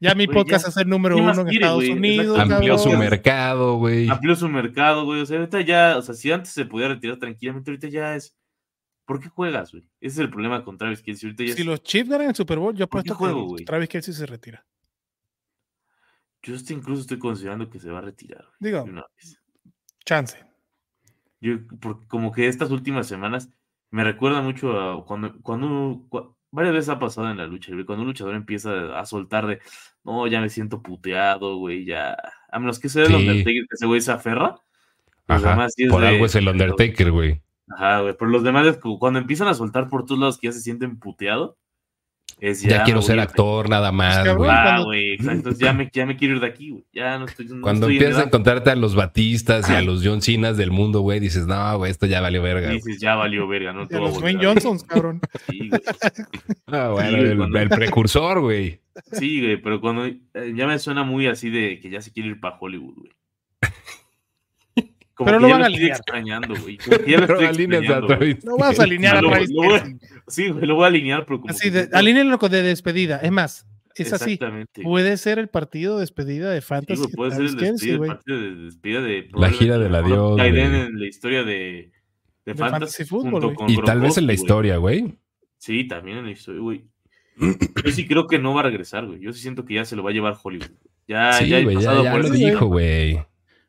Ya 0.00 0.14
mi 0.14 0.26
Güey, 0.26 0.36
podcast 0.36 0.66
ya. 0.66 0.68
es 0.70 0.76
el 0.76 0.88
número 0.90 1.16
¿Qué 1.16 1.22
más 1.22 1.38
uno 1.38 1.46
en 1.46 1.48
quiere, 1.48 1.64
Estados 1.64 1.78
güey? 1.84 1.92
Unidos. 1.92 2.38
Amplió 2.38 2.76
su 2.76 2.90
mercado, 2.90 3.76
güey. 3.76 4.08
amplió 4.10 4.36
su 4.36 4.48
mercado, 4.50 5.04
güey. 5.06 5.22
O 5.22 5.26
sea, 5.26 5.38
ahorita 5.38 5.62
ya, 5.62 5.96
o 5.96 6.02
sea, 6.02 6.14
si 6.14 6.30
antes 6.30 6.50
se 6.52 6.66
podía 6.66 6.88
retirar 6.88 7.16
tranquilamente, 7.16 7.70
ahorita 7.70 7.88
ya 7.88 8.14
es. 8.14 8.36
¿Por 9.06 9.18
qué 9.18 9.28
juegas, 9.30 9.72
güey? 9.72 9.84
Ese 10.00 10.14
es 10.14 10.18
el 10.18 10.28
problema 10.30 10.62
con 10.62 10.76
Travis 10.76 11.00
Kelsey. 11.02 11.28
Ahorita 11.30 11.44
ya 11.44 11.54
Si 11.54 11.60
es- 11.62 11.66
los 11.66 11.82
Chiefs 11.82 12.10
ganan 12.10 12.28
el 12.28 12.34
Super 12.34 12.58
Bowl, 12.58 12.74
yo 12.76 12.86
¿Por 12.86 13.02
qué 13.02 13.10
apuesto 13.10 13.14
juego, 13.18 13.46
que 13.46 13.50
güey? 13.52 13.64
Travis 13.64 13.88
Kelsey 13.88 14.12
se 14.12 14.26
retira. 14.26 14.64
Yo 16.42 16.54
hasta 16.54 16.72
incluso 16.74 17.00
estoy 17.02 17.18
considerando 17.18 17.70
que 17.70 17.78
se 17.80 17.90
va 17.90 17.98
a 17.98 18.02
retirar, 18.02 18.44
güey. 18.44 18.72
Digo, 18.72 18.84
de 18.84 18.90
una 18.90 19.04
vez. 19.16 19.40
chance. 20.04 20.36
Yo, 21.42 21.58
porque 21.80 22.06
como 22.06 22.32
que 22.32 22.46
estas 22.48 22.70
últimas 22.70 23.06
semanas 23.06 23.50
me 23.90 24.02
recuerda 24.04 24.40
mucho 24.40 24.80
a 24.80 25.04
cuando, 25.04 25.34
cuando, 25.42 26.06
cua- 26.08 26.34
varias 26.50 26.72
veces 26.72 26.88
ha 26.88 26.98
pasado 26.98 27.30
en 27.30 27.36
la 27.36 27.46
lucha, 27.46 27.72
cuando 27.84 28.02
un 28.02 28.08
luchador 28.08 28.34
empieza 28.34 28.98
a 28.98 29.04
soltar 29.04 29.46
de, 29.46 29.58
no, 30.04 30.26
ya 30.28 30.40
me 30.40 30.48
siento 30.48 30.80
puteado, 30.82 31.56
güey, 31.56 31.84
ya, 31.84 32.16
a 32.50 32.58
menos 32.58 32.78
que 32.78 32.88
sea 32.88 33.02
el 33.02 33.08
Sí. 33.08 33.14
Undertaker, 33.16 33.62
que 33.68 33.74
ese 33.74 33.86
güey 33.86 34.00
se 34.00 34.12
aferra. 34.12 34.54
Ajá. 35.28 35.50
demás 35.50 35.72
sí 35.76 35.84
es 35.84 35.90
Por 35.90 36.00
de- 36.02 36.08
algo 36.08 36.24
es 36.26 36.34
el 36.36 36.48
Undertaker, 36.48 37.10
güey. 37.10 37.42
Ajá, 37.68 38.00
güey, 38.00 38.14
pero 38.18 38.30
los 38.30 38.42
demás 38.42 38.78
cuando 38.98 39.18
empiezan 39.18 39.48
a 39.48 39.54
soltar 39.54 39.88
por 39.88 40.04
todos 40.04 40.20
lados 40.20 40.38
que 40.38 40.46
ya 40.48 40.52
se 40.52 40.60
sienten 40.60 40.98
puteado, 40.98 41.56
es 42.42 42.60
ya. 42.62 42.68
Ya, 42.78 42.82
quiero 42.84 43.00
ser 43.02 43.20
actor 43.20 43.68
nada 43.70 43.92
más, 43.92 44.16
cabrón. 44.18 44.36
güey. 44.38 44.50
Ah, 44.50 44.62
cuando- 44.64 44.92
exacto, 44.94 45.50
ya 45.58 45.72
me, 45.72 45.88
ya 45.92 46.06
me 46.06 46.16
quiero 46.16 46.34
ir 46.34 46.40
de 46.40 46.46
aquí, 46.48 46.70
güey, 46.70 46.84
ya 46.92 47.18
no 47.18 47.26
estoy. 47.26 47.46
no 47.46 47.60
Cuando 47.60 47.86
estoy 47.86 47.96
en 47.96 48.02
empiezas 48.02 48.24
a 48.24 48.26
encontrarte 48.26 48.70
a 48.70 48.74
los 48.76 48.94
Batistas 48.96 49.70
y 49.70 49.74
a 49.74 49.80
los 49.80 50.02
John 50.04 50.20
Cenas 50.22 50.56
del 50.56 50.70
mundo, 50.72 51.00
güey, 51.00 51.20
dices, 51.20 51.46
no, 51.46 51.78
güey, 51.78 51.90
esto 51.92 52.06
ya 52.06 52.20
valió 52.20 52.42
verga. 52.42 52.66
güey". 52.66 52.76
Dices, 52.76 53.00
ya 53.00 53.14
valió 53.14 53.46
verga, 53.46 53.72
no 53.72 53.86
te 53.86 53.94
De 53.94 54.00
voy 54.00 54.08
a 54.10 54.12
los 54.12 54.22
ver. 54.22 54.44
Johnsons, 54.44 54.82
cabrón. 54.84 55.20
Sí, 55.48 55.68
güey. 55.68 55.80
Ah, 56.66 56.88
bueno, 56.92 57.08
Sí, 57.10 57.14
el, 57.16 57.36
cuando- 57.38 57.58
el 57.60 57.68
precursor, 57.68 58.40
güey. 58.40 58.80
Sí, 59.12 59.40
güey, 59.40 59.56
pero 59.62 59.80
cuando 59.80 60.04
eh, 60.06 60.18
ya 60.54 60.66
me 60.66 60.78
suena 60.78 61.02
muy 61.04 61.26
así 61.26 61.48
de 61.48 61.78
que 61.80 61.88
ya 61.90 62.02
se 62.02 62.12
quiere 62.12 62.28
ir 62.30 62.40
para 62.40 62.56
Hollywood, 62.58 62.94
güey. 62.96 63.12
Como 65.24 65.38
Pero 65.38 65.48
ya 65.48 65.54
van 65.54 65.62
a 65.62 65.66
estoy 65.66 65.74
alinear. 65.76 65.96
extrañando, 65.98 66.54
güey. 66.60 66.78
Como 66.84 66.98
que 66.98 67.10
ya 67.10 67.18
lo 67.20 67.26
Pero 67.26 67.40
estoy 67.40 67.46
alineas 67.48 67.80
a 67.80 67.84
extrañando, 67.84 68.06
güey. 68.06 68.18
Travis. 68.34 68.44
No 68.44 68.56
vas 68.56 68.78
a 68.78 68.82
alinear 68.82 69.16
a 69.16 69.20
Travis 69.20 69.50
lo. 69.50 69.62
Sí, 70.28 70.48
güey, 70.48 70.66
lo 70.66 70.74
voy 70.76 70.84
a 70.84 70.86
alinear, 70.88 71.26
pero 71.26 71.40
como 71.40 71.50
Así 71.52 71.70
que- 71.70 71.86
de, 71.86 71.88
alínenlo 71.96 72.38
con 72.38 72.50
de 72.50 72.62
despedida. 72.62 73.18
Es 73.18 73.30
más, 73.32 73.66
es 73.96 74.12
así. 74.12 74.38
Puede 74.82 75.16
ser 75.16 75.38
el 75.38 75.48
partido 75.48 75.94
de 75.96 76.00
despedida 76.00 76.50
de 76.50 76.60
Sí, 76.60 76.66
Fantasy. 76.66 77.02
de 77.02 77.08
puede 77.14 77.30
ser 77.32 77.40
el 77.42 77.48
el 77.48 78.06
partido 78.06 78.40
de 78.40 78.54
despedida 78.56 79.00
de 79.02 79.28
La 79.34 79.50
gira 79.50 79.78
del 79.78 79.94
adiós, 79.94 80.32
güey. 80.38 80.60
en 80.60 80.98
la 80.98 81.06
historia 81.06 81.44
de, 81.44 81.52
de, 81.54 81.92
De 82.46 82.54
Fantasy, 82.54 82.70
Fantasy 82.72 83.04
Football, 83.04 83.30
junto 83.32 83.46
güey. 83.48 83.56
con 83.56 83.70
Y 83.70 83.76
tal 83.84 84.00
vez 84.00 84.16
en 84.18 84.26
la 84.26 84.32
historia, 84.32 84.76
güey. 84.78 85.18
Sí, 85.58 85.84
también 85.86 86.18
en 86.18 86.24
la 86.24 86.30
historia, 86.32 86.60
güey. 86.60 86.84
Yo 87.84 87.90
sí 87.92 88.06
creo 88.06 88.26
que 88.26 88.38
no 88.38 88.52
va 88.54 88.60
a 88.60 88.64
regresar, 88.64 89.06
güey. 89.06 89.20
Yo 89.20 89.32
sí 89.32 89.40
siento 89.40 89.64
que 89.64 89.74
ya 89.74 89.84
se 89.84 89.96
lo 89.96 90.02
va 90.02 90.10
a 90.10 90.12
llevar 90.12 90.36
Hollywood. 90.42 90.70
Ya, 91.08 91.32
Sí, 91.34 91.48
ya 91.48 91.62
güey, 91.62 91.76
ya, 91.76 92.02
ya 92.02 92.12
por 92.12 92.22
lo 92.22 92.30
dijo, 92.30 92.66
güey. 92.66 93.20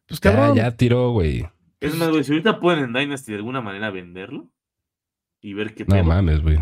Pues 0.08 0.20
Ya, 0.22 0.32
cabrón. 0.32 0.56
ya 0.56 0.76
tiró, 0.76 1.12
güey. 1.12 1.46
Es 1.80 1.96
más, 1.96 2.10
güey, 2.10 2.24
si 2.24 2.32
ahorita 2.32 2.60
pueden 2.60 2.84
en 2.86 2.94
Dynasty 2.94 3.32
de 3.34 3.38
alguna 3.40 3.62
manera 3.62 3.90
venderlo 3.92 4.50
y 5.42 5.54
ver 5.54 5.74
qué 5.76 5.84
No 5.86 5.96
pedo. 5.96 6.04
mames, 6.06 6.42
güey. 6.42 6.58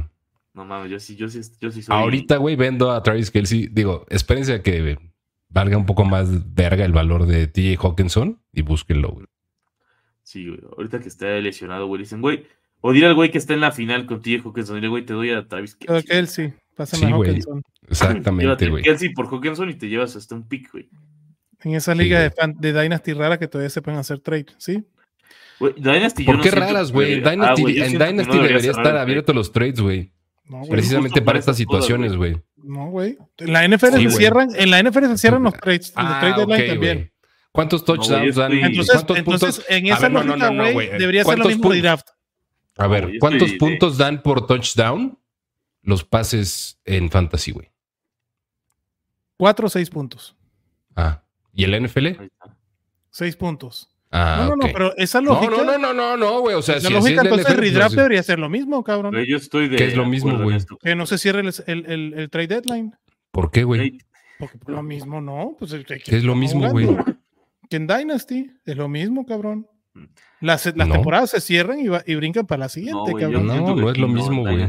No 0.54 0.66
mames, 0.66 0.92
yo 0.92 1.00
sí, 1.00 1.16
yo 1.16 1.30
sí, 1.30 1.39
yo 1.60 1.72
sí 1.72 1.82
soy. 1.82 1.96
Ahorita, 1.96 2.38
güey, 2.38 2.56
vendo 2.56 2.92
a 2.92 3.02
Travis 3.04 3.32
Kelsey. 3.32 3.68
Digo, 3.72 4.06
espérense 4.10 4.54
a 4.54 4.62
que 4.64 4.98
valga 5.50 5.78
un 5.78 5.86
poco 5.86 6.04
más 6.06 6.54
verga 6.54 6.84
el 6.86 6.92
valor 6.92 7.26
de 7.26 7.48
TJ 7.48 7.78
Hawkinson 7.82 8.42
y 8.52 8.62
búsquenlo, 8.64 9.10
güey. 9.12 9.28
Sí, 10.24 10.48
güey. 10.48 10.60
Ahorita 10.78 11.00
que 11.00 11.08
está 11.08 11.28
lesionado, 11.39 11.88
güey, 11.88 12.02
dicen, 12.02 12.22
güey. 12.22 12.46
O 12.82 12.92
dile 12.94 13.06
al 13.06 13.14
güey 13.16 13.30
que 13.32 13.38
está 13.38 13.54
en 13.54 13.60
la 13.62 13.72
final 13.72 14.06
con 14.08 14.22
TJ 14.22 14.42
Hawkinson. 14.44 14.76
Dile, 14.76 14.88
güey, 14.88 15.06
te 15.06 15.14
doy 15.14 15.30
a 15.32 15.48
Travis 15.48 15.78
Pero 15.80 15.94
Kelce. 16.02 16.08
Kelsey. 16.08 16.54
Pásame 16.76 17.06
Sí, 17.08 17.12
a 17.12 17.16
güey. 17.16 17.30
Hawkinson. 17.30 17.62
Exactamente, 17.88 18.70
güey. 18.70 18.84
Kelsey 18.84 19.14
por 19.14 19.28
Hawkinson 19.28 19.70
y 19.70 19.76
te 19.76 19.88
llevas 19.88 20.16
hasta 20.16 20.34
un 20.36 20.48
pick, 20.48 20.72
güey. 20.72 20.89
En 21.64 21.76
esa 21.76 21.93
Sí, 21.93 21.99
liga 21.99 22.18
güey. 22.20 22.30
de, 22.30 22.36
fan- 22.36 22.55
de 22.59 22.74
Dynasty 22.82 23.14
rara 23.14 23.38
que 23.38 23.47
todavía 23.47 23.70
se 23.70 23.82
pueden 23.82 23.99
hacer 23.99 24.20
trade, 24.20 24.47
¿sí? 24.57 24.84
Güey, 25.59 25.74
Dynasty 25.78 26.24
¿Por 26.24 26.41
qué 26.41 26.49
raras, 26.51 26.91
güey? 26.91 27.22
Dynasty, 27.22 27.64
Ah, 27.82 27.86
en 27.86 27.91
que 27.91 27.97
no 27.99 28.05
Dynasty 28.05 28.38
debería 28.39 28.72
estar 28.72 28.97
abierto 28.97 29.32
los 29.34 29.51
trades, 29.51 29.80
güey. 29.80 30.12
No. 30.45 30.64
Precisamente 30.70 31.22
para 31.22 31.38
estas 31.39 31.53
esas 31.55 31.57
situaciones, 31.57 32.16
güey. 32.16 32.36
No, 32.57 32.88
güey. 32.89 33.18
En 33.38 33.53
la 33.53 33.64
NFL 33.68 33.95
Sí, 33.97 34.09
se 34.09 34.18
cierran, 34.18 34.49
en 34.55 34.70
la 34.72 34.80
NFL 34.84 35.05
se 35.07 35.18
cierran 35.18 35.43
los 35.43 35.53
trades, 35.53 35.93
los 35.95 36.05
Ah, 36.05 36.20
trade 36.20 36.36
deadline 36.36 36.62
ok, 36.64 36.68
también. 36.68 37.12
¿Cuántos 37.51 37.86
touchdowns 37.86 38.36
dan? 38.36 38.51
Entonces, 38.53 38.93
¿Cuántos 38.95 39.18
entonces 39.18 39.55
puntos? 39.57 39.66
en 39.70 39.86
esa 39.88 39.99
ver, 40.09 40.12
lógica, 40.12 40.36
no, 40.36 40.51
no, 40.64 40.72
güey, 40.74 40.89
debería 40.97 41.24
ser 41.24 41.38
lo 41.38 41.43
¿Cuántos 41.43 41.47
mismo 41.57 41.72
de 41.72 41.82
draft. 41.82 42.07
A 42.78 42.88
ver, 42.88 43.12
¿cuántos 43.20 43.51
puntos 43.53 43.97
dan 43.97 44.24
por 44.24 44.47
touchdown 44.47 45.18
los 45.84 46.03
pases 46.03 46.80
en 46.86 47.09
fantasy, 47.12 47.51
güey? 47.51 47.70
Cuatro 49.38 49.68
o 49.68 49.70
seis 49.70 49.89
puntos. 49.89 50.36
Ah, 50.95 51.24
¿y 51.54 51.64
el 51.64 51.84
NFL? 51.86 52.08
Seis 53.10 53.36
puntos. 53.36 53.89
Ah, 54.14 54.43
no, 54.49 54.56
no, 54.58 54.68
no, 54.68 54.74
pero 54.74 54.95
esa 54.97 55.22
No, 55.22 55.34
lógica. 55.34 55.52
no, 55.52 55.64
no, 55.64 55.78
no, 55.78 55.93
no, 55.93 56.18
no, 56.18 56.41
güey. 56.41 56.56
O 56.56 56.62
sea, 56.62 56.76
la 56.76 56.82
si 56.82 56.88
así 56.88 56.93
lógica 56.95 57.22
entonces 57.22 57.47
NFL, 57.47 57.62
redraft 57.62 57.88
pues, 57.91 57.95
debería 57.97 58.24
ser 58.24 58.39
lo 58.39 58.49
mismo, 58.49 58.84
cabrón. 58.84 59.16
Yo 59.26 59.38
estoy 59.38 59.70
de. 59.70 59.78
Que 59.78 59.86
es 59.86 59.95
lo 59.95 60.06
mismo, 60.06 60.38
güey. 60.38 60.58
Que 60.82 60.95
no 60.95 61.06
se 61.06 61.18
cierre 61.18 61.39
el, 61.41 61.54
el, 61.68 61.86
el- 61.91 62.14
el 62.20 62.30
trade 62.30 62.47
deadline. 62.47 62.93
¿Por 63.32 63.52
qué, 63.52 63.64
güey? 63.64 63.99
Porque 64.38 64.58
por 64.58 64.72
lo 64.74 64.84
mismo, 64.84 65.22
no. 65.22 65.56
Pues 65.58 65.72
es 65.74 66.24
lo 66.24 66.36
mismo, 66.36 66.70
güey. 66.72 66.88
Que 67.70 67.78
en 67.78 67.88
Dynasty 67.88 68.52
es 68.66 68.76
lo 68.76 68.89
mismo, 68.89 69.26
cabrón. 69.26 69.68
Mm. 69.93 70.04
Las, 70.41 70.66
las 70.76 70.88
No. 70.88 70.95
temporadas 70.95 71.30
se 71.30 71.39
cierran 71.39 71.80
y, 71.80 71.88
va- 71.88 72.04
y 72.06 72.16
brincan 72.16 72.45
para 72.45 72.60
la 72.62 72.70
siguiente, 72.70 73.12
yo 73.14 73.18
cabrón. 73.18 73.47
No, 73.47 73.76
no 73.76 73.89
es 73.91 73.97
lo 73.97 74.08
mismo, 74.10 74.41
güey. 74.41 74.68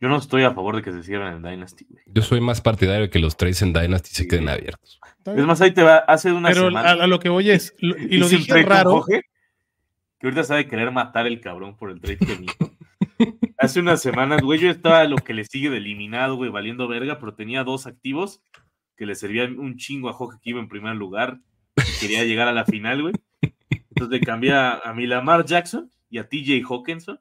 Yo 0.00 0.08
no 0.08 0.16
estoy 0.18 0.42
a 0.42 0.52
favor 0.52 0.76
de 0.76 0.82
que 0.82 0.92
se 0.92 1.02
cierren 1.02 1.34
en 1.34 1.42
Dynasty, 1.42 1.86
güey. 1.88 2.02
Yo 2.06 2.20
soy 2.22 2.40
más 2.40 2.60
partidario 2.60 3.02
de 3.02 3.10
que 3.10 3.18
los 3.18 3.36
trades 3.36 3.62
en 3.62 3.72
Dynasty 3.72 4.10
se 4.10 4.26
queden 4.28 4.48
abiertos. 4.48 5.00
Es 5.24 5.44
más, 5.46 5.60
ahí 5.60 5.70
te 5.72 5.82
va, 5.82 5.98
hace 5.98 6.30
una 6.32 6.48
Pero 6.50 6.62
a, 6.62 6.64
semana. 6.66 6.90
a 6.90 7.06
lo 7.06 7.18
que 7.20 7.28
voy 7.30 7.50
es, 7.50 7.74
lo- 7.80 7.96
y 7.96 8.18
lo 8.18 8.28
dije 8.28 8.62
raro, 8.64 9.04
que 9.06 9.22
ahorita 10.22 10.44
sabe 10.44 10.66
querer 10.68 10.90
matar 10.90 11.26
el 11.26 11.40
cabrón 11.40 11.76
por 11.76 11.90
el 11.90 12.00
trade 12.00 12.18
que 12.18 12.36
me 12.38 12.44
hizo. 12.44 12.74
Hace 13.58 13.80
unas 13.80 14.02
semanas, 14.02 14.42
güey, 14.42 14.58
yo 14.60 14.68
estaba 14.70 15.00
a 15.00 15.04
lo 15.04 15.16
que 15.16 15.32
le 15.32 15.44
sigue 15.44 15.70
de 15.70 15.76
eliminado, 15.78 16.34
güey, 16.36 16.50
valiendo 16.50 16.88
verga, 16.88 17.18
pero 17.18 17.34
tenía 17.34 17.62
dos 17.64 17.86
activos 17.86 18.42
que 18.96 19.06
le 19.06 19.14
servían 19.14 19.58
un 19.58 19.76
chingo 19.76 20.08
a 20.08 20.12
Jorge 20.12 20.38
que 20.42 20.50
iba 20.50 20.60
en 20.60 20.68
primer 20.68 20.96
lugar 20.96 21.38
y 21.76 22.00
quería 22.00 22.24
llegar 22.24 22.48
a 22.48 22.52
la 22.52 22.64
final, 22.66 23.00
güey. 23.02 23.14
Entonces 23.70 24.20
le 24.20 24.20
cambié 24.20 24.52
a, 24.52 24.72
a 24.78 24.92
mi 24.92 25.06
Lamar 25.06 25.44
Jackson 25.44 25.88
y 26.10 26.18
a 26.18 26.28
TJ 26.28 26.62
Hawkinson 26.68 27.20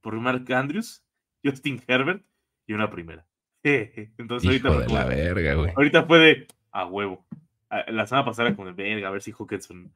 por 0.00 0.18
Mark 0.18 0.50
Andrews, 0.52 1.02
Justin 1.44 1.82
Herbert 1.86 2.22
y 2.66 2.72
una 2.72 2.90
primera. 2.90 3.24
Entonces 3.62 4.46
ahorita, 4.48 4.68
Hijo 4.68 4.74
fue 4.74 4.78
de 4.82 4.86
como- 4.86 4.98
la 4.98 5.04
verga, 5.06 5.54
güey. 5.54 5.72
ahorita 5.76 6.04
fue 6.04 6.18
de 6.18 6.46
a 6.72 6.86
huevo. 6.86 7.24
La 7.88 8.06
semana 8.06 8.24
pasada 8.24 8.56
con 8.56 8.66
el 8.66 8.74
verga, 8.74 9.08
a 9.08 9.10
ver 9.12 9.22
si 9.22 9.32
Hawkinson. 9.32 9.92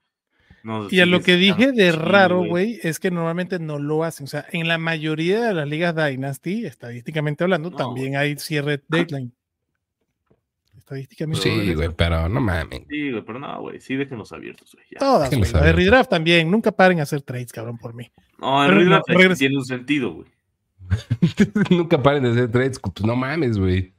No, 0.63 0.89
y 0.91 1.01
a 1.01 1.07
lo 1.07 1.21
que 1.21 1.37
dije 1.37 1.73
de 1.73 1.91
sí, 1.91 1.99
raro, 1.99 2.43
güey, 2.45 2.79
es 2.83 2.99
que 2.99 3.11
normalmente 3.11 3.59
no 3.59 3.79
lo 3.79 4.03
hacen. 4.03 4.25
O 4.25 4.27
sea, 4.29 4.47
en 4.51 4.67
la 4.67 4.79
mayoría 4.79 5.43
de 5.49 5.55
las 5.55 5.69
ligas 5.69 5.95
Dynasty, 5.95 6.65
estadísticamente 6.65 7.45
hablando, 7.45 7.71
No, 7.71 7.77
también 7.77 8.17
hay 8.17 8.37
cierre 8.39 8.81
deadline. 8.89 9.33
Estadísticamente. 10.79 11.43
Sí, 11.43 11.75
güey, 11.75 11.91
pero 11.97 12.29
no 12.29 12.41
mames. 12.41 12.83
Sí, 12.89 13.11
güey, 13.11 13.23
pero 13.25 13.39
no, 13.39 13.61
güey, 13.61 13.81
sí 13.81 13.97
déjenlos 13.97 14.33
abiertos, 14.33 14.75
güey. 14.75 14.87
Todas, 14.99 15.31
güey. 15.37 15.53
La 15.53 15.65
de 15.65 15.73
redraft 15.73 16.11
también. 16.11 16.51
Nunca 16.51 16.73
paren 16.73 17.01
a 17.01 17.03
hacer 17.05 17.23
trades, 17.23 17.53
cabrón, 17.53 17.79
por 17.79 17.95
mí. 17.95 18.11
No, 18.39 18.65
en 18.65 18.71
realidad 18.71 19.03
no, 19.07 19.35
tiene 19.35 19.57
un 19.57 19.65
sentido, 19.65 20.13
güey. 20.13 20.29
Nunca 21.71 22.03
paren 22.03 22.23
de 22.25 22.31
hacer 22.31 22.51
trades. 22.51 22.79
Pues 22.79 23.05
no 23.07 23.17
mames, 23.17 23.59
güey. 23.59 23.93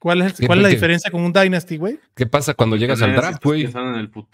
¿Cuál 0.00 0.22
es, 0.22 0.34
cuál 0.46 0.58
es 0.58 0.62
la 0.64 0.68
diferencia 0.68 1.10
con 1.10 1.22
un 1.22 1.32
Dynasty, 1.32 1.76
güey? 1.76 1.98
¿Qué 2.14 2.26
pasa 2.26 2.54
cuando 2.54 2.76
llegas 2.76 3.00
al 3.02 3.14
draft, 3.14 3.44
güey? 3.44 3.64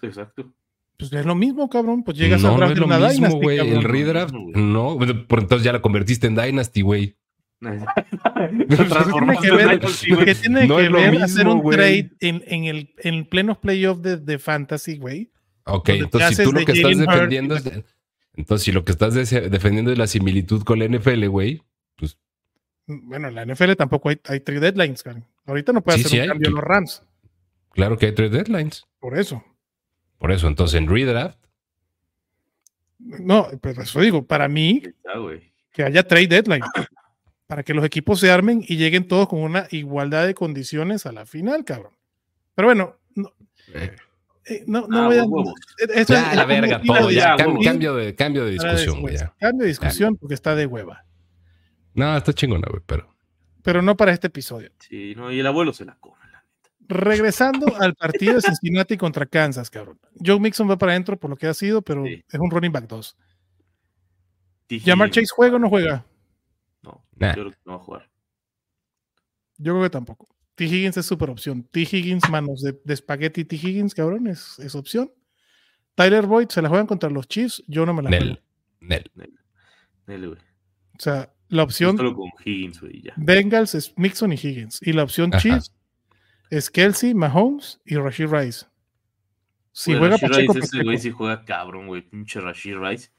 Exacto. 0.03 0.51
Pues 0.97 1.13
es 1.13 1.27
lo 1.27 1.35
mismo, 1.35 1.69
cabrón. 1.69 2.03
Pues 2.03 2.17
llegas 2.17 2.41
no, 2.41 2.49
al 2.49 2.55
no 2.55 2.59
draft 2.59 2.71
es 2.73 2.75
de 2.77 2.81
lo 2.81 2.87
una 2.87 2.99
mismo, 3.09 3.27
Dynasty, 3.27 3.57
cabrón. 3.59 3.77
El 3.77 3.83
redraft, 3.85 4.35
No. 4.35 4.97
Bueno, 4.97 5.27
Por 5.27 5.41
entonces 5.41 5.65
ya 5.65 5.73
la 5.73 5.83
convertiste 5.83 6.27
en 6.27 6.35
Dynasty, 6.37 6.81
güey. 6.83 7.17
Tiene 7.61 9.39
que 9.41 9.51
ver, 9.51 9.81
que 9.81 10.35
tiene 10.37 10.67
No 10.67 10.77
que 10.77 10.85
es 10.85 10.91
lo 10.91 10.99
ver 10.99 11.11
mismo, 11.11 11.25
hacer 11.25 11.49
un 11.49 11.71
trade 11.71 12.11
en, 12.21 12.43
en 12.47 12.65
el 12.65 12.95
en 12.99 13.25
plenos 13.27 13.59
playoffs 13.59 14.01
de, 14.03 14.17
de 14.17 14.39
fantasy, 14.39 14.97
güey. 14.99 15.31
Ok, 15.65 15.89
entonces 15.91 16.37
si 16.37 16.45
tú 16.45 16.53
lo 16.53 16.65
que 16.65 16.73
estás 16.73 16.99
defendiendo 16.99 17.57
es... 17.57 17.65
de- 17.65 17.85
Entonces 18.35 18.65
si 18.65 18.73
lo 18.73 18.85
que 18.85 18.93
estás 18.93 19.15
defendiendo 19.15 19.91
es 19.93 19.99
la 19.99 20.07
similitud 20.07 20.63
con 20.63 20.79
la 20.79 20.87
NFL, 20.87 21.27
güey. 21.27 21.63
Bueno, 22.89 23.29
en 23.29 23.35
la 23.35 23.45
NFL 23.45 23.75
tampoco 23.77 24.09
hay, 24.09 24.21
hay 24.25 24.41
trade 24.41 24.61
deadlines, 24.61 25.03
cabrón. 25.03 25.25
Ahorita 25.47 25.73
no 25.73 25.83
puede 25.83 25.99
Sí, 25.99 26.05
hacer 26.05 26.11
sí 26.11 26.17
un 26.17 26.23
hay. 26.23 26.29
cambio 26.29 26.49
en 26.49 26.55
los 26.55 26.65
Rams. 26.65 27.03
Claro 27.73 27.97
que 27.99 28.07
hay 28.07 28.13
tres 28.13 28.33
deadlines. 28.33 28.87
Por 28.99 29.17
eso. 29.19 29.45
Por 30.19 30.33
eso, 30.33 30.49
entonces 30.49 30.79
en 30.81 30.89
redraft, 30.89 31.39
No, 32.99 33.47
pero 33.63 33.83
eso 33.83 34.01
digo, 34.01 34.27
para 34.27 34.49
mí, 34.49 34.83
que 35.73 35.85
haya 35.85 36.03
trade 36.07 36.27
deadline. 36.27 36.65
Para 37.47 37.63
que 37.63 37.73
los 37.73 37.85
equipos 37.85 38.19
se 38.21 38.31
armen 38.31 38.63
y 38.67 38.77
lleguen 38.77 39.07
todos 39.07 39.29
con 39.29 39.41
una 39.41 39.69
igualdad 39.71 40.27
de 40.27 40.35
condiciones 40.35 41.07
a 41.07 41.13
la 41.13 41.25
final, 41.25 41.65
cabrón. 41.65 41.93
Pero 42.55 42.69
bueno, 42.69 42.97
no- 43.15 43.33
eh, 43.75 43.95
Eh, 44.51 44.65
no, 44.67 44.87
no 44.89 45.03
Ah, 45.03 45.07
voy 45.09 45.19
a. 45.19 45.25
huevos. 45.25 45.53
esto 45.95 46.15
Ya, 46.15 46.31
es- 46.31 46.37
la 46.37 46.45
verga, 46.47 46.81
todo. 46.81 47.11
Ya, 47.11 47.37
cambio, 47.37 47.95
de, 47.95 48.15
cambio 48.15 48.47
de 48.47 48.53
discusión, 48.53 49.03
güey. 49.03 49.17
Cambio 49.39 49.63
de 49.65 49.69
discusión 49.69 50.17
porque 50.17 50.35
está 50.35 50.55
de 50.55 50.65
hueva. 50.67 51.05
No, 51.99 52.17
está 52.17 52.33
chingona, 52.33 52.67
güey, 52.71 52.83
pero. 52.87 53.15
Pero 53.63 53.83
no 53.83 53.97
para 53.97 54.13
este 54.13 54.29
episodio. 54.29 54.71
Sí, 54.79 55.15
no, 55.17 55.31
y 55.33 55.41
el 55.41 55.47
abuelo 55.47 55.73
se 55.73 55.85
la 55.85 55.97
come. 55.99 56.17
la 56.33 56.43
neta. 56.43 56.71
Regresando 56.89 57.67
al 57.81 57.95
partido 57.95 58.35
de 58.35 58.43
Cincinnati 58.43 58.97
contra 58.97 59.27
Kansas, 59.27 59.69
cabrón. 59.69 59.99
Joe 60.25 60.41
Mixon 60.41 60.71
va 60.71 60.79
para 60.79 60.93
adentro 60.93 61.19
por 61.19 61.31
lo 61.31 61.37
que 61.37 61.47
ha 61.47 61.55
sido, 61.55 61.83
pero 61.83 62.05
Sí. 62.05 62.25
es 62.29 62.41
un 62.41 62.51
running 62.51 62.73
back 62.73 62.87
2. 62.87 63.17
T. 64.69 64.79
¿Llamar 64.81 65.11
Chase 65.11 65.29
juega 65.35 65.57
o 65.57 65.59
no 65.59 65.69
juega? 65.69 66.05
No, 66.83 67.05
Nah. 67.17 67.35
yo 67.35 67.43
creo 67.43 67.51
que 67.53 67.59
no 67.65 67.73
va 67.73 67.79
a 67.79 67.85
jugar. 67.85 68.11
Yo 69.57 69.73
creo 69.73 69.83
que 69.83 69.91
tampoco. 69.91 70.29
T. 70.55 70.65
Higgins 70.65 70.97
es 70.97 71.07
súper 71.07 71.31
opción. 71.31 71.63
T. 71.65 71.81
Higgins, 71.81 72.29
manos 72.31 72.63
de, 72.63 72.79
de 72.85 72.95
espagueti 72.95 73.45
T. 73.45 73.57
Higgins, 73.57 73.95
cabrón, 73.95 74.27
es, 74.27 74.59
es 74.59 74.75
opción. 74.75 75.13
Tyler 75.95 76.27
Boyd 76.27 76.49
se 76.49 76.63
la 76.63 76.69
juegan 76.69 76.87
contra 76.87 77.11
los 77.11 77.27
Chiefs. 77.29 77.63
Yo 77.67 77.85
no 77.87 77.93
me 77.95 78.03
la 78.03 78.11
juego. 78.11 78.25
Nel. 78.81 79.11
Nel. 79.15 79.39
Dele, 80.07 80.27
güey. 80.29 80.39
O 80.39 81.01
sea, 81.01 81.33
la 81.49 81.63
opción 81.63 81.97
Solo 81.97 82.15
con 82.15 82.31
Higgins, 82.45 82.81
güey, 82.81 82.99
y 82.99 83.03
ya. 83.03 83.15
Bengals 83.17 83.75
es 83.75 83.97
Mixon 83.97 84.33
y 84.33 84.37
Higgins. 84.37 84.81
Y 84.83 84.93
la 84.93 85.03
opción 85.03 85.31
Ajá. 85.33 85.43
Chiefs 85.43 85.73
es 86.51 86.71
Kelsey, 86.71 87.15
Mahomes 87.15 87.81
y 87.85 87.97
Rashid 87.97 88.27
Rice. 88.27 88.67
Si 89.73 89.93
Güey, 89.93 89.99
juega 90.01 90.17
Rashid 90.17 90.29
Pacheco, 90.29 90.53
Rice, 90.55 90.67
ese 90.67 90.85
güey 90.85 90.99
sí 90.99 91.11
juega 91.11 91.45
cabrón, 91.45 91.87
güey. 91.87 92.03
Pinche 92.03 92.41
Rashid 92.41 92.77
Rice. 92.77 93.11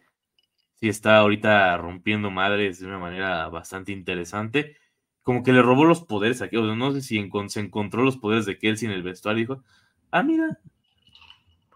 Sí 0.76 0.89
está 0.89 1.18
ahorita 1.18 1.76
rompiendo 1.77 2.31
madres 2.31 2.80
de 2.80 2.88
una 2.88 2.99
manera 2.99 3.47
bastante 3.49 3.91
interesante. 3.91 4.77
Como 5.23 5.43
que 5.43 5.51
le 5.51 5.61
robó 5.61 5.85
los 5.85 6.01
poderes 6.01 6.41
aquí. 6.41 6.57
O 6.57 6.65
sea, 6.65 6.76
no 6.76 6.91
sé 6.93 7.01
si 7.01 7.30
se 7.47 7.60
encontró 7.60 8.03
los 8.03 8.18
poderes 8.18 8.45
de 8.45 8.57
Kelsey 8.57 8.88
en 8.88 8.93
el 8.93 9.03
vestuario 9.03 9.39
y 9.39 9.43
dijo, 9.43 9.64
ah, 10.11 10.23
mira. 10.23 10.60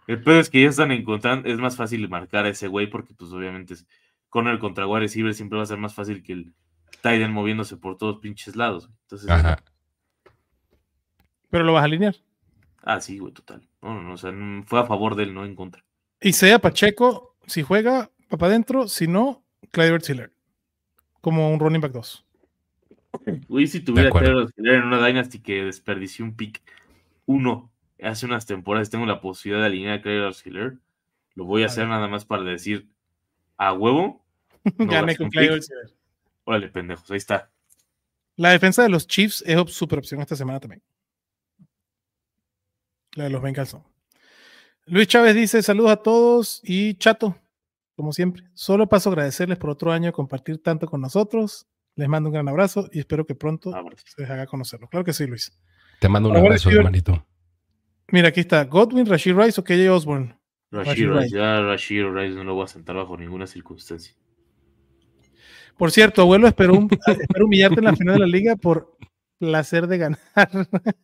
El 0.07 0.21
pedo 0.21 0.39
es 0.39 0.49
que 0.49 0.61
ya 0.61 0.69
están 0.69 0.91
encontrando, 0.91 1.47
es 1.47 1.57
más 1.59 1.77
fácil 1.77 2.07
marcar 2.09 2.45
a 2.45 2.49
ese 2.49 2.67
güey 2.67 2.87
porque 2.87 3.13
pues 3.13 3.31
obviamente 3.31 3.75
es 3.75 3.87
corner 4.33 4.57
contra 4.57 4.87
wide 4.87 5.01
receiver 5.01 5.31
siempre 5.35 5.57
va 5.57 5.63
a 5.63 5.67
ser 5.67 5.77
más 5.77 5.93
fácil 5.93 6.23
que 6.23 6.33
el 6.33 6.53
Titan 7.03 7.31
moviéndose 7.31 7.77
por 7.77 7.97
todos 7.97 8.17
pinches 8.17 8.55
lados. 8.55 8.89
Entonces, 9.03 9.29
Ajá. 9.29 9.63
Pero 11.51 11.63
lo 11.63 11.73
vas 11.73 11.83
a 11.83 11.85
alinear. 11.85 12.15
ah, 12.81 12.99
sí, 12.99 13.19
güey, 13.19 13.31
total. 13.31 13.69
No, 13.83 13.93
no, 13.93 14.01
no, 14.01 14.13
o 14.13 14.17
sea, 14.17 14.33
fue 14.65 14.79
a 14.79 14.85
favor 14.85 15.15
de 15.15 15.23
él, 15.23 15.35
no 15.35 15.45
en 15.45 15.55
contra. 15.55 15.85
Y 16.19 16.33
sea 16.33 16.57
Pacheco, 16.57 17.35
si 17.45 17.61
juega, 17.61 18.09
va 18.33 18.37
para 18.39 18.49
adentro. 18.49 18.87
Si 18.87 19.07
no, 19.07 19.43
Clyde 19.69 19.99
Tiller. 19.99 20.33
Como 21.21 21.53
un 21.53 21.59
running 21.59 21.81
back 21.81 21.91
2. 21.91 22.25
Güey, 23.47 23.67
si 23.67 23.81
tuviera. 23.81 24.09
Taylor 24.09 24.51
Swift 24.51 24.67
en 24.67 24.81
una 24.81 25.05
Dynasty 25.05 25.39
que 25.39 25.63
desperdició 25.63 26.25
un 26.25 26.35
pick 26.35 26.63
uno 27.27 27.71
hace 28.01 28.25
unas 28.25 28.47
temporadas, 28.47 28.89
tengo 28.89 29.05
la 29.05 29.21
posibilidad 29.21 29.61
de 29.61 29.67
alinear 29.67 29.99
a 29.99 30.31
Hiller, 30.43 30.79
lo 31.35 31.45
voy 31.45 31.61
a 31.61 31.67
hacer 31.67 31.87
nada 31.87 32.07
más 32.07 32.25
para 32.25 32.43
decir 32.43 32.89
a 33.57 33.73
huevo. 33.73 34.22
no 34.77 34.85
Gané 34.85 35.15
con 35.15 35.29
Clyde 35.29 35.59
pick. 35.59 35.69
Órale, 36.45 36.69
pendejos, 36.69 37.09
ahí 37.11 37.17
está. 37.17 37.49
La 38.35 38.49
defensa 38.49 38.83
de 38.83 38.89
los 38.89 39.07
Chiefs 39.07 39.43
es 39.45 39.71
super 39.71 39.99
opción 39.99 40.21
esta 40.21 40.35
semana 40.35 40.59
también. 40.59 40.81
La 43.15 43.25
de 43.25 43.29
los 43.29 43.41
Bengals. 43.41 43.77
Luis 44.85 45.07
Chávez 45.07 45.35
dice: 45.35 45.61
Saludos 45.61 45.91
a 45.91 45.97
todos 45.97 46.59
y 46.63 46.95
chato, 46.95 47.37
como 47.95 48.11
siempre. 48.11 48.43
Solo 48.53 48.89
paso 48.89 49.09
a 49.09 49.13
agradecerles 49.13 49.57
por 49.57 49.69
otro 49.69 49.91
año 49.91 50.07
de 50.07 50.13
compartir 50.13 50.61
tanto 50.61 50.87
con 50.87 51.01
nosotros. 51.01 51.67
Les 51.95 52.09
mando 52.09 52.29
un 52.29 52.33
gran 52.33 52.49
abrazo 52.49 52.89
y 52.91 52.99
espero 52.99 53.25
que 53.25 53.35
pronto 53.35 53.71
se 54.05 54.21
les 54.21 54.29
haga 54.31 54.47
conocerlo. 54.47 54.87
Claro 54.87 55.05
que 55.05 55.13
sí, 55.13 55.27
Luis. 55.27 55.55
Te 55.99 56.09
mando 56.09 56.29
un 56.29 56.35
Ahora 56.35 56.47
abrazo, 56.47 56.71
hermanito. 56.71 57.23
Mira, 58.07 58.29
aquí 58.29 58.39
está 58.39 58.63
Godwin, 58.65 59.05
Rashid 59.05 59.35
Rice 59.35 59.61
o 59.61 59.63
KJ 59.63 59.89
Osborne. 59.89 60.35
Rashid 60.71 60.89
Rashid 60.89 61.07
Rice, 61.07 61.19
Rice. 61.19 61.35
ya 61.35 61.61
Rashid 61.61 62.03
Rice 62.05 62.35
no 62.35 62.43
lo 62.43 62.55
voy 62.55 62.65
a 62.65 62.67
sentar 62.67 62.95
bajo 62.95 63.15
ninguna 63.15 63.45
circunstancia. 63.45 64.15
Por 65.77 65.91
cierto, 65.91 66.21
abuelo, 66.21 66.47
espero, 66.47 66.73
un- 66.75 66.89
espero 67.19 67.45
humillarte 67.45 67.79
en 67.79 67.85
la 67.85 67.95
final 67.95 68.15
de 68.15 68.19
la 68.21 68.27
liga 68.27 68.55
por 68.55 68.95
placer 69.39 69.87
de 69.87 69.97
ganar. 69.97 70.19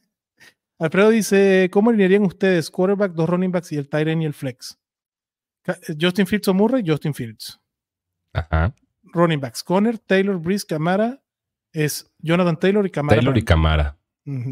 Alfredo 0.80 1.10
dice: 1.10 1.70
¿Cómo 1.72 1.90
alinearían 1.90 2.24
ustedes? 2.24 2.70
Quarterback, 2.70 3.14
dos 3.14 3.30
running 3.30 3.52
backs 3.52 3.72
y 3.72 3.78
el 3.78 3.90
tight 3.90 4.08
end 4.08 4.22
y 4.24 4.26
el 4.26 4.34
flex. 4.34 4.78
Ca- 5.64 5.78
Justin 6.00 6.26
Fields 6.26 6.48
o 6.48 6.54
Murray, 6.54 6.84
Justin 6.86 7.14
Fields. 7.14 7.60
Ajá. 8.34 8.74
Running 9.04 9.40
backs: 9.42 9.64
Conner, 9.64 9.98
Taylor, 9.98 10.38
Breeze, 10.38 10.66
Camara. 10.66 11.22
Es 11.74 12.10
Jonathan 12.20 12.58
Taylor 12.58 12.86
y 12.86 12.90
Camara. 12.90 13.18
Taylor 13.18 13.38
y 13.38 13.44
Camara. 13.44 13.98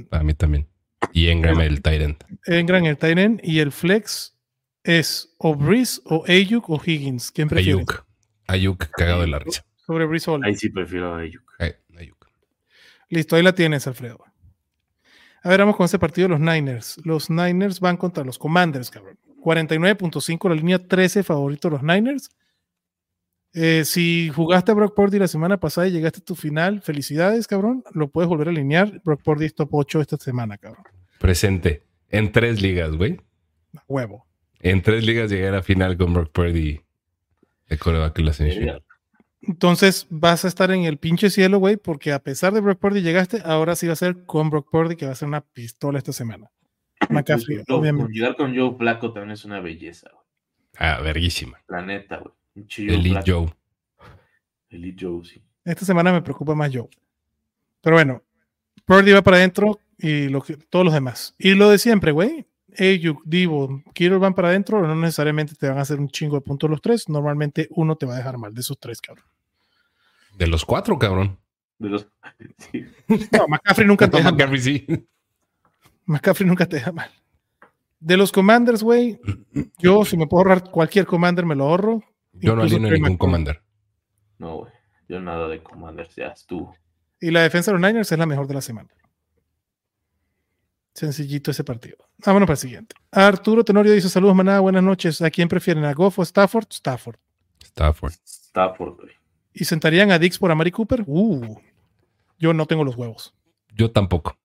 Para 0.09 0.23
mí 0.23 0.33
también. 0.33 0.67
Y 1.13 1.27
Engram, 1.29 1.59
el 1.61 1.81
Tyrant. 1.81 2.23
Engram, 2.45 2.85
el 2.85 2.97
tight 2.97 3.17
end 3.17 3.39
y 3.43 3.59
el 3.59 3.71
flex 3.71 4.37
es 4.83 5.33
o 5.37 5.55
Breeze 5.55 6.01
o 6.05 6.23
Ayuk 6.27 6.69
o 6.69 6.81
Higgins. 6.83 7.31
¿Quién? 7.31 7.47
Ayuk. 7.55 8.05
Ayuk 8.47 8.85
cagado 8.97 9.21
de 9.21 9.27
la 9.27 9.39
risa. 9.39 9.63
Sobre 9.87 10.03
Ayuk. 10.05 10.43
Ahí 10.43 10.55
sí 10.55 10.69
prefiero 10.69 11.15
a 11.15 11.19
Ayuk. 11.19 11.43
Ay, 11.57 11.71
Ayuk. 11.97 12.27
Listo, 13.09 13.35
ahí 13.37 13.41
la 13.43 13.55
tienes, 13.55 13.87
Alfredo. 13.87 14.23
A 15.43 15.49
ver, 15.49 15.59
vamos 15.61 15.77
con 15.77 15.85
ese 15.85 15.97
partido 15.97 16.27
de 16.27 16.33
los 16.37 16.41
Niners. 16.41 16.97
Los 17.05 17.29
Niners 17.29 17.79
van 17.79 17.95
contra 17.97 18.23
los 18.25 18.37
Commanders, 18.37 18.89
cabrón. 18.91 19.17
49.5 19.41 20.49
la 20.49 20.55
línea 20.55 20.77
13 20.79 21.23
favorito 21.23 21.69
de 21.69 21.75
los 21.77 21.83
Niners. 21.83 22.29
Eh, 23.53 23.85
si 23.85 24.29
jugaste 24.29 24.71
a 24.71 24.75
Brock 24.75 24.93
Purdy 24.93 25.19
la 25.19 25.27
semana 25.29 25.57
pasada 25.57 25.87
y 25.87 25.91
llegaste 25.91 26.19
a 26.19 26.25
tu 26.25 26.35
final, 26.35 26.81
felicidades, 26.81 27.47
cabrón. 27.47 27.83
Lo 27.93 28.09
puedes 28.09 28.27
volver 28.27 28.49
a 28.49 28.51
alinear. 28.51 29.01
Brock 29.05 29.21
Purdy 29.23 29.45
es 29.45 29.55
top 29.55 29.69
8 29.73 30.01
esta 30.01 30.17
semana, 30.17 30.57
cabrón. 30.57 30.83
Presente. 31.19 31.83
En 32.09 32.31
tres 32.31 32.61
ligas, 32.61 32.91
güey. 32.91 33.19
Huevo. 33.87 34.27
En 34.59 34.81
tres 34.81 35.05
ligas 35.05 35.29
llegué 35.31 35.47
a 35.47 35.51
la 35.51 35.63
final 35.63 35.97
con 35.97 36.13
Brock 36.13 36.31
Purdy 36.31 36.81
de 37.69 37.77
coreback 37.77 38.19
en 38.19 38.25
la 38.25 38.31
Eh, 38.31 38.33
semifinal. 38.33 38.83
Entonces 39.41 40.07
vas 40.09 40.45
a 40.45 40.47
estar 40.47 40.71
en 40.71 40.83
el 40.83 40.97
pinche 40.97 41.29
cielo, 41.29 41.59
güey, 41.59 41.77
porque 41.77 42.11
a 42.11 42.19
pesar 42.19 42.53
de 42.53 42.59
Brock 42.61 42.79
Purdy 42.79 43.01
llegaste, 43.01 43.41
ahora 43.45 43.75
sí 43.75 43.87
va 43.87 43.93
a 43.93 43.97
ser 43.97 44.25
con 44.25 44.49
Brock 44.49 44.69
Purdy, 44.71 44.95
que 44.95 45.05
va 45.05 45.11
a 45.11 45.15
ser 45.15 45.27
una 45.27 45.41
pistola 45.41 45.97
esta 45.99 46.11
semana. 46.13 46.51
McCaffrey, 47.09 47.57
Joe- 47.67 47.77
obviamente. 47.77 48.11
Llegar 48.13 48.35
con 48.35 48.55
Joe 48.55 48.75
Flaco 48.77 49.13
también 49.13 49.31
es 49.31 49.45
una 49.45 49.59
belleza, 49.59 50.09
güey. 50.11 50.25
Ah, 50.79 50.99
verguísima. 51.01 51.59
La 51.67 51.81
neta, 51.83 52.17
güey. 52.17 52.33
Joe 52.69 52.93
Elite. 52.95 53.21
Joe. 53.31 53.53
Elite 54.69 55.05
Joe, 55.05 55.23
sí. 55.25 55.41
Esta 55.63 55.85
semana 55.85 56.11
me 56.11 56.21
preocupa 56.21 56.55
más 56.55 56.71
yo. 56.71 56.89
Pero 57.81 57.95
bueno, 57.95 58.23
Purdy 58.85 59.11
va 59.11 59.21
para 59.21 59.37
adentro 59.37 59.79
y 59.97 60.27
lo 60.29 60.41
que, 60.41 60.57
todos 60.57 60.83
los 60.85 60.93
demás. 60.93 61.35
Y 61.37 61.53
lo 61.53 61.69
de 61.69 61.77
siempre, 61.77 62.11
güey. 62.11 62.47
Ayuk, 62.77 63.21
Divo, 63.25 63.81
Kiro 63.93 64.19
van 64.19 64.33
para 64.33 64.49
adentro, 64.49 64.85
no 64.85 64.95
necesariamente 64.95 65.55
te 65.55 65.67
van 65.67 65.77
a 65.77 65.81
hacer 65.81 65.99
un 65.99 66.09
chingo 66.09 66.35
de 66.35 66.41
puntos 66.41 66.69
los 66.69 66.81
tres. 66.81 67.09
Normalmente 67.09 67.67
uno 67.71 67.95
te 67.95 68.05
va 68.05 68.13
a 68.13 68.17
dejar 68.17 68.37
mal 68.37 68.53
de 68.53 68.61
esos 68.61 68.77
tres, 68.79 69.01
cabrón. 69.01 69.25
De 70.37 70.47
los 70.47 70.65
cuatro, 70.65 70.99
cabrón. 70.99 71.39
De 71.79 71.89
los... 71.89 72.07
sí. 72.57 72.85
No, 73.31 73.47
McCaffrey 73.47 73.87
nunca 73.87 74.07
te 74.09 74.17
deja 74.17 74.31
mal. 74.31 74.37
McCaffrey 74.37 74.61
sí. 74.61 75.07
McCaffrey 76.05 76.47
nunca 76.47 76.65
te 76.65 76.77
deja 76.77 76.91
mal. 76.91 77.09
De 77.99 78.15
los 78.15 78.31
Commanders, 78.31 78.83
güey, 78.83 79.19
yo 79.79 80.05
si 80.05 80.17
me 80.17 80.27
puedo 80.27 80.41
ahorrar 80.41 80.69
cualquier 80.69 81.07
Commander 81.07 81.45
me 81.45 81.55
lo 81.55 81.65
ahorro. 81.65 82.03
Yo 82.33 82.55
no 82.55 82.61
alineo 82.61 82.91
ningún 82.91 83.17
commander. 83.17 83.63
No, 84.37 84.57
güey. 84.57 84.71
Yo 85.09 85.19
nada 85.19 85.47
de 85.47 85.63
Commanders, 85.63 86.15
ya 86.15 86.27
estuvo. 86.27 86.75
Y 87.19 87.31
la 87.31 87.41
defensa 87.41 87.71
de 87.71 87.79
los 87.79 87.87
Niners 87.87 88.11
es 88.11 88.19
la 88.19 88.25
mejor 88.25 88.47
de 88.47 88.53
la 88.53 88.61
semana. 88.61 88.89
Sencillito 90.97 91.51
ese 91.51 91.63
partido. 91.63 91.97
Vámonos 92.25 92.47
para 92.47 92.55
el 92.55 92.59
siguiente. 92.59 92.95
Arturo 93.11 93.63
Tenorio 93.63 93.93
dice: 93.93 94.09
Saludos, 94.09 94.35
manada, 94.35 94.61
buenas 94.61 94.81
noches. 94.81 95.21
¿A 95.21 95.29
quién 95.29 95.47
prefieren? 95.47 95.85
¿A 95.85 95.93
Goff 95.93 96.17
o 96.17 96.23
Stafford? 96.23 96.65
Stafford. 96.71 97.17
Stafford. 97.63 98.13
Stafford, 98.25 98.95
güey. 98.95 99.11
¿Y 99.53 99.65
sentarían 99.65 100.09
a 100.09 100.17
Dix 100.17 100.39
por 100.39 100.49
Amari 100.49 100.71
Cooper? 100.71 101.03
Uh, 101.05 101.59
yo 102.39 102.51
no 102.51 102.65
tengo 102.65 102.83
los 102.83 102.95
huevos. 102.95 103.35
Yo 103.75 103.91
tampoco. 103.91 104.39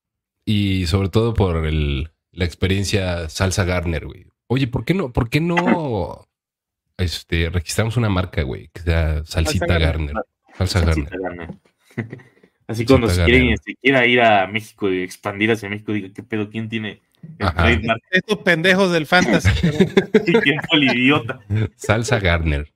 Y 0.45 0.85
sobre 0.89 1.09
todo 1.09 1.33
por 1.33 1.65
el, 1.65 2.13
la 2.33 2.45
experiencia 2.45 3.31
Salsa 3.31 3.65
Garner, 3.65 4.05
güey. 4.05 4.27
Oye, 4.49 4.69
¿por 4.69 4.85
qué 4.85 4.93
no? 4.93 5.11
¿Por 5.11 5.31
qué 5.31 5.41
no 5.41 6.29
este, 6.99 7.49
registramos 7.49 7.97
una 7.97 8.11
marca, 8.11 8.43
güey? 8.43 8.69
Que 8.75 8.83
sea 8.83 9.25
Salsita 9.25 9.69
Salsa 9.69 9.87
Garner. 9.87 10.17
Salsa 10.55 10.81
Garner. 10.81 11.09
Salsita 11.09 11.19
Garner. 11.19 11.59
Así 12.67 12.87
cuando 12.87 13.09
se, 13.09 13.21
Garner. 13.21 13.59
se 13.59 13.75
quiera 13.77 14.07
ir 14.07 14.21
a 14.21 14.47
México 14.47 14.91
y 14.91 15.03
expandir 15.03 15.51
hacia 15.51 15.69
México, 15.69 15.93
diga, 15.93 16.09
¿qué 16.15 16.23
pedo? 16.23 16.49
¿Quién 16.49 16.69
tiene 16.69 17.01
el 17.39 17.47
Ajá. 17.47 17.55
trademark? 17.65 18.03
Estos 18.11 18.39
pendejos 18.39 18.93
del 18.93 19.07
fantasy. 19.07 19.49
¿Y 20.27 20.33
¿Quién 20.33 20.61
fue 20.69 20.79
el 20.79 20.85
idiota? 20.97 21.41
Salsa 21.77 22.19
Garner. 22.21 22.73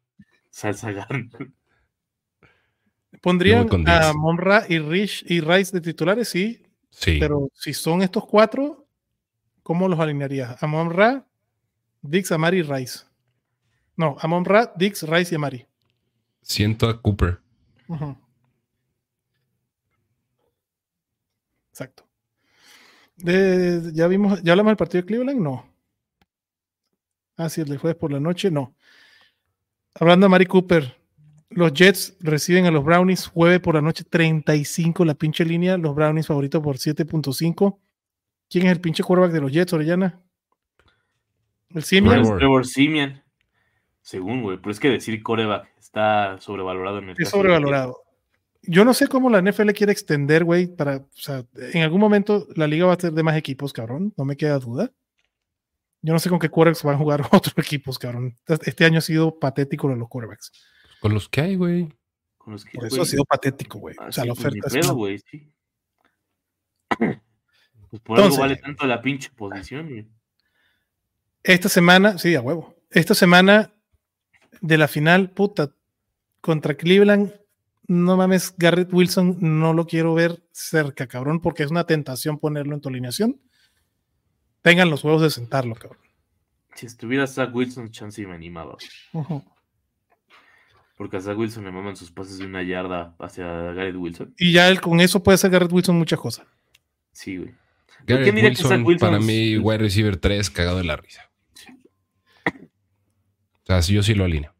Salsa 0.50 0.90
Garner. 0.92 1.48
¿Pondrían 3.20 3.68
a. 3.86 4.12
Monra 4.12 4.64
y 4.68 4.78
Rich 4.78 5.24
y 5.28 5.40
Rice 5.40 5.72
de 5.72 5.80
titulares? 5.80 6.28
Sí, 6.28 6.62
Sí. 6.90 7.18
pero 7.20 7.50
si 7.54 7.72
son 7.74 8.02
estos 8.02 8.24
cuatro, 8.26 8.86
¿cómo 9.62 9.88
los 9.88 9.98
alinearías? 9.98 10.62
A 10.62 10.66
Monra, 10.66 11.26
Dix, 12.02 12.30
Amari 12.32 12.58
y 12.58 12.62
Rice. 12.62 13.00
No, 13.96 14.16
a 14.20 14.26
Monra, 14.26 14.72
Dix, 14.76 15.02
Rice 15.08 15.34
y 15.34 15.36
Amari. 15.36 15.66
Siento 16.42 16.88
a 16.88 17.00
Cooper. 17.02 17.38
Exacto. 17.88 18.18
De- 23.16 23.90
ya 23.94 24.06
vimos, 24.08 24.42
ya 24.42 24.52
hablamos 24.52 24.70
del 24.70 24.76
partido 24.76 25.02
de 25.02 25.06
Cleveland, 25.06 25.40
no. 25.40 25.66
Ah, 27.36 27.48
sí, 27.48 27.60
el 27.60 27.68
de 27.68 27.78
jueves 27.78 27.98
por 27.98 28.12
la 28.12 28.20
noche, 28.20 28.50
no. 28.50 28.74
Hablando 29.94 30.26
de 30.26 30.30
Mari 30.30 30.46
Cooper, 30.46 30.96
los 31.50 31.72
Jets 31.72 32.16
reciben 32.20 32.66
a 32.66 32.70
los 32.70 32.84
Brownies 32.84 33.26
jueves 33.28 33.60
por 33.60 33.74
la 33.74 33.80
noche 33.82 34.04
35 34.04 35.04
la 35.04 35.14
pinche 35.14 35.44
línea, 35.44 35.76
los 35.76 35.94
Brownies 35.94 36.26
favoritos 36.26 36.62
por 36.62 36.76
7.5. 36.76 37.78
¿Quién 38.48 38.66
es 38.66 38.72
el 38.72 38.80
pinche 38.80 39.02
quarterback 39.02 39.32
de 39.32 39.40
los 39.40 39.52
Jets, 39.52 39.72
Orellana? 39.72 40.20
El 41.70 41.82
Simian. 41.82 42.22
Trevor. 42.38 42.64
Simeon. 42.66 43.22
Según, 44.00 44.42
güey. 44.42 44.56
Pero 44.58 44.70
es 44.70 44.78
que 44.78 44.88
decir 44.88 45.20
coreback 45.22 45.68
está 45.78 46.38
sobrevalorado 46.40 46.98
en 46.98 47.10
el 47.10 47.16
Es 47.18 47.28
sobrevalorado. 47.28 48.02
Yo 48.66 48.84
no 48.84 48.94
sé 48.94 49.06
cómo 49.08 49.30
la 49.30 49.40
NFL 49.40 49.70
quiere 49.70 49.92
extender, 49.92 50.44
güey, 50.44 50.66
para, 50.66 50.96
o 50.96 51.08
sea, 51.12 51.44
en 51.56 51.82
algún 51.82 52.00
momento 52.00 52.46
la 52.56 52.66
liga 52.66 52.86
va 52.86 52.94
a 52.94 53.00
ser 53.00 53.12
de 53.12 53.22
más 53.22 53.36
equipos, 53.36 53.72
cabrón, 53.72 54.12
no 54.16 54.24
me 54.24 54.36
queda 54.36 54.58
duda. 54.58 54.90
Yo 56.02 56.12
no 56.12 56.18
sé 56.18 56.28
con 56.28 56.38
qué 56.38 56.48
quarterbacks 56.48 56.82
van 56.84 56.94
a 56.94 56.98
jugar 56.98 57.22
otros 57.32 57.54
equipos, 57.58 57.98
cabrón. 57.98 58.38
Este 58.46 58.84
año 58.84 58.98
ha 58.98 59.02
sido 59.02 59.38
patético 59.38 59.88
lo 59.88 59.94
de 59.94 60.00
los 60.00 60.08
quarterbacks. 60.08 60.52
Con 61.00 61.14
los 61.14 61.28
que 61.28 61.40
hay, 61.40 61.56
güey. 61.56 61.88
Con 62.38 62.52
los 62.54 62.64
que, 62.64 62.78
Por 62.78 62.86
eso 62.86 63.02
ha 63.02 63.06
sido 63.06 63.24
patético, 63.24 63.78
güey. 63.78 63.94
ah, 63.98 64.06
O 64.08 64.12
sea, 64.12 64.24
la 64.24 64.34
pues, 64.34 64.46
oferta 64.46 64.78
es 64.78 64.90
güey, 64.90 65.18
sí. 65.18 65.52
Pues 67.90 68.02
por 68.02 68.18
Entonces- 68.18 68.38
algo 68.40 68.48
vale 68.48 68.56
tanto 68.56 68.86
la 68.86 69.00
pinche 69.00 69.30
posición, 69.30 69.88
güey. 69.88 70.08
Esta 71.42 71.68
semana, 71.68 72.18
sí, 72.18 72.34
a 72.34 72.40
huevo. 72.40 72.74
Esta 72.90 73.14
semana 73.14 73.72
de 74.60 74.78
la 74.78 74.88
final, 74.88 75.30
puta, 75.30 75.72
contra 76.40 76.74
Cleveland, 76.74 77.32
no 77.88 78.16
mames, 78.16 78.54
Garrett 78.56 78.92
Wilson 78.92 79.36
no 79.40 79.72
lo 79.72 79.86
quiero 79.86 80.14
ver 80.14 80.42
cerca, 80.52 81.06
cabrón, 81.06 81.40
porque 81.40 81.62
es 81.62 81.70
una 81.70 81.84
tentación 81.84 82.38
ponerlo 82.38 82.74
en 82.74 82.80
tu 82.80 82.88
alineación. 82.88 83.40
Tengan 84.62 84.90
los 84.90 85.04
huevos 85.04 85.22
de 85.22 85.30
sentarlo, 85.30 85.74
cabrón. 85.74 86.02
Si 86.74 86.86
estuviera 86.86 87.26
Zach 87.26 87.54
Wilson, 87.54 87.90
chance 87.90 88.20
y 88.20 88.26
me 88.26 88.34
animaba. 88.34 88.76
Porque 90.96 91.18
a 91.18 91.20
Zach 91.20 91.38
Wilson 91.38 91.64
le 91.64 91.70
maman 91.70 91.96
sus 91.96 92.10
pases 92.10 92.38
de 92.38 92.46
una 92.46 92.62
yarda 92.62 93.14
hacia 93.18 93.46
Garrett 93.46 93.96
Wilson. 93.96 94.34
Y 94.38 94.52
ya 94.52 94.68
él 94.68 94.80
con 94.80 95.00
eso 95.00 95.22
puede 95.22 95.36
hacer 95.36 95.50
Garrett 95.50 95.72
Wilson 95.72 95.96
muchas 95.96 96.18
cosas. 96.18 96.46
Sí, 97.12 97.36
güey. 97.36 97.54
Garrett 98.06 98.24
¿Quién 98.24 98.34
diría 98.34 98.50
que 98.50 98.62
Wilson, 98.62 98.68
Zach 98.68 98.86
Wilson 98.86 99.10
para 99.10 99.20
mí, 99.20 99.56
wide 99.58 99.78
receiver 99.78 100.16
3, 100.16 100.50
cagado 100.50 100.78
de 100.78 100.84
la 100.84 100.96
risa. 100.96 101.30
O 102.46 103.66
sea, 103.66 103.82
sí, 103.82 103.94
yo 103.94 104.02
sí 104.02 104.14
lo 104.14 104.24
alineo. 104.24 104.55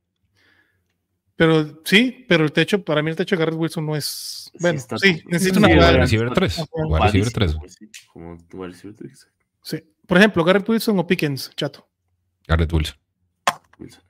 Pero 1.36 1.82
sí, 1.84 2.24
pero 2.28 2.44
el 2.44 2.52
techo, 2.52 2.82
para 2.82 3.02
mí 3.02 3.10
el 3.10 3.16
techo 3.16 3.36
de 3.36 3.40
Garrett 3.40 3.58
Wilson 3.58 3.84
no 3.84 3.94
es. 3.94 4.50
Sí, 4.52 4.58
Bueno, 4.60 4.78
está- 4.78 4.96
sí, 4.98 5.22
necesita 5.26 5.58
sí, 5.58 5.64
una 5.64 5.68
jugada. 5.74 5.96
receiver 5.98 6.30
3. 6.32 6.58
Wide 6.72 7.00
receiver 7.04 7.32
3. 7.32 7.54
Padísimo, 7.56 8.38
güey, 8.52 8.72
sí, 8.72 8.88
Sí. 9.62 9.84
Por 10.06 10.16
ejemplo, 10.18 10.44
Garrett 10.44 10.68
Wilson 10.68 10.98
o 10.98 11.06
Pickens, 11.06 11.50
chato. 11.54 11.86
Garrett 12.48 12.72
Wilson. 12.72 12.96
Wilson. 13.78 14.02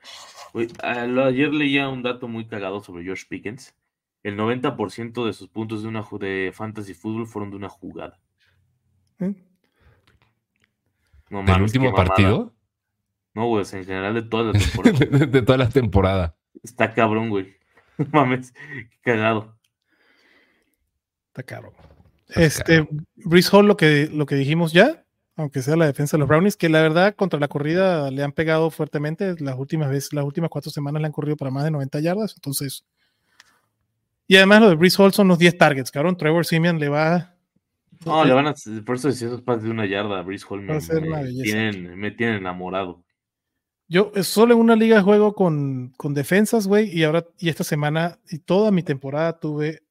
Ayer 0.82 1.52
leía 1.52 1.88
un 1.88 2.02
dato 2.02 2.28
muy 2.28 2.46
cagado 2.46 2.80
sobre 2.82 3.02
George 3.04 3.24
Pickens. 3.28 3.74
El 4.22 4.36
90% 4.36 5.24
de 5.26 5.32
sus 5.32 5.48
puntos 5.48 5.82
de 5.82 5.88
una 5.88 6.04
de 6.18 6.52
fantasy 6.54 6.94
fútbol 6.94 7.26
fueron 7.26 7.50
de 7.50 7.56
una 7.56 7.68
jugada. 7.68 8.20
¿eh? 9.20 9.34
No 11.30 11.38
¿Del 11.38 11.46
mames, 11.46 11.62
último 11.62 11.92
partido? 11.94 12.54
No, 13.34 13.46
güey, 13.48 13.64
sea, 13.64 13.80
en 13.80 13.84
general 13.86 14.14
de 14.14 14.22
toda 14.22 14.44
la 14.44 14.52
temporada. 14.58 14.98
de, 14.98 15.26
de 15.26 15.42
toda 15.42 15.58
la 15.58 15.68
temporada. 15.68 16.36
Está 16.70 16.92
cabrón, 16.92 17.30
güey. 17.30 17.56
No 17.98 18.06
mames, 18.12 18.52
qué 18.52 19.12
cagado. 19.12 19.56
Está 21.28 21.42
caro. 21.42 21.72
Está 22.28 22.42
Este. 22.42 22.88
Brees 23.14 23.50
Hall, 23.50 23.66
lo 23.66 23.78
que, 23.78 24.10
lo 24.12 24.26
que 24.26 24.34
dijimos 24.34 24.74
ya, 24.74 25.02
aunque 25.34 25.62
sea 25.62 25.76
la 25.76 25.86
defensa 25.86 26.16
de 26.16 26.18
los 26.18 26.28
Brownies, 26.28 26.58
que 26.58 26.68
la 26.68 26.82
verdad 26.82 27.14
contra 27.14 27.40
la 27.40 27.48
corrida 27.48 28.10
le 28.10 28.22
han 28.22 28.32
pegado 28.32 28.70
fuertemente. 28.70 29.34
Las 29.38 29.58
últimas 29.58 29.88
veces, 29.88 30.12
las 30.12 30.26
últimas 30.26 30.50
cuatro 30.50 30.70
semanas 30.70 31.00
le 31.00 31.06
han 31.06 31.12
corrido 31.12 31.38
para 31.38 31.50
más 31.50 31.64
de 31.64 31.70
90 31.70 32.00
yardas. 32.00 32.34
Entonces. 32.36 32.84
Y 34.26 34.36
además 34.36 34.60
lo 34.60 34.68
de 34.68 34.74
Brees 34.74 34.98
Hall 34.98 35.14
son 35.14 35.28
los 35.28 35.38
10 35.38 35.56
targets, 35.56 35.90
cabrón. 35.90 36.18
Trevor 36.18 36.44
Simeon 36.44 36.78
le 36.78 36.90
va. 36.90 37.34
No, 38.04 38.26
le 38.26 38.34
van 38.34 38.48
a. 38.48 38.54
Por 38.84 38.96
eso 38.96 39.08
decía 39.08 39.28
esos 39.28 39.40
pases 39.40 39.62
de 39.62 39.70
una 39.70 39.86
yarda 39.86 40.18
a 40.18 40.22
Brice 40.22 40.44
Hall. 40.50 40.60
Me, 40.60 40.74
me 40.74 41.42
tienen, 41.42 41.98
me 41.98 42.10
tienen 42.10 42.36
enamorado. 42.36 43.05
Yo 43.88 44.10
eh, 44.14 44.24
solo 44.24 44.54
en 44.54 44.60
una 44.60 44.76
liga 44.76 45.02
juego 45.02 45.34
con, 45.34 45.92
con 45.96 46.14
defensas, 46.14 46.66
güey, 46.66 46.96
y 46.96 47.04
ahora, 47.04 47.26
y 47.38 47.48
esta 47.48 47.64
semana, 47.64 48.18
y 48.28 48.38
toda 48.38 48.70
mi 48.70 48.82
temporada 48.82 49.38
tuve 49.38 49.82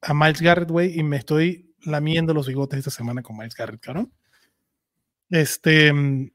a 0.00 0.14
Miles 0.14 0.40
Garrett, 0.40 0.70
güey, 0.70 0.98
y 0.98 1.02
me 1.02 1.16
estoy 1.16 1.74
lamiendo 1.84 2.32
los 2.32 2.46
bigotes 2.46 2.78
esta 2.78 2.90
semana 2.90 3.22
con 3.22 3.36
Miles 3.36 3.54
Garrett, 3.54 3.80
cabrón. 3.80 4.12
Este, 5.30 5.92
mm, 5.92 6.30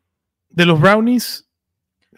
de 0.49 0.65
los 0.65 0.79
Brownies, 0.79 1.47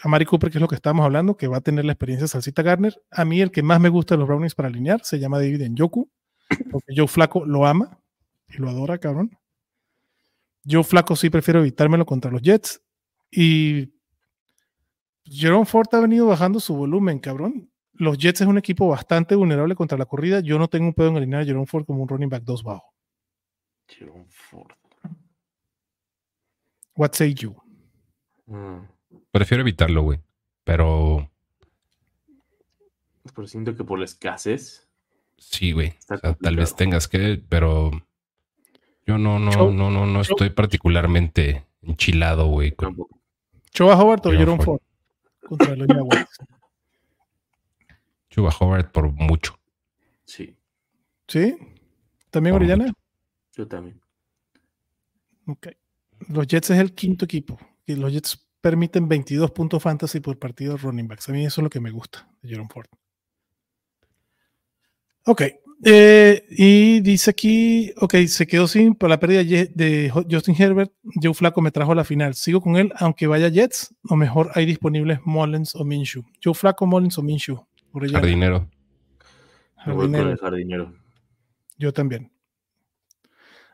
a 0.01 0.07
Mari 0.07 0.25
Cooper, 0.25 0.49
que 0.49 0.57
es 0.57 0.61
lo 0.61 0.67
que 0.67 0.75
estábamos 0.75 1.05
hablando, 1.05 1.35
que 1.35 1.47
va 1.47 1.57
a 1.57 1.61
tener 1.61 1.85
la 1.85 1.91
experiencia 1.91 2.23
de 2.23 2.29
Salsita 2.29 2.61
Garner. 2.61 3.01
A 3.11 3.25
mí 3.25 3.41
el 3.41 3.51
que 3.51 3.63
más 3.63 3.79
me 3.79 3.89
gusta 3.89 4.15
de 4.15 4.19
los 4.19 4.27
Brownies 4.27 4.55
para 4.55 4.69
alinear 4.69 5.01
se 5.03 5.19
llama 5.19 5.39
David 5.39 5.67
Njoku, 5.69 6.09
porque 6.71 6.93
Joe 6.95 7.07
Flaco 7.07 7.45
lo 7.45 7.65
ama 7.65 7.99
y 8.47 8.57
lo 8.57 8.69
adora, 8.69 8.97
cabrón. 8.97 9.37
Joe 10.69 10.83
Flaco 10.83 11.15
sí 11.15 11.29
prefiero 11.29 11.59
evitármelo 11.59 12.05
contra 12.05 12.31
los 12.31 12.41
Jets. 12.41 12.81
Y 13.31 13.93
Jerome 15.29 15.65
Ford 15.65 15.87
ha 15.93 15.99
venido 15.99 16.27
bajando 16.27 16.59
su 16.59 16.75
volumen, 16.75 17.19
cabrón. 17.19 17.69
Los 17.93 18.17
Jets 18.17 18.41
es 18.41 18.47
un 18.47 18.57
equipo 18.57 18.87
bastante 18.87 19.35
vulnerable 19.35 19.75
contra 19.75 19.97
la 19.97 20.05
corrida. 20.05 20.39
Yo 20.39 20.57
no 20.57 20.67
tengo 20.69 20.85
un 20.87 20.93
pedo 20.93 21.09
en 21.09 21.17
alinear 21.17 21.41
a 21.41 21.45
Jerome 21.45 21.65
Ford 21.65 21.85
como 21.85 22.01
un 22.01 22.07
running 22.09 22.29
back 22.29 22.43
2 22.43 22.63
bajo. 22.63 22.93
Jerome 23.87 24.25
Ford. 24.29 24.71
What 26.95 27.11
say 27.13 27.33
you? 27.33 27.55
Ah, 28.51 28.81
Prefiero 29.31 29.61
evitarlo, 29.61 30.01
güey. 30.03 30.19
Pero 30.63 31.29
pero 33.35 33.47
siento 33.47 33.75
que 33.75 33.83
por 33.83 33.99
la 33.99 34.05
escasez. 34.05 34.87
sí, 35.37 35.71
güey. 35.71 35.89
Está 35.89 36.15
O 36.15 36.17
sea, 36.19 36.33
tal 36.35 36.55
vez 36.55 36.75
tengas 36.75 37.07
que, 37.07 37.41
pero 37.47 37.91
yo 39.05 39.17
no, 39.17 39.39
no, 39.39 39.71
no, 39.71 39.89
no, 39.91 40.05
no 40.05 40.21
estoy 40.21 40.49
particularmente 40.49 41.65
enchilado, 41.81 42.47
güey. 42.47 42.71
con- 42.71 42.89
Tampoco. 42.89 43.19
¿Choba 43.71 43.95
Howard 44.01 44.19
o 44.21 44.23
Jerome 44.31 44.39
Jerome 44.39 44.63
Ford. 44.63 44.79
Ford? 44.79 44.88
Contra 45.49 45.75
los 45.75 45.87
Jaguars. 45.87 46.29
Chuba 48.29 48.53
Howard 48.59 48.91
por 48.91 49.11
mucho. 49.11 49.59
Sí, 50.25 50.55
¿Sí? 51.27 51.57
¿También 52.29 52.53
Por 52.53 52.61
Orellana? 52.61 52.83
mucho. 52.85 52.95
yo 53.53 53.67
también. 53.67 53.99
Ok. 55.47 55.67
Los 56.27 56.45
Jets 56.47 56.69
es 56.69 56.79
el 56.79 56.93
quinto 56.93 57.25
equipo. 57.25 57.57
Y 57.87 57.95
los 57.95 58.11
Jets 58.13 58.47
permiten 58.61 59.07
22 59.07 59.49
puntos 59.51 59.81
fantasy 59.81 60.19
por 60.19 60.37
partido 60.37 60.77
running 60.77 61.07
backs. 61.07 61.29
A 61.29 61.31
mí 61.31 61.43
eso 61.45 61.61
es 61.61 61.63
lo 61.63 61.69
que 61.71 61.79
me 61.79 61.89
gusta 61.89 62.29
de 62.43 62.49
Jerome 62.49 62.69
Ford. 62.71 62.87
Ok. 65.25 65.41
Eh, 65.83 66.45
y 66.49 66.99
dice 66.99 67.31
aquí, 67.31 67.93
ok, 67.97 68.15
se 68.27 68.45
quedó 68.45 68.67
sin 68.67 68.95
por 68.95 69.09
la 69.09 69.19
pérdida 69.19 69.43
de 69.43 70.11
Justin 70.29 70.55
Herbert. 70.57 70.91
Joe 71.21 71.33
Flaco 71.33 71.61
me 71.61 71.71
trajo 71.71 71.93
a 71.93 71.95
la 71.95 72.03
final. 72.03 72.33
Sigo 72.35 72.61
con 72.61 72.75
él, 72.75 72.91
aunque 72.97 73.27
vaya 73.27 73.49
Jets, 73.49 73.95
o 74.09 74.15
mejor 74.15 74.51
hay 74.55 74.65
disponibles 74.65 75.19
Mullins 75.23 75.75
o 75.75 75.85
Minshew. 75.85 76.23
Joe 76.43 76.53
Flaco, 76.53 76.85
Mullins 76.85 77.17
o 77.17 77.21
Minshew. 77.21 77.65
Jardinero. 78.11 78.69
Me 79.85 79.93
voy 79.93 80.05
con 80.05 80.13
Jardinero. 80.13 80.29
el 80.31 80.37
jardinero. 80.37 80.93
Yo 81.77 81.93
también. 81.93 82.29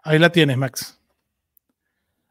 Ahí 0.04 0.20
la 0.20 0.32
tienes, 0.32 0.58
Max. 0.58 1.00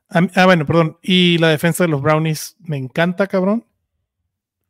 Ah, 0.09 0.45
bueno, 0.45 0.65
perdón. 0.65 0.99
Y 1.03 1.39
la 1.39 1.49
defensa 1.49 1.83
de 1.83 1.89
los 1.89 2.01
Brownies 2.01 2.57
me 2.61 2.77
encanta, 2.77 3.27
cabrón. 3.27 3.67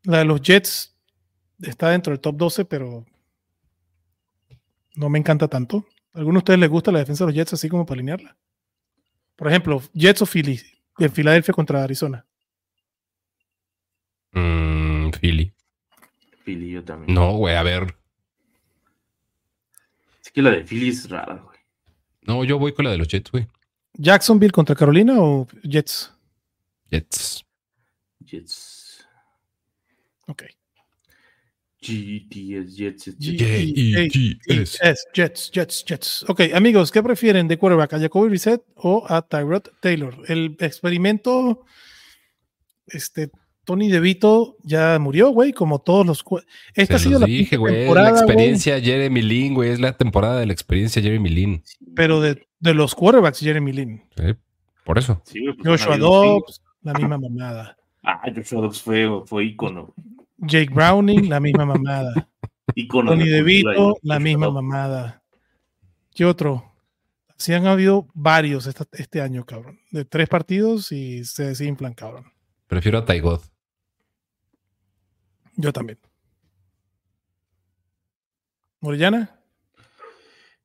La 0.05 0.19
de 0.19 0.25
los 0.25 0.41
Jets 0.41 0.97
está 1.61 1.91
dentro 1.91 2.13
del 2.13 2.21
top 2.21 2.37
12, 2.37 2.65
pero 2.65 3.05
no 4.95 5.09
me 5.09 5.19
encanta 5.19 5.49
tanto. 5.49 5.87
¿A 6.13 6.19
alguno 6.19 6.37
de 6.37 6.39
ustedes 6.39 6.61
les 6.61 6.71
gusta 6.71 6.93
la 6.93 7.01
defensa 7.01 7.25
de 7.25 7.29
los 7.29 7.35
Jets 7.35 7.53
así 7.55 7.69
como 7.69 7.85
para 7.85 7.99
alinearla? 7.99 8.37
Por 9.37 9.49
ejemplo, 9.49 9.83
Jets 9.93 10.23
o 10.23 10.27
Philly. 10.27 10.61
En 10.99 11.11
Filadelfia 11.11 11.53
contra 11.53 11.83
Arizona. 11.83 12.25
Mm, 14.33 15.11
Philly. 15.21 15.53
Philly, 16.45 16.71
yo 16.71 16.85
también. 16.85 17.13
No, 17.13 17.33
güey, 17.33 17.57
a 17.57 17.63
ver. 17.63 17.97
Es 20.23 20.31
que 20.31 20.41
la 20.41 20.51
de 20.51 20.65
Philly 20.65 20.91
es 20.91 21.09
rara, 21.11 21.37
güey. 21.37 21.59
No, 22.23 22.45
yo 22.45 22.59
voy 22.59 22.73
con 22.73 22.85
la 22.85 22.93
de 22.93 22.99
los 22.99 23.09
Jets, 23.09 23.31
güey. 23.31 23.49
¿Jacksonville 23.95 24.53
contra 24.53 24.75
Carolina 24.75 25.15
o 25.19 25.47
Jets? 25.63 26.13
Jets. 26.91 27.45
Jets. 28.21 29.07
Ok. 30.27 30.45
GTS, 31.89 32.77
Jets, 32.77 33.05
Jets. 33.05 33.19
G- 33.19 33.39
J-E-G-S. 33.39 34.79
Jets, 34.83 35.07
Jets, 35.15 35.51
Jets, 35.53 35.85
Jets. 35.85 36.25
Ok, 36.29 36.41
amigos, 36.55 36.91
¿qué 36.91 37.03
prefieren 37.03 37.47
de 37.49 37.59
quarterback? 37.59 37.95
¿A 37.95 37.99
Jacoby 38.01 38.31
Reset 38.31 38.63
o 38.77 39.05
a 39.09 39.23
Tyrod 39.23 39.63
Taylor? 39.81 40.17
El 40.29 40.57
experimento, 40.61 41.65
este, 42.87 43.31
Tony 43.65 43.91
DeVito 43.91 44.57
ya 44.63 44.99
murió, 44.99 45.31
güey, 45.31 45.53
como 45.53 45.81
todos 45.81 46.07
los. 46.07 46.25
Esta 46.75 46.97
ha 46.97 46.99
sido 46.99 47.19
la 47.21 47.27
dije, 47.27 47.57
güey. 47.57 47.73
La 47.75 47.79
temporada, 47.81 48.11
güey, 48.11 48.23
experiencia 48.23 48.81
Jeremy 48.81 49.23
Lin, 49.23 49.55
güey. 49.55 49.71
Es 49.71 49.81
la 49.81 49.97
temporada 49.97 50.39
de 50.41 50.47
la 50.47 50.53
experiencia 50.53 51.01
Jeremy 51.03 51.29
Lin. 51.31 51.63
pero 51.95 52.21
de, 52.21 52.47
de 52.61 52.75
los 52.75 52.95
quarterbacks, 52.95 53.41
Jeremy 53.41 53.73
Lin. 53.73 54.03
Sí, 54.17 54.35
por 54.85 54.99
eso. 54.99 55.23
Sí, 55.25 55.45
pues 55.63 55.81
Joshua. 55.81 55.97
Dobbs, 55.97 56.61
la 56.83 56.93
misma 56.95 57.19
mamada. 57.19 57.77
Ah, 58.03 58.21
Joshua 58.35 58.61
Dobbs 58.61 58.83
fue, 58.83 59.09
fue 59.25 59.45
ícono. 59.45 59.95
Jake 60.39 60.71
Browning, 60.73 61.29
la 61.29 61.41
misma 61.41 61.65
mamada. 61.67 62.13
Tony 62.13 62.25
de 62.75 62.85
la 62.85 62.89
cultura 62.89 63.17
DeVito, 63.17 63.89
de 63.89 63.95
la 64.03 64.19
misma 64.19 64.51
mamada. 64.51 65.23
¿Qué 66.15 66.25
otro? 66.25 66.73
Sí 67.37 67.53
han 67.53 67.67
habido 67.67 68.07
varios 68.15 68.67
esta- 68.67 68.87
este 68.93 69.21
año, 69.21 69.45
cabrón. 69.45 69.81
De 69.91 70.05
tres 70.05 70.29
partidos 70.29 70.93
y 70.93 71.25
se 71.25 71.45
desinflan, 71.47 71.95
cabrón. 71.95 72.33
Prefiero 72.67 72.99
a 72.99 73.05
Tygod. 73.05 73.43
Yo 75.57 75.73
también. 75.73 75.99
Morellana, 78.81 79.41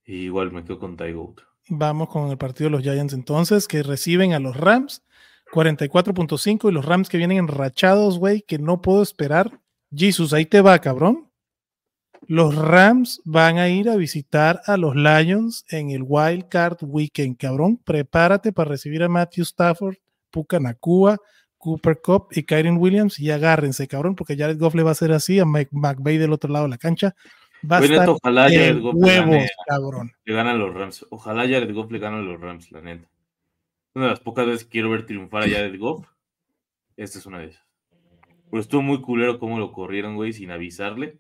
Y 0.06 0.24
igual 0.26 0.52
me 0.52 0.64
quedo 0.64 0.80
con 0.80 0.98
Ty 0.98 1.12
Goat. 1.14 1.40
vamos 1.70 2.10
con 2.10 2.30
el 2.32 2.38
partido 2.38 2.70
de 2.70 2.72
los 2.78 2.82
Giants 2.84 3.14
entonces, 3.14 3.68
que 3.68 3.84
reciben 3.84 4.34
a 4.34 4.40
los 4.40 4.58
Rams 4.58 5.04
44.5 5.52 6.70
y 6.70 6.74
los 6.74 6.86
Rams 6.86 7.10
que 7.10 7.18
vienen 7.18 7.38
enrachados, 7.38 8.20
güey, 8.20 8.42
que 8.42 8.60
no 8.60 8.82
puedo 8.82 9.02
esperar. 9.02 9.60
Jesus, 9.96 10.34
ahí 10.34 10.46
te 10.46 10.62
va, 10.62 10.80
cabrón. 10.80 11.30
Los 12.28 12.56
Rams 12.56 13.22
van 13.26 13.58
a 13.58 13.70
ir 13.70 13.90
a 13.90 13.96
visitar 13.96 14.62
a 14.66 14.78
los 14.78 14.96
Lions 14.96 15.66
en 15.70 15.90
el 15.90 16.04
Wild 16.06 16.48
Card 16.50 16.78
Weekend, 16.82 17.38
cabrón. 17.38 17.78
Prepárate 17.78 18.52
para 18.52 18.70
recibir 18.70 19.02
a 19.02 19.10
Matthew 19.10 19.44
Stafford, 19.44 19.96
Puka 20.30 20.60
Nakua, 20.60 21.18
Cooper 21.58 22.00
Cup 22.02 22.28
y 22.32 22.44
Kyren 22.44 22.78
Williams 22.78 23.20
y 23.20 23.32
agárrense, 23.32 23.88
cabrón, 23.88 24.16
porque 24.16 24.38
Jared 24.38 24.60
Goff 24.60 24.76
le 24.76 24.84
va 24.84 24.90
a 24.90 24.92
hacer 24.92 25.12
así 25.12 25.40
a 25.40 25.46
Mike 25.46 25.72
McVay 25.72 26.18
del 26.18 26.34
otro 26.34 26.52
lado 26.52 26.66
de 26.66 26.70
la 26.70 26.78
cancha. 26.78 27.16
Va 27.70 27.80
a 27.80 27.84
estar 27.84 28.10
ojalá 28.10 28.48
de 28.48 28.58
Jared 28.58 28.82
Goff 28.82 28.96
le 28.96 29.02
huevos, 29.02 29.28
gane, 29.28 29.50
cabrón. 29.68 30.12
le 30.24 30.34
gane 30.34 30.50
a 30.52 30.54
los 30.54 30.74
Rams. 30.74 31.06
Ojalá 31.10 31.42
Jared 31.42 31.74
Goff 31.74 31.92
le 31.92 32.00
gane 32.00 32.18
a 32.18 32.22
los 32.22 32.40
Rams, 32.40 32.72
la 32.72 32.82
neta. 32.82 33.08
Una 34.00 34.06
de 34.06 34.14
las 34.14 34.22
pocas 34.22 34.46
veces 34.46 34.64
que 34.64 34.70
quiero 34.70 34.92
ver 34.92 35.06
triunfar 35.06 35.44
a 35.44 35.50
Jared 35.50 35.78
Goff. 35.78 36.08
Esta 36.96 37.20
es 37.20 37.26
una 37.26 37.40
de 37.40 37.48
esas. 37.48 37.66
Pero 38.50 38.62
estuvo 38.62 38.82
muy 38.82 39.02
culero 39.02 39.40
cómo 39.40 39.60
lo 39.60 39.74
corrieron, 39.74 40.16
güey, 40.16 40.32
sin 40.32 40.52
avisarle. 40.52 41.20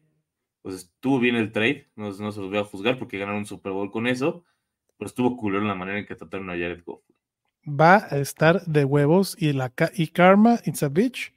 Pues 0.62 0.76
estuvo 0.76 1.20
bien 1.20 1.36
el 1.36 1.52
trade, 1.52 1.90
no, 1.98 2.06
no 2.06 2.32
se 2.32 2.40
los 2.40 2.50
voy 2.50 2.58
a 2.58 2.64
juzgar 2.64 2.98
porque 2.98 3.18
ganaron 3.18 3.42
un 3.42 3.46
Super 3.46 3.74
Bowl 3.74 3.92
con 3.92 4.08
eso. 4.08 4.46
Pero 4.98 5.08
estuvo 5.08 5.36
culero 5.36 5.66
la 5.66 5.76
manera 5.76 6.00
en 6.00 6.06
que 6.06 6.16
trataron 6.16 6.50
a 6.50 6.54
Jared 6.54 6.82
Goff. 6.86 7.02
va 7.66 8.08
a 8.10 8.18
estar 8.18 8.64
de 8.64 8.86
huevos 8.86 9.36
y 9.38 9.52
la 9.52 9.74
y 9.96 10.08
Karma 10.08 10.62
it's 10.64 10.82
a 10.82 10.88
bitch. 10.88 11.36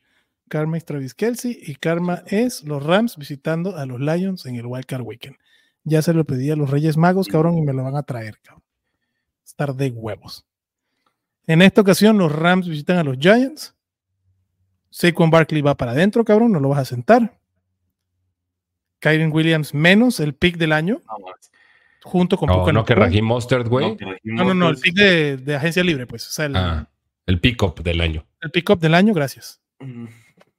Karma 0.49 0.77
es 0.77 0.85
Travis 0.85 1.13
Kelsey 1.13 1.59
y 1.61 1.75
Karma 1.75 2.23
es 2.29 2.63
los 2.63 2.87
Rams 2.87 3.17
visitando 3.17 3.77
a 3.77 3.85
los 3.85 3.99
Lions 3.99 4.47
en 4.47 4.55
el 4.55 4.67
Wild 4.67 4.87
Card 4.87 5.03
Weekend. 5.03 5.35
Ya 5.83 6.03
se 6.03 6.15
lo 6.15 6.25
pedí 6.25 6.53
a 6.53 6.57
los 6.57 6.71
Reyes 6.71 6.97
Magos, 6.97 7.27
cabrón, 7.27 7.59
y 7.59 7.63
me 7.63 7.73
lo 7.73 7.83
van 7.83 7.97
a 7.97 8.05
traer, 8.05 8.39
cabrón. 8.45 8.63
Estar 9.45 9.75
de 9.75 9.91
huevos. 9.91 10.47
En 11.47 11.63
esta 11.63 11.81
ocasión, 11.81 12.19
los 12.19 12.31
Rams 12.33 12.69
visitan 12.69 12.99
a 12.99 13.05
los 13.05 13.17
Giants. 13.19 13.75
Saquon 14.91 15.31
Barkley 15.31 15.63
va 15.63 15.77
para 15.77 15.93
adentro, 15.93 16.25
cabrón, 16.25 16.53
no 16.53 16.61
lo 16.61 16.69
vas 16.69 16.81
a 16.81 16.85
sentar. 16.85 17.39
Kyren 19.01 19.33
Williams 19.33 19.75
menos 19.75 20.21
el 20.21 20.35
pick 20.35 20.57
del 20.57 20.73
año, 20.73 21.01
No, 21.09 21.19
mames. 21.27 21.51
junto 22.05 22.37
con 22.37 22.49
No, 22.49 22.61
Puka 22.61 22.73
no 22.73 22.85
que. 22.85 22.95
Raheem 22.95 23.25
Mostert, 23.25 23.67
güey. 23.67 23.97
No, 24.01 24.17
No, 24.23 24.45
no, 24.45 24.55
no, 24.55 24.69
el 24.69 24.77
pick 24.77 24.95
de, 24.95 25.37
de 25.39 25.57
agencia 25.57 25.83
libre, 25.83 26.07
pues. 26.07 26.29
O 26.29 26.31
sea, 26.31 26.45
el, 26.47 26.55
Ah, 26.57 26.89
el 27.27 27.41
pick-up 27.41 27.83
del 27.83 28.01
año. 28.01 28.25
el 28.41 28.51
pick-up 28.51 28.79
del 28.79 28.95
año, 28.95 29.13
gracias. 29.15 29.61
Mm, 29.81 30.07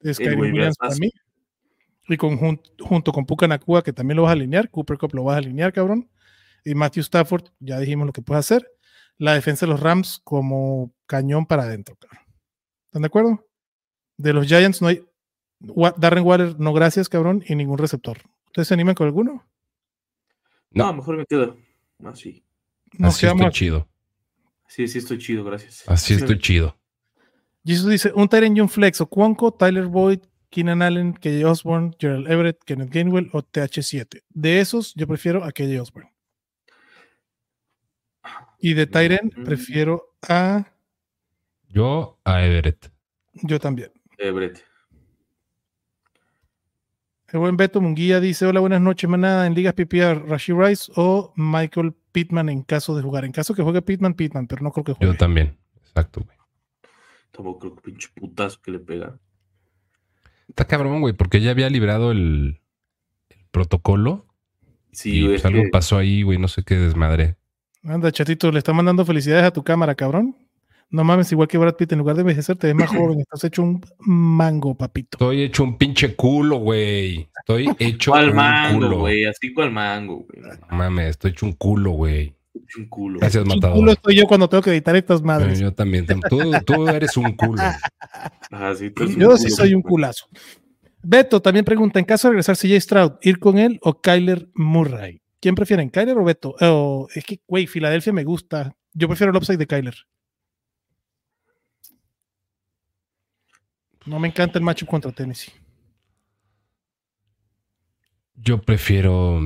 Es 0.02 0.20
El 0.20 0.26
Kyren 0.26 0.38
güey 0.40 0.52
Williams 0.52 0.78
para 0.78 0.96
mí. 0.96 1.10
Y 2.10 2.18
con, 2.18 2.38
jun- 2.38 2.62
junto 2.82 3.14
con 3.14 3.26
Puka 3.26 3.48
Nakua, 3.48 3.82
que 3.82 3.94
también 3.94 4.18
lo 4.18 4.24
vas 4.24 4.32
a 4.32 4.34
alinear. 4.34 4.70
Cooper 4.70 4.98
Cup 4.98 5.14
lo 5.14 5.24
vas 5.24 5.36
a 5.36 5.38
alinear, 5.38 5.72
cabrón. 5.72 6.10
Y 6.66 6.76
Matthew 6.76 7.02
Stafford, 7.02 7.46
ya 7.60 7.80
dijimos 7.80 8.06
lo 8.08 8.12
que 8.14 8.22
puede 8.22 8.40
hacer. 8.40 8.68
La 9.18 9.34
defensa 9.34 9.66
de 9.66 9.72
los 9.72 9.80
Rams 9.80 10.20
como 10.24 10.92
cañón 11.06 11.46
para 11.46 11.64
adentro, 11.64 11.96
cabrón. 11.96 12.26
¿Están 12.86 13.02
de 13.04 13.08
acuerdo? 13.08 13.48
De 14.18 14.34
los 14.34 14.48
Giants 14.48 14.82
no 14.82 14.88
hay. 14.88 15.04
Darren 15.98 16.26
Waller, 16.26 16.60
no 16.60 16.74
gracias, 16.74 17.08
cabrón. 17.10 17.44
Y 17.48 17.56
ningún 17.56 17.78
receptor. 17.78 18.18
¿Ustedes 18.48 18.68
se 18.68 18.74
animan 18.74 18.96
con 18.96 19.08
alguno? 19.08 19.46
No, 20.72 20.88
No. 20.88 20.94
mejor 20.94 21.18
me 21.18 21.26
quedo. 21.26 21.58
Así. 22.04 22.44
Nos 22.98 23.16
Así 23.16 23.26
estoy 23.28 23.50
chido. 23.52 23.88
Sí, 24.68 24.88
sí, 24.88 24.98
estoy 25.00 25.18
chido, 25.20 25.44
gracias. 25.44 25.84
Así 25.88 26.14
estoy 26.16 26.38
chido. 26.40 26.78
Jesus 27.66 27.90
dice: 27.90 28.12
un 28.14 28.28
Tyrant 28.28 28.58
y 28.58 28.62
un 28.62 28.70
Flex 28.70 29.02
o 29.02 29.08
Cuonco, 29.08 29.54
Tyler 29.54 29.86
Boyd, 29.86 30.20
Keenan 30.50 30.82
Allen, 30.82 31.14
KJ 31.14 31.46
Osborne, 31.46 31.92
Gerald 32.00 32.30
Everett, 32.30 32.64
Kenneth 32.64 32.92
Gainwell 32.92 33.30
o 33.34 33.42
TH7. 33.42 34.22
De 34.30 34.60
esos, 34.60 34.94
yo 34.96 35.08
prefiero 35.08 35.44
a 35.44 35.52
KJ 35.52 35.80
Osborne. 35.80 36.13
Y 38.66 38.76
de 38.76 38.88
Tyrant, 38.88 39.38
Mm. 39.38 39.44
prefiero 39.44 40.16
a. 40.22 40.66
Yo 41.68 42.18
a 42.24 42.46
Everett. 42.46 42.92
Yo 43.34 43.60
también. 43.60 43.92
Brett. 44.34 44.64
El 47.28 47.40
buen 47.40 47.58
Beto 47.58 47.82
Munguía 47.82 48.22
dice: 48.22 48.46
Hola, 48.46 48.62
buenas 48.62 48.80
noches, 48.80 49.10
manada. 49.10 49.46
En 49.48 49.54
ligas 49.54 49.74
PPR, 49.74 50.24
Rashid 50.30 50.54
Rice 50.54 50.92
o 50.96 51.34
Michael 51.36 51.94
Pittman 52.14 52.48
en 52.48 52.62
caso 52.62 52.96
de 52.96 53.02
jugar. 53.02 53.26
En 53.26 53.34
caso 53.34 53.54
que 53.54 53.64
juegue 53.64 53.82
Pittman, 53.82 54.14
Pittman, 54.14 54.48
pero 54.48 54.62
no 54.62 54.72
creo 54.72 54.86
que 54.86 54.92
Yo 54.94 54.98
juegue. 54.98 55.18
también. 55.18 55.58
Exacto, 55.82 56.22
güey. 56.22 56.38
Tampoco 57.32 57.60
creo 57.60 57.76
que 57.76 57.82
pinche 57.82 58.08
putazo 58.16 58.62
que 58.62 58.72
le 58.72 58.80
pega. 58.80 59.20
Está 60.48 60.66
cabrón, 60.66 61.02
güey, 61.02 61.14
porque 61.14 61.42
ya 61.42 61.52
había 61.52 61.70
librado 61.70 62.12
el, 62.12 62.62
el 63.30 63.46
protocolo 63.52 64.28
Sí, 64.94 65.16
y 65.16 65.20
güey, 65.22 65.32
pues 65.34 65.42
es 65.42 65.46
algo 65.48 65.64
que- 65.64 65.70
pasó 65.70 65.98
ahí, 65.98 66.22
güey, 66.22 66.38
no 66.38 66.48
sé 66.48 66.64
qué 66.64 66.76
desmadre. 66.76 67.36
Anda, 67.84 68.12
chatito, 68.12 68.52
le 68.52 68.60
está 68.60 68.72
mandando 68.74 69.06
felicidades 69.06 69.44
a 69.46 69.52
tu 69.52 69.64
cámara, 69.64 69.96
cabrón. 69.96 70.36
No 70.90 71.04
mames, 71.04 71.32
igual 71.32 71.48
que 71.48 71.58
Brad 71.58 71.76
Pitt, 71.76 71.92
en 71.94 72.00
lugar 72.00 72.16
de 72.16 72.22
envejecer, 72.22 72.56
te 72.56 72.68
ves 72.68 72.76
más 72.76 72.90
joven. 72.96 73.20
Estás 73.20 73.44
hecho 73.44 73.64
un 73.64 73.82
mango, 74.00 74.76
papito. 74.76 75.16
Estoy 75.18 75.42
hecho 75.44 75.64
un 75.64 75.78
pinche 75.78 76.16
culo, 76.16 76.58
güey. 76.58 77.28
Estoy 77.40 77.70
hecho 77.80 78.12
¿Cuál 78.12 78.30
un 78.30 78.36
mango, 78.36 78.80
culo. 78.80 79.00
güey? 79.00 79.26
Así 79.26 79.54
cual 79.54 79.72
mango, 79.72 80.26
güey. 80.28 80.42
No 80.70 80.78
mames, 80.78 81.10
estoy 81.12 81.32
hecho 81.32 81.46
un 81.46 81.54
culo, 81.54 81.92
güey. 81.92 82.34
Un 82.78 82.86
culo. 82.88 83.20
Gracias, 83.20 83.44
Un 83.44 83.50
matador. 83.50 83.78
culo 83.78 83.92
estoy 83.92 84.16
yo 84.16 84.28
cuando 84.28 84.48
tengo 84.48 84.62
que 84.62 84.70
editar 84.70 84.96
estas 84.96 85.22
madres. 85.24 85.60
Yo 85.60 85.74
también. 85.74 86.06
tam- 86.06 86.22
Tú, 86.30 86.40
tú 86.66 86.88
eres 86.88 87.18
un 87.18 87.34
culo. 87.36 87.62
Ajá, 88.52 88.76
sí, 88.76 88.92
tú 88.92 89.04
eres 89.04 89.16
Yo 89.16 89.36
sí 89.38 89.46
culo, 89.46 89.56
soy 89.56 89.74
un 89.74 89.82
culazo. 89.82 90.28
Beto 91.02 91.42
también 91.42 91.66
pregunta: 91.66 91.98
en 92.00 92.06
caso 92.06 92.28
de 92.28 92.34
regresar 92.34 92.56
CJ 92.56 92.80
Stroud, 92.80 93.12
¿ir 93.24 93.40
con 93.40 93.58
él 93.58 93.80
o 93.82 94.00
Kyler 94.00 94.48
Murray? 94.54 95.22
¿Quién 95.44 95.56
prefieren, 95.56 95.90
Kyler 95.90 96.18
o 96.18 96.24
Beto? 96.24 96.56
Eh, 96.62 96.70
o- 96.72 97.10
es 97.14 97.26
que, 97.26 97.42
güey, 97.46 97.68
Filadelfia 97.68 98.14
me 98.14 98.24
gusta. 98.24 98.74
Yo 98.94 99.10
prefiero 99.10 99.30
el 99.32 99.36
upside 99.36 99.58
de 99.58 99.68
Kyler. 99.68 99.96
No 104.06 104.20
me 104.20 104.30
encanta 104.30 104.58
el 104.58 104.64
matchup 104.64 104.88
contra 104.88 105.12
Tennessee. 105.12 105.52
Yo 108.36 108.62
prefiero 108.62 109.38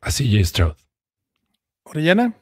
a 0.00 0.10
CJ 0.10 0.44
Stroud. 0.46 0.76
Orellana, 1.82 2.34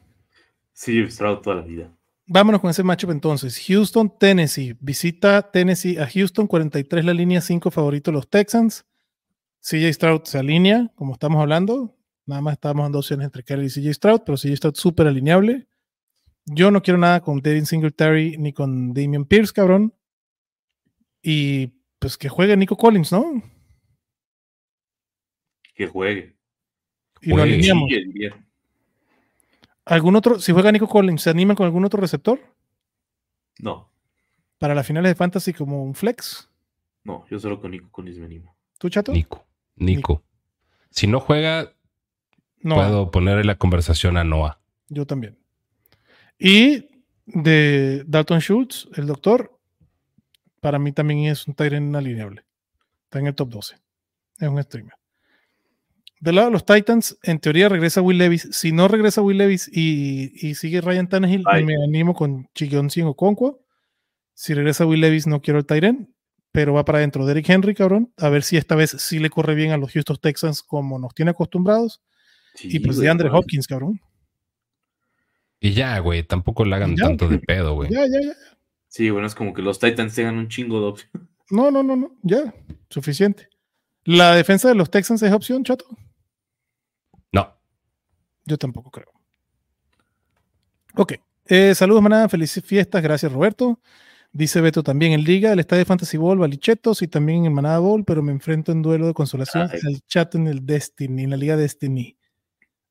Sí, 0.73 1.05
Stroud 1.11 1.39
toda 1.41 1.57
la 1.57 1.63
vida. 1.63 1.93
vámonos 2.27 2.61
con 2.61 2.71
ese 2.71 2.85
matchup 2.85 3.11
entonces. 3.11 3.61
Houston, 3.67 4.17
Tennessee. 4.17 4.77
Visita 4.81 5.51
Tennessee 5.51 5.99
a 5.99 6.09
Houston, 6.09 6.47
43 6.47 7.05
la 7.05 7.13
línea, 7.15 7.41
5 7.41 7.69
favoritos 7.73 8.15
los 8.15 8.31
Texans. 8.31 8.85
CJ 9.61 9.93
Stroud 9.93 10.23
se 10.23 10.39
alinea, 10.39 10.93
como 10.95 11.15
estamos 11.15 11.41
hablando. 11.43 11.97
Nada 12.27 12.41
más 12.41 12.55
estamos 12.55 12.85
dando 12.85 12.99
opciones 12.99 13.25
entre 13.27 13.43
Kyler 13.43 13.67
y 13.67 13.69
CJ 13.71 13.95
Stroud, 13.95 14.21
pero 14.25 14.39
CJ 14.39 14.57
Stroud 14.57 14.75
súper 14.77 15.07
alineable. 15.07 15.67
Yo 16.47 16.71
no 16.71 16.83
quiero 16.83 16.99
nada 16.99 17.21
con 17.21 17.41
Devin 17.41 17.67
Singletary 17.67 18.37
ni 18.39 18.53
con 18.53 18.93
Damian 18.95 19.25
Pierce, 19.25 19.53
cabrón. 19.53 19.95
Y 21.23 21.69
pues 21.99 22.17
que 22.19 22.29
juegue 22.29 22.57
Nico 22.57 22.77
Collins, 22.77 23.13
¿no? 23.13 23.43
Que 25.75 25.87
juegue. 25.87 26.37
Y 27.21 27.31
lo 27.31 27.43
alineamos. 27.43 27.89
¿Algún 29.85 30.15
otro, 30.17 30.39
si 30.39 30.53
juega 30.53 30.71
Nico 30.71 30.89
Collins, 30.89 31.23
¿se 31.23 31.31
animan 31.31 31.57
con 31.57 31.67
algún 31.67 31.85
otro 31.85 32.01
receptor? 32.01 32.41
No, 33.59 33.91
Para 34.59 34.75
las 34.75 34.87
finales 34.87 35.11
de 35.11 35.15
Fantasy 35.15 35.53
como 35.53 35.85
un 35.85 35.95
flex. 35.95 36.49
no, 37.05 37.27
yo 37.29 37.39
solo 37.39 37.61
con 37.61 37.71
Nico 37.73 37.89
Collins 37.91 38.19
me 38.19 38.27
animo. 38.27 38.57
¿Tú, 38.79 38.89
chato? 38.89 39.13
Nico. 39.13 39.47
Nico. 39.77 40.25
Si 40.91 41.07
no 41.07 41.21
juega, 41.21 41.73
No. 42.63 42.77
puedo 42.77 43.11
ponerle 43.11 43.45
la 43.45 43.57
conversación 43.57 44.17
a 44.17 44.25
Noah. 44.25 44.61
Yo 44.89 45.07
también. 45.07 45.39
Y 46.39 46.89
de 47.27 48.05
Dalton 48.07 48.41
Schultz, 48.41 48.89
el 48.97 49.07
doctor, 49.07 49.59
para 50.61 50.79
mí 50.79 50.93
también 50.93 51.25
es 51.31 51.47
un 51.47 51.55
Tyrant 51.55 51.95
alineable. 51.95 52.45
Está 53.05 53.19
en 53.19 53.27
el 53.27 53.35
top 53.35 53.51
12. 53.51 53.77
Es 54.39 54.49
un 54.49 54.63
streamer. 54.63 54.95
Del 56.21 56.37
lado 56.37 56.49
de 56.49 56.53
los 56.53 56.65
Titans, 56.65 57.19
en 57.25 57.41
teoría 57.41 57.69
regresa 57.69 58.01
Will 58.01 58.19
Levis. 58.19 58.49
Si 58.53 58.71
no 58.71 58.87
regresa 58.87 59.23
Will 59.23 59.39
Levis 59.39 59.69
y, 59.73 60.31
y 60.37 60.55
sigue 60.55 60.81
Ryan 60.81 61.09
Tannehill, 61.09 61.43
Ay. 61.47 61.65
me 61.65 61.75
animo 61.83 62.15
con 62.15 62.49
Chigonsin 62.55 63.07
o 63.07 63.15
Conquo. 63.15 63.65
Si 64.35 64.55
regresa 64.55 64.87
Will 64.87 65.01
Levis, 65.01 65.27
no 65.27 65.43
quiero 65.43 65.59
el 65.59 65.67
Tyrant, 65.67 66.09
pero 66.53 66.75
va 66.75 66.85
para 66.85 66.99
adentro. 66.99 67.27
Derrick 67.27 67.49
Henry, 67.51 67.75
cabrón. 67.75 68.13
A 68.19 68.29
ver 68.29 68.45
si 68.45 68.57
esta 68.57 68.77
vez 68.77 68.91
sí 68.91 69.19
le 69.19 69.31
corre 69.31 69.57
bien 69.57 69.73
a 69.73 69.77
los 69.77 69.91
Houston 69.93 70.17
Texans 70.21 70.63
como 70.63 70.99
nos 70.99 71.13
tiene 71.13 71.33
acostumbrados. 71.33 72.01
Sí, 72.55 72.69
y 72.71 72.81
pues 72.81 72.97
güey, 72.97 73.07
de 73.07 73.11
Andre 73.11 73.31
Hopkins, 73.31 73.67
cabrón. 73.67 74.01
Y 75.61 75.73
ya, 75.73 75.99
güey, 76.01 76.23
tampoco 76.23 76.65
le 76.65 76.75
hagan 76.75 76.97
Ya. 76.97 77.05
tanto 77.07 77.29
de 77.29 77.39
pedo, 77.39 77.75
güey. 77.75 77.91
Ya, 77.91 78.05
ya, 78.07 78.21
ya. 78.21 78.33
Sí, 78.89 79.11
bueno, 79.11 79.27
es 79.27 79.35
como 79.35 79.55
que 79.55 79.63
los 79.63 79.79
Titans 79.79 80.15
tengan 80.15 80.37
un 80.37 80.49
chingo 80.49 80.81
de 80.81 80.87
opciones. 80.87 81.29
No, 81.51 81.71
no, 81.71 81.83
no, 81.83 81.97
no. 81.97 82.17
Ya. 82.23 82.55
Suficiente. 82.89 83.49
¿La 84.05 84.35
defensa 84.35 84.69
de 84.69 84.75
los 84.75 84.91
Texans 84.91 85.23
es 85.23 85.33
opción, 85.35 85.63
chato? 85.65 85.85
No. 87.31 87.55
Yo 88.47 88.57
tampoco 88.57 88.91
creo. 88.91 89.13
Ok. 90.95 91.15
Eh, 91.47 91.75
saludos, 91.75 92.03
manada. 92.03 92.29
Felices 92.31 92.65
fiestas. 92.65 93.03
Gracias, 93.03 93.31
Roberto. 93.31 93.79
Dice 94.33 94.63
Beto 94.63 94.83
también 94.83 95.13
en 95.13 95.25
Liga, 95.25 95.53
el 95.53 95.59
estadio 95.61 95.85
Fantasy 95.85 96.17
Ball, 96.17 96.39
Valichetos 96.39 97.03
y 97.03 97.09
también 97.09 97.45
en 97.45 97.53
Manada 97.53 97.81
Ball, 97.81 98.03
pero 98.03 98.23
me 98.23 98.33
enfrento 98.33 98.73
en 98.73 98.81
duelo 98.81 99.07
de 99.07 99.13
consolación 99.13 99.69
Ay. 99.71 99.79
al 99.87 100.01
chat 100.07 100.35
en 100.37 100.47
el 100.47 100.65
Destiny, 100.65 101.25
en 101.25 101.31
la 101.31 101.37
Liga 101.37 101.59
Destiny. 101.59 102.17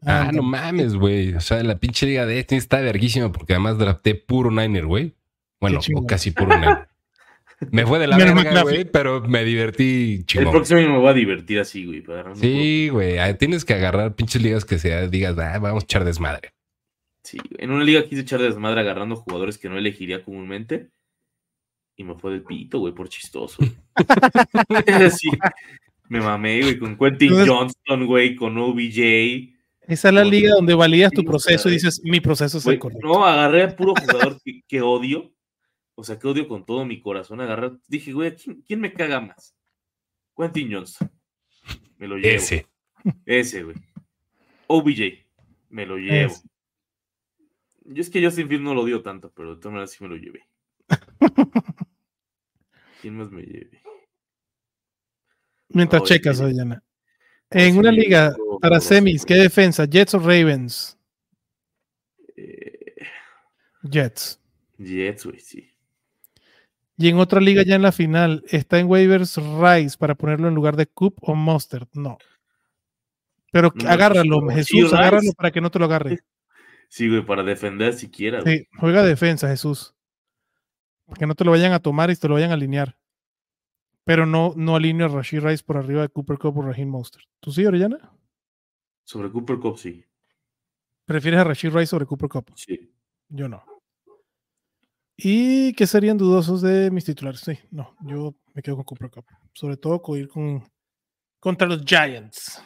Ah, 0.04 0.22
Anda. 0.22 0.32
no 0.34 0.44
mames, 0.44 0.96
güey. 0.96 1.34
O 1.36 1.40
sea, 1.42 1.62
la 1.64 1.78
pinche 1.78 2.06
liga 2.08 2.26
de 2.26 2.36
Destiny 2.36 2.58
está 2.58 2.80
verguísima 2.82 3.32
porque 3.32 3.54
además 3.54 3.78
drafté 3.78 4.16
puro 4.16 4.50
Niner, 4.52 4.86
güey. 4.86 5.14
Bueno, 5.60 5.80
o 5.96 6.08
casi 6.08 6.32
puro 6.32 6.58
Niner. 6.58 6.88
Me 7.70 7.86
fue 7.86 8.00
de 8.00 8.08
la 8.08 8.18
verga, 8.18 8.64
güey, 8.64 8.86
pero 8.86 9.22
me 9.22 9.44
divertí 9.44 10.16
El 10.22 10.26
chingón. 10.26 10.52
próximo 10.52 10.80
año 10.80 10.90
me 10.90 10.98
voy 10.98 11.10
a 11.10 11.14
divertir 11.14 11.60
así, 11.60 11.86
güey. 11.86 12.04
Sí, 12.34 12.90
güey. 12.90 13.20
ah, 13.20 13.38
Tienes 13.38 13.64
que 13.64 13.76
agarrar 13.76 14.16
pinches 14.16 14.42
ligas 14.42 14.66
que 14.66 14.80
sea, 14.80 15.08
digas, 15.08 15.38
ah, 15.38 15.60
vamos 15.60 15.84
a 15.84 15.86
echar 15.86 16.04
desmadre. 16.04 16.54
Sí, 17.24 17.38
en 17.60 17.70
una 17.70 17.84
liga 17.84 18.04
quise 18.04 18.22
echar 18.24 18.42
desmadre 18.42 18.82
agarrando 18.82 19.16
jugadores 19.16 19.60
que 19.60 19.70
no 19.70 19.78
elegiría 19.78 20.24
comúnmente. 20.24 20.90
Y 21.96 22.04
me 22.04 22.16
fue 22.16 22.32
del 22.32 22.42
pito, 22.42 22.80
güey, 22.80 22.96
por 22.96 23.08
chistoso. 23.10 23.58
sí. 25.16 25.30
Me 26.10 26.20
mamé, 26.20 26.62
güey, 26.62 26.80
con 26.80 26.98
Quentin 26.98 27.30
Entonces- 27.30 27.48
Johnston, 27.54 28.08
güey, 28.08 28.36
con 28.36 28.58
OBJ. 28.58 29.54
Esa 29.88 30.10
es 30.10 30.14
la 30.14 30.24
liga 30.24 30.54
donde 30.54 30.74
validas 30.74 31.12
tu 31.12 31.24
proceso 31.24 31.68
y 31.70 31.74
dices, 31.74 32.02
mi 32.04 32.22
proceso 32.22 32.60
es 32.60 32.66
el 32.68 32.80
correcto. 32.80 33.06
no, 33.06 33.26
agarré 33.26 33.64
a 33.64 33.76
puro 33.76 33.94
jugador 34.00 34.40
que, 34.44 34.62
que 34.68 34.82
odio. 34.82 35.34
O 35.96 36.04
sea, 36.04 36.18
que 36.18 36.28
odio 36.28 36.48
con 36.48 36.66
todo 36.66 36.86
mi 36.86 37.02
corazón. 37.02 37.42
Agarré, 37.42 37.72
dije, 37.88 38.14
güey, 38.14 38.36
¿quién, 38.36 38.62
quién 38.62 38.80
me 38.80 38.94
caga 38.94 39.20
más? 39.20 39.56
Quentin 40.36 40.72
Johnston. 40.72 41.12
Me 41.98 42.08
lo 42.08 42.16
llevo. 42.18 42.36
Ese. 42.36 42.68
Ese, 43.26 43.64
güey. 43.64 43.76
OBJ. 44.68 45.26
Me 45.70 45.86
lo 45.86 45.98
llevo. 45.98 46.32
Ese. 46.32 46.48
Yo 47.86 48.02
es 48.02 48.10
que 48.10 48.24
Justin 48.24 48.48
Fields 48.48 48.64
no 48.64 48.74
lo 48.74 48.82
odio 48.82 49.02
tanto, 49.02 49.32
pero 49.36 49.56
de 49.56 49.62
todas 49.62 49.74
maneras 49.74 49.92
sí 49.92 50.04
me 50.04 50.10
lo 50.10 50.16
llevé. 50.16 50.48
¿Quién 53.02 53.18
más 53.18 53.32
me 53.32 53.42
lleve? 53.42 53.82
Mientras 55.70 56.04
checas. 56.04 56.40
Oyana. 56.40 56.84
En 57.52 57.78
una 57.78 57.92
liga 57.92 58.34
para 58.62 58.80
semis, 58.80 59.26
¿qué 59.26 59.36
defensa? 59.36 59.86
¿Jets 59.86 60.14
o 60.14 60.20
Ravens? 60.20 60.98
Eh, 62.36 62.96
Jets. 63.84 64.40
Jets, 64.78 65.26
güey, 65.26 65.40
sí. 65.40 65.68
Y 66.98 67.10
en 67.10 67.18
otra 67.18 67.42
liga 67.42 67.64
ya 67.64 67.76
en 67.76 67.82
la 67.82 67.92
final, 67.92 68.44
¿está 68.48 68.80
en 68.80 68.88
waivers 68.88 69.38
Rice 69.38 69.98
para 69.98 70.16
ponerlo 70.16 70.48
en 70.48 70.56
lugar 70.56 70.76
de 70.76 70.86
Coop 70.88 71.18
o 71.22 71.36
Mustard? 71.36 71.88
No. 71.94 72.18
Pero 73.52 73.74
No, 73.76 73.90
agárralo, 73.90 74.40
pues, 74.42 74.68
sí, 74.68 74.78
Jesús, 74.78 74.92
Rice. 74.92 74.96
agárralo 74.98 75.34
para 75.34 75.52
que 75.52 75.62
no 75.62 75.72
te 75.72 75.80
lo 75.80 75.86
agarre. 75.86 76.20
Sí, 76.94 77.08
güey, 77.08 77.26
para 77.26 77.42
defender 77.42 77.94
siquiera. 77.94 78.42
Sí, 78.42 78.68
juega 78.78 79.02
defensa, 79.02 79.48
Jesús. 79.48 79.96
Para 81.06 81.20
que 81.20 81.26
no 81.26 81.36
te 81.36 81.46
lo 81.46 81.52
vayan 81.52 81.72
a 81.72 81.80
tomar 81.80 82.12
y 82.12 82.18
te 82.18 82.28
lo 82.28 82.34
vayan 82.34 82.52
a 82.52 82.56
alinear. 82.56 82.98
Pero 84.12 84.26
no, 84.26 84.52
no 84.58 84.76
alineo 84.76 85.06
a 85.06 85.10
Rashid 85.10 85.40
Rice 85.40 85.64
por 85.64 85.78
arriba 85.78 86.02
de 86.02 86.10
Cooper 86.10 86.38
Cup 86.38 86.58
o 86.58 86.62
Raheem 86.64 86.90
Mostert. 86.90 87.24
¿Tú 87.40 87.50
sí, 87.50 87.66
Orellana? 87.66 88.12
Sobre 89.06 89.32
Cooper 89.32 89.58
Cup, 89.58 89.78
sí. 89.78 90.04
¿Prefieres 91.06 91.40
a 91.40 91.46
Rashid 91.46 91.70
Rice 91.70 91.86
sobre 91.86 92.06
Cooper 92.06 92.28
Cup? 92.28 92.52
Sí. 92.58 92.94
Yo 93.30 93.48
no. 93.48 93.64
¿Y 95.16 95.72
qué 95.76 95.88
serían 95.88 96.18
dudosos 96.18 96.62
de 96.62 96.92
mis 96.92 97.06
titulares? 97.06 97.40
Sí, 97.40 97.58
no, 97.70 97.96
yo 98.02 98.36
me 98.54 98.62
quedo 98.62 98.76
con 98.76 98.84
Cooper 98.84 99.12
Cup. 99.12 99.26
Sobre 99.54 99.78
todo 99.78 100.02
con 100.02 100.20
ir 100.20 100.28
con, 100.28 100.62
contra 101.40 101.66
los 101.66 101.82
Giants. 101.86 102.62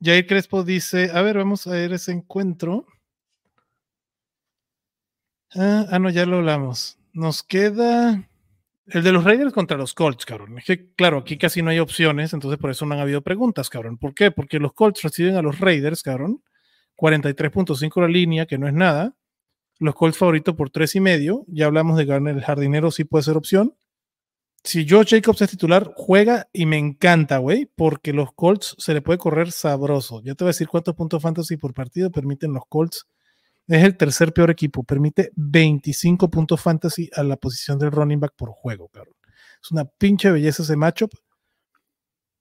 Jair 0.00 0.24
Crespo 0.28 0.62
dice, 0.62 1.10
a 1.12 1.20
ver, 1.22 1.36
vamos 1.36 1.66
a 1.66 1.72
ver 1.72 1.94
ese 1.94 2.12
encuentro. 2.12 2.86
Ah, 5.56 5.86
ah, 5.90 5.98
no, 5.98 6.10
ya 6.10 6.26
lo 6.26 6.36
hablamos. 6.36 6.96
Nos 7.12 7.42
queda 7.42 8.28
el 8.86 9.02
de 9.02 9.12
los 9.12 9.24
Raiders 9.24 9.52
contra 9.52 9.76
los 9.76 9.94
Colts, 9.94 10.26
cabrón. 10.26 10.58
Es 10.58 10.64
que, 10.64 10.92
claro, 10.94 11.18
aquí 11.18 11.38
casi 11.38 11.62
no 11.62 11.70
hay 11.70 11.78
opciones, 11.78 12.32
entonces 12.32 12.58
por 12.58 12.70
eso 12.70 12.84
no 12.84 12.94
han 12.94 13.00
habido 13.00 13.22
preguntas, 13.22 13.70
cabrón. 13.70 13.98
¿Por 13.98 14.14
qué? 14.14 14.30
Porque 14.30 14.58
los 14.58 14.72
Colts 14.72 15.02
reciben 15.02 15.36
a 15.36 15.42
los 15.42 15.60
Raiders, 15.60 16.02
cabrón. 16.02 16.42
43.5 16.96 18.00
la 18.00 18.08
línea, 18.08 18.46
que 18.46 18.58
no 18.58 18.66
es 18.66 18.74
nada. 18.74 19.14
Los 19.78 19.94
Colts 19.94 20.18
favoritos 20.18 20.54
por 20.54 20.70
tres 20.70 20.94
y 20.94 21.00
medio. 21.00 21.44
Ya 21.48 21.66
hablamos 21.66 21.96
de 21.96 22.04
Garner, 22.04 22.36
el 22.36 22.44
jardinero 22.44 22.90
sí 22.90 23.04
puede 23.04 23.24
ser 23.24 23.36
opción. 23.36 23.74
Si 24.64 24.88
Josh 24.88 25.10
Jacobs 25.10 25.42
es 25.42 25.50
titular, 25.50 25.92
juega 25.96 26.48
y 26.52 26.66
me 26.66 26.78
encanta, 26.78 27.38
güey, 27.38 27.66
porque 27.74 28.12
los 28.12 28.32
Colts 28.32 28.76
se 28.78 28.94
le 28.94 29.02
puede 29.02 29.18
correr 29.18 29.50
sabroso. 29.50 30.22
Ya 30.22 30.34
te 30.36 30.44
voy 30.44 30.50
a 30.50 30.54
decir 30.54 30.68
cuántos 30.68 30.94
puntos 30.94 31.20
fantasy 31.20 31.56
por 31.56 31.74
partido 31.74 32.12
permiten 32.12 32.52
los 32.52 32.62
Colts. 32.68 33.08
Es 33.68 33.84
el 33.84 33.96
tercer 33.96 34.32
peor 34.32 34.50
equipo, 34.50 34.82
permite 34.84 35.32
25 35.36 36.30
puntos 36.30 36.60
fantasy 36.60 37.08
a 37.14 37.22
la 37.22 37.36
posición 37.36 37.78
del 37.78 37.92
running 37.92 38.20
back 38.20 38.34
por 38.36 38.50
juego, 38.50 38.88
cabrón. 38.88 39.14
Es 39.62 39.70
una 39.70 39.84
pinche 39.84 40.30
belleza 40.30 40.62
ese 40.62 40.76
matchup. 40.76 41.12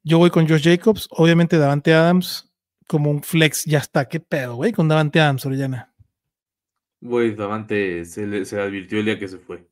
Yo 0.04 0.18
voy 0.18 0.32
con 0.32 0.48
Josh 0.48 0.64
Jacobs, 0.64 1.08
obviamente 1.12 1.58
Davante 1.58 1.94
Adams 1.94 2.52
como 2.88 3.10
un 3.12 3.22
flex, 3.24 3.64
ya 3.66 3.78
está. 3.78 4.06
¿Qué 4.10 4.20
pedo, 4.20 4.56
güey? 4.56 4.74
Con 4.74 4.88
Davante 4.88 5.20
Adams, 5.22 5.46
Orellana. 5.46 5.94
Güey, 7.00 7.36
Davante 7.36 8.04
se, 8.06 8.26
le- 8.28 8.44
se 8.46 8.60
advirtió 8.60 9.00
el 9.00 9.06
día 9.06 9.20
que 9.20 9.28
se 9.28 9.38
fue. 9.38 9.70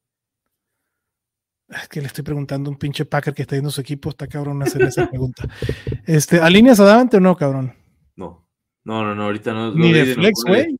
Es 1.69 1.87
que 1.87 2.01
le 2.01 2.07
estoy 2.07 2.23
preguntando 2.23 2.69
a 2.69 2.73
un 2.73 2.79
pinche 2.79 3.05
Packer 3.05 3.33
que 3.33 3.43
está 3.43 3.55
yendo 3.55 3.69
su 3.69 3.81
equipo, 3.81 4.09
está 4.09 4.27
cabrón 4.27 4.61
hacer 4.63 4.81
esa 4.83 5.07
pregunta. 5.09 5.47
Este, 6.05 6.39
¿alineas 6.39 6.79
a 6.79 6.85
Davante 6.85 7.17
o 7.17 7.19
no, 7.19 7.35
cabrón? 7.35 7.75
No. 8.15 8.47
No, 8.83 9.03
no, 9.03 9.13
no, 9.13 9.23
ahorita 9.25 9.53
no. 9.53 9.73
Ni 9.75 9.91
de 9.93 10.15
flex, 10.15 10.43
güey. 10.47 10.79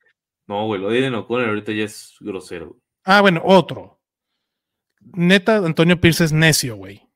No, 0.50 0.66
güey, 0.66 0.82
lo 0.82 0.90
de 0.90 0.98
Aiden 0.98 1.14
O'Connell 1.14 1.50
ahorita 1.50 1.72
ya 1.74 1.84
es 1.84 2.16
grosero. 2.20 2.70
güey. 2.70 2.82
Ah, 3.04 3.22
bueno, 3.22 3.40
otro. 3.46 4.02
Neta, 5.00 5.58
Antonio 5.58 6.02
Pierce 6.02 6.24
es 6.24 6.34
necio, 6.34 6.76
güey. 6.76 7.08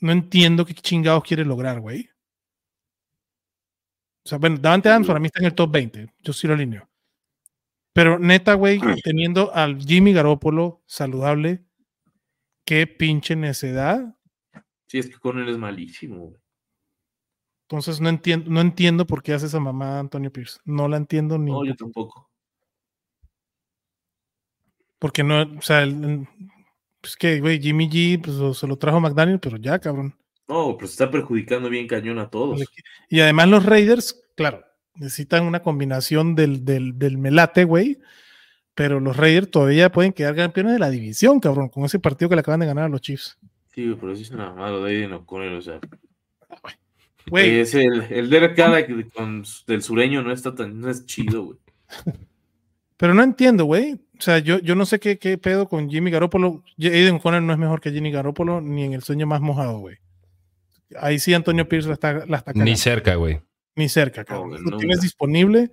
No 0.00 0.10
entiendo 0.10 0.64
qué 0.64 0.72
chingados 0.72 1.22
quiere 1.24 1.44
lograr, 1.44 1.78
güey. 1.78 2.08
O 4.24 4.28
sea, 4.30 4.38
bueno, 4.38 4.56
Davante 4.56 4.88
Adams 4.88 5.08
para 5.08 5.20
mí 5.20 5.26
está 5.26 5.40
en 5.40 5.46
el 5.46 5.54
top 5.54 5.72
20. 5.72 6.14
Yo 6.20 6.32
sí 6.32 6.46
lo 6.46 6.54
alineo. 6.54 6.88
Pero 7.92 8.18
neta, 8.18 8.54
güey, 8.54 8.80
teniendo 9.04 9.52
al 9.54 9.78
Jimmy 9.78 10.14
Garoppolo 10.14 10.82
saludable, 10.86 11.66
qué 12.64 12.86
pinche 12.86 13.36
necedad. 13.36 14.16
Sí, 14.86 14.98
es 14.98 15.06
que 15.10 15.16
O'Connell 15.16 15.50
es 15.50 15.58
malísimo, 15.58 16.28
güey. 16.28 16.40
Entonces 17.70 18.00
no 18.00 18.08
entiendo, 18.08 18.50
no 18.50 18.60
entiendo 18.60 19.06
por 19.06 19.22
qué 19.22 19.32
hace 19.32 19.46
esa 19.46 19.60
mamá 19.60 20.00
Antonio 20.00 20.32
Pierce. 20.32 20.58
No 20.64 20.88
la 20.88 20.96
entiendo 20.96 21.38
ni 21.38 21.52
No, 21.52 21.64
yo 21.64 21.76
tampoco. 21.76 22.28
porque 24.98 25.22
no, 25.22 25.42
o 25.42 25.62
sea, 25.62 25.82
el- 25.82 26.26
pues 27.00 27.16
que, 27.16 27.40
güey, 27.40 27.60
Jimmy 27.60 27.88
G 27.88 28.20
pues, 28.22 28.58
se 28.58 28.66
lo 28.66 28.76
trajo 28.76 29.00
McDaniel, 29.00 29.38
pero 29.40 29.56
ya, 29.56 29.78
cabrón. 29.78 30.14
No, 30.48 30.76
pero 30.76 30.88
se 30.88 30.92
está 30.94 31.10
perjudicando 31.10 31.70
bien 31.70 31.86
cañón 31.86 32.18
a 32.18 32.28
todos. 32.28 32.60
Y 33.08 33.20
además 33.20 33.48
los 33.48 33.64
Raiders, 33.64 34.20
claro, 34.36 34.64
necesitan 34.96 35.44
una 35.46 35.62
combinación 35.62 36.34
del, 36.34 36.64
del, 36.64 36.98
del 36.98 37.18
melate, 37.18 37.64
güey. 37.64 37.98
Pero 38.74 38.98
los 39.00 39.16
Raiders 39.16 39.50
todavía 39.50 39.90
pueden 39.92 40.12
quedar 40.12 40.34
campeones 40.34 40.72
de 40.74 40.78
la 40.80 40.90
división, 40.90 41.38
cabrón, 41.40 41.68
con 41.68 41.84
ese 41.84 41.98
partido 42.00 42.28
que 42.28 42.34
le 42.34 42.40
acaban 42.40 42.60
de 42.60 42.66
ganar 42.66 42.84
a 42.84 42.88
los 42.88 43.00
Chiefs. 43.00 43.38
Sí, 43.72 43.94
pero 43.98 44.14
sí 44.16 44.22
es 44.22 44.30
una 44.32 44.50
mamada 44.50 44.72
lo 44.72 44.82
de 44.84 44.90
Aiden 44.96 45.12
O'Connell, 45.12 45.54
o 45.54 45.62
sea. 45.62 45.78
Güey, 47.30 47.60
Es 47.60 47.74
el, 47.74 48.02
el 48.10 48.28
Derek 48.30 48.56
con- 49.14 49.44
del 49.66 49.82
sureño 49.82 50.22
no 50.22 50.32
está 50.32 50.54
tan, 50.54 50.80
no 50.80 50.90
es 50.90 51.06
chido, 51.06 51.44
güey. 51.44 51.58
pero 52.96 53.14
no 53.14 53.22
entiendo, 53.22 53.64
güey. 53.64 53.94
O 54.18 54.22
sea, 54.22 54.38
yo, 54.38 54.58
yo 54.58 54.74
no 54.74 54.84
sé 54.84 55.00
qué, 55.00 55.18
qué 55.18 55.38
pedo 55.38 55.68
con 55.68 55.88
Jimmy 55.88 56.10
Garoppolo. 56.10 56.62
Aiden 56.78 57.14
O'Connell 57.16 57.46
no 57.46 57.52
es 57.54 57.58
mejor 57.58 57.80
que 57.80 57.90
Jimmy 57.90 58.10
Garoppolo 58.10 58.60
ni 58.60 58.84
en 58.84 58.92
el 58.92 59.02
sueño 59.02 59.26
más 59.26 59.40
mojado, 59.40 59.78
güey. 59.78 59.96
Ahí 61.00 61.18
sí 61.18 61.32
Antonio 61.32 61.68
Pierce 61.68 61.88
la 61.88 61.94
está, 61.94 62.26
la 62.26 62.38
está 62.38 62.52
Ni 62.52 62.76
cerca, 62.76 63.14
güey. 63.14 63.40
Ni 63.76 63.88
cerca, 63.88 64.24
cabrón. 64.24 64.50
Lo 64.50 64.58
nunca. 64.58 64.76
tienes 64.78 65.00
disponible. 65.00 65.70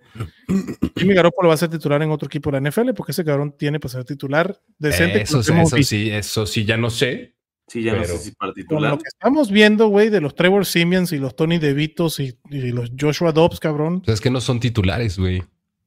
Jimmy 0.95 1.13
Garoppolo 1.15 1.49
va 1.49 1.55
a 1.55 1.57
ser 1.57 1.69
titular 1.69 2.01
en 2.01 2.11
otro 2.11 2.27
equipo 2.27 2.51
de 2.51 2.61
la 2.61 2.69
NFL 2.69 2.91
porque 2.95 3.11
ese 3.11 3.25
cabrón 3.25 3.53
tiene 3.57 3.79
para 3.79 3.91
ser 3.91 4.05
titular 4.05 4.57
decente. 4.77 5.21
Eso, 5.23 5.39
eso 5.41 5.77
sí, 5.83 6.09
eso 6.11 6.45
sí, 6.45 6.63
ya 6.63 6.77
no 6.77 6.89
sé. 6.89 7.33
Sí, 7.67 7.83
ya 7.83 7.93
no 7.95 8.01
Pero- 8.01 8.13
sé 8.13 8.19
si 8.23 8.31
para 8.31 8.53
Con 8.53 8.61
titular. 8.61 8.91
lo 8.91 8.97
que 8.97 9.07
estamos 9.09 9.51
viendo, 9.51 9.87
güey, 9.87 10.09
de 10.09 10.21
los 10.21 10.35
Trevor 10.35 10.65
Simeons 10.65 11.11
y 11.11 11.17
los 11.17 11.35
Tony 11.35 11.57
DeVitos 11.59 12.19
y, 12.21 12.37
y 12.49 12.71
los 12.71 12.91
Joshua 12.97 13.33
Dobbs, 13.33 13.59
cabrón, 13.59 13.99
O 14.01 14.05
sea, 14.05 14.13
es 14.13 14.21
que 14.21 14.29
no 14.31 14.39
son 14.39 14.59
titulares, 14.61 15.19
güey. 15.19 15.43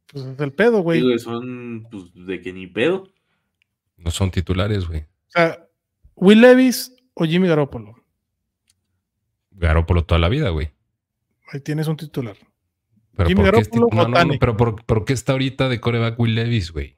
pues 0.07 0.25
es 0.27 0.37
del 0.37 0.53
pedo, 0.53 0.81
güey. 0.83 1.01
Sí, 1.01 1.19
son 1.21 1.87
pues, 1.91 2.05
de 2.15 2.41
que 2.43 2.53
ni 2.53 2.67
pedo. 2.67 3.09
No 3.97 4.11
son 4.11 4.31
titulares, 4.31 4.87
güey. 4.87 5.01
O 5.01 5.31
sea, 5.31 5.67
Will 6.17 6.41
Levis 6.43 6.95
o 7.15 7.25
Jimmy 7.25 7.49
Garoppolo. 7.49 7.95
Garoppolo 9.53 10.05
toda 10.05 10.19
la 10.19 10.29
vida, 10.29 10.51
güey. 10.51 10.71
Ahí 11.53 11.61
tienes 11.61 11.87
un 11.89 11.97
titular. 11.97 12.37
Pero 13.17 13.29
Jimmy 13.29 13.43
¿por 13.43 13.55
qué, 13.55 13.61
es 13.61 13.69
Garoppolo 13.71 13.87
tit- 13.89 13.95
no, 13.97 14.09
no, 14.19 14.25
no, 14.33 14.39
pero 14.39 14.57
por, 14.57 14.85
por 14.85 15.05
qué 15.05 15.13
está 15.13 15.33
ahorita 15.33 15.69
de 15.69 15.81
coreback 15.81 16.19
Will 16.19 16.35
Levis, 16.35 16.73
güey? 16.73 16.97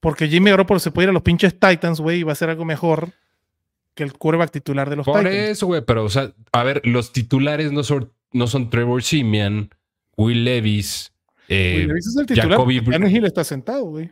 Porque 0.00 0.28
Jimmy 0.28 0.50
Garoppolo 0.50 0.80
se 0.80 0.90
puede 0.90 1.06
ir 1.06 1.10
a 1.10 1.12
los 1.12 1.22
pinches 1.22 1.58
Titans, 1.58 2.00
güey, 2.00 2.20
y 2.20 2.22
va 2.22 2.32
a 2.32 2.36
ser 2.36 2.50
algo 2.50 2.64
mejor 2.64 3.12
que 4.00 4.04
el 4.04 4.14
quarterback 4.14 4.50
titular 4.50 4.88
de 4.88 4.96
los 4.96 5.04
Por 5.04 5.18
Titans. 5.18 5.36
eso, 5.36 5.66
güey, 5.66 5.82
pero, 5.84 6.04
o 6.04 6.08
sea, 6.08 6.32
a 6.52 6.62
ver, 6.64 6.80
los 6.84 7.12
titulares 7.12 7.70
no 7.70 7.82
son, 7.84 8.10
no 8.32 8.46
son 8.46 8.70
Trevor 8.70 9.02
Simeon, 9.02 9.68
Will 10.16 10.42
Levis. 10.44 11.12
eh, 11.48 11.74
Will 11.80 11.88
Levis 11.88 12.06
es 12.06 12.16
el 12.16 12.26
titular. 12.26 12.50
Jacoby 12.50 12.80
Tannehill 12.82 13.24
está 13.26 13.44
sentado, 13.44 13.84
güey. 13.84 14.10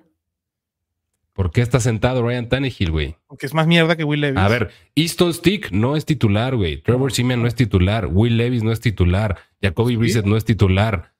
¿Por 1.32 1.52
qué 1.52 1.60
está 1.62 1.78
sentado 1.80 2.22
Ryan 2.22 2.48
Tannehill, 2.48 2.90
güey? 2.90 3.16
Porque 3.28 3.46
es 3.46 3.54
más 3.54 3.66
mierda 3.66 3.96
que 3.96 4.02
Will 4.04 4.20
Levis. 4.20 4.38
A 4.40 4.48
ver, 4.48 4.70
Easton 4.96 5.32
Stick 5.32 5.70
no 5.70 5.96
es 5.96 6.04
titular, 6.04 6.56
güey. 6.56 6.82
Trevor 6.82 7.12
Simeon 7.12 7.40
no 7.40 7.46
es 7.48 7.54
titular. 7.54 8.06
Will 8.06 8.36
Levis 8.36 8.62
no 8.64 8.72
es 8.72 8.80
titular. 8.80 9.38
Jacoby 9.62 9.96
Brissett 9.96 10.26
no 10.26 10.36
es 10.36 10.44
titular. 10.44 11.12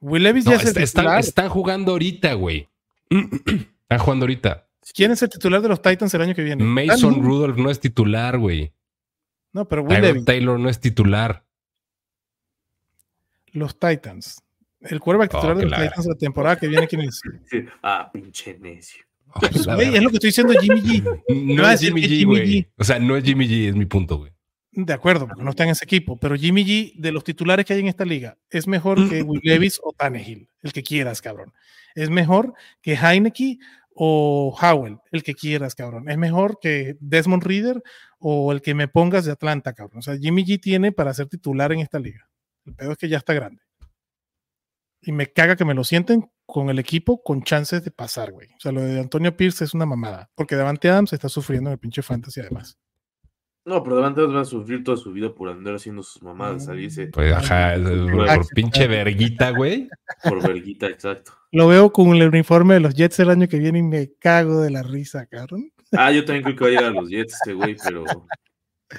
Will 0.00 0.22
Levis 0.22 0.46
No, 0.46 0.52
ya 0.52 0.56
es 0.56 0.62
el 0.62 0.68
est- 0.70 0.76
están, 0.78 1.04
titular. 1.04 1.20
están 1.20 1.48
jugando 1.50 1.92
ahorita, 1.92 2.32
güey. 2.34 2.68
Están 3.10 3.98
jugando 4.00 4.24
ahorita. 4.24 4.65
¿Quién 4.94 5.10
es 5.10 5.22
el 5.22 5.28
titular 5.28 5.60
de 5.60 5.68
los 5.68 5.82
Titans 5.82 6.12
el 6.14 6.22
año 6.22 6.34
que 6.34 6.42
viene? 6.44 6.62
Mason 6.64 7.12
Tannehill. 7.14 7.24
Rudolph 7.24 7.56
no 7.58 7.70
es 7.70 7.80
titular, 7.80 8.38
güey. 8.38 8.72
No, 9.52 9.66
pero 9.66 9.82
Will 9.82 10.00
Levis. 10.00 10.24
Taylor 10.24 10.58
no 10.58 10.68
es 10.68 10.80
titular. 10.80 11.44
Los 13.52 13.78
Titans. 13.78 14.42
El 14.80 15.00
quarterback 15.00 15.34
Oh, 15.34 15.36
titular 15.38 15.56
de 15.56 15.64
que 15.64 15.70
los 15.70 15.80
Titans 15.80 16.06
la 16.06 16.14
temporada 16.14 16.56
que 16.56 16.68
viene, 16.68 16.86
¿quién 16.86 17.02
es? 17.02 17.20
Ah, 17.82 18.10
pinche 18.12 18.58
necio. 18.58 19.04
Pues, 19.40 19.66
güey, 19.66 19.76
verdad. 19.78 19.96
es 19.96 20.02
lo 20.02 20.10
que 20.10 20.16
estoy 20.16 20.28
diciendo 20.28 20.54
Jimmy 20.60 20.80
G. 20.80 21.22
No 21.56 21.68
es 21.68 21.80
Jimmy 21.80 22.02
G, 22.02 22.08
Jimmy 22.08 22.24
güey. 22.24 22.46
G. 22.62 22.68
O 22.78 22.84
sea, 22.84 22.98
no 22.98 23.16
es 23.16 23.24
Jimmy 23.24 23.46
G, 23.48 23.68
es 23.68 23.74
mi 23.74 23.86
punto, 23.86 24.18
güey. 24.18 24.32
De 24.72 24.92
acuerdo, 24.92 25.26
porque 25.26 25.42
no 25.42 25.50
está 25.50 25.64
en 25.64 25.70
ese 25.70 25.84
equipo. 25.84 26.18
Pero 26.18 26.36
Jimmy 26.36 26.64
G, 26.64 26.92
de 26.96 27.10
los 27.12 27.24
titulares 27.24 27.64
que 27.64 27.72
hay 27.72 27.80
en 27.80 27.88
esta 27.88 28.04
liga, 28.04 28.36
es 28.50 28.66
mejor 28.66 29.08
que 29.08 29.22
Will 29.22 29.40
Levis 29.42 29.80
o 29.82 29.92
Tannehill, 29.92 30.48
el 30.62 30.72
que 30.72 30.82
quieras, 30.82 31.22
cabrón. 31.22 31.52
Es 31.94 32.10
mejor 32.10 32.52
que 32.82 32.94
Heineke 32.94 33.58
o 33.98 34.54
Howell, 34.60 34.98
el 35.10 35.22
que 35.22 35.34
quieras, 35.34 35.74
cabrón. 35.74 36.08
Es 36.10 36.18
mejor 36.18 36.58
que 36.60 36.96
Desmond 37.00 37.42
Reader 37.42 37.82
o 38.18 38.52
el 38.52 38.60
que 38.60 38.74
me 38.74 38.88
pongas 38.88 39.24
de 39.24 39.32
Atlanta, 39.32 39.72
cabrón. 39.72 39.98
O 39.98 40.02
sea, 40.02 40.16
Jimmy 40.18 40.44
G 40.44 40.60
tiene 40.60 40.92
para 40.92 41.14
ser 41.14 41.28
titular 41.28 41.72
en 41.72 41.80
esta 41.80 41.98
liga. 41.98 42.28
El 42.66 42.74
pedo 42.74 42.92
es 42.92 42.98
que 42.98 43.08
ya 43.08 43.16
está 43.16 43.32
grande. 43.32 43.62
Y 45.00 45.12
me 45.12 45.32
caga 45.32 45.56
que 45.56 45.64
me 45.64 45.74
lo 45.74 45.82
sienten 45.82 46.30
con 46.44 46.68
el 46.68 46.78
equipo 46.78 47.22
con 47.22 47.42
chances 47.42 47.82
de 47.84 47.90
pasar, 47.90 48.32
güey. 48.32 48.48
O 48.48 48.60
sea, 48.60 48.72
lo 48.72 48.82
de 48.82 49.00
Antonio 49.00 49.36
Pierce 49.36 49.64
es 49.64 49.72
una 49.72 49.86
mamada. 49.86 50.30
Porque 50.34 50.56
Davante 50.56 50.90
Adams 50.90 51.12
está 51.12 51.28
sufriendo 51.28 51.70
en 51.70 51.74
el 51.74 51.78
pinche 51.78 52.02
fantasy 52.02 52.40
además. 52.40 52.78
No, 53.66 53.82
pero 53.82 53.96
Davante 53.96 54.22
va 54.22 54.40
a 54.42 54.44
sufrir 54.44 54.84
toda 54.84 54.96
su 54.96 55.12
vida 55.12 55.34
por 55.34 55.48
andar 55.48 55.74
haciendo 55.74 56.04
sus 56.04 56.22
mamadas, 56.22 56.66
salirse 56.66 57.08
Pues, 57.08 57.32
ajá, 57.32 57.74
por, 57.74 58.46
pinche 58.54 58.86
verguita, 58.86 59.50
güey. 59.50 59.88
por 60.22 60.40
verguita, 60.40 60.86
exacto. 60.86 61.32
Lo 61.50 61.66
veo 61.66 61.92
con 61.92 62.14
el 62.14 62.28
uniforme 62.28 62.74
de 62.74 62.80
los 62.80 62.94
Jets 62.94 63.18
el 63.18 63.30
año 63.30 63.48
que 63.48 63.58
viene 63.58 63.80
y 63.80 63.82
me 63.82 64.12
cago 64.20 64.60
de 64.60 64.70
la 64.70 64.84
risa, 64.84 65.26
cabrón. 65.26 65.72
Ah, 65.90 66.12
yo 66.12 66.24
también 66.24 66.44
creo 66.44 66.56
que 66.56 66.62
va 66.62 66.68
a 66.68 66.70
llegar 66.70 66.84
a 66.84 67.00
los 67.00 67.10
Jets 67.10 67.34
este 67.34 67.54
güey, 67.54 67.76
pero. 67.82 68.04
Pero, 68.06 68.98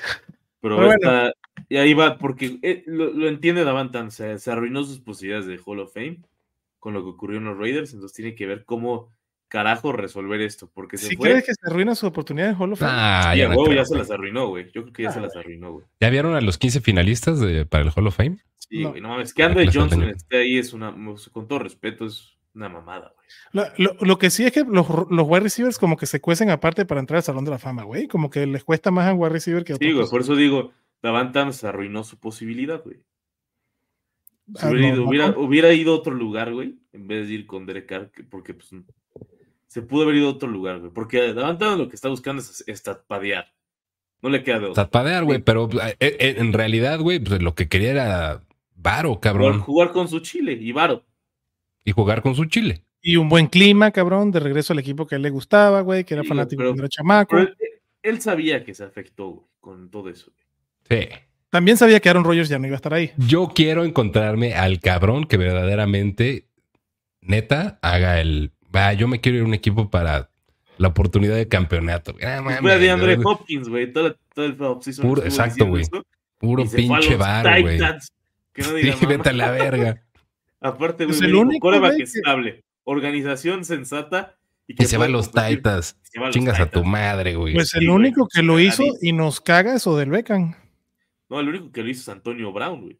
Pero 0.59 0.75
bueno. 0.75 0.93
está- 0.95 1.33
y 1.69 1.77
ahí 1.77 1.93
va, 1.93 2.17
porque 2.17 2.59
eh, 2.61 2.83
lo, 2.87 3.11
lo 3.13 3.29
entiende 3.29 3.63
se, 4.09 4.37
se 4.37 4.51
arruinó 4.51 4.83
sus 4.83 4.99
posibilidades 4.99 5.47
de 5.47 5.59
Hall 5.65 5.79
of 5.79 5.93
Fame 5.93 6.19
con 6.79 6.93
lo 6.93 7.03
que 7.03 7.09
ocurrió 7.09 7.37
en 7.37 7.45
los 7.45 7.57
Raiders, 7.57 7.93
entonces 7.93 8.15
tiene 8.15 8.35
que 8.35 8.45
ver 8.45 8.65
cómo 8.65 9.13
carajo 9.47 9.91
resolver 9.93 10.41
esto, 10.41 10.69
porque 10.73 10.97
se 10.97 11.15
fue. 11.15 11.29
crees 11.29 11.45
que 11.45 11.53
se 11.53 11.61
arruina 11.69 11.95
su 11.95 12.05
oportunidad 12.07 12.49
en 12.49 12.55
Hall 12.55 12.73
of 12.73 12.79
Fame, 12.79 12.91
Ah, 12.93 13.29
Sí, 13.33 13.39
ya, 13.39 13.49
huevo, 13.49 13.71
ya 13.73 13.85
se 13.85 13.97
las 13.97 14.11
arruinó, 14.11 14.47
güey. 14.49 14.65
Yo 14.73 14.81
creo 14.83 14.93
que 14.93 15.03
ya 15.03 15.11
se 15.11 15.19
Ah, 15.19 15.23
las 15.23 15.35
arruinó, 15.35 15.71
güey. 15.73 15.85
¿Ya 16.01 16.09
vieron 16.09 16.35
a 16.35 16.41
los 16.41 16.57
15 16.57 16.81
finalistas 16.81 17.39
de- 17.39 17.65
para 17.65 17.83
el 17.85 17.91
Hall 17.95 18.07
of 18.07 18.15
Fame? 18.15 18.37
Sí, 18.57 18.83
No. 18.83 18.89
güey, 18.89 19.01
no 19.01 19.09
mames. 19.09 19.33
Que 19.33 19.43
Andre 19.43 19.69
Johnson 19.73 20.03
esté 20.03 20.37
ahí 20.37 20.57
es 20.57 20.73
una, 20.73 20.93
con 21.31 21.47
todo 21.47 21.59
respeto, 21.59 22.05
es 22.05 22.37
una 22.53 22.67
mamada, 22.69 23.13
güey. 23.15 23.27
lo, 23.77 23.93
lo- 23.93 23.97
lo 24.05 24.17
que 24.17 24.29
sí 24.29 24.45
es 24.45 24.51
que 24.51 24.63
los, 24.63 24.87
los 25.09 25.27
wide 25.27 25.41
receivers 25.41 25.77
como 25.77 25.95
que 25.97 26.05
se 26.05 26.19
cuecen 26.19 26.49
aparte 26.49 26.85
para 26.85 26.99
entrar 26.99 27.17
al 27.17 27.23
Salón 27.23 27.45
de 27.45 27.51
la 27.51 27.59
Fama, 27.59 27.83
güey. 27.83 28.07
Como 28.07 28.29
que 28.29 28.45
les 28.47 28.63
cuesta 28.63 28.89
más 28.91 29.07
a 29.07 29.13
un 29.13 29.19
wide 29.21 29.29
receiver 29.33 29.63
que 29.63 29.73
a 29.73 29.75
Sí, 29.77 29.91
güey, 29.91 30.07
por 30.09 30.21
eso 30.21 30.35
digo, 30.35 30.71
Davante 31.01 31.39
Adams 31.39 31.63
arruinó 31.63 32.03
su 32.03 32.17
posibilidad, 32.19 32.81
güey. 32.83 32.97
Si 34.55 34.65
Ah, 34.65 34.69
hubiera, 34.69 34.87
no, 34.89 35.13
ido, 35.13 35.39
hubiera, 35.41 35.73
ido 35.73 35.91
a 35.93 35.95
otro 35.97 36.13
lugar, 36.13 36.53
güey, 36.53 36.79
en 36.93 37.07
vez 37.07 37.27
de 37.27 37.33
ir 37.33 37.47
con 37.47 37.65
Derek 37.65 37.85
Carr, 37.85 38.11
que- 38.11 38.23
porque 38.23 38.53
pues 38.53 38.71
se 39.67 39.81
pudo 39.81 40.03
haber 40.03 40.15
ido 40.15 40.27
a 40.27 40.31
otro 40.31 40.47
lugar, 40.49 40.79
güey. 40.79 40.91
Porque 40.91 41.33
Davante 41.33 41.65
lo 41.65 41.89
que 41.89 41.95
está 41.95 42.09
buscando 42.09 42.41
es 42.41 42.63
estapadear. 42.67 43.53
No 44.21 44.29
le 44.29 44.43
queda 44.43 44.59
de 44.59 44.65
otra. 44.67 44.85
Tapadear, 44.85 45.23
güey, 45.25 45.37
Sí. 45.37 45.43
pero 45.45 45.69
eh, 45.81 45.95
eh, 45.99 46.35
en 46.37 46.51
realidad, 46.53 46.99
güey, 46.99 47.19
pues, 47.19 47.41
lo 47.41 47.53
que 47.53 47.67
quería 47.67 47.91
era 47.91 48.43
varo, 48.75 49.19
cabrón, 49.19 49.59
jugar 49.59 49.91
con 49.91 50.07
su 50.07 50.19
chile 50.21 50.53
y 50.59 50.71
varo. 50.71 51.03
y 51.85 51.91
jugar 51.91 52.21
con 52.21 52.35
su 52.35 52.45
chile. 52.45 52.83
Y 53.01 53.15
un 53.15 53.29
buen 53.29 53.47
clima, 53.47 53.91
cabrón, 53.91 54.31
de 54.31 54.39
regreso 54.41 54.73
al 54.73 54.79
equipo 54.79 55.07
que 55.07 55.15
a 55.15 55.17
él 55.17 55.21
le 55.21 55.29
gustaba, 55.29 55.79
güey, 55.81 56.03
que 56.03 56.15
era 56.15 56.23
Sí, 56.23 56.29
fanático 56.29 56.59
pero- 56.61 56.73
era 56.75 56.89
chamaco. 56.89 57.35
Pero 57.37 57.43
él, 57.49 57.55
él 58.03 58.21
sabía 58.21 58.63
que 58.65 58.73
se 58.73 58.83
afectó, 58.83 59.29
güey, 59.29 59.45
con 59.61 59.89
todo 59.89 60.09
eso. 60.09 60.31
güey. 60.89 61.01
Sí. 61.03 61.09
También 61.49 61.77
sabía 61.77 61.99
que 62.01 62.09
Aaron 62.09 62.25
Rodgers 62.25 62.49
ya 62.49 62.59
no 62.59 62.65
iba 62.67 62.75
a 62.75 62.77
estar 62.77 62.93
ahí. 62.93 63.11
Yo 63.17 63.51
quiero 63.55 63.85
encontrarme 63.85 64.53
al 64.55 64.79
cabrón 64.81 65.25
que 65.25 65.37
verdaderamente, 65.37 66.47
neta, 67.21 67.79
haga 67.81 68.19
el. 68.19 68.51
Va, 68.77 68.93
yo 68.93 69.07
me 69.07 69.19
quiero 69.19 69.37
ir 69.39 69.43
a 69.43 69.47
un 69.47 69.53
equipo 69.55 69.89
para 69.89 70.29
la 70.77 70.87
oportunidad 70.89 71.35
de 71.35 71.47
campeonato. 71.47 72.15
Ah, 72.23 72.41
Fue 72.61 72.77
de 72.77 72.95
güey. 72.95 73.17
Hopkins, 73.25 73.67
güey. 73.69 73.91
Todo, 73.91 74.15
todo 74.35 74.45
el 74.45 74.61
offseason 74.61 75.05
Puro- 75.05 75.23
exacto, 75.23 75.65
güey. 75.65 75.81
eso, 75.81 76.03
Puro 76.37 76.63
y 76.63 76.67
pinche 76.67 77.15
bar, 77.15 77.61
güey. 77.61 77.77
Titans, 77.77 78.11
Que 78.53 78.61
no 78.61 78.69
Sí, 78.69 78.75
diga 78.75 78.95
mamá. 78.95 79.07
vete 79.09 79.29
a 79.29 79.33
la 79.33 79.51
verga. 79.51 80.03
Aparte, 80.61 81.05
güey, 81.05 81.15
el 81.17 81.21
me 81.21 81.27
dijo, 81.27 81.41
único, 81.41 81.59
"Quarterback 81.61 81.91
güey, 81.91 81.97
que- 81.97 82.03
estable, 82.03 82.63
organización 82.83 83.65
sensata. 83.65 84.35
Y 84.67 84.75
que 84.75 84.85
se 84.85 84.97
va 84.97 85.05
a 85.05 85.07
puede 85.07 85.17
los 85.17 85.27
competir". 85.29 85.57
Titans. 85.57 85.97
Se 86.03 86.19
va 86.19 86.25
a 86.25 86.27
los 86.29 86.33
Chingas 86.35 86.59
a 86.59 86.69
tu 86.69 86.83
madre, 86.83 87.35
güey. 87.35 87.53
Pues 87.53 87.69
Sí, 87.69 87.77
el 87.79 87.85
güey, 87.85 87.95
único 87.95 88.27
que 88.27 88.41
lo 88.43 88.59
hizo 88.59 88.83
y 89.01 89.13
nos 89.13 89.39
caga 89.41 89.75
es 89.75 89.85
Odell 89.87 90.09
Beckham. 90.09 90.55
No, 91.29 91.39
el 91.39 91.49
único 91.49 91.71
que 91.71 91.83
lo 91.83 91.89
hizo 91.89 92.01
es 92.01 92.09
Antonio 92.09 92.51
Brown, 92.51 92.81
güey. 92.81 92.99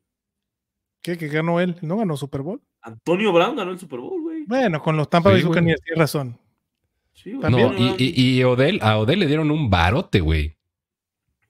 ¿Qué? 1.02 1.18
¿Que 1.18 1.28
ganó 1.28 1.60
él? 1.60 1.76
¿No 1.82 1.98
ganó 1.98 2.18
Super 2.18 2.42
Bowl? 2.42 2.62
Antonio 2.82 3.32
Brown 3.34 3.56
ganó 3.56 3.72
el 3.72 3.80
Super 3.80 4.00
Bowl, 4.00 4.22
güey. 4.22 4.27
Bueno, 4.48 4.82
con 4.82 4.96
los 4.98 5.10
Tampa 5.10 5.30
Sí, 5.30 5.34
Bay 5.36 5.42
güey. 5.44 5.50
Buccaneers 5.50 5.82
tienes 5.82 6.00
razón. 6.00 6.40
Sí, 7.14 7.34
güey. 7.34 7.52
no, 7.52 7.74
y, 7.78 7.96
y, 7.98 8.38
y 8.40 8.44
Odell, 8.44 8.80
a 8.82 8.98
Odell 8.98 9.20
le 9.20 9.28
dieron 9.28 9.52
un 9.52 9.70
barote, 9.70 10.20
güey. 10.22 10.56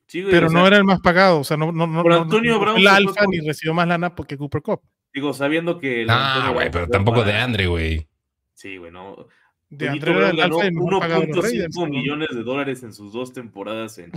sí, 0.08 0.22
güey, 0.22 0.32
Pero 0.34 0.48
o 0.48 0.50
no 0.50 0.60
sea, 0.60 0.68
era 0.68 0.78
el 0.78 0.84
más 0.84 1.00
pagado. 1.02 1.40
O 1.40 1.44
sea, 1.44 1.58
no, 1.58 1.72
no, 1.72 1.86
no, 1.88 2.02
Por 2.02 2.12
no- 2.12 2.22
Antonio 2.24 2.60
Brown 2.60 2.78
el 2.80 2.88
alfa 2.88 3.26
ni 3.28 3.40
recibió 3.40 3.74
más 3.74 3.88
lana 3.88 4.16
porque 4.16 4.38
Cooper 4.38 4.62
Cup. 4.62 4.82
Digo, 5.14 5.34
sabiendo 5.34 5.80
que. 5.80 6.02
el 6.04 6.10
Ah, 6.10 6.34
Antonio 6.36 6.54
güey, 6.56 6.72
pero 6.72 6.88
tampoco 6.88 7.24
de 7.24 7.34
Andre, 7.34 7.68
güey. 7.68 8.08
Sí, 8.54 8.78
güey, 8.78 8.92
no. 8.92 9.28
De 9.70 9.90
Brown 10.00 10.24
el 10.30 10.38
ganó 10.38 10.56
alfa 10.56 10.66
y 10.66 10.68
el 10.70 10.74
mejor 10.74 11.00
pagado 11.00 11.22
de 11.22 11.28
los 11.28 11.44
Raiders. 11.44 11.76
1.5 11.76 11.90
millones 11.90 12.30
de 12.34 12.44
dólares 12.44 12.84
en 12.84 12.94
sus 12.94 13.12
dos 13.14 13.34
temporadas 13.34 13.98
en, 14.00 14.12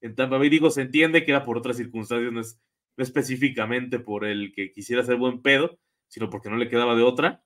en 0.00 0.14
Tampa 0.16 0.36
Bay. 0.38 0.48
Digo, 0.50 0.70
se 0.70 0.82
entiende 0.82 1.24
que 1.24 1.30
era 1.30 1.44
por 1.44 1.56
otras 1.56 1.76
circunstancias, 1.76 2.32
no 2.32 2.40
es 2.40 2.60
no 2.96 3.04
específicamente 3.04 4.00
por 4.00 4.24
el 4.24 4.52
que 4.52 4.72
quisiera 4.72 5.04
ser 5.04 5.16
buen 5.16 5.40
pedo, 5.40 5.78
sino 6.08 6.28
porque 6.30 6.50
no 6.50 6.56
le 6.56 6.68
quedaba 6.68 6.96
de 6.96 7.02
otra. 7.04 7.42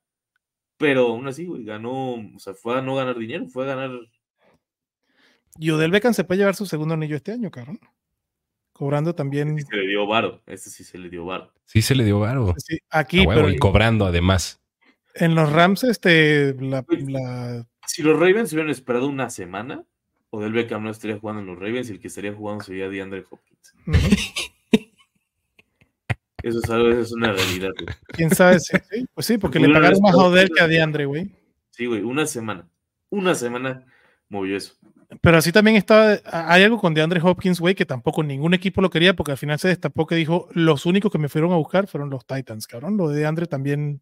Pero 0.79 1.09
aún 1.09 1.27
así, 1.29 1.47
güey, 1.47 1.65
ganó, 1.65 2.15
o 2.15 2.39
sea, 2.39 2.55
fue 2.55 2.79
a 2.79 2.83
no 2.83 2.95
ganar 2.97 3.17
dinero, 3.19 3.47
fue 3.49 3.65
a 3.65 3.75
ganar. 3.75 3.91
Y 5.59 5.71
Odell 5.71 5.91
Beckham 5.91 6.15
se 6.15 6.25
puede 6.25 6.39
llevar 6.39 6.55
su 6.57 6.67
segundo 6.67 6.95
anillo 6.95 7.17
este 7.17 7.33
año, 7.33 7.51
cabrón. 7.51 7.79
Cobrando 8.73 9.15
también. 9.15 9.59
Sí 9.59 9.67
se 9.69 9.77
le 9.77 9.87
dio 9.87 10.07
varo, 10.07 10.43
este 10.47 10.71
sí 10.71 10.83
se 10.83 10.99
le 10.99 11.09
dio 11.11 11.25
varo. 11.27 11.53
Sí 11.67 11.83
se 11.83 11.95
le 11.95 12.05
dio 12.05 12.19
varo. 12.21 12.55
sí, 12.57 12.79
aquí, 12.91 13.21
A 13.25 13.29
huevo, 13.29 13.43
pero 13.43 13.51
y 13.55 13.59
cobrando 13.59 14.07
además. 14.07 14.61
en 15.15 15.35
los 15.35 15.53
Rams, 15.53 15.85
este, 15.85 16.55
la, 16.55 16.85
la- 16.89 17.67
Si 17.87 18.03
los 18.03 18.19
Ravens 18.19 18.53
hubieran 18.55 18.71
esperado 18.71 19.07
una 19.09 19.29
semana, 19.31 19.85
Odell 20.31 20.53
Beckham 20.53 20.83
no 20.83 20.91
estaría 20.91 21.19
jugando 21.19 21.43
en 21.43 21.49
los 21.49 21.59
Ravens 21.59 21.91
y 21.91 21.93
el 21.93 22.01
que 22.01 22.09
estaría 22.09 22.33
jugando 22.33 22.65
sería 22.65 22.89
DeAndre 22.89 23.25
Hopkins. 23.31 23.75
ujú, 23.87 24.53
Eso 26.43 26.59
es, 26.63 26.71
algo, 26.71 26.89
eso 26.89 27.01
es 27.01 27.13
una 27.13 27.33
realidad, 27.33 27.71
güey. 27.81 27.95
quién 28.09 28.31
sabe 28.31 28.59
si 28.61 28.77
sí, 28.91 29.07
pues 29.15 29.27
sí, 29.27 29.39
porque 29.39 29.59
le 29.61 29.73
pagaron 29.73 30.01
más 30.01 30.15
a 30.15 30.19
Odell 30.19 30.51
que 30.51 30.63
a 30.63 30.67
DeAndre, 30.67 31.07
güey. 31.07 31.31
Sí, 31.71 31.87
güey, 31.87 32.03
una 32.03 32.27
semana. 32.27 32.69
Una 33.11 33.35
semana 33.35 33.85
movió 34.29 34.57
eso. 34.57 34.75
Pero 35.21 35.37
así 35.37 35.53
también 35.53 35.77
estaba, 35.77 36.19
hay 36.25 36.63
algo 36.63 36.79
con 36.79 36.95
DeAndre 36.95 37.21
Hopkins, 37.23 37.61
güey, 37.61 37.75
que 37.75 37.85
tampoco 37.85 38.23
ningún 38.23 38.55
equipo 38.55 38.81
lo 38.81 38.89
quería, 38.91 39.15
porque 39.15 39.33
al 39.33 39.39
final 39.39 39.59
se 39.59 39.69
destapó 39.69 40.07
que 40.07 40.15
dijo, 40.15 40.49
los 40.55 40.87
únicos 40.87 41.13
que 41.13 41.19
me 41.19 41.29
fueron 41.29 41.53
a 41.53 41.57
buscar 41.57 41.87
fueron 41.87 42.09
los 42.11 42.27
Titans, 42.27 42.67
cabrón. 42.67 42.97
Lo 42.97 43.09
de 43.09 43.19
DeAndre 43.21 43.47
también. 43.47 44.01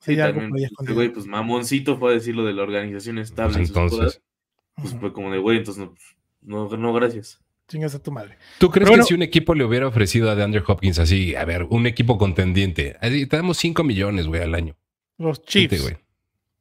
Sí, 0.00 0.16
también, 0.16 0.50
este 0.54 0.66
escondido. 0.66 0.94
güey, 0.94 1.08
pues 1.10 1.26
mamoncito 1.26 1.98
fue 1.98 2.10
a 2.10 2.14
decir 2.14 2.34
lo 2.34 2.44
de 2.44 2.52
la 2.54 2.62
organización 2.62 3.16
Pues 3.16 3.28
estable. 3.30 3.62
y 3.62 3.66
sus 3.66 3.76
entonces. 3.76 3.98
cosas, 3.98 4.22
pues 4.76 4.94
fue 5.00 5.12
como 5.12 5.30
de, 5.32 5.38
güey, 5.38 5.58
entonces 5.58 5.84
no, 5.84 5.90
pues, 5.90 6.04
no, 6.42 6.76
no, 6.76 6.92
gracias. 6.94 7.40
Chingas 7.68 7.94
a 7.96 8.02
tu 8.02 8.12
madre. 8.12 8.36
¿Tú 8.58 8.70
crees 8.70 8.88
bueno- 8.88 9.02
que 9.02 9.08
si 9.08 9.14
un 9.14 9.22
equipo 9.22 9.54
le 9.54 9.64
hubiera 9.64 9.88
ofrecido 9.88 10.30
a 10.30 10.34
DeAndre 10.36 10.62
Hopkins 10.66 10.98
así, 11.00 11.34
a 11.34 11.44
ver, 11.44 11.64
un 11.64 11.86
equipo 11.86 12.16
contendiente, 12.16 12.96
así, 13.00 13.26
te 13.26 13.36
damos 13.36 13.56
5 13.58 13.82
millones, 13.82 14.26
güey, 14.28 14.42
al 14.42 14.54
año? 14.54 14.76
Los 15.18 15.42
Chiefs. 15.42 15.82
güey. 15.82 15.96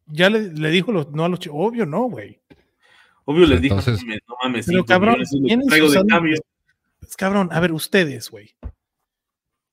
ya 0.08 0.30
le, 0.30 0.52
le 0.54 0.70
dijo 0.72 0.92
los, 0.92 1.12
no 1.12 1.26
a 1.26 1.30
los 1.30 1.40
Chiefs. 1.40 1.56
Obvio, 1.58 1.86
no, 1.86 2.04
güey. 2.04 2.40
Obvio 3.26 3.46
les 3.48 3.62
Entonces- 3.62 4.00
dije, 4.02 4.20
no 4.28 4.36
mames, 4.44 4.66
Pero 4.68 4.86
cabrón, 4.86 5.18
millones 5.42 5.68
traigo 5.68 5.90
de 5.90 6.06
cambio. 6.06 6.38
Pues, 7.00 7.16
cabrón, 7.16 7.50
a 7.52 7.60
ver, 7.60 7.72
ustedes, 7.72 8.30
güey. 8.30 8.52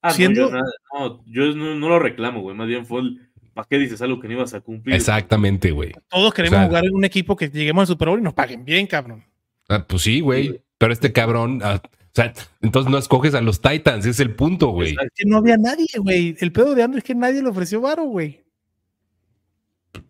Ah, 0.00 0.08
no, 0.08 0.14
siendo- 0.14 0.40
yo, 0.48 0.50
nada- 0.50 0.70
no, 0.94 1.24
yo 1.26 1.54
no, 1.54 1.74
no 1.76 1.88
lo 1.88 1.98
reclamo, 1.98 2.40
güey. 2.40 2.56
Más 2.56 2.66
bien 2.66 2.84
fue 2.86 3.00
el, 3.02 3.30
¿para 3.54 3.68
qué 3.68 3.78
dices 3.78 4.00
algo 4.02 4.20
que 4.20 4.28
no 4.28 4.34
ibas 4.34 4.52
a 4.54 4.60
cumplir? 4.60 4.96
Exactamente, 4.96 5.70
güey. 5.70 5.92
Todos 6.08 6.34
queremos 6.34 6.56
O 6.56 6.60
sea- 6.60 6.66
jugar 6.68 6.84
en 6.86 6.94
un 6.94 7.04
equipo 7.04 7.36
que 7.36 7.48
lleguemos 7.48 7.82
al 7.82 7.86
Super 7.88 8.08
Bowl 8.08 8.18
y 8.20 8.22
nos 8.22 8.34
paguen 8.34 8.64
bien, 8.64 8.86
cabrón. 8.86 9.24
Ah, 9.68 9.84
pues 9.86 10.02
sí, 10.02 10.20
güey. 10.20 10.60
Pero 10.82 10.94
este 10.94 11.12
cabrón, 11.12 11.60
ah, 11.62 11.80
o 11.80 11.88
sea, 12.12 12.32
entonces 12.60 12.90
no 12.90 12.98
escoges 12.98 13.36
a 13.36 13.40
los 13.40 13.60
Titans, 13.60 14.04
es 14.04 14.18
el 14.18 14.34
punto, 14.34 14.70
güey. 14.70 14.96
Es 15.00 15.10
que 15.14 15.24
no 15.24 15.36
había 15.36 15.56
nadie, 15.56 15.86
güey. 15.96 16.34
El 16.40 16.50
pedo 16.50 16.74
de 16.74 16.82
Andrew 16.82 16.98
es 16.98 17.04
que 17.04 17.14
nadie 17.14 17.40
le 17.40 17.48
ofreció 17.48 17.80
varo, 17.80 18.02
güey. 18.02 18.42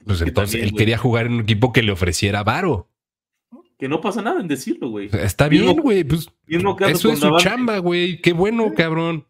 Pues 0.07 0.23
entonces 0.23 0.33
también, 0.33 0.65
él 0.65 0.71
güey. 0.71 0.79
quería 0.79 0.97
jugar 0.97 1.27
en 1.27 1.35
un 1.35 1.41
equipo 1.41 1.75
que 1.75 1.83
le 1.83 1.93
ofreciera 1.93 2.43
varo. 2.43 2.89
Que 3.79 3.87
no 3.87 4.01
pasa 4.01 4.23
nada 4.23 4.41
en 4.41 4.49
decirlo, 4.49 4.89
güey. 4.89 5.11
Está 5.13 5.51
Mismo- 5.51 5.67
bien, 5.67 5.83
güey. 5.83 6.05
Pues 6.05 6.31
Mismo 6.47 6.75
caso 6.75 6.93
eso 6.93 7.13
es 7.13 7.19
su 7.19 7.37
chamba, 7.37 7.77
güey. 7.77 8.23
Qué 8.23 8.33
bueno, 8.33 8.73
cabrón. 8.75 9.27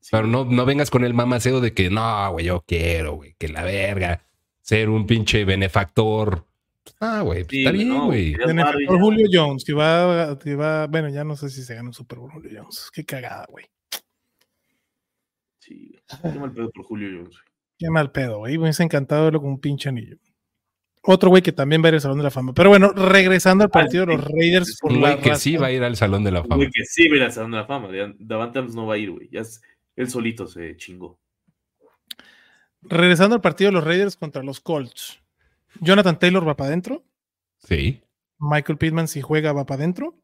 Sí. 0.00 0.08
Pero 0.12 0.26
no, 0.26 0.46
no 0.46 0.64
vengas 0.64 0.88
con 0.88 1.04
el 1.04 1.12
mamaceo 1.12 1.60
de 1.60 1.74
que 1.74 1.90
no, 1.90 2.32
güey, 2.32 2.46
yo 2.46 2.64
quiero, 2.66 3.16
güey, 3.16 3.34
que 3.38 3.48
la 3.50 3.62
verga, 3.62 4.24
ser 4.62 4.88
un 4.88 5.06
pinche 5.06 5.44
benefactor. 5.44 6.46
Ah, 7.00 7.20
güey, 7.22 7.40
pues 7.44 7.50
Sí, 7.50 7.58
está 7.64 7.70
güey, 7.72 7.84
bien, 7.84 8.04
güey. 8.04 8.32
ya. 8.32 8.98
Julio 8.98 9.26
Jones, 9.32 9.64
que 9.64 9.72
va, 9.72 10.38
que 10.38 10.54
va, 10.54 10.86
bueno, 10.86 11.08
ya 11.08 11.24
no 11.24 11.36
sé 11.36 11.50
si 11.50 11.62
se 11.62 11.74
gana 11.74 11.88
un 11.88 11.94
Super 11.94 12.18
Bowl 12.18 12.30
Julio 12.30 12.50
Jones. 12.62 12.90
Qué 12.92 13.04
cagada, 13.04 13.46
güey. 13.50 13.66
Sí. 15.60 15.96
Qué 16.22 16.38
mal 16.38 16.52
pedo 16.52 16.70
por 16.70 16.84
Julio 16.84 17.08
Jones, 17.08 17.28
güey. 17.36 17.46
Qué 17.78 17.90
mal 17.90 18.10
pedo, 18.12 18.38
güey. 18.38 18.56
Me 18.56 18.64
hubiese 18.64 18.82
encantado 18.82 19.24
verlo 19.24 19.40
con 19.40 19.50
un 19.50 19.60
pinche 19.60 19.88
anillo. 19.88 20.16
Otro 21.02 21.28
güey 21.30 21.42
que 21.42 21.52
también 21.52 21.82
va 21.82 21.86
a 21.86 21.88
ir 21.90 21.94
al 21.94 22.00
Salón 22.00 22.18
de 22.18 22.24
la 22.24 22.30
Fama. 22.30 22.52
Pero 22.54 22.70
bueno, 22.70 22.90
regresando 22.92 23.62
al 23.64 23.70
partido 23.70 24.06
de 24.06 24.16
los 24.16 24.24
Raiders 24.24 24.78
por 24.80 24.92
Un 24.92 25.00
güey 25.00 25.20
que 25.20 25.36
sí 25.36 25.56
va 25.56 25.66
a 25.68 25.72
ir 25.72 25.84
al 25.84 25.94
Salón 25.96 26.24
de 26.24 26.32
la 26.32 26.42
Fama. 26.42 26.56
Güey, 26.56 26.70
que 26.72 26.84
sí, 26.84 27.08
mira, 27.08 27.30
Salón 27.30 27.52
de 27.52 27.58
la 27.58 27.66
Fama. 27.66 27.88
Davante 28.18 28.62
no 28.62 28.86
va 28.86 28.94
a 28.94 28.98
ir, 28.98 29.10
güey. 29.12 29.28
Ya 29.30 29.40
es- 29.42 29.60
él 29.94 30.08
solito 30.10 30.46
se 30.46 30.76
chingó. 30.76 31.18
Regresando 32.82 33.34
al 33.36 33.40
partido 33.40 33.68
de 33.68 33.72
los 33.74 33.84
Raiders 33.84 34.16
contra 34.16 34.42
los 34.42 34.60
Colts. 34.60 35.20
Jonathan 35.80 36.18
Taylor 36.18 36.46
va 36.46 36.56
para 36.56 36.68
adentro. 36.68 37.04
Sí. 37.58 38.02
Michael 38.38 38.78
Pittman, 38.78 39.08
si 39.08 39.20
juega, 39.22 39.52
va 39.52 39.64
para 39.66 39.80
adentro. 39.82 40.14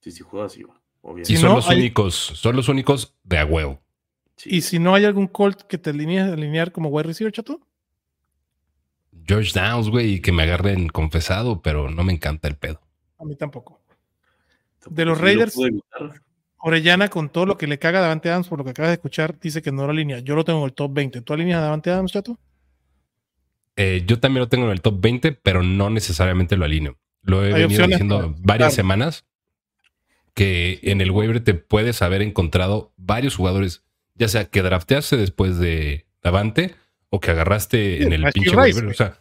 Sí, 0.00 0.10
si 0.12 0.22
juega, 0.22 0.48
sí 0.48 0.62
va. 0.62 0.74
Y 0.74 0.80
Obviamente. 1.02 1.26
Si 1.28 1.36
son 1.36 1.50
no, 1.50 1.56
los 1.56 1.68
hay- 1.70 1.78
únicos, 1.78 2.14
son 2.14 2.56
los 2.56 2.68
únicos 2.68 3.16
de 3.24 3.38
a 3.38 3.44
huevo. 3.44 3.80
Sí. 4.36 4.50
Y 4.56 4.60
si 4.62 4.78
no 4.78 4.94
hay 4.94 5.04
algún 5.04 5.26
Colt 5.28 5.62
que 5.62 5.78
te 5.78 5.90
alinee, 5.90 6.20
alinear 6.20 6.72
como 6.72 6.88
wide 6.88 7.08
receiver, 7.08 7.32
chato. 7.32 7.60
George 9.26 9.52
Downs, 9.58 9.90
güey, 9.90 10.14
y 10.14 10.20
que 10.20 10.32
me 10.32 10.44
agarren 10.44 10.88
confesado, 10.88 11.60
pero 11.60 11.90
no 11.90 12.02
me 12.04 12.12
encanta 12.12 12.48
el 12.48 12.56
pedo. 12.56 12.80
A 13.18 13.24
mí 13.24 13.36
tampoco. 13.36 13.80
Tampoco 14.78 14.94
de 14.94 15.04
los 15.04 15.18
lo 15.18 15.24
Raiders-. 15.24 15.56
Orellana, 16.60 17.08
con 17.08 17.28
todo 17.30 17.46
lo 17.46 17.56
que 17.56 17.66
le 17.68 17.78
caga 17.78 17.98
a 17.98 18.02
Davante 18.02 18.30
Adams, 18.30 18.48
por 18.48 18.58
lo 18.58 18.64
que 18.64 18.70
acabas 18.70 18.90
de 18.90 18.94
escuchar, 18.94 19.38
dice 19.38 19.62
que 19.62 19.70
no 19.70 19.84
lo 19.84 19.90
alinea. 19.92 20.18
Yo 20.20 20.34
lo 20.34 20.44
tengo 20.44 20.58
en 20.60 20.64
el 20.64 20.72
top 20.72 20.92
20. 20.92 21.20
¿Tú 21.20 21.32
alineas 21.32 21.58
a 21.58 21.62
Davante 21.64 21.90
Adams, 21.90 22.10
chato? 22.12 22.36
Eh, 23.80 24.02
yo 24.06 24.18
también 24.18 24.40
lo 24.40 24.48
tengo 24.48 24.66
en 24.66 24.72
el 24.72 24.80
top 24.80 25.00
20, 25.00 25.32
pero 25.32 25.62
no 25.62 25.88
necesariamente 25.88 26.56
lo 26.56 26.64
alineo. 26.64 26.98
Lo 27.22 27.42
he 27.44 27.46
Hay 27.46 27.52
venido 27.52 27.66
opciones 27.68 27.90
diciendo 27.90 28.34
varias 28.38 28.74
claro. 28.74 28.74
semanas 28.74 29.24
que 30.34 30.80
en 30.82 31.00
el 31.00 31.10
waiver 31.10 31.40
te 31.40 31.54
puedes 31.54 32.02
haber 32.02 32.22
encontrado 32.22 32.92
varios 32.96 33.36
jugadores, 33.36 33.84
ya 34.14 34.28
sea 34.28 34.44
que 34.46 34.62
drafteaste 34.62 35.16
después 35.16 35.58
de 35.58 36.06
Davante 36.22 36.74
o 37.10 37.20
que 37.20 37.30
agarraste 37.30 37.98
Sí, 37.98 38.02
en 38.04 38.12
el 38.12 38.24
pinche 38.32 38.50
Rice, 38.50 38.60
waiver. 38.78 38.86
O 38.86 38.94
sea, 38.94 39.18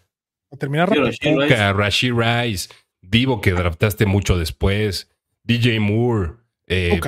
A 0.51 0.57
terminar 0.57 0.89
Sí, 0.89 0.95
rápido. 0.95 1.07
Rashee 1.11 1.35
Rice. 1.35 1.47
Puka, 1.53 1.73
Rashid 1.73 2.13
Rice, 2.13 2.69
Divo 3.01 3.41
que 3.41 3.51
draftaste 3.51 4.05
mucho 4.05 4.37
después, 4.37 5.09
DJ 5.43 5.79
Moore, 5.79 6.31
eh. 6.67 6.99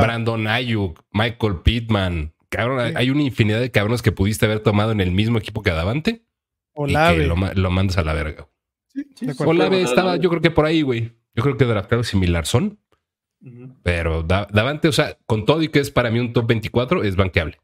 Brandon 0.00 0.46
Ayuk, 0.46 1.00
Michael 1.12 1.56
Pittman. 1.64 2.32
Cabrón, 2.50 2.88
Sí. 2.88 2.94
hay 2.96 3.10
una 3.10 3.22
infinidad 3.22 3.60
de 3.60 3.70
cabrones 3.70 4.00
que 4.02 4.12
pudiste 4.12 4.46
haber 4.46 4.60
tomado 4.60 4.92
en 4.92 5.00
el 5.00 5.10
mismo 5.10 5.38
equipo 5.38 5.62
que 5.62 5.70
Davante 5.70 6.22
y 6.76 6.80
Olave. 6.82 7.18
que 7.18 7.26
lo, 7.26 7.36
ma- 7.36 7.52
lo 7.54 7.70
mandas 7.70 7.98
a 7.98 8.02
la 8.02 8.14
verga. 8.14 8.48
Sí, 8.88 9.02
Sí, 9.14 9.26
de 9.26 9.32
sí. 9.34 9.42
acuerdo. 9.42 9.50
Olave 9.62 9.82
estaba, 9.82 10.16
yo 10.16 10.28
creo 10.30 10.42
que 10.42 10.50
por 10.50 10.66
ahí, 10.66 10.82
güey. 10.82 11.12
Yo 11.34 11.42
creo 11.42 11.56
que 11.56 11.64
draftados 11.64 12.06
similar 12.06 12.46
son, 12.46 12.78
pero 13.82 14.22
Da- 14.22 14.46
Davante, 14.50 14.88
o 14.88 14.92
sea, 14.92 15.18
con 15.26 15.44
todo 15.44 15.62
y 15.62 15.68
que 15.68 15.80
es 15.80 15.90
para 15.90 16.10
mí 16.10 16.18
un 16.20 16.32
top 16.32 16.46
24, 16.46 17.02
es 17.04 17.16
banqueable. 17.16 17.58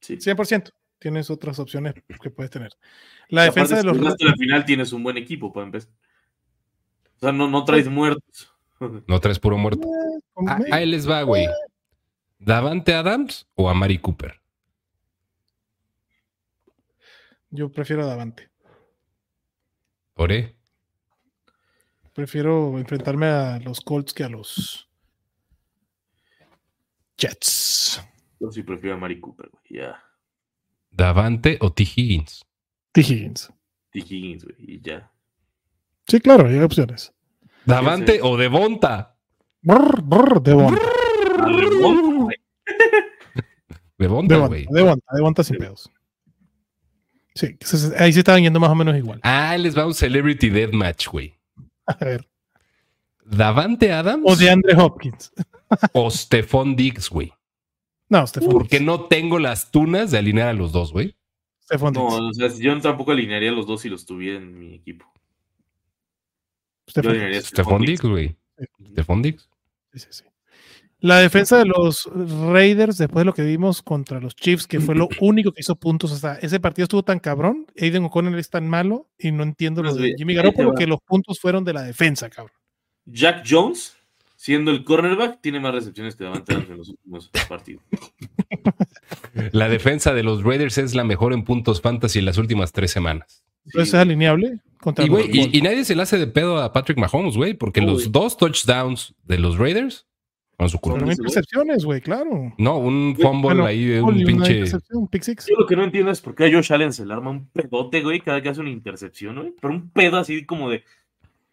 Sí. 0.00 0.16
100%. 0.18 0.70
Tienes 0.98 1.30
otras 1.30 1.58
opciones 1.58 1.94
que 2.22 2.30
puedes 2.30 2.50
tener. 2.50 2.72
La 3.28 3.44
Y 3.44 3.46
defensa 3.48 3.76
de 3.76 3.82
los 3.84 3.96
si 4.16 4.24
la 4.24 4.34
final 4.36 4.64
tienes 4.64 4.92
un 4.92 5.02
buen 5.02 5.16
equipo 5.16 5.52
para 5.52 5.66
empezar. 5.66 5.90
O 7.16 7.20
sea, 7.20 7.32
no, 7.32 7.48
no 7.48 7.64
traes 7.64 7.88
muertos. 7.88 8.48
No 9.06 9.20
traes 9.20 9.38
puro 9.38 9.56
muerto. 9.56 9.88
Ah, 10.46 10.58
ahí 10.72 10.86
les 10.86 11.08
va, 11.08 11.22
güey. 11.22 11.46
¿Davante 12.40 12.94
Adams 12.94 13.46
o 13.54 13.70
a 13.70 13.74
Mari 13.74 13.98
Cooper? 13.98 14.40
Yo 17.52 17.70
prefiero 17.70 18.02
a 18.02 18.06
Davante. 18.06 18.50
¿Ore? 20.14 20.56
Prefiero 22.14 22.78
enfrentarme 22.78 23.26
a 23.26 23.58
los 23.60 23.80
Colts 23.82 24.14
que 24.14 24.24
a 24.24 24.28
los 24.30 24.88
Jets. 27.18 28.02
Yo 28.40 28.50
sí 28.50 28.62
prefiero 28.62 28.96
a 28.96 28.98
Mari 28.98 29.20
Cooper, 29.20 29.50
güey. 29.50 29.82
Ya. 29.82 30.02
¿Davante 30.90 31.58
o 31.60 31.72
T. 31.72 31.82
Higgins? 31.82 32.42
T. 32.90 33.02
Higgins. 33.02 33.52
T. 33.90 33.98
Higgins, 33.98 34.44
güey. 34.44 34.56
Y 34.58 34.80
ya. 34.80 35.12
Sí, 36.08 36.20
claro, 36.20 36.48
hay 36.48 36.58
opciones. 36.58 37.12
¿Davante 37.66 38.20
o 38.22 38.36
Devonta? 38.38 39.18
Brr, 39.60 40.02
brr, 40.02 40.42
Devonta. 40.42 40.82
A 40.82 41.46
rebote, 41.46 42.18
güey. 42.18 42.36
Devonta, 43.98 44.34
Devonta, 44.34 44.48
güey. 44.48 44.66
Devonta, 44.70 45.06
Devonta 45.14 45.44
sin 45.44 45.58
pedos. 45.58 45.90
Sí, 47.34 47.56
ahí 47.98 48.12
se 48.12 48.18
estaban 48.20 48.42
yendo 48.42 48.60
más 48.60 48.70
o 48.70 48.74
menos 48.74 48.96
igual. 48.96 49.20
Ah, 49.22 49.56
les 49.56 49.76
va 49.76 49.86
un 49.86 49.94
Celebrity 49.94 50.50
Deathmatch, 50.50 51.08
güey. 51.08 51.34
A 51.86 51.94
ver. 52.04 52.28
¿Davante 53.24 53.92
Adams 53.92 54.24
O 54.26 54.36
de 54.36 54.50
Andre 54.50 54.74
Hopkins. 54.76 55.32
o 55.92 56.10
Stephon 56.10 56.76
Diggs, 56.76 57.08
güey? 57.08 57.32
No, 58.08 58.26
Stephon 58.26 58.50
Porque 58.50 58.78
Diggs. 58.78 58.86
no 58.86 59.06
tengo 59.06 59.38
las 59.38 59.70
tunas 59.70 60.10
de 60.10 60.18
alinear 60.18 60.48
a 60.48 60.52
los 60.52 60.72
dos, 60.72 60.92
güey. 60.92 61.16
Stephon 61.64 61.94
No, 61.94 62.10
Diggs. 62.30 62.38
o 62.44 62.50
sea, 62.50 62.60
yo 62.62 62.78
tampoco 62.80 63.12
alinearía 63.12 63.50
a 63.50 63.54
los 63.54 63.66
dos 63.66 63.80
si 63.80 63.88
los 63.88 64.04
tuviera 64.04 64.36
en 64.38 64.58
mi 64.58 64.74
equipo. 64.74 65.06
Yo 66.86 66.90
Stephon 66.90 67.10
alinearía 67.12 67.38
a 67.38 67.40
Diggs. 67.40 67.48
Stephon 67.48 67.64
Stephon 67.64 67.86
Diggs, 67.86 68.02
güey. 68.02 68.36
Stephon 68.92 69.22
Diggs. 69.22 69.48
Sí, 69.94 69.98
sí, 70.00 70.06
sí. 70.10 70.24
La 71.02 71.18
defensa 71.18 71.58
de 71.58 71.64
los 71.64 72.08
Raiders, 72.14 72.96
después 72.96 73.22
de 73.22 73.24
lo 73.24 73.34
que 73.34 73.42
vimos 73.42 73.82
contra 73.82 74.20
los 74.20 74.36
Chiefs, 74.36 74.68
que 74.68 74.78
fue 74.78 74.94
lo 74.94 75.08
único 75.20 75.50
que 75.50 75.60
hizo 75.60 75.74
puntos, 75.74 76.12
o 76.12 76.16
sea, 76.16 76.34
ese 76.34 76.60
partido 76.60 76.84
estuvo 76.84 77.02
tan 77.02 77.18
cabrón, 77.18 77.66
Aiden 77.76 78.04
O'Connell 78.04 78.38
es 78.38 78.50
tan 78.50 78.68
malo, 78.68 79.10
y 79.18 79.32
no 79.32 79.42
entiendo 79.42 79.82
lo 79.82 79.90
Pues, 79.90 80.00
de 80.00 80.14
Jimmy 80.16 80.34
Garoppolo, 80.34 80.74
que 80.74 80.86
los 80.86 81.00
puntos 81.00 81.40
fueron 81.40 81.64
de 81.64 81.72
la 81.72 81.82
defensa, 81.82 82.30
cabrón. 82.30 82.56
Jack 83.04 83.42
Jones, 83.48 83.96
siendo 84.36 84.70
el 84.70 84.84
cornerback, 84.84 85.40
tiene 85.40 85.58
más 85.58 85.74
recepciones 85.74 86.14
que 86.14 86.22
Davante 86.22 86.54
en 86.54 86.76
los 86.76 86.90
últimos 86.90 87.30
partidos. 87.48 87.82
La 89.52 89.68
defensa 89.68 90.14
de 90.14 90.22
los 90.22 90.44
Raiders 90.44 90.78
es 90.78 90.94
la 90.94 91.04
mejor 91.04 91.32
en 91.32 91.42
puntos 91.42 91.80
fantasy 91.80 92.20
en 92.20 92.26
las 92.26 92.38
últimas 92.38 92.70
tres 92.70 92.92
semanas. 92.92 93.42
Entonces 93.64 93.90
Sí, 93.90 93.96
es 93.96 94.00
alineable 94.00 94.60
contra 94.78 95.04
Y, 95.04 95.08
los 95.08 95.24
y, 95.26 95.62
nadie 95.62 95.84
se 95.84 95.96
le 95.96 96.02
hace 96.02 96.18
de 96.18 96.26
pedo 96.26 96.60
a 96.60 96.72
Patrick 96.72 96.98
Mahomes, 96.98 97.36
güey, 97.36 97.54
porque 97.54 97.80
Uy. 97.80 97.86
los 97.86 98.12
dos 98.12 98.36
touchdowns 98.36 99.14
de 99.24 99.38
los 99.38 99.58
Raiders 99.58 100.06
su 100.68 100.78
culpa. 100.78 101.00
Güey. 101.00 101.16
intercepciones, 101.16 101.84
güey, 101.84 102.00
claro. 102.00 102.54
No, 102.58 102.78
un 102.78 103.16
fumble 103.16 103.42
bueno, 103.42 103.66
ahí 103.66 103.98
un 103.98 104.14
pinche. 104.14 104.52
intercepción, 104.52 105.02
un 105.02 105.08
pick 105.08 105.22
six. 105.22 105.46
Yo 105.48 105.56
lo 105.58 105.66
que 105.66 105.76
no 105.76 105.84
entiendo 105.84 106.10
es 106.10 106.20
por 106.20 106.34
qué 106.34 106.46
a 106.46 106.52
Josh 106.52 106.72
Allen 106.72 106.92
se 106.92 107.04
le 107.04 107.12
arma 107.12 107.30
un 107.30 107.48
pedote, 107.48 108.02
güey, 108.02 108.20
cada 108.20 108.40
que 108.40 108.48
hace 108.48 108.60
una 108.60 108.70
intercepción, 108.70 109.36
güey. 109.36 109.54
Pero 109.60 109.74
un 109.74 109.90
pedo 109.90 110.18
así 110.18 110.44
como 110.44 110.70
de 110.70 110.84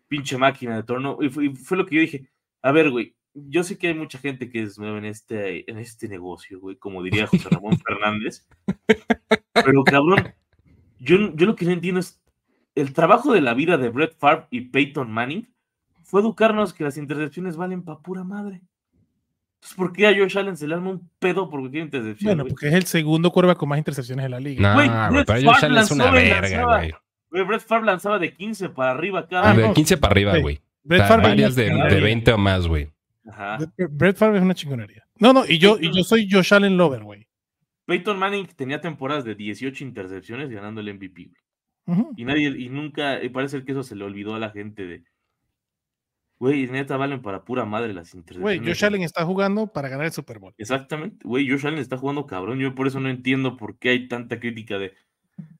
pinche 0.07 0.37
máquina 0.37 0.75
de 0.75 0.83
torno. 0.83 1.17
Y 1.21 1.29
fue, 1.29 1.45
y 1.45 1.55
fue 1.55 1.77
lo 1.77 1.85
que 1.85 1.95
yo 1.95 2.01
dije. 2.01 2.29
A 2.61 2.71
ver, 2.71 2.91
güey, 2.91 3.15
yo 3.33 3.63
sé 3.63 3.77
que 3.77 3.87
hay 3.87 3.93
mucha 3.93 4.19
gente 4.19 4.49
que 4.49 4.63
es 4.63 4.77
nueva 4.77 4.97
en 4.97 5.05
este, 5.05 5.69
en 5.69 5.77
este 5.77 6.07
negocio, 6.07 6.59
güey, 6.59 6.75
como 6.75 7.03
diría 7.03 7.27
José 7.27 7.49
Ramón 7.49 7.77
Fernández. 7.87 8.47
Pero 9.53 9.83
cabrón, 9.83 10.33
yo, 10.99 11.33
yo 11.35 11.45
lo 11.45 11.55
que 11.55 11.65
no 11.65 11.71
entiendo 11.71 11.99
es 11.99 12.21
el 12.75 12.93
trabajo 12.93 13.33
de 13.33 13.41
la 13.41 13.53
vida 13.53 13.77
de 13.77 13.89
Brett 13.89 14.17
Favre 14.17 14.47
y 14.51 14.61
Peyton 14.61 15.11
Manning 15.11 15.47
fue 16.03 16.21
educarnos 16.21 16.73
que 16.73 16.83
las 16.83 16.97
intercepciones 16.97 17.55
valen 17.55 17.83
pa' 17.83 18.01
pura 18.01 18.23
madre. 18.23 18.61
Entonces, 19.61 19.75
¿por 19.77 19.91
qué 19.91 20.07
a 20.07 20.13
Josh 20.17 20.37
Allen 20.37 20.55
se 20.55 20.67
le 20.67 20.73
arma 20.73 20.91
un 20.91 21.09
pedo 21.19 21.49
por 21.49 21.59
cualquier 21.59 21.83
intercepción? 21.83 22.35
Bueno, 22.37 22.47
porque 22.49 22.67
es 22.69 22.73
el 22.73 22.83
segundo 22.85 23.29
cuerva 23.31 23.55
con 23.55 23.67
más 23.69 23.77
intercepciones 23.77 24.23
de 24.23 24.29
la 24.29 24.39
liga. 24.39 24.61
No, 24.69 24.73
güey, 24.75 24.89
Brett 25.11 25.27
pero 25.27 25.51
Josh 25.51 25.65
Allen 25.65 25.77
es 25.79 25.91
una 25.91 26.11
verga, 26.11 26.65
güey. 26.77 26.93
Güey, 27.31 27.43
Brett 27.43 27.61
Favre 27.61 27.85
lanzaba 27.85 28.17
de 28.19 28.33
15 28.33 28.69
para 28.69 28.91
arriba 28.91 29.27
cada 29.27 29.51
Ah, 29.51 29.53
De 29.53 29.67
no. 29.67 29.73
15 29.73 29.97
para 29.97 30.11
arriba, 30.11 30.37
Güey. 30.39 30.59
Brett 30.83 31.07
Favre 31.07 31.27
varias 31.27 31.55
de, 31.55 31.63
de 31.65 31.69
chingonería. 31.69 32.03
20 32.03 32.31
o 32.33 32.37
más, 32.37 32.67
güey. 32.67 32.89
Ajá. 33.29 33.57
Brett 33.89 34.17
Favre 34.17 34.37
es 34.37 34.43
una 34.43 34.55
chingonería. 34.55 35.05
No, 35.19 35.33
no, 35.33 35.43
y 35.45 35.57
yo, 35.59 35.77
y 35.79 35.93
yo 35.95 36.03
soy 36.03 36.27
Josh 36.31 36.53
Allen 36.53 36.77
Lover, 36.77 37.03
güey. 37.03 37.27
Peyton 37.85 38.17
Manning 38.17 38.47
tenía 38.55 38.79
temporadas 38.79 39.25
de 39.25 39.35
18 39.35 39.83
intercepciones 39.83 40.49
ganando 40.49 40.79
el 40.79 40.93
MVP, 40.93 41.29
güey. 41.85 42.05
Y 42.15 42.23
nadie, 42.23 42.47
y 42.49 42.69
nunca, 42.69 43.21
y 43.23 43.29
parece 43.29 43.63
que 43.63 43.71
eso 43.71 43.83
se 43.83 43.95
le 43.95 44.03
olvidó 44.05 44.35
a 44.35 44.39
la 44.39 44.51
gente 44.51 44.85
de. 44.87 45.03
Güey, 46.39 46.67
neta 46.67 46.95
valen 46.95 47.21
para 47.21 47.43
pura 47.43 47.65
madre 47.65 47.93
las 47.93 48.13
intercepciones. 48.13 48.61
Güey, 48.61 48.73
Josh 48.73 48.85
Allen 48.85 49.01
está 49.01 49.25
jugando 49.25 49.67
para 49.67 49.89
ganar 49.89 50.05
el 50.05 50.13
Super 50.13 50.39
Bowl. 50.39 50.53
Exactamente, 50.57 51.27
güey, 51.27 51.49
Josh 51.49 51.67
Allen 51.67 51.79
está 51.79 51.97
jugando 51.97 52.25
cabrón. 52.25 52.59
Yo 52.59 52.73
por 52.75 52.87
eso 52.87 53.01
no 53.01 53.09
entiendo 53.09 53.57
por 53.57 53.77
qué 53.77 53.89
hay 53.89 54.07
tanta 54.07 54.39
crítica 54.39 54.77
de 54.77 54.93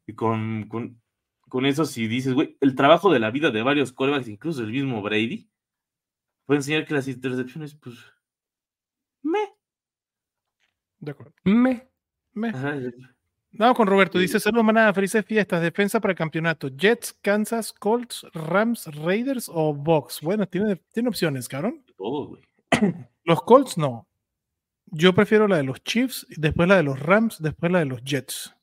y 0.08 0.14
con, 0.14 0.68
con, 0.70 1.02
con 1.50 1.66
eso. 1.66 1.86
Si 1.86 2.08
dices, 2.08 2.34
güey, 2.34 2.58
el 2.62 2.76
trabajo 2.76 3.12
de 3.12 3.20
la 3.20 3.30
vida 3.30 3.52
de 3.52 3.62
varios 3.62 3.92
quarterbacks, 3.92 4.30
incluso 4.30 4.64
el 4.64 4.72
mismo 4.72 5.02
Brady, 5.02 5.50
puede 6.46 6.60
enseñar 6.60 6.86
que 6.86 6.94
las 6.94 7.08
intercepciones, 7.08 7.76
pues. 7.76 7.98
Me. 9.22 9.40
De 11.00 11.12
acuerdo. 11.12 11.34
Me. 11.44 11.90
Me. 12.34 12.50
Ajá, 12.50 12.76
Vamos 13.52 13.76
con 13.78 13.88
Roberto. 13.88 14.20
Dice: 14.20 14.40
Saludos, 14.40 14.66
manada. 14.66 14.94
Felices 14.94 15.26
fiestas. 15.26 15.62
Defensa 15.62 16.00
para 16.00 16.12
el 16.12 16.18
campeonato. 16.18 16.70
Jets, 16.70 17.14
Kansas, 17.22 17.74
Colts, 17.74 18.26
Rams, 18.34 18.86
Raiders 18.96 19.50
o 19.52 19.74
Bucks. 19.74 20.22
Bueno, 20.22 20.48
tiene, 20.48 20.76
tiene 20.94 21.10
opciones, 21.10 21.48
cabrón. 21.48 21.84
güey. 21.98 22.44
Los 23.24 23.42
Colts 23.44 23.78
no. 23.78 24.08
Yo 24.92 25.14
prefiero 25.14 25.48
la 25.48 25.58
de 25.58 25.64
los 25.64 25.84
Chiefs, 25.84 26.26
y 26.30 26.42
después 26.42 26.68
la 26.68 26.78
de 26.78 26.82
los 26.84 27.00
Rams, 27.00 27.38
después 27.40 27.72
la 27.72 27.78
de 27.78 27.86
los 27.86 28.04
Jets. 28.04 28.56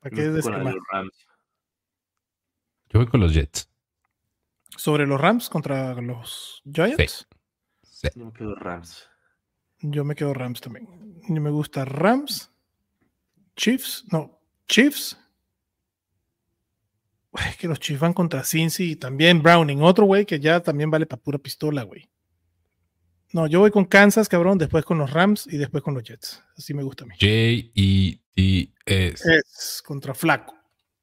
¿Para 0.00 0.14
qué 0.14 0.22
decir 0.28 0.42
con 0.42 0.52
la 0.52 0.58
de 0.58 0.64
más? 0.64 0.74
los 0.74 0.84
Rams. 0.92 1.26
Yo 2.90 2.98
voy 3.00 3.06
con 3.08 3.20
los 3.20 3.32
Jets. 3.32 3.70
Sobre 4.76 5.06
los 5.06 5.18
Rams 5.18 5.48
contra 5.48 5.94
los 5.94 6.62
Giants. 6.70 7.26
Sí. 7.82 8.08
Yo 8.14 8.26
me 8.26 8.32
quedo 8.32 8.54
Rams. 8.56 9.08
Yo 9.80 10.04
me 10.04 10.14
quedo 10.14 10.34
Rams 10.34 10.60
también. 10.60 10.86
Me 11.28 11.50
gusta 11.50 11.86
Rams, 11.86 12.52
Chiefs, 13.60 14.04
no, 14.10 14.40
Chiefs. 14.66 15.18
Uy, 17.30 17.42
Es 17.46 17.58
que 17.58 17.68
los 17.68 17.78
Chiefs 17.78 18.00
van 18.00 18.14
contra 18.14 18.42
Cincy 18.42 18.92
y 18.92 18.96
también 18.96 19.42
Browning, 19.42 19.82
otro 19.82 20.06
güey 20.06 20.24
que 20.24 20.40
ya 20.40 20.60
también 20.60 20.90
vale 20.90 21.04
para 21.04 21.20
pura 21.20 21.36
pistola, 21.36 21.82
güey. 21.82 22.08
No, 23.34 23.46
yo 23.46 23.60
voy 23.60 23.70
con 23.70 23.84
Kansas, 23.84 24.30
cabrón, 24.30 24.56
después 24.56 24.86
con 24.86 24.96
los 24.96 25.12
Rams 25.12 25.46
y 25.46 25.58
después 25.58 25.84
con 25.84 25.92
los 25.92 26.02
Jets. 26.02 26.42
Así 26.56 26.72
me 26.72 26.82
gusta 26.82 27.04
a 27.04 27.08
mí. 27.08 27.14
J-E-T-S. 27.20 28.24
Es 29.36 29.82
contra 29.84 30.14
Flaco. 30.14 30.54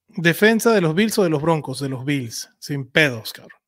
Defensa 0.08 0.74
de 0.74 0.82
los 0.82 0.96
Bills 0.96 1.20
o 1.20 1.24
de 1.24 1.30
los 1.30 1.44
Broncos, 1.44 1.80
de 1.80 1.90
los 1.90 2.04
Bills. 2.06 2.50
Sin 2.58 2.90
pedos, 2.90 3.34
cabrón. 3.34 3.60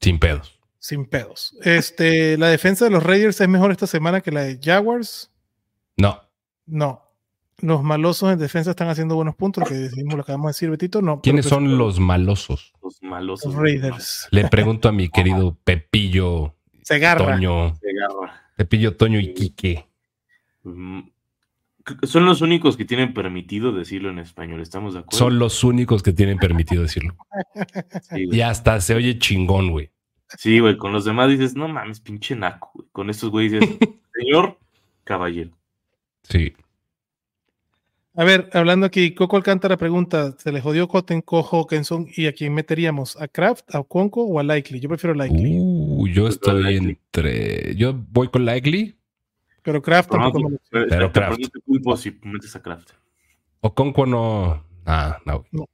Sin 0.00 0.18
pedos. 0.18 0.58
Sin 0.78 1.04
pedos. 1.04 1.54
Este, 1.62 2.38
la 2.38 2.48
defensa 2.48 2.86
de 2.86 2.90
los 2.90 3.02
Raiders 3.02 3.38
es 3.38 3.48
mejor 3.48 3.70
esta 3.70 3.86
semana 3.86 4.22
que 4.22 4.32
la 4.32 4.44
de 4.44 4.58
Jaguars. 4.60 5.30
No. 5.98 6.22
No. 6.64 7.09
Los 7.62 7.82
malosos 7.82 8.32
en 8.32 8.38
defensa 8.38 8.70
están 8.70 8.88
haciendo 8.88 9.14
buenos 9.14 9.34
puntos, 9.34 9.64
lo 9.64 9.68
que 9.68 9.74
decimos, 9.74 10.14
lo 10.14 10.24
que 10.24 10.32
acabamos 10.32 10.46
de 10.46 10.50
decir, 10.50 10.70
Betito. 10.70 11.02
No. 11.02 11.20
¿Quiénes 11.20 11.46
pero 11.46 11.56
son 11.56 11.78
los 11.78 12.00
malosos? 12.00 12.72
Los 12.82 13.02
malos. 13.02 13.44
Los 13.44 13.54
Raiders. 13.54 14.28
Le 14.30 14.48
pregunto 14.48 14.88
a 14.88 14.92
mi 14.92 15.08
querido 15.08 15.56
Pepillo 15.64 16.54
Se 16.82 16.94
agarra. 16.94 17.34
Toño. 17.34 17.76
Se 17.76 17.88
agarra. 17.90 18.42
Pepillo 18.56 18.96
Toño 18.96 19.18
y 19.20 19.32
Quique. 19.34 19.86
Mm, 20.64 21.00
Son 22.02 22.24
los 22.26 22.40
únicos 22.42 22.76
que 22.76 22.84
tienen 22.84 23.14
permitido 23.14 23.72
decirlo 23.72 24.10
en 24.10 24.18
español, 24.18 24.60
¿estamos 24.60 24.94
de 24.94 25.00
acuerdo? 25.00 25.18
Son 25.18 25.38
los 25.38 25.64
únicos 25.64 26.02
que 26.02 26.12
tienen 26.12 26.38
permitido 26.38 26.82
decirlo. 26.82 27.16
Sí. 28.02 28.28
Y 28.30 28.40
hasta 28.40 28.80
se 28.80 28.94
oye 28.94 29.18
chingón, 29.18 29.70
güey. 29.70 29.90
Sí, 30.36 30.60
güey, 30.60 30.76
con 30.76 30.92
los 30.92 31.04
demás 31.04 31.28
dices, 31.28 31.56
no 31.56 31.68
mames, 31.68 32.00
pinche 32.00 32.36
naco, 32.36 32.70
güey. 32.74 32.88
Con 32.92 33.10
estos 33.10 33.30
güey 33.30 33.48
dices, 33.48 33.68
señor 34.14 34.58
caballero. 35.04 35.50
Sí. 36.22 36.54
A 38.16 38.24
ver, 38.24 38.50
hablando 38.52 38.86
aquí, 38.86 39.14
Coco 39.14 39.36
Alcántara 39.36 39.76
pregunta: 39.76 40.32
¿se 40.38 40.50
le 40.52 40.60
jodió 40.60 40.88
Cotten, 40.88 41.20
Cojo, 41.22 41.66
Kenson 41.66 42.06
y 42.16 42.26
a 42.26 42.32
quién 42.32 42.52
meteríamos? 42.52 43.20
¿A 43.20 43.28
Kraft, 43.28 43.72
a 43.74 43.82
Conco 43.84 44.24
o 44.24 44.38
a 44.40 44.42
Likely? 44.42 44.80
Yo 44.80 44.88
prefiero 44.88 45.14
Likely. 45.14 45.58
Uh, 45.60 46.06
yo 46.08 46.26
estoy 46.26 46.62
Likely. 46.62 46.88
entre. 46.90 47.74
Yo 47.76 47.94
voy 47.94 48.28
con 48.28 48.44
Likely 48.44 48.96
pero 49.62 49.82
Kraft 49.82 50.08
Pero, 50.10 50.22
tampoco 50.22 50.44
me 50.48 50.50
lo- 50.54 50.60
pero, 50.70 50.86
Pero 50.88 51.12
te 51.12 51.20
Kraft. 51.20 51.40
si 51.98 52.18
metes 52.22 52.56
a 52.56 52.62
Kraft. 52.62 52.90
o 53.60 53.74
Conco 53.74 54.06
no. 54.06 54.64
Ah, 54.86 55.18
no. 55.26 55.44
No, 55.52 55.68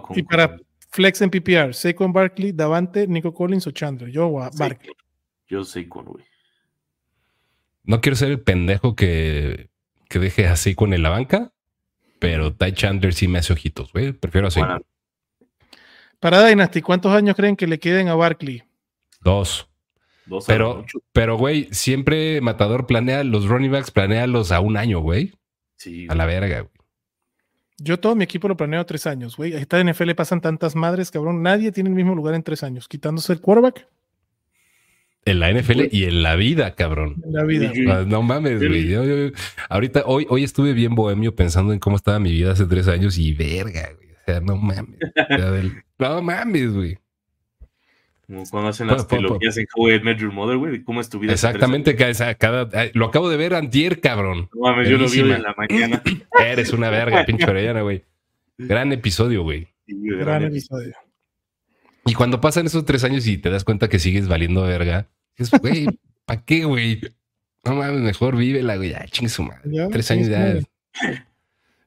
con- 0.00 0.16
Y 0.18 0.22
para 0.22 0.56
Flex 0.90 1.20
en 1.22 1.30
PPR, 1.30 1.74
Saquon 1.74 2.12
Barkley, 2.12 2.52
Davante, 2.52 3.06
Nico 3.08 3.34
Collins 3.34 3.66
o 3.66 3.72
Chandler. 3.72 4.10
Yo 4.10 4.40
a 4.40 4.48
Barkley. 4.56 4.92
Yo 5.48 5.64
sé 5.64 5.88
con, 5.88 6.04
güey. 6.06 6.24
No 7.84 8.00
quiero 8.00 8.14
ser 8.16 8.30
el 8.30 8.40
pendejo 8.40 8.94
que, 8.94 9.68
que 10.08 10.18
deje 10.20 10.46
así 10.46 10.74
con 10.76 10.94
en 10.94 11.02
la 11.02 11.10
banca, 11.10 11.52
pero 12.22 12.54
Ty 12.54 12.72
Chandler 12.72 13.12
sí 13.12 13.26
me 13.26 13.40
hace 13.40 13.52
ojitos, 13.52 13.92
güey. 13.92 14.12
Prefiero 14.12 14.46
así. 14.46 14.60
Bueno, 14.60 14.80
Para 16.20 16.46
Dynasty, 16.46 16.80
¿cuántos 16.80 17.12
años 17.12 17.34
creen 17.34 17.56
que 17.56 17.66
le 17.66 17.80
queden 17.80 18.06
a 18.06 18.14
Barkley? 18.14 18.62
Dos. 19.22 19.68
dos 20.26 20.44
Pero, 20.46 20.86
pero, 21.12 21.36
güey, 21.36 21.66
siempre 21.72 22.40
Matador 22.40 22.86
planea 22.86 23.24
los 23.24 23.46
running 23.46 23.72
backs, 23.72 23.90
planealos 23.90 24.52
a 24.52 24.60
un 24.60 24.76
año, 24.76 25.00
güey. 25.00 25.34
Sí, 25.74 26.06
A 26.08 26.14
la 26.14 26.24
verga, 26.24 26.60
güey. 26.60 26.72
Yo 27.78 27.98
todo 27.98 28.14
mi 28.14 28.22
equipo 28.22 28.46
lo 28.46 28.56
planeo 28.56 28.80
a 28.80 28.86
tres 28.86 29.08
años, 29.08 29.36
güey. 29.36 29.54
A 29.54 29.58
esta 29.58 29.82
NFL 29.82 30.12
pasan 30.12 30.40
tantas 30.40 30.76
madres, 30.76 31.10
cabrón. 31.10 31.42
Nadie 31.42 31.72
tiene 31.72 31.90
el 31.90 31.96
mismo 31.96 32.14
lugar 32.14 32.36
en 32.36 32.44
tres 32.44 32.62
años, 32.62 32.86
quitándose 32.86 33.32
el 33.32 33.40
quarterback 33.40 33.88
En 35.24 35.38
la 35.38 35.50
NFL 35.52 35.88
y 35.92 36.04
en 36.04 36.22
la 36.24 36.34
vida, 36.34 36.74
cabrón. 36.74 37.22
en 37.24 37.32
la 37.32 37.44
vida. 37.44 37.72
Ah, 37.88 38.04
No 38.06 38.22
mames, 38.22 38.58
güey. 38.58 38.88
Yo- 38.88 39.04
yo- 39.04 39.30
ahorita, 39.68 40.02
hoy, 40.06 40.26
hoy 40.28 40.42
estuve 40.42 40.72
bien 40.72 40.94
bohemio 40.96 41.34
pensando 41.36 41.72
en 41.72 41.78
cómo 41.78 41.94
estaba 41.96 42.18
mi 42.18 42.32
vida 42.32 42.52
hace 42.52 42.66
tres 42.66 42.88
años 42.88 43.18
y 43.18 43.32
verga, 43.32 43.90
güey. 43.96 44.08
O 44.10 44.24
sea, 44.26 44.40
no 44.40 44.56
mames. 44.56 44.98
O 45.00 45.36
sea, 45.36 45.50
del- 45.52 45.72
no 45.98 46.22
mames, 46.22 46.72
güey. 46.74 46.98
Como 48.26 48.44
cuando 48.50 48.70
hacen 48.70 48.86
las 48.86 49.02
po- 49.04 49.16
trilogías 49.16 49.56
en 49.58 49.66
How 49.74 49.90
I 49.90 50.00
Met 50.00 50.18
Your 50.18 50.32
Mother, 50.32 50.56
güey, 50.56 50.72
de 50.72 50.84
cómo 50.84 51.00
es 51.00 51.08
tu 51.08 51.18
vida. 51.18 51.32
Exactamente, 51.32 51.94
cada, 51.96 52.34
cada- 52.34 52.68
lo 52.94 53.06
acabo 53.06 53.28
de 53.28 53.36
ver 53.36 53.54
antier, 53.54 54.00
cabrón. 54.00 54.48
No 54.54 54.60
mames, 54.62 54.88
yo 54.88 54.96
lo 54.98 55.08
vi 55.08 55.20
en 55.20 55.42
la 55.42 55.54
mañana. 55.56 56.02
Eres 56.44 56.72
una 56.72 56.88
verga, 56.90 57.24
pinche 57.24 57.48
orellana, 57.48 57.82
güey. 57.82 58.04
Gran 58.58 58.92
episodio, 58.92 59.42
güey. 59.42 59.68
Sí, 59.86 59.94
güey, 59.98 60.10
Gran 60.18 60.24
gran 60.40 60.44
episodio. 60.44 60.92
Y 62.04 62.14
cuando 62.14 62.40
pasan 62.40 62.66
esos 62.66 62.84
tres 62.84 63.04
años 63.04 63.26
y 63.26 63.38
te 63.38 63.50
das 63.50 63.64
cuenta 63.64 63.88
que 63.88 63.98
sigues 63.98 64.28
valiendo 64.28 64.62
verga, 64.62 65.08
dices, 65.36 65.60
güey, 65.60 65.86
¿para 66.24 66.44
qué, 66.44 66.64
güey? 66.64 67.00
No 67.64 67.76
mames, 67.76 68.00
mejor 68.00 68.36
vívela, 68.36 68.76
güey. 68.76 68.90
Ya, 68.90 69.06
chingue 69.06 69.28
su 69.28 69.44
madre. 69.44 69.62
Ya, 69.64 69.88
Tres 69.88 70.10
años 70.10 70.28
ya. 70.28 70.58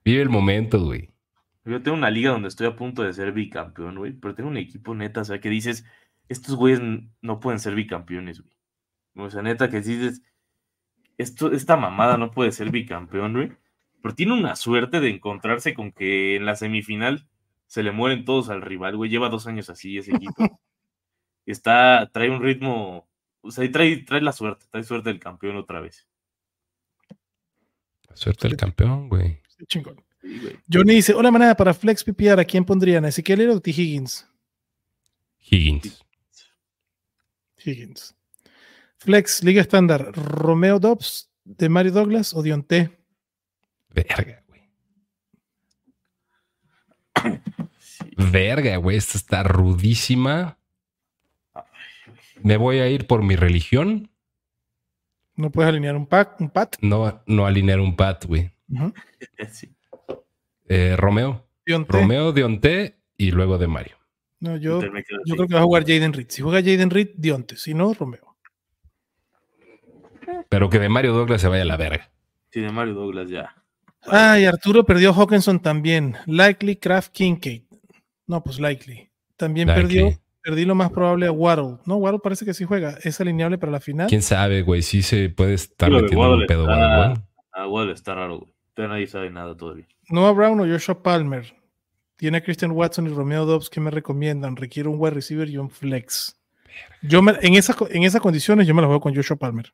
Vive 0.05 0.21
el 0.21 0.29
momento, 0.29 0.83
güey. 0.83 1.09
Yo 1.65 1.81
tengo 1.81 1.97
una 1.97 2.11
liga 2.11 2.31
donde 2.31 2.47
estoy 2.47 2.67
a 2.67 2.75
punto 2.75 3.01
de 3.01 3.11
ser 3.13 3.31
bicampeón, 3.31 3.97
güey, 3.97 4.13
pero 4.13 4.35
tengo 4.35 4.49
un 4.49 4.57
equipo 4.57 4.93
neta, 4.93 5.21
o 5.21 5.25
sea, 5.25 5.39
que 5.39 5.49
dices, 5.49 5.83
estos 6.29 6.55
güeyes 6.55 6.79
no 7.21 7.39
pueden 7.39 7.59
ser 7.59 7.73
bicampeones, 7.73 8.41
güey. 8.41 8.55
O 9.27 9.29
sea, 9.31 9.41
neta, 9.41 9.69
que 9.69 9.81
dices, 9.81 10.21
esto, 11.17 11.51
esta 11.51 11.75
mamada 11.75 12.17
no 12.17 12.31
puede 12.31 12.51
ser 12.51 12.69
bicampeón, 12.69 13.33
güey. 13.33 13.51
Pero 14.01 14.13
tiene 14.13 14.33
una 14.33 14.55
suerte 14.55 14.99
de 14.99 15.09
encontrarse 15.09 15.73
con 15.73 15.91
que 15.91 16.35
en 16.35 16.45
la 16.45 16.55
semifinal 16.55 17.27
se 17.75 17.83
le 17.83 17.91
mueren 17.91 18.23
todos 18.23 18.47
al 18.47 18.61
rival, 18.61 18.95
güey. 18.95 19.11
Lleva 19.11 19.27
dos 19.27 19.47
años 19.47 19.69
así 19.69 19.97
ese 19.97 20.15
equipo. 20.15 20.33
Está, 21.45 22.09
trae 22.13 22.29
un 22.29 22.41
ritmo, 22.41 23.05
o 23.41 23.51
sea, 23.51 23.65
y 23.65 23.69
trae, 23.69 23.97
trae 23.97 24.21
la 24.21 24.31
suerte, 24.31 24.65
trae 24.71 24.85
suerte 24.85 25.09
del 25.09 25.19
campeón 25.19 25.57
otra 25.57 25.81
vez. 25.81 26.07
Suerte 28.13 28.47
el 28.47 28.55
campeón, 28.55 29.09
güey. 29.09 29.41
Chingón. 29.67 30.01
Sí, 30.21 30.39
güey. 30.39 30.57
Johnny 30.71 30.93
dice: 30.95 31.13
Hola, 31.13 31.31
manada, 31.31 31.53
para 31.57 31.73
Flex 31.73 32.05
PPR, 32.05 32.39
¿a 32.39 32.45
quién 32.45 32.63
pondrían? 32.63 33.03
¿A 33.03 33.09
Ezequiel 33.09 33.49
o 33.49 33.59
T. 33.59 33.71
Higgins? 33.71 34.25
Higgins. 35.39 36.01
Higgins. 37.57 38.15
Flex, 38.99 39.43
Liga 39.43 39.59
Estándar, 39.59 40.13
Romeo 40.13 40.79
Dobbs, 40.79 41.29
de 41.43 41.67
Mario 41.67 41.91
Douglas 41.91 42.33
o 42.33 42.41
Dionte. 42.41 42.97
Verga, 43.89 44.41
güey. 44.47 44.61
Verga, 48.15 48.77
güey. 48.77 48.97
Esta 48.97 49.17
está 49.17 49.43
rudísima. 49.43 50.57
Me 52.41 52.57
voy 52.57 52.79
a 52.79 52.89
ir 52.89 53.07
por 53.07 53.23
mi 53.23 53.35
religión. 53.35 54.09
No 55.35 55.51
puedes 55.51 55.69
alinear 55.69 55.95
un 55.95 56.05
pack, 56.05 56.39
un 56.39 56.49
pat. 56.49 56.75
No, 56.81 57.21
no 57.25 57.45
alinear 57.45 57.79
un 57.79 57.95
pat, 57.95 58.25
güey. 58.25 58.51
Sí. 59.51 59.69
Eh, 60.67 60.95
Romeo. 60.97 61.45
Dionte. 61.65 61.91
Romeo 61.91 62.31
de 62.31 62.43
Onté 62.43 62.95
y 63.17 63.31
luego 63.31 63.57
de 63.57 63.67
Mario. 63.67 63.97
No, 64.39 64.57
yo, 64.57 64.81
Yo 64.81 65.35
creo 65.35 65.47
que 65.47 65.53
va 65.55 65.61
a 65.61 65.63
jugar 65.63 65.83
Jaden 65.83 66.13
Reed. 66.13 66.27
Si 66.29 66.41
juega 66.41 66.59
Jaden 66.59 66.89
Reed, 66.89 67.09
Dionte. 67.15 67.57
Si 67.57 67.73
no, 67.73 67.93
Romeo. 67.93 68.35
Pero 70.49 70.69
que 70.69 70.79
de 70.79 70.89
Mario 70.89 71.13
Douglas 71.13 71.41
se 71.41 71.47
vaya 71.47 71.63
a 71.63 71.65
la 71.65 71.77
verga. 71.77 72.11
Sí, 72.51 72.61
de 72.61 72.71
Mario 72.71 72.93
Douglas 72.93 73.29
ya. 73.29 73.55
Ay, 74.07 74.45
Arturo 74.45 74.85
perdió 74.85 75.13
Hawkinson 75.13 75.59
también. 75.59 76.15
Likely, 76.27 76.75
Kraft, 76.75 77.11
Kincaid. 77.11 77.63
No, 78.27 78.43
pues 78.43 78.59
Likely. 78.59 79.09
También 79.37 79.67
Likely. 79.67 79.83
perdió. 79.87 80.19
Perdí 80.41 80.65
lo 80.65 80.75
más 80.75 80.91
probable 80.91 81.25
a 81.25 81.31
Waddle. 81.31 81.77
No, 81.85 81.95
Waddle 81.97 82.19
parece 82.23 82.45
que 82.45 82.53
sí 82.53 82.65
juega. 82.65 82.97
Es 83.03 83.19
alineable 83.19 83.57
para 83.57 83.71
la 83.71 83.79
final. 83.79 84.07
¿Quién 84.07 84.21
sabe, 84.21 84.61
güey? 84.61 84.81
Sí 84.83 85.01
se 85.01 85.29
puede 85.29 85.55
estar 85.55 85.89
metiendo 85.89 86.11
en 86.13 86.17
un 86.19 86.23
Waddle 86.31 86.45
pedo, 86.47 86.61
está- 86.69 87.07
güey. 87.07 87.17
Ah, 87.53 87.65
bueno, 87.65 87.91
está 87.91 88.13
raro, 88.15 88.39
güey. 88.39 88.87
Nadie 88.87 89.07
sabe 89.07 89.29
nada 89.31 89.55
todavía. 89.57 89.87
Noah 90.09 90.33
Brown 90.33 90.59
o 90.59 90.65
Joshua 90.67 91.01
Palmer. 91.01 91.55
Tiene 92.17 92.37
a 92.37 92.41
Christian 92.43 92.71
Watson 92.71 93.07
y 93.07 93.09
Romeo 93.09 93.45
Dobbs 93.45 93.69
que 93.69 93.79
me 93.79 93.89
recomiendan. 93.89 94.55
Requiere 94.55 94.87
un 94.89 94.95
wide 94.99 95.15
receiver 95.15 95.49
y 95.49 95.57
un 95.57 95.69
flex. 95.69 96.39
Yo 97.01 97.21
me- 97.21 97.33
en, 97.41 97.55
esas, 97.55 97.75
en 97.89 98.03
esas 98.03 98.21
condiciones 98.21 98.67
yo 98.67 98.75
me 98.75 98.81
la 98.81 98.87
juego 98.87 99.01
con 99.01 99.15
Joshua 99.15 99.37
Palmer. 99.37 99.73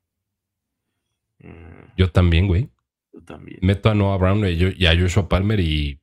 Mm, 1.39 1.93
Yo 1.97 2.11
también, 2.11 2.47
güey. 2.47 2.69
yo 3.13 3.21
también. 3.23 3.59
Meto 3.61 3.89
a 3.89 3.95
Noah 3.95 4.17
Brown 4.17 4.43
y 4.47 4.85
a 4.85 4.97
Joshua 4.99 5.27
Palmer 5.27 5.59
y 5.59 5.99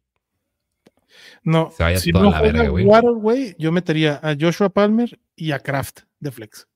No, 1.48 1.70
Se 1.70 1.82
vaya 1.82 1.98
si 1.98 2.12
toda 2.12 2.24
no 2.24 2.30
la 2.30 2.42
verga, 2.42 2.68
güey. 2.68 2.84
Waddle, 2.84 3.14
güey, 3.14 3.56
yo 3.58 3.72
metería 3.72 4.20
a 4.22 4.36
Joshua 4.38 4.68
Palmer 4.68 5.18
y 5.34 5.52
a 5.52 5.58
Kraft 5.58 6.00
de 6.20 6.30
flex. 6.30 6.68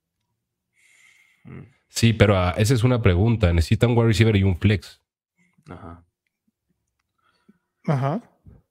Sí, 1.91 2.15
pero 2.15 2.39
ah, 2.39 2.55
esa 2.57 2.73
es 2.73 2.83
una 2.83 3.03
pregunta. 3.03 3.53
Necesitan 3.53 3.91
un 3.91 3.99
wide 3.99 4.07
receiver 4.09 4.35
y 4.35 4.45
un 4.45 4.57
flex. 4.57 5.03
Ajá. 5.69 6.07
Ajá. 7.87 8.23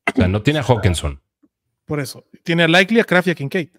O 0.07 0.15
sea, 0.15 0.27
no 0.27 0.41
tiene 0.41 0.57
a 0.57 0.63
Hawkinson. 0.63 1.21
Por 1.85 1.99
eso. 1.99 2.25
Tiene 2.43 2.63
a 2.63 2.67
Likely, 2.67 2.99
a 2.99 3.03
Kraft 3.03 3.27
y 3.27 3.31
a 3.31 3.35
Kincaid. 3.35 3.69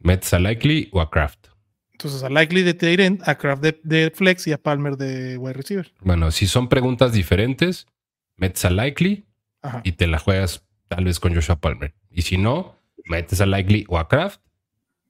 Metes 0.00 0.34
a 0.34 0.40
Likely 0.40 0.88
o 0.90 1.00
a 1.00 1.08
Kraft. 1.08 1.46
Entonces 1.92 2.24
a 2.24 2.28
Likely 2.30 2.64
de 2.64 2.74
tight 2.74 2.98
end, 2.98 3.22
a 3.26 3.38
Kraft 3.38 3.62
de, 3.62 3.80
de 3.84 4.10
flex 4.10 4.44
y 4.48 4.52
a 4.52 4.58
Palmer 4.58 4.96
de 4.96 5.38
wide 5.38 5.52
receiver. 5.52 5.92
Bueno, 6.00 6.32
si 6.32 6.48
son 6.48 6.68
preguntas 6.68 7.12
diferentes, 7.12 7.86
metes 8.34 8.64
a 8.64 8.70
Likely 8.70 9.24
Ajá. 9.62 9.82
y 9.84 9.92
te 9.92 10.08
la 10.08 10.18
juegas 10.18 10.64
tal 10.88 11.04
vez 11.04 11.20
con 11.20 11.34
Joshua 11.34 11.56
Palmer. 11.56 11.94
Y 12.10 12.22
si 12.22 12.36
no, 12.36 12.76
metes 13.04 13.40
a 13.40 13.46
Likely 13.46 13.84
o 13.88 13.98
a 13.98 14.08
Kraft 14.08 14.40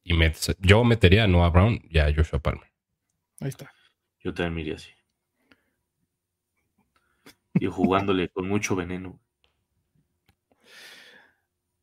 y 0.05 0.15
metes. 0.15 0.57
Yo 0.61 0.85
metería 0.85 1.25
a 1.25 1.27
Noah 1.27 1.51
Brown 1.51 1.81
y 1.89 1.99
a 1.99 2.13
Joshua 2.15 2.41
Palmer. 2.41 2.71
Ahí 3.41 3.49
está. 3.49 3.71
Yo 4.21 4.35
también 4.35 4.55
me 4.55 4.61
iría 4.63 4.75
así. 4.75 4.91
Y 7.55 7.67
jugándole 7.67 8.29
con 8.29 8.49
mucho 8.49 8.77
veneno. 8.77 9.19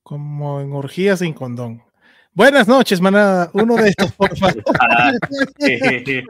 Como 0.03 0.61
en 0.61 0.71
orgía 0.73 1.17
sin 1.17 1.33
condón. 1.33 1.83
Buenas 2.33 2.67
noches, 2.67 3.01
manada. 3.01 3.49
Uno 3.53 3.75
de 3.75 3.89
estos, 3.89 4.11
por 4.11 4.37
favor. 4.37 4.63
T. 5.57 6.25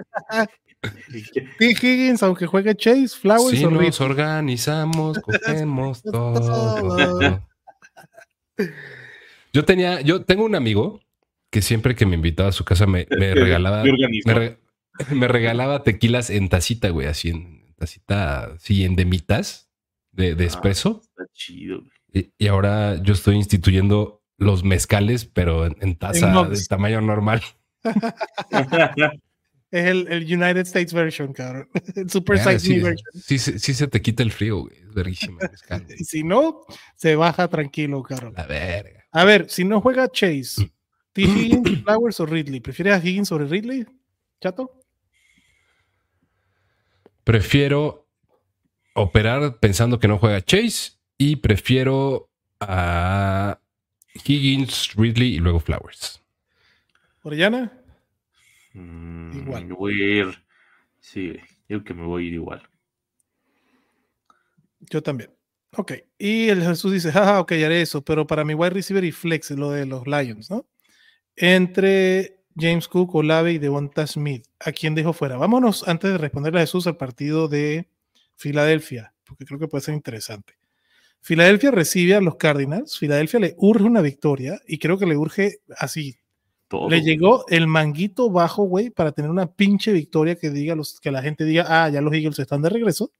Higgins, 1.60 2.22
aunque 2.24 2.46
juegue 2.46 2.76
Chase, 2.76 3.10
Flowers 3.10 3.58
Si 3.58 3.66
nos 3.66 4.02
organizamos, 4.02 5.20
cogemos 5.20 6.02
todo. 6.12 6.40
Todo. 6.40 7.42
Yo 9.54 9.66
tenía, 9.66 10.02
yo 10.02 10.24
tengo 10.24 10.46
un 10.46 10.56
amigo 10.56 11.02
que 11.50 11.62
siempre 11.62 11.96
que 11.96 12.06
me 12.06 12.16
invitaba 12.16 12.50
a 12.50 12.54
su 12.54 12.66
casa 12.66 12.86
me, 12.88 13.08
me 13.18 13.34
regalaba, 13.34 13.84
me, 14.26 14.34
re- 14.34 14.58
me 15.12 15.28
regalaba 15.28 15.84
tequilas 15.84 16.30
en 16.30 16.50
tacita, 16.50 16.90
güey, 16.90 17.08
así 17.08 17.30
en 17.30 17.74
tacita, 17.78 18.56
sí, 18.60 18.84
en 18.86 18.96
demitas 18.96 19.70
de, 20.12 20.36
de 20.36 20.44
Ah. 20.44 20.48
espresso. 20.48 21.02
Está 21.04 21.24
chido. 21.34 21.80
güey. 21.80 22.32
Y, 22.38 22.46
y 22.46 22.48
ahora 22.48 23.02
yo 23.02 23.14
estoy 23.14 23.36
instituyendo 23.36 24.22
los 24.38 24.64
mezcales, 24.64 25.26
pero 25.26 25.66
en, 25.66 25.76
en 25.82 25.96
taza 25.96 26.28
En 26.44 26.50
de 26.52 26.66
tamaño 26.66 27.02
normal. 27.02 27.42
Es 29.76 29.86
el, 29.88 30.08
el 30.08 30.24
United 30.24 30.62
States 30.68 30.94
version, 30.94 31.34
cabrón. 31.34 31.68
El 31.96 32.10
Super 32.10 32.38
Verga, 32.38 32.58
Size 32.60 32.74
sí, 32.76 32.80
version. 32.80 33.08
sí, 33.14 33.38
se- 33.40 33.60
sí 33.60 33.74
se 33.74 33.88
te 33.88 34.02
quita 34.02 34.24
el 34.24 34.32
frío, 34.32 34.60
güey. 34.62 34.78
Es 34.78 34.94
verguísima. 34.94 35.40
Y 35.98 36.04
si 36.06 36.24
no, 36.24 36.62
se 36.96 37.16
baja 37.18 37.48
tranquilo, 37.50 38.02
cabrón. 38.04 38.34
La 38.38 38.46
verga. 38.48 39.06
A 39.12 39.24
ver, 39.26 39.50
si 39.50 39.66
no 39.66 39.82
juega 39.82 40.08
Chase, 40.10 40.72
T. 41.12 41.22
Higgins, 41.24 41.82
Flowers 41.84 42.20
o 42.22 42.26
Ridley, 42.26 42.62
¿prefieres 42.62 42.94
a 42.94 43.06
Higgins 43.06 43.28
sobre 43.28 43.46
Ridley? 43.48 43.86
¿Chato? 44.40 44.80
Prefiero 47.24 48.08
operar 48.94 49.60
pensando 49.60 50.00
que 50.00 50.08
no 50.08 50.18
juega 50.20 50.42
Chase 50.42 50.94
y 51.18 51.38
prefiero 51.38 52.30
a 52.60 53.60
Higgins, 54.26 54.94
Ridley 54.96 55.36
y 55.36 55.40
luego 55.40 55.60
Flowers. 55.60 56.22
¿Orellana? 57.24 57.74
Mm, 58.76 59.38
Igual. 59.40 59.66
Me 59.66 59.74
voy 59.74 60.02
a 60.02 60.06
ir. 60.06 60.46
Sí, 61.00 61.34
yo 61.70 61.84
que 61.84 61.94
me 61.94 62.06
voy 62.06 62.24
a 62.24 62.28
ir 62.28 62.34
igual. 62.34 62.62
Yo 64.80 65.02
también. 65.02 65.32
Ok. 65.78 65.94
Y 66.18 66.50
el 66.50 66.62
Jesús 66.62 66.94
dice, 66.94 67.12
jaja, 67.12 67.40
ok, 67.40 67.52
haré 67.54 67.82
eso, 67.82 68.04
pero 68.04 68.28
para 68.28 68.46
mi 68.46 68.54
wide 68.54 68.72
receiver 68.72 69.04
y 69.04 69.12
flex, 69.12 69.52
lo 69.52 69.72
de 69.72 69.86
los 69.86 70.06
Lions, 70.08 70.50
¿no? 70.50 70.68
Entre 71.36 72.40
James 72.58 72.88
Cook, 72.88 73.16
Olave 73.16 73.54
y 73.54 73.58
Devonta 73.58 74.08
Smith, 74.08 74.46
¿a 74.60 74.72
quién 74.72 74.96
dejo 74.96 75.12
fuera? 75.14 75.38
Vámonos, 75.38 75.88
antes 75.88 76.12
de 76.12 76.18
responderle 76.18 76.60
a 76.60 76.64
Jesús, 76.64 76.88
al 76.88 76.98
partido 76.98 77.48
de 77.48 77.90
Filadelfia, 78.36 79.14
porque 79.26 79.46
creo 79.46 79.60
que 79.60 79.68
puede 79.68 79.84
ser 79.84 79.96
interesante. 79.96 80.54
Filadelfia 81.20 81.72
recibe 81.72 82.16
a 82.16 82.22
los 82.22 82.36
Cardinals, 82.38 82.98
Filadelfia 82.98 83.40
le 83.40 83.56
urge 83.58 83.84
una 83.84 84.02
victoria 84.02 84.62
y 84.68 84.78
creo 84.78 84.98
que 84.98 85.06
le 85.06 85.18
urge 85.18 85.58
así. 85.78 86.20
Todo. 86.68 86.90
Le 86.90 87.02
llegó 87.02 87.46
el 87.50 87.68
manguito 87.68 88.30
bajo, 88.32 88.64
güey, 88.64 88.90
para 88.90 89.12
tener 89.12 89.30
una 89.30 89.46
pinche 89.48 89.92
victoria 89.92 90.36
que 90.36 90.50
diga 90.50 90.76
los, 90.76 91.00
que 91.00 91.12
la 91.12 91.22
gente 91.22 91.44
diga, 91.46 91.66
ah, 91.68 91.90
ya 91.90 92.02
los 92.02 92.14
Eagles 92.14 92.40
están 92.40 92.62
de 92.64 92.70
regreso. 92.70 93.12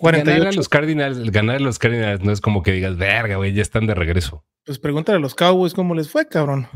Ganar 0.00 0.20
a 0.20 0.24
48. 0.24 0.56
los 0.56 0.68
Cardinals, 0.68 1.30
ganar 1.30 1.56
a 1.56 1.60
los 1.60 1.78
Cardinals 1.78 2.20
no 2.22 2.32
es 2.32 2.40
como 2.40 2.62
que 2.62 2.72
digas, 2.72 2.96
verga, 2.96 3.36
güey, 3.36 3.52
ya 3.52 3.62
están 3.62 3.86
de 3.86 3.94
regreso. 3.94 4.44
Pues 4.64 4.78
pregúntale 4.78 5.16
a 5.18 5.20
los 5.20 5.34
Cowboys 5.34 5.72
cómo 5.72 5.94
les 5.94 6.10
fue, 6.10 6.26
cabrón. 6.28 6.66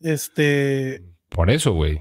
Este. 0.00 1.02
Por 1.30 1.50
eso, 1.50 1.72
güey. 1.72 1.96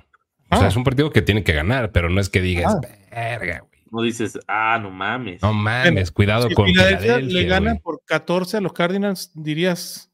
O 0.52 0.58
sea, 0.58 0.66
Ah. 0.66 0.68
es 0.68 0.76
un 0.76 0.84
partido 0.84 1.10
que 1.12 1.22
tiene 1.22 1.44
que 1.44 1.54
ganar, 1.54 1.92
pero 1.92 2.10
no 2.10 2.20
es 2.22 2.30
que 2.30 2.42
digas, 2.42 2.76
Ah. 2.76 2.82
verga, 3.12 3.60
güey. 3.60 3.72
No 3.92 4.02
dices, 4.02 4.38
ah, 4.48 4.78
no 4.82 4.92
mames. 4.92 5.42
No 5.42 5.54
mames, 5.54 6.12
cuidado 6.12 6.50
si 6.50 6.54
con 6.56 6.66
Filadelfia 6.66 7.00
Filadelfia. 7.16 7.42
le 7.42 7.48
gana 7.48 7.76
por 7.76 8.02
14 8.06 8.58
a 8.58 8.62
los 8.62 8.74
Cardinals, 8.74 9.32
dirías. 9.34 10.12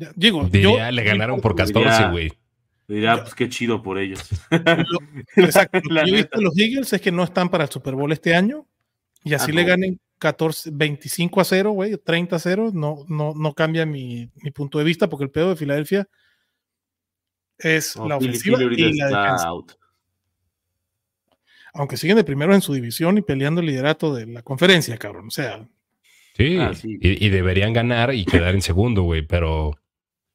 Ya, 0.00 0.10
Digo, 0.16 0.44
Diría, 0.48 0.86
yo- 0.88 0.92
le 0.92 1.04
ganaron 1.04 1.40
por 1.40 1.54
diría- 1.54 1.72
14, 1.84 2.10
güey. 2.10 2.32
Dirá, 2.88 3.22
pues 3.22 3.34
qué 3.36 3.48
chido 3.48 3.82
por 3.82 3.98
ellos. 3.98 4.20
Exacto. 5.36 5.78
Lo 5.84 6.02
que 6.02 6.10
yo 6.10 6.14
he 6.16 6.18
visto 6.22 6.40
los 6.40 6.58
Eagles 6.58 6.92
es 6.92 7.00
que 7.00 7.12
no 7.12 7.22
están 7.22 7.48
para 7.48 7.64
el 7.64 7.70
Super 7.70 7.94
Bowl 7.94 8.10
este 8.10 8.34
año. 8.34 8.66
Y 9.22 9.34
así 9.34 9.52
Ah, 9.52 9.54
le 9.54 9.62
no. 9.62 9.68
ganen 9.68 10.00
14, 10.18 10.70
25 10.72 11.40
a 11.40 11.44
0, 11.44 11.70
güey, 11.72 11.96
30 11.98 12.34
a 12.36 12.38
0, 12.38 12.70
no, 12.74 13.04
no, 13.08 13.32
no 13.36 13.54
cambia 13.54 13.86
mi, 13.86 14.28
mi 14.36 14.50
punto 14.50 14.78
de 14.78 14.84
vista 14.84 15.08
porque 15.08 15.24
el 15.24 15.30
pedo 15.30 15.50
de 15.50 15.56
Filadelfia 15.56 16.08
es 17.58 17.94
No, 17.96 18.08
la 18.08 18.16
ofensiva 18.16 18.58
Philly 18.58 18.82
y 18.82 18.92
la 18.98 19.06
defensa. 19.08 19.46
out. 19.48 19.72
Aunque 21.74 21.96
siguen 21.96 22.16
de 22.16 22.24
primero 22.24 22.54
en 22.54 22.60
su 22.62 22.72
división 22.74 23.18
y 23.18 23.22
peleando 23.22 23.60
el 23.60 23.66
liderato 23.68 24.14
de 24.14 24.26
la 24.26 24.42
conferencia, 24.42 24.96
cabrón. 24.98 25.28
O 25.28 25.30
sea, 25.30 25.68
Sí, 26.36 26.56
Ah, 26.58 26.72
sí. 26.74 26.96
Y, 27.00 27.24
y 27.26 27.28
deberían 27.28 27.72
ganar 27.72 28.14
y 28.14 28.24
quedar 28.24 28.54
en 28.54 28.62
segundo, 28.62 29.02
güey, 29.02 29.22
pero 29.22 29.76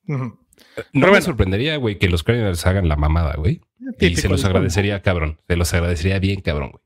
ujú. 0.08 0.24
no 0.26 0.38
Pero 0.76 0.88
me 0.94 1.10
bueno. 1.10 1.26
sorprendería, 1.26 1.78
güey, 1.78 1.98
que 1.98 2.10
los 2.10 2.24
Cardinals 2.24 2.66
hagan 2.66 2.88
la 2.88 2.96
mamada, 2.96 3.36
güey. 3.36 3.62
Y 4.00 4.16
se 4.16 4.30
los 4.30 4.44
agradecería, 4.46 5.02
cabrón. 5.02 5.40
Se 5.48 5.56
los 5.56 5.74
agradecería 5.74 6.20
bien, 6.20 6.42
cabrón, 6.42 6.72
güey. 6.72 6.82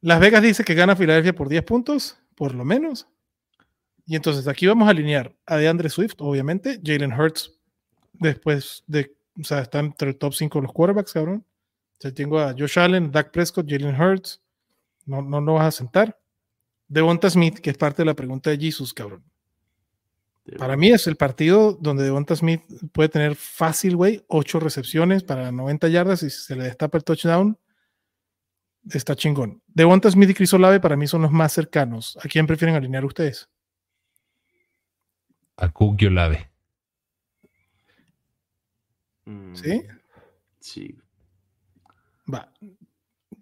Las 0.00 0.20
Vegas 0.20 0.42
dice 0.42 0.64
que 0.64 0.74
gana 0.74 0.96
Filadelfia 0.96 1.34
por 1.34 1.48
10 1.48 1.62
puntos, 1.64 2.18
por 2.34 2.54
lo 2.54 2.64
menos. 2.64 3.08
Y 4.06 4.16
entonces 4.16 4.46
aquí 4.48 4.66
vamos 4.66 4.86
a 4.86 4.90
alinear 4.90 5.34
a 5.46 5.56
DeAndre 5.56 5.88
Swift, 5.88 6.16
obviamente, 6.18 6.78
Jalen 6.84 7.12
Hurts, 7.12 7.58
después 8.12 8.84
de, 8.86 9.14
o 9.40 9.44
sea, 9.44 9.60
está 9.60 9.78
entre 9.78 10.10
el 10.10 10.16
top 10.16 10.34
5 10.34 10.58
de 10.58 10.62
los 10.64 10.72
quarterbacks, 10.72 11.12
cabrón. 11.12 11.44
O 11.92 11.96
sea, 12.00 12.12
tengo 12.12 12.38
a 12.38 12.52
Josh 12.52 12.78
Allen, 12.78 13.10
Dak 13.10 13.30
Prescott, 13.30 13.66
Jalen 13.68 13.98
Hurts. 13.98 14.42
No, 15.06 15.22
no 15.22 15.40
lo 15.40 15.54
vas 15.54 15.66
a 15.66 15.70
sentar. 15.72 16.18
Devonta 16.86 17.30
Smith, 17.30 17.58
que 17.60 17.70
es 17.70 17.78
parte 17.78 18.02
de 18.02 18.06
la 18.06 18.14
pregunta 18.14 18.50
de 18.50 18.58
Jesus, 18.58 18.92
cabrón. 18.92 19.24
Para 20.58 20.76
mí 20.76 20.90
es 20.90 21.06
el 21.06 21.16
partido 21.16 21.72
donde 21.80 22.04
Devonta 22.04 22.36
Smith 22.36 22.62
puede 22.92 23.08
tener 23.08 23.34
fácil, 23.34 23.96
güey, 23.96 24.22
8 24.28 24.60
recepciones 24.60 25.22
para 25.22 25.50
90 25.50 25.88
yardas 25.88 26.22
y 26.22 26.28
si 26.28 26.38
se 26.38 26.54
le 26.54 26.64
destapa 26.64 26.98
el 26.98 27.04
touchdown. 27.04 27.58
Está 28.90 29.16
chingón. 29.16 29.62
Devonta 29.66 30.10
Smith 30.10 30.28
y 30.28 30.34
Chris 30.34 30.52
Olave 30.52 30.80
para 30.80 30.96
mí 30.96 31.06
son 31.06 31.22
los 31.22 31.30
más 31.30 31.52
cercanos. 31.52 32.18
¿A 32.22 32.28
quién 32.28 32.46
prefieren 32.46 32.76
alinear 32.76 33.04
ustedes? 33.06 33.48
A 35.56 35.70
Cook 35.70 35.96
y 36.00 36.06
Olave. 36.06 36.50
Mm, 39.24 39.54
¿Sí? 39.54 39.82
Sí. 40.60 40.98
Va. 42.32 42.52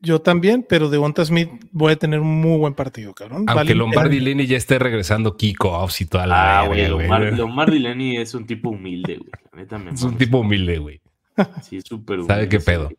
Yo 0.04 0.20
también, 0.20 0.66
pero 0.68 0.88
Devonta 0.90 1.24
Smith 1.24 1.48
voy 1.70 1.92
a 1.92 1.96
tener 1.96 2.18
un 2.20 2.40
muy 2.40 2.58
buen 2.58 2.74
partido, 2.74 3.14
cabrón. 3.14 3.38
Aunque 3.46 3.54
Vale- 3.54 3.74
Lombardi 3.76 4.16
y 4.16 4.20
Lenny 4.20 4.46
ya 4.48 4.56
esté 4.56 4.78
regresando 4.80 5.36
kickoffs 5.36 6.00
y 6.00 6.06
toda 6.06 6.26
la 6.26 6.60
Ah, 6.62 6.66
güey. 6.66 6.86
Lomar- 6.88 7.32
Lombardi 7.36 7.78
Lenny 7.78 8.16
es 8.16 8.34
un 8.34 8.44
tipo 8.46 8.70
humilde, 8.70 9.18
güey. 9.18 9.30
La 9.52 9.58
neta 9.60 9.78
me 9.78 9.92
Es 9.92 10.02
un 10.02 10.18
tipo 10.18 10.38
humilde, 10.40 10.78
güey. 10.78 11.00
Sí, 11.62 11.76
es 11.76 11.84
súper 11.86 12.16
humilde. 12.18 12.34
¿Sabe 12.34 12.48
qué 12.48 12.58
pedo? 12.58 12.90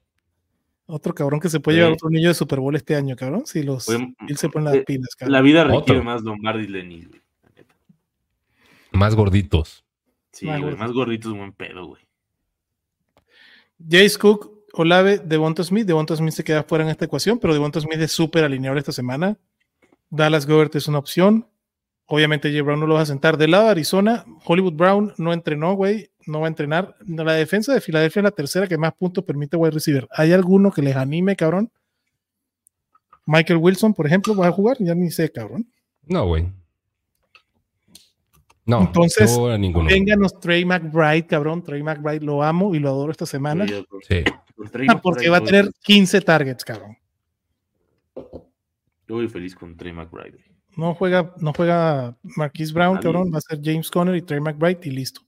Otro 0.86 1.14
cabrón 1.14 1.40
que 1.42 1.50
se 1.50 1.60
puede 1.60 1.76
Sí. 1.76 1.80
llevar 1.82 1.94
otro 1.94 2.10
niño 2.10 2.30
de 2.30 2.34
Super 2.36 2.60
Bowl 2.62 2.76
este 2.76 2.96
año, 2.96 3.16
cabrón. 3.18 3.46
Si 3.46 3.64
los 3.64 3.88
Oye, 3.90 4.14
se 4.36 4.48
ponen 4.50 4.66
las 4.66 4.76
eh, 4.76 4.84
pilas, 4.88 5.16
cabrón. 5.18 5.34
La 5.34 5.42
vida 5.42 5.64
requiere 5.66 6.00
Otro. 6.00 6.04
más 6.04 6.22
Lombardi 6.24 6.68
Lenny, 6.68 7.04
güey. 7.06 7.22
la 7.44 7.50
neta. 7.56 7.76
Más 8.94 9.14
gorditos. 9.16 9.84
Sí, 10.32 10.46
Más 10.46 10.60
güey, 10.60 10.72
gordo. 10.72 10.86
más 10.86 10.92
gordito 10.94 11.32
es 11.32 11.38
buen 11.38 11.52
pedo, 11.52 11.86
güey. 11.86 12.02
Jace 13.90 14.18
Cook, 14.18 14.53
Olave, 14.76 15.20
Devonta 15.20 15.64
Smith. 15.64 15.86
Devonta 15.86 16.16
Smith 16.16 16.34
se 16.34 16.44
queda 16.44 16.64
fuera 16.64 16.84
en 16.84 16.90
esta 16.90 17.06
ecuación, 17.06 17.38
pero 17.38 17.54
Devonta 17.54 17.80
Smith 17.80 18.00
es 18.00 18.12
súper 18.12 18.44
alineable 18.44 18.80
esta 18.80 18.92
semana. 18.92 19.38
Dallas 20.10 20.48
Gobert 20.48 20.76
es 20.76 20.88
una 20.88 20.98
opción. 20.98 21.48
Obviamente, 22.08 22.52
J. 22.52 22.64
Brown 22.64 22.80
no 22.80 22.88
lo 22.88 22.96
vas 22.96 23.04
a 23.04 23.14
sentar. 23.14 23.38
Del 23.38 23.52
lado 23.52 23.66
de 23.66 23.72
Arizona, 23.72 24.26
Hollywood 24.46 24.74
Brown 24.74 25.14
no 25.18 25.32
entrenó, 25.32 25.74
güey. 25.76 26.10
No 26.26 26.40
va 26.40 26.48
a 26.48 26.50
entrenar. 26.50 26.96
La 27.06 27.34
defensa 27.34 27.74
de 27.74 27.82
Filadelfia 27.82 28.22
es 28.22 28.24
la 28.24 28.32
tercera 28.32 28.68
que 28.68 28.78
más 28.78 28.94
puntos 28.94 29.24
permite 29.24 29.58
wide 29.58 29.72
receiver. 29.72 30.08
¿Hay 30.12 30.32
alguno 30.32 30.72
que 30.72 30.82
les 30.82 30.96
anime, 30.96 31.36
cabrón? 31.36 31.72
Michael 33.26 33.60
Wilson, 33.60 33.94
por 33.94 34.08
ejemplo, 34.08 34.36
va 34.36 34.48
a 34.48 34.52
jugar. 34.52 34.78
Ya 34.80 34.96
ni 34.96 35.12
sé, 35.12 35.32
cabrón. 35.32 35.68
No, 36.08 36.26
güey. 36.26 36.52
No, 38.66 38.82
Entonces, 38.82 39.36
yo 39.36 39.50
a 39.50 39.58
ninguno. 39.58 39.88
Vénganos 39.88 40.40
Trey 40.40 40.66
McBride, 40.66 41.28
cabrón. 41.28 41.64
Trey 41.64 41.84
McBride 41.84 42.26
lo 42.26 42.42
amo 42.42 42.74
y 42.74 42.80
lo 42.80 42.90
adoro 42.90 43.12
esta 43.12 43.26
semana. 43.26 43.66
Yo 43.66 43.84
por 44.56 44.70
Ah, 44.90 45.02
porque 45.02 45.30
va 45.30 45.38
a 45.38 45.44
tener 45.44 45.72
15 45.82 46.22
targets, 46.22 46.64
cabrón. 46.64 46.98
Yo 48.16 49.16
voy 49.16 49.28
feliz 49.28 49.56
con 49.56 49.76
Trey 49.76 49.92
McBride. 49.94 50.40
No 50.76 50.96
juega, 50.96 51.34
no 51.40 51.54
juega 51.54 52.18
Marquise 52.24 52.74
Brown, 52.74 52.96
Nadie. 52.96 53.04
cabrón. 53.04 53.32
Va 53.34 53.38
a 53.38 53.42
ser 53.42 53.60
James 53.64 53.92
Conner 53.92 54.16
y 54.16 54.22
Trey 54.22 54.40
McBride 54.40 54.80
y 54.84 54.92
listo. 54.92 55.22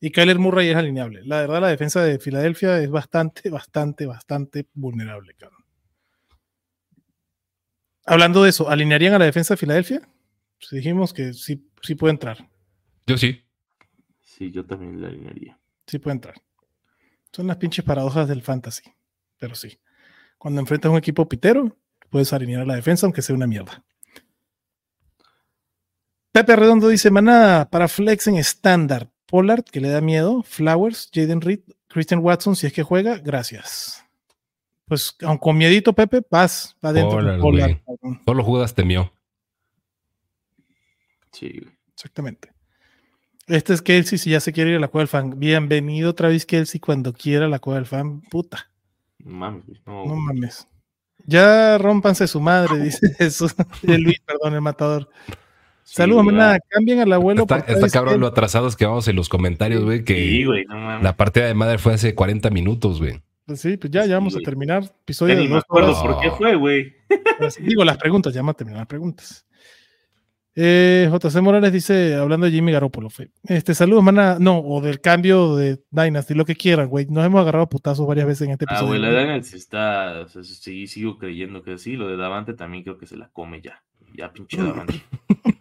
Y 0.00 0.10
Kyler 0.10 0.38
Murray 0.38 0.68
es 0.68 0.76
alineable. 0.76 1.22
La 1.24 1.40
verdad, 1.40 1.60
la 1.62 1.68
defensa 1.68 2.02
de 2.02 2.18
Filadelfia 2.18 2.78
es 2.82 2.90
bastante, 2.90 3.48
bastante, 3.48 4.04
bastante 4.06 4.66
vulnerable, 4.74 5.34
cabrón. 5.34 5.64
Hablando 8.04 8.42
de 8.42 8.50
eso, 8.50 8.68
¿alinearían 8.68 9.14
a 9.14 9.18
la 9.18 9.24
defensa 9.24 9.54
de 9.54 9.58
Filadelfia? 9.58 10.00
Pues 10.58 10.70
dijimos 10.70 11.12
que 11.12 11.32
sí, 11.32 11.68
sí 11.82 11.94
puede 11.94 12.12
entrar. 12.12 12.48
Yo 13.06 13.16
sí. 13.16 13.42
Sí, 14.20 14.50
yo 14.50 14.64
también 14.64 15.00
la 15.00 15.08
alinearía. 15.08 15.58
Sí 15.86 15.98
puede 15.98 16.16
entrar. 16.16 16.34
Son 17.32 17.46
las 17.46 17.56
pinches 17.56 17.84
paradojas 17.84 18.28
del 18.28 18.42
fantasy. 18.42 18.84
Pero 19.38 19.54
sí. 19.54 19.78
Cuando 20.38 20.60
enfrentas 20.60 20.88
a 20.88 20.92
un 20.92 20.98
equipo 20.98 21.28
pitero, 21.28 21.76
puedes 22.10 22.32
alinear 22.32 22.62
a 22.62 22.66
la 22.66 22.76
defensa, 22.76 23.06
aunque 23.06 23.22
sea 23.22 23.34
una 23.34 23.46
mierda. 23.46 23.84
Pepe 26.32 26.56
Redondo 26.56 26.88
dice: 26.88 27.10
Manada 27.10 27.68
para 27.68 27.88
flex 27.88 28.26
en 28.26 28.36
estándar. 28.36 29.10
Pollard, 29.26 29.64
que 29.64 29.80
le 29.80 29.88
da 29.88 30.00
miedo. 30.00 30.42
Flowers, 30.42 31.10
Jaden 31.12 31.40
Reed, 31.40 31.60
Christian 31.88 32.20
Watson, 32.20 32.54
si 32.54 32.66
es 32.66 32.72
que 32.72 32.82
juega, 32.82 33.18
gracias. 33.18 34.04
Pues, 34.86 35.16
aun 35.22 35.38
con 35.38 35.58
miedito, 35.58 35.92
Pepe, 35.92 36.22
vas, 36.30 36.76
va 36.84 36.90
adentro. 36.90 37.18
Pollard, 37.18 37.40
Pollard. 37.40 37.80
Solo 38.24 38.44
Judas 38.44 38.74
temió. 38.74 39.12
Sí, 41.32 41.58
güey. 41.60 41.76
Exactamente. 41.92 42.55
Este 43.48 43.74
es 43.74 43.82
Kelsey, 43.82 44.18
si 44.18 44.30
ya 44.30 44.40
se 44.40 44.52
quiere 44.52 44.70
ir 44.70 44.76
a 44.76 44.80
la 44.80 44.88
cueva 44.88 45.02
del 45.02 45.08
fan. 45.08 45.38
Bienvenido 45.38 46.10
otra 46.10 46.28
vez, 46.28 46.44
Kelsey, 46.46 46.80
cuando 46.80 47.12
quiera 47.12 47.46
a 47.46 47.48
la 47.48 47.60
cueva 47.60 47.78
del 47.78 47.86
fan. 47.86 48.20
Puta. 48.22 48.70
No 49.20 49.30
mames, 49.36 49.64
güey. 49.66 49.80
No, 49.86 50.06
No 50.06 50.16
mames. 50.16 50.66
Ya 51.26 51.78
rompanse 51.78 52.26
su 52.26 52.40
madre, 52.40 52.78
dice. 52.82 53.14
El 53.86 54.02
Luis, 54.02 54.20
perdón, 54.26 54.54
el 54.54 54.60
matador. 54.60 55.08
Sí, 55.84 55.94
Saludos, 55.94 56.24
manada. 56.24 56.58
Cambien 56.68 56.98
al 57.00 57.12
abuelo. 57.12 57.42
Está, 57.42 57.58
está 57.58 57.74
Travis 57.74 57.92
cabrón 57.92 58.14
lo 58.14 58.26
Kelce. 58.26 58.32
atrasados 58.32 58.76
que 58.76 58.84
vamos 58.86 59.06
en 59.06 59.14
los 59.14 59.28
comentarios, 59.28 59.84
güey, 59.84 60.02
que 60.02 60.14
Sí, 60.16 60.44
güey, 60.44 60.64
no 60.66 60.76
mames. 60.76 61.04
la 61.04 61.16
partida 61.16 61.46
de 61.46 61.54
madre 61.54 61.78
fue 61.78 61.94
hace 61.94 62.16
40 62.16 62.50
minutos, 62.50 62.98
güey. 62.98 63.22
Pues 63.44 63.60
sí, 63.60 63.76
pues 63.76 63.92
ya, 63.92 64.00
ya 64.00 64.06
Sí, 64.06 64.12
vamos 64.14 64.34
a 64.36 64.40
terminar. 64.40 64.82
Ya 64.82 64.88
Episodio 65.02 65.36
ni 65.36 65.46
me 65.46 65.58
acuerdo 65.58 65.94
por 66.02 66.20
qué 66.20 66.32
fue, 66.32 66.56
güey. 66.56 66.92
Pues, 67.38 67.56
Digo 67.62 67.84
las 67.84 67.96
preguntas, 67.96 68.34
ya 68.34 68.40
vamos 68.40 68.54
a 68.54 68.56
terminar 68.56 68.80
las 68.80 68.88
preguntas. 68.88 69.45
Eh, 70.58 71.10
JC 71.12 71.42
Morales 71.42 71.70
dice, 71.70 72.14
hablando 72.14 72.46
de 72.46 72.52
Jimmy 72.52 72.72
Garoppolo, 72.72 73.10
fe, 73.10 73.30
este, 73.44 73.74
saludos, 73.74 74.02
mana, 74.02 74.38
no, 74.40 74.58
o 74.58 74.80
del 74.80 75.02
cambio 75.02 75.54
de 75.54 75.82
Dynasty, 75.90 76.32
lo 76.32 76.46
que 76.46 76.56
quieran, 76.56 76.88
güey. 76.88 77.04
Nos 77.10 77.26
hemos 77.26 77.42
agarrado 77.42 77.68
putazos 77.68 78.06
varias 78.06 78.26
veces 78.26 78.46
en 78.46 78.52
este 78.52 78.64
Ah, 78.66 78.72
episodio. 78.72 78.88
güey, 78.88 79.00
la 79.00 79.08
güey. 79.08 79.18
de 79.20 79.26
Daniels 79.26 79.52
está. 79.52 80.20
o 80.22 80.28
sea, 80.28 80.42
sí, 80.42 80.86
sigo 80.86 81.18
creyendo 81.18 81.62
que 81.62 81.76
sí. 81.76 81.92
Lo 81.96 82.08
de 82.08 82.16
Davante 82.16 82.54
también 82.54 82.84
creo 82.84 82.96
que 82.96 83.06
se 83.06 83.18
la 83.18 83.28
come 83.28 83.60
ya. 83.60 83.82
Ya, 84.16 84.32
pinche 84.32 84.56
Davante. 84.62 85.02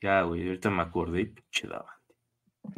ya, 0.00 0.22
güey, 0.22 0.46
ahorita 0.46 0.70
me 0.70 0.82
acordé, 0.82 1.26
pinche 1.26 1.66
Davante. 1.66 1.90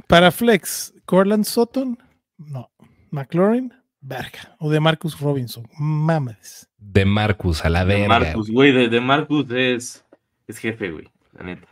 Para 0.06 0.30
Flex, 0.30 0.94
Corland 1.04 1.44
Sutton, 1.44 1.98
no. 2.38 2.70
McLaurin, 3.10 3.72
verga. 4.00 4.56
O 4.58 4.70
de 4.70 4.80
Marcus 4.80 5.18
Robinson, 5.20 5.68
mames. 5.78 6.68
De 6.78 7.04
Marcus, 7.04 7.64
a 7.64 7.68
la 7.70 7.84
De 7.84 7.94
verga. 7.94 8.08
Marcus, 8.20 8.50
güey, 8.50 8.72
de, 8.72 8.88
de 8.88 9.00
Marcus 9.00 9.50
es, 9.50 10.04
es 10.46 10.58
jefe, 10.58 10.90
güey, 10.90 11.08
la 11.32 11.44
neta. 11.44 11.66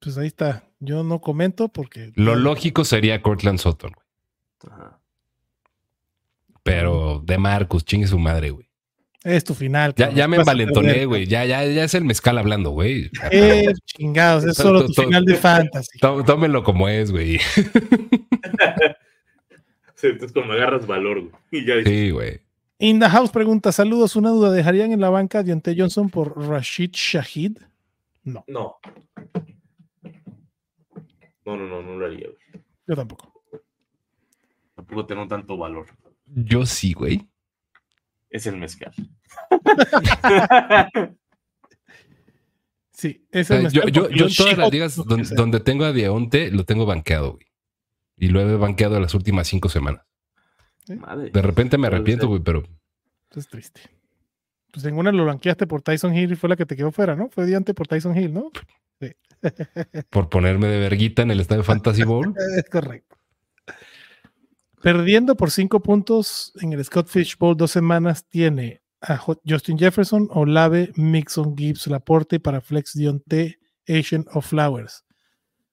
Pues 0.00 0.18
ahí 0.18 0.26
está. 0.26 0.64
Yo 0.80 1.04
no 1.04 1.20
comento 1.20 1.68
porque. 1.68 2.12
Lo 2.16 2.34
lógico 2.34 2.84
sería 2.84 3.22
Cortland 3.22 3.58
Sutton, 3.60 3.92
güey. 3.92 4.74
Ajá. 4.74 4.98
Pero 6.64 7.20
de 7.24 7.38
Marcus, 7.38 7.84
chingue 7.84 8.06
su 8.06 8.18
madre, 8.18 8.50
güey. 8.50 8.68
Es 9.24 9.44
tu 9.44 9.54
final. 9.54 9.94
Ya, 9.96 10.10
ya 10.10 10.26
me 10.26 10.36
envalentoné, 10.38 11.06
güey. 11.06 11.26
Ya, 11.26 11.44
ya, 11.44 11.64
ya 11.64 11.84
es 11.84 11.94
el 11.94 12.04
mezcal 12.04 12.38
hablando, 12.38 12.70
güey. 12.70 13.08
Eh, 13.30 13.72
chingados, 13.84 14.42
es 14.44 14.56
solo 14.56 14.84
tu 14.86 14.92
final 14.94 15.24
de 15.24 15.36
fantasy. 15.36 15.98
Tó- 16.00 16.24
Tómenlo 16.24 16.64
como 16.64 16.88
es, 16.88 17.12
güey. 17.12 17.38
Entonces 20.02 20.32
cuando 20.32 20.54
agarras 20.54 20.86
valor, 20.86 21.20
güey. 21.20 21.32
Y 21.50 21.66
ya 21.66 21.74
Sí, 21.84 22.10
güey. 22.10 22.40
In 22.78 22.98
the 22.98 23.08
House 23.08 23.30
pregunta: 23.30 23.72
Saludos, 23.72 24.16
una 24.16 24.30
duda. 24.30 24.50
¿Dejarían 24.50 24.92
en 24.92 25.00
la 25.00 25.10
banca 25.10 25.38
a 25.40 25.42
Deontay 25.42 25.78
Johnson 25.78 26.10
por 26.10 26.36
Rashid 26.48 26.90
Shahid? 26.92 27.58
No, 28.24 28.44
No. 28.46 28.76
No, 31.44 31.56
no, 31.56 31.66
no, 31.66 31.82
no 31.82 31.98
lo 31.98 32.06
haría, 32.06 32.28
güey. 32.28 32.62
yo 32.86 32.94
tampoco. 32.94 33.42
Tampoco 34.76 35.06
tengo 35.06 35.26
tanto 35.26 35.56
valor. 35.56 35.86
Yo 36.26 36.64
sí, 36.66 36.92
güey. 36.92 37.26
Es 38.30 38.46
el 38.46 38.56
mezcal. 38.56 38.92
Sí, 42.94 43.26
ese 43.32 43.54
O 43.54 43.58
sea, 43.58 43.66
es 43.66 43.72
yo, 43.72 43.82
yo, 43.88 44.08
yo 44.10 44.26
en 44.26 44.34
todas 44.34 44.56
las 44.56 44.70
ligas 44.70 44.94
donde, 44.94 45.34
donde 45.34 45.58
tengo 45.58 45.84
a 45.84 45.92
Deonte, 45.92 46.52
lo 46.52 46.64
tengo 46.64 46.86
banqueado, 46.86 47.32
güey. 47.32 47.46
Y 48.16 48.28
lo 48.28 48.40
he 48.40 48.56
banqueado 48.56 49.00
las 49.00 49.14
últimas 49.14 49.48
cinco 49.48 49.68
semanas. 49.68 50.04
Madre. 50.88 51.30
De 51.30 51.42
repente 51.42 51.78
me 51.78 51.86
arrepiento, 51.86 52.28
güey, 52.28 52.40
pero 52.40 52.64
Es 53.34 53.48
triste. 53.48 53.82
Pues 54.72 54.84
en 54.86 54.96
una 54.96 55.12
lo 55.12 55.24
blanqueaste 55.24 55.66
por 55.66 55.82
Tyson 55.82 56.14
Hill 56.16 56.32
y 56.32 56.36
fue 56.36 56.48
la 56.48 56.56
que 56.56 56.66
te 56.66 56.76
quedó 56.76 56.90
fuera, 56.92 57.14
¿no? 57.14 57.28
Fue 57.28 57.46
diante 57.46 57.74
por 57.74 57.86
Tyson 57.86 58.16
Hill, 58.16 58.32
¿no? 58.32 58.50
por 60.10 60.28
ponerme 60.28 60.68
de 60.68 60.80
verguita 60.80 61.22
en 61.22 61.30
el 61.30 61.40
estadio 61.40 61.64
Fantasy 61.64 62.04
Bowl. 62.04 62.34
Es 62.56 62.68
correcto. 62.70 63.16
Perdiendo 64.82 65.36
por 65.36 65.50
cinco 65.50 65.80
puntos 65.80 66.52
en 66.60 66.72
el 66.72 66.84
Scott 66.84 67.08
Fish 67.08 67.38
Bowl 67.38 67.56
dos 67.56 67.70
semanas, 67.70 68.26
tiene 68.28 68.82
a 69.00 69.16
Justin 69.46 69.78
Jefferson, 69.78 70.28
Olave, 70.30 70.92
Mixon, 70.96 71.56
Gibbs, 71.56 71.86
Laporte 71.86 72.40
para 72.40 72.60
Flex 72.60 72.94
Dionte, 72.94 73.58
Asian 73.86 74.24
o 74.32 74.40
Flowers. 74.40 75.04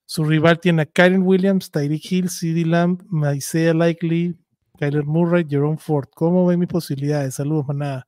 Su 0.10 0.23
rival 0.23 0.60
tiene 0.60 0.81
a 0.81 0.86
Kyren 0.88 1.22
Williams, 1.22 1.69
Tyreek 1.69 2.11
Hill, 2.11 2.30
CD 2.31 2.65
Lamb, 2.65 2.99
Isaiah 3.36 3.76
Likely, 3.76 4.36
Kyler 4.80 5.06
Murray, 5.06 5.45
Jerome 5.48 5.77
Ford. 5.77 6.07
¿Cómo 6.15 6.48
ven 6.48 6.57
mis 6.57 6.68
posibilidades? 6.68 7.36
Saludos, 7.36 7.68
manada. 7.68 8.07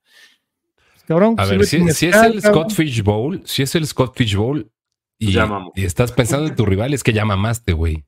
Cabrón, 1.06 1.36
A 1.38 1.46
ver, 1.46 1.64
si, 1.64 1.78
si 1.92 2.08
es 2.08 2.16
el 2.16 2.42
cabrón. 2.42 2.72
Scott 2.72 2.72
Fish 2.72 3.04
Bowl, 3.04 3.44
si 3.46 3.62
es 3.62 3.76
el 3.76 3.86
Scott 3.86 4.18
Fish 4.18 4.36
Bowl 4.36 4.72
y, 5.20 5.38
mamó. 5.38 5.74
y 5.76 5.86
estás 5.86 6.12
pensando 6.12 6.48
en 6.48 6.56
tu 6.56 6.66
rival, 6.66 6.96
es 6.96 7.04
que 7.04 7.14
ya 7.14 7.24
mamaste, 7.24 7.74
güey. 7.74 8.04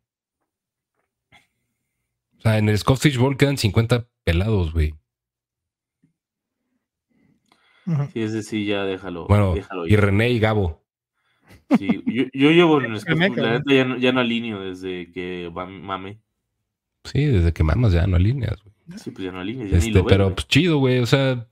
O 2.39 2.41
sea, 2.41 2.57
en 2.57 2.69
el 2.69 2.77
Scott 2.79 2.97
Fish 2.97 3.17
Bowl 3.17 3.37
quedan 3.37 3.59
50 3.59 4.07
pelados, 4.23 4.73
güey. 4.73 4.95
Ujú. 7.85 8.09
Sí, 8.11 8.23
ese 8.23 8.41
sí, 8.41 8.65
ya 8.65 8.85
déjalo. 8.85 9.27
Bueno, 9.27 9.53
déjalo 9.53 9.85
y. 9.85 9.95
René 9.95 10.31
y 10.31 10.39
Gabo. 10.39 10.82
Sí, 11.77 11.87
yo, 12.05 12.23
yo 12.33 12.51
llevo 12.51 12.81
en 12.81 12.91
el 12.93 12.99
Scott, 12.99 13.17
la 13.17 13.27
neta 13.59 13.73
ya 13.73 13.85
no, 13.85 13.97
ya 13.97 14.11
no 14.11 14.19
alineo 14.19 14.59
desde 14.61 15.11
que 15.11 15.51
mame. 15.53 16.19
Sí, 17.03 17.25
desde 17.25 17.51
que 17.51 17.63
mamas 17.63 17.91
ya 17.93 18.05
no 18.07 18.15
alineas, 18.15 18.61
güey. 18.63 18.97
Sí, 18.99 19.11
pues 19.11 19.25
ya 19.25 19.31
no 19.31 19.39
alineo, 19.39 19.65
ya 19.65 19.71
ni 19.73 19.77
Este, 19.77 19.89
lo 19.91 20.03
veo. 20.03 20.05
pero 20.07 20.33
pues 20.35 20.47
chido, 20.47 20.77
güey. 20.77 20.99
O 20.99 21.05
sea, 21.05 21.47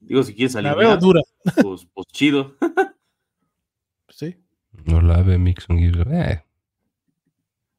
Digo, 0.00 0.22
si 0.22 0.34
quieres 0.34 0.54
La 0.54 0.74
veo 0.74 0.90
alinear, 0.90 0.98
dura. 1.00 1.20
pues, 1.62 1.86
pues 1.92 2.06
chido. 2.08 2.56
Sí. 4.08 4.36
no 4.84 5.00
la 5.00 5.22
ve 5.22 5.38
Mixon 5.38 5.78
Gibbs. 5.78 5.98
Eh, 6.10 6.42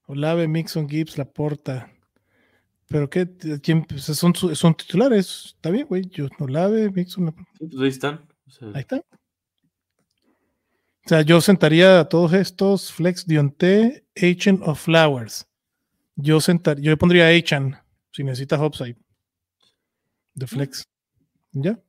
Olave, 0.07 0.47
Mixon, 0.47 0.89
Gibbs, 0.89 1.17
Laporta. 1.17 1.91
¿Pero 2.88 3.09
qué? 3.09 3.27
¿Quién? 3.61 3.83
Pues 3.83 4.03
son, 4.03 4.33
son 4.35 4.73
titulares. 4.75 5.53
Está 5.55 5.69
bien, 5.69 5.85
güey. 5.88 6.03
Yo, 6.09 6.27
Olave, 6.39 6.89
Mixon, 6.91 7.25
Laporta. 7.25 7.51
Sí, 7.59 7.67
pues 7.67 7.81
ahí 7.83 7.88
están. 7.89 8.21
O 8.47 8.49
sea, 8.51 8.67
Ahí 8.73 8.81
está. 8.81 9.01
O 11.06 11.10
sea, 11.10 11.22
yo 11.22 11.41
sentaría 11.41 11.99
a 11.99 12.06
todos 12.10 12.34
estos 12.34 12.91
Flex 12.91 13.26
Dionte, 13.26 14.06
Achan 14.15 14.60
o 14.64 14.76
Flowers. 14.76 15.48
Yo 16.15 16.40
sentar, 16.40 16.80
yo 16.80 16.91
le 16.91 16.98
pondría 16.98 17.26
a 17.28 17.36
Achan 17.36 17.78
si 18.11 18.23
necesitas 18.23 18.60
upside. 18.61 18.98
De 20.34 20.48
Flex. 20.48 20.88
¿Ya? 21.53 21.80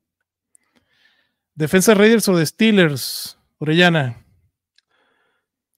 Defensa 1.54 1.94
Raiders 1.94 2.28
o 2.28 2.36
de 2.36 2.46
Steelers. 2.46 3.38
Orellana. 3.58 4.24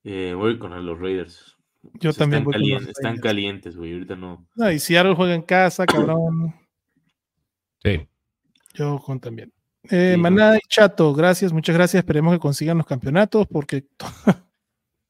eh, 0.04 0.32
voy 0.34 0.58
con 0.58 0.86
los 0.86 0.98
Raiders. 0.98 1.56
Yo 2.00 2.12
también 2.14 2.42
están, 2.42 2.44
voy 2.44 2.52
con 2.52 2.62
los 2.62 2.88
están 2.88 3.04
Raiders. 3.04 3.22
calientes, 3.22 3.76
güey. 3.76 3.92
Ahorita 3.92 4.16
no. 4.16 4.46
No, 4.54 4.70
y 4.70 4.78
Seattle 4.78 5.14
juega 5.14 5.34
en 5.34 5.42
casa, 5.42 5.84
cabrón. 5.86 6.54
sí. 7.82 8.06
Yo 8.74 8.98
con 8.98 9.20
también. 9.20 9.52
Eh, 9.90 10.12
Sí, 10.14 10.20
Manada 10.20 10.56
y 10.56 10.60
Chato, 10.68 11.12
gracias, 11.14 11.52
muchas 11.52 11.74
gracias. 11.76 12.00
Esperemos 12.02 12.32
que 12.34 12.38
consigan 12.40 12.78
los 12.78 12.86
campeonatos 12.86 13.46
porque 13.46 13.82
to- 13.96 14.06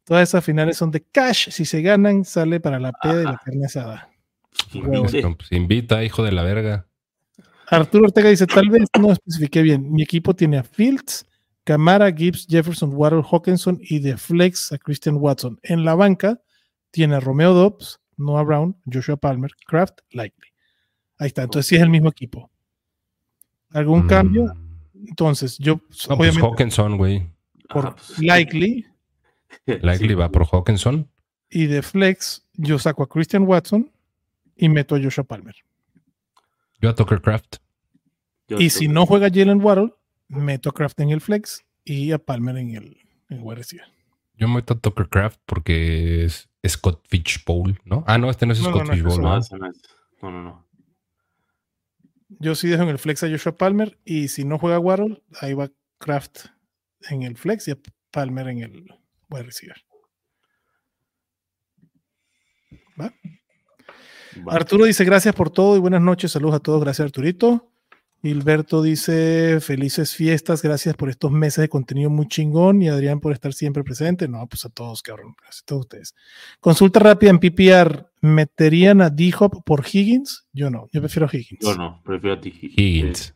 todas 0.05 0.29
esas 0.29 0.45
finales 0.45 0.77
son 0.77 0.91
de 0.91 1.01
cash. 1.03 1.49
Si 1.51 1.65
se 1.65 1.81
ganan, 1.83 2.25
sale 2.25 2.61
para 2.61 2.79
la 2.81 2.93
peda 2.93 3.23
y 3.23 3.25
la 3.25 3.41
carne 3.45 3.67
asada. 3.67 4.11
Pues 4.73 5.53
invita, 5.53 6.03
hijo 6.05 6.23
de 6.23 6.33
la 6.33 6.43
verga. 6.43 6.87
Arturo 7.69 8.05
Ortega 8.07 8.29
dice: 8.29 8.47
Tal 8.47 8.69
vez 8.69 8.85
no 9.01 9.13
especifiqué 9.13 9.63
bien. 9.63 9.93
Mi 9.93 10.03
equipo 10.03 10.35
tiene 10.35 10.59
a 10.59 10.63
Fields, 10.65 11.27
Camara, 11.65 12.13
Gibbs, 12.13 12.47
Jefferson, 12.49 12.91
Waddle, 12.95 13.23
Hawkinson 13.29 13.79
y 13.81 14.01
de 14.01 14.17
flex 14.17 14.73
a 14.73 14.79
Christian 14.79 15.17
Watson. 15.19 15.59
En 15.63 15.85
la 15.85 15.95
banca 15.95 16.41
tiene 16.91 17.17
a 17.17 17.21
Romeo 17.21 17.53
Dobbs, 17.55 18.01
Noah 18.17 18.43
Brown, 18.45 18.77
Joshua 18.93 19.17
Palmer, 19.17 19.51
Kraft, 19.67 20.01
Likely. 20.11 20.49
Ahí 21.19 21.29
está. 21.29 21.43
Entonces 21.43 21.67
sí 21.69 21.77
es 21.77 21.83
el 21.83 21.91
mismo 21.91 22.09
equipo. 22.11 22.51
¿Algún 23.71 24.05
Mm. 24.05 24.09
cambio? 24.09 24.55
Entonces, 25.09 25.59
yo 25.59 25.75
No, 25.75 25.81
pues 25.89 26.11
obviamente 26.11 26.41
Hawkinson, 26.43 26.97
güey. 26.97 27.29
por 27.69 27.87
Ajá, 27.87 27.97
pues, 27.97 28.19
Likely 28.19 28.87
Likely 29.67 30.09
sí, 30.09 30.15
va 30.15 30.31
por 30.31 30.47
Hawkinson. 30.47 31.09
y 31.51 31.67
de 31.67 31.83
flex 31.83 32.47
yo 32.55 32.79
saco 32.79 33.03
a 33.03 33.09
Christian 33.09 33.45
Watson 33.45 33.91
y 34.57 34.69
meto 34.69 34.95
a 34.97 35.01
Joshua 35.03 35.25
Palmer. 35.25 35.55
Yo 36.81 36.91
a 36.91 36.95
Tucker 36.95 37.21
Craft. 37.21 37.57
yo 38.49 38.59
Y 38.59 38.71
si 38.71 38.89
no 38.89 39.07
juega 39.07 39.29
Jalen 39.29 39.63
Waddle, 39.63 39.95
meto 40.29 40.71
a 40.71 40.73
Kraft 40.73 41.01
en 41.01 41.11
el 41.11 41.21
flex 41.21 41.65
y 41.85 42.13
a 42.13 42.19
Palmer 42.19 42.57
en 42.59 42.71
el, 42.77 42.99
en 43.29 43.39
el 43.39 43.41
wide 43.43 43.57
receiver. 43.57 43.87
Yo 44.37 44.49
meto 44.49 44.75
a 44.75 44.79
Tucker 44.79 45.09
Craft 45.09 45.41
porque 45.47 46.25
es 46.25 46.49
Scott 46.67 47.03
Fishbowl, 47.09 47.79
¿no? 47.85 48.05
Ah, 48.07 48.19
no, 48.19 48.31
este 48.31 48.47
no 48.47 48.53
es 48.53 48.61
No, 48.61 48.71
Scott 48.71 48.81
no, 48.83 48.85
no 48.87 48.93
es 48.93 48.99
Fishbowl, 49.03 49.23
No, 49.23 49.39
ese 49.39 49.57
no 49.57 49.67
es- 49.71 49.83
no, 50.23 50.31
no, 50.31 50.43
no. 50.43 50.67
Yo 52.40 52.55
sí 52.55 52.69
dejo 52.69 52.82
en 52.82 52.89
el 52.90 52.98
flex 52.98 53.23
a 53.23 53.28
Joshua 53.28 53.56
Palmer 53.56 53.98
y 54.05 54.28
si 54.28 54.44
no 54.44 54.59
juega 54.59 54.78
Waddle, 54.78 55.23
ahí 55.40 55.55
va 55.55 55.70
Kraft 55.98 56.47
en 57.11 57.23
el 57.23 57.36
flex 57.36 57.69
y 57.69 57.73
a 57.73 57.78
Palmer 58.11 58.48
en 58.48 58.59
el 58.61 58.86
wide 59.31 59.44
receiver. 59.44 59.77
¿Va? 63.01 63.12
Va. 64.47 64.52
Arturo 64.55 64.85
dice 64.85 65.05
gracias 65.05 65.35
por 65.35 65.51
todo 65.51 65.77
y 65.77 65.81
buenas 65.81 66.01
noches. 66.01 66.32
Saludos 66.32 66.56
a 66.56 66.61
todos. 66.61 66.82
Gracias 66.82 67.05
Arturito. 67.05 67.74
Hilberto 68.25 68.83
dice 68.83 69.61
felices 69.61 70.15
fiestas. 70.15 70.63
Gracias 70.63 70.97
por 70.97 71.11
estos 71.11 71.31
meses 71.31 71.61
de 71.61 71.69
contenido 71.69 72.09
muy 72.09 72.27
chingón 72.27 72.81
y 72.81 72.89
Adrián 72.89 73.21
por 73.21 73.35
estar 73.35 73.53
siempre 73.53 73.85
presente. 73.85 74.29
No, 74.29 74.47
pues 74.47 74.65
a 74.65 74.71
todos, 74.71 75.03
cabrón. 75.03 75.35
Gracias 75.39 75.63
a 75.63 75.67
todos 75.67 75.81
ustedes. 75.83 76.15
Consulta 76.59 77.01
rápida 77.01 77.31
en 77.31 77.39
PPR. 77.39 78.07
¿Meterían 78.23 79.03
a 79.03 79.11
D-Hop 79.11 79.63
por 79.63 79.85
Higgins? 79.87 80.47
Yo 80.55 80.71
no. 80.71 80.89
Yo 80.91 81.03
prefiero 81.03 81.27
a 81.27 81.37
Higgins. 81.37 81.61
Yo 81.61 81.75
no, 81.75 82.01
prefiero 82.03 82.37
a 82.37 82.41
ti. 82.41 82.53
Higgins. 82.63 83.35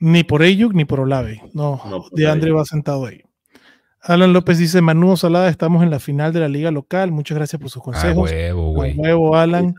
Ni 0.00 0.22
por 0.22 0.42
Ayuk 0.42 0.74
ni 0.74 0.84
por 0.84 1.00
Olave. 1.00 1.40
No, 1.54 1.80
No, 1.88 2.02
por 2.02 2.12
de 2.12 2.28
Andre 2.28 2.52
va 2.52 2.66
sentado 2.66 3.06
ahí. 3.06 3.22
Alan 4.06 4.32
López 4.32 4.58
dice: 4.58 4.80
Manu 4.80 5.16
Salada, 5.16 5.48
estamos 5.48 5.82
en 5.82 5.90
la 5.90 5.98
final 5.98 6.32
de 6.32 6.40
la 6.40 6.48
liga 6.48 6.70
local. 6.70 7.10
Muchas 7.12 7.36
gracias 7.36 7.60
por 7.60 7.70
sus 7.70 7.82
Ah, 7.82 7.84
consejos. 7.84 8.30
huevo, 8.30 8.70
A 8.70 8.74
güey. 8.74 8.94
huevo, 8.96 9.36
Alan. 9.36 9.74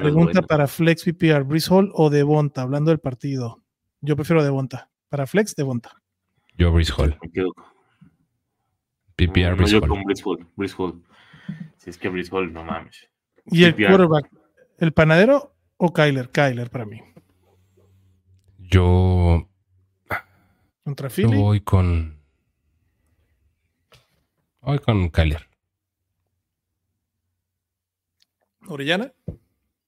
Pregunta 0.00 0.42
para 0.42 0.66
Flex 0.66 1.04
PPR: 1.04 1.44
Brice 1.44 1.72
Hall 1.72 1.90
o 1.94 2.10
Devonta, 2.10 2.62
hablando 2.62 2.90
del 2.90 2.98
partido. 2.98 3.62
Yo 4.00 4.16
prefiero 4.16 4.42
Devonta. 4.42 4.90
Para 5.08 5.26
Flex, 5.26 5.54
Devonta. 5.54 6.00
Yo 6.56 6.72
Brice 6.72 6.92
Hall. 6.96 7.16
Me 7.22 7.30
quedo 7.30 7.52
con- 7.52 7.64
PPR 9.16 9.54
Brice 9.54 9.72
yo 9.72 9.78
Hall. 9.80 9.88
con 9.88 10.02
Brice 10.04 10.22
Hall. 10.24 10.46
Brice 10.56 10.74
Hall. 10.78 11.02
Si 11.78 11.90
es 11.90 11.98
que 11.98 12.08
Brice 12.08 12.34
Hall, 12.34 12.52
no 12.52 12.64
mames. 12.64 13.08
¿Y 13.46 13.64
el 13.64 13.74
PPR. 13.74 13.88
quarterback? 13.90 14.30
¿El 14.78 14.92
panadero 14.92 15.54
o 15.76 15.92
Kyler? 15.92 16.30
Kyler 16.30 16.70
para 16.70 16.86
mí. 16.86 17.00
Yo, 18.58 19.48
Contra 20.84 21.08
yo 21.08 21.14
Philly. 21.14 21.36
voy 21.36 21.60
con. 21.60 22.19
Voy 24.62 24.78
con 24.78 25.08
Kyler. 25.08 25.48
Orellana. 28.66 29.12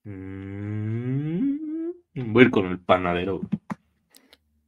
Mm, 0.04 1.90
voy 2.32 2.42
a 2.42 2.46
ir 2.46 2.50
con 2.50 2.66
el 2.66 2.78
panadero. 2.80 3.40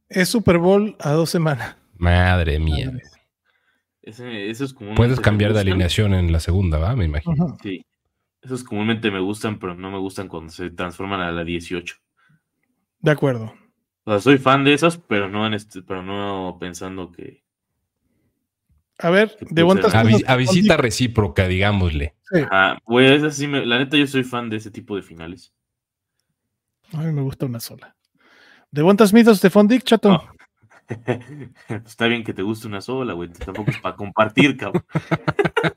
Es 0.07 0.29
Super 0.29 0.57
Bowl 0.57 0.95
a 0.99 1.11
dos 1.11 1.29
semanas. 1.29 1.75
Madre 1.97 2.59
mía. 2.59 2.91
Ese, 4.01 4.49
esos 4.49 4.73
comúnmente 4.73 4.97
Puedes 4.99 5.17
me 5.17 5.23
cambiar 5.23 5.51
de 5.51 5.55
gustan. 5.59 5.71
alineación 5.71 6.13
en 6.13 6.31
la 6.31 6.39
segunda, 6.39 6.77
¿va? 6.77 6.95
Me 6.95 7.05
imagino. 7.05 7.57
Sí. 7.61 7.83
Esos 8.41 8.63
comúnmente 8.63 9.09
me 9.09 9.19
gustan, 9.19 9.57
pero 9.57 9.73
no 9.73 9.89
me 9.89 9.97
gustan 9.97 10.27
cuando 10.27 10.51
se 10.53 10.69
transforman 10.69 11.21
a 11.21 11.31
la 11.31 11.43
18. 11.43 11.95
De 12.99 13.11
acuerdo. 13.11 13.53
O 14.03 14.11
sea, 14.11 14.19
soy 14.19 14.37
fan 14.37 14.63
de 14.63 14.73
esas, 14.75 14.99
pero 14.99 15.27
no, 15.27 15.47
en 15.47 15.55
este, 15.55 15.81
pero 15.81 16.03
no 16.03 16.57
pensando 16.59 17.11
que. 17.11 17.43
A 18.99 19.09
ver, 19.09 19.35
Devonta 19.49 19.87
puse- 19.89 20.23
A, 20.27 20.33
a 20.33 20.35
visita 20.37 20.77
recíproca, 20.77 21.47
digámosle. 21.47 22.15
Sí. 22.31 22.39
Ah, 22.51 22.77
güey, 22.85 23.13
esas 23.13 23.35
sí 23.35 23.47
me- 23.47 23.65
la 23.65 23.77
neta, 23.77 23.97
yo 23.97 24.07
soy 24.07 24.23
fan 24.23 24.49
de 24.49 24.57
ese 24.57 24.71
tipo 24.71 24.95
de 24.95 25.01
finales. 25.03 25.53
A 26.93 26.97
mí 27.01 27.11
me 27.11 27.21
gusta 27.21 27.45
una 27.45 27.59
sola. 27.59 27.95
Devonta 28.71 29.05
Smith 29.05 29.27
o 29.27 29.35
Stephon 29.35 29.67
Dick, 29.67 29.83
chato. 29.83 30.09
No. 30.09 30.23
Está 31.85 32.07
bien 32.07 32.23
que 32.23 32.33
te 32.33 32.41
guste 32.41 32.67
una 32.67 32.79
sola, 32.81 33.13
güey. 33.13 33.29
Tampoco 33.29 33.71
es 33.71 33.79
para 33.79 33.95
compartir, 33.95 34.55
cabrón. 34.57 34.85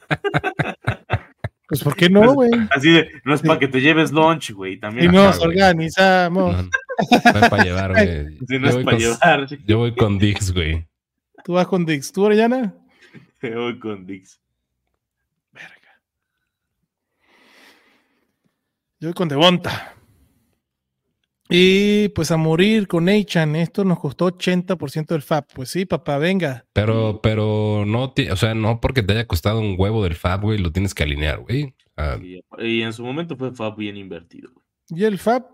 Pues, 1.69 1.82
¿por 1.85 1.95
qué 1.97 2.09
no, 2.09 2.32
güey? 2.32 2.51
Así 2.70 2.90
de, 2.90 3.11
no 3.27 3.35
es 3.35 3.43
Sí. 3.43 3.47
para 3.47 3.59
que 3.61 3.69
te 3.69 3.82
lleves 3.82 4.11
lunch, 4.11 4.53
güey. 4.53 4.81
Y 5.01 5.09
nos 5.09 5.36
Ajá, 5.36 5.45
organizamos. 5.45 6.57
No, 6.57 6.62
no 6.62 7.40
es 7.40 7.49
para 7.51 7.62
llevar, 7.62 7.93
güey. 7.93 8.39
Sí, 8.49 8.59
no 8.59 8.61
Yo 8.61 8.69
es 8.69 8.74
voy 8.77 8.85
para 8.85 8.97
con- 8.97 9.05
llevar. 9.05 9.47
Yo 9.66 9.78
voy 9.78 9.95
con 9.95 10.19
Dix, 10.19 10.55
güey. 10.55 10.86
Tú 11.45 11.53
vas 11.53 11.66
con 11.66 11.85
Dix. 11.85 12.11
¿Tú, 12.11 12.23
Orellana? 12.24 12.74
Voy 13.43 13.78
con 13.78 14.06
Dix. 14.06 14.40
Yo 19.01 19.09
voy 19.09 19.15
con 19.15 19.28
Devonta. 19.28 19.94
Y 21.48 22.09
pues 22.10 22.31
a 22.31 22.36
morir 22.36 22.89
con 22.89 23.09
Achan. 23.09 23.56
Esto 23.56 23.85
nos 23.85 24.01
costó 24.01 24.27
80% 24.36 25.06
del 25.06 25.23
FAB. 25.23 25.47
Pues 25.55 25.70
sí, 25.70 25.86
papá, 25.86 26.19
venga. 26.19 26.66
Pero, 26.73 27.20
pero 27.23 27.85
no, 27.86 28.12
o 28.31 28.36
sea, 28.36 28.55
no 28.55 28.81
porque 28.81 29.02
te 29.02 29.12
haya 29.15 29.27
costado 29.27 29.60
un 29.60 29.77
huevo 29.78 30.02
del 30.05 30.15
Fab, 30.15 30.43
güey, 30.43 30.59
lo 30.59 30.73
tienes 30.73 30.94
que 30.94 31.05
alinear, 31.05 31.39
güey. 31.40 31.74
Ah, 31.97 32.19
Y, 32.20 32.40
y 32.59 32.82
en 32.82 32.93
su 32.93 33.02
momento 33.05 33.36
fue, 33.36 33.52
fue 33.52 33.74
bien 33.77 33.97
invertido. 33.97 34.51
güey. 34.52 34.65
Y 35.01 35.05
el 35.05 35.19
FAB, 35.19 35.44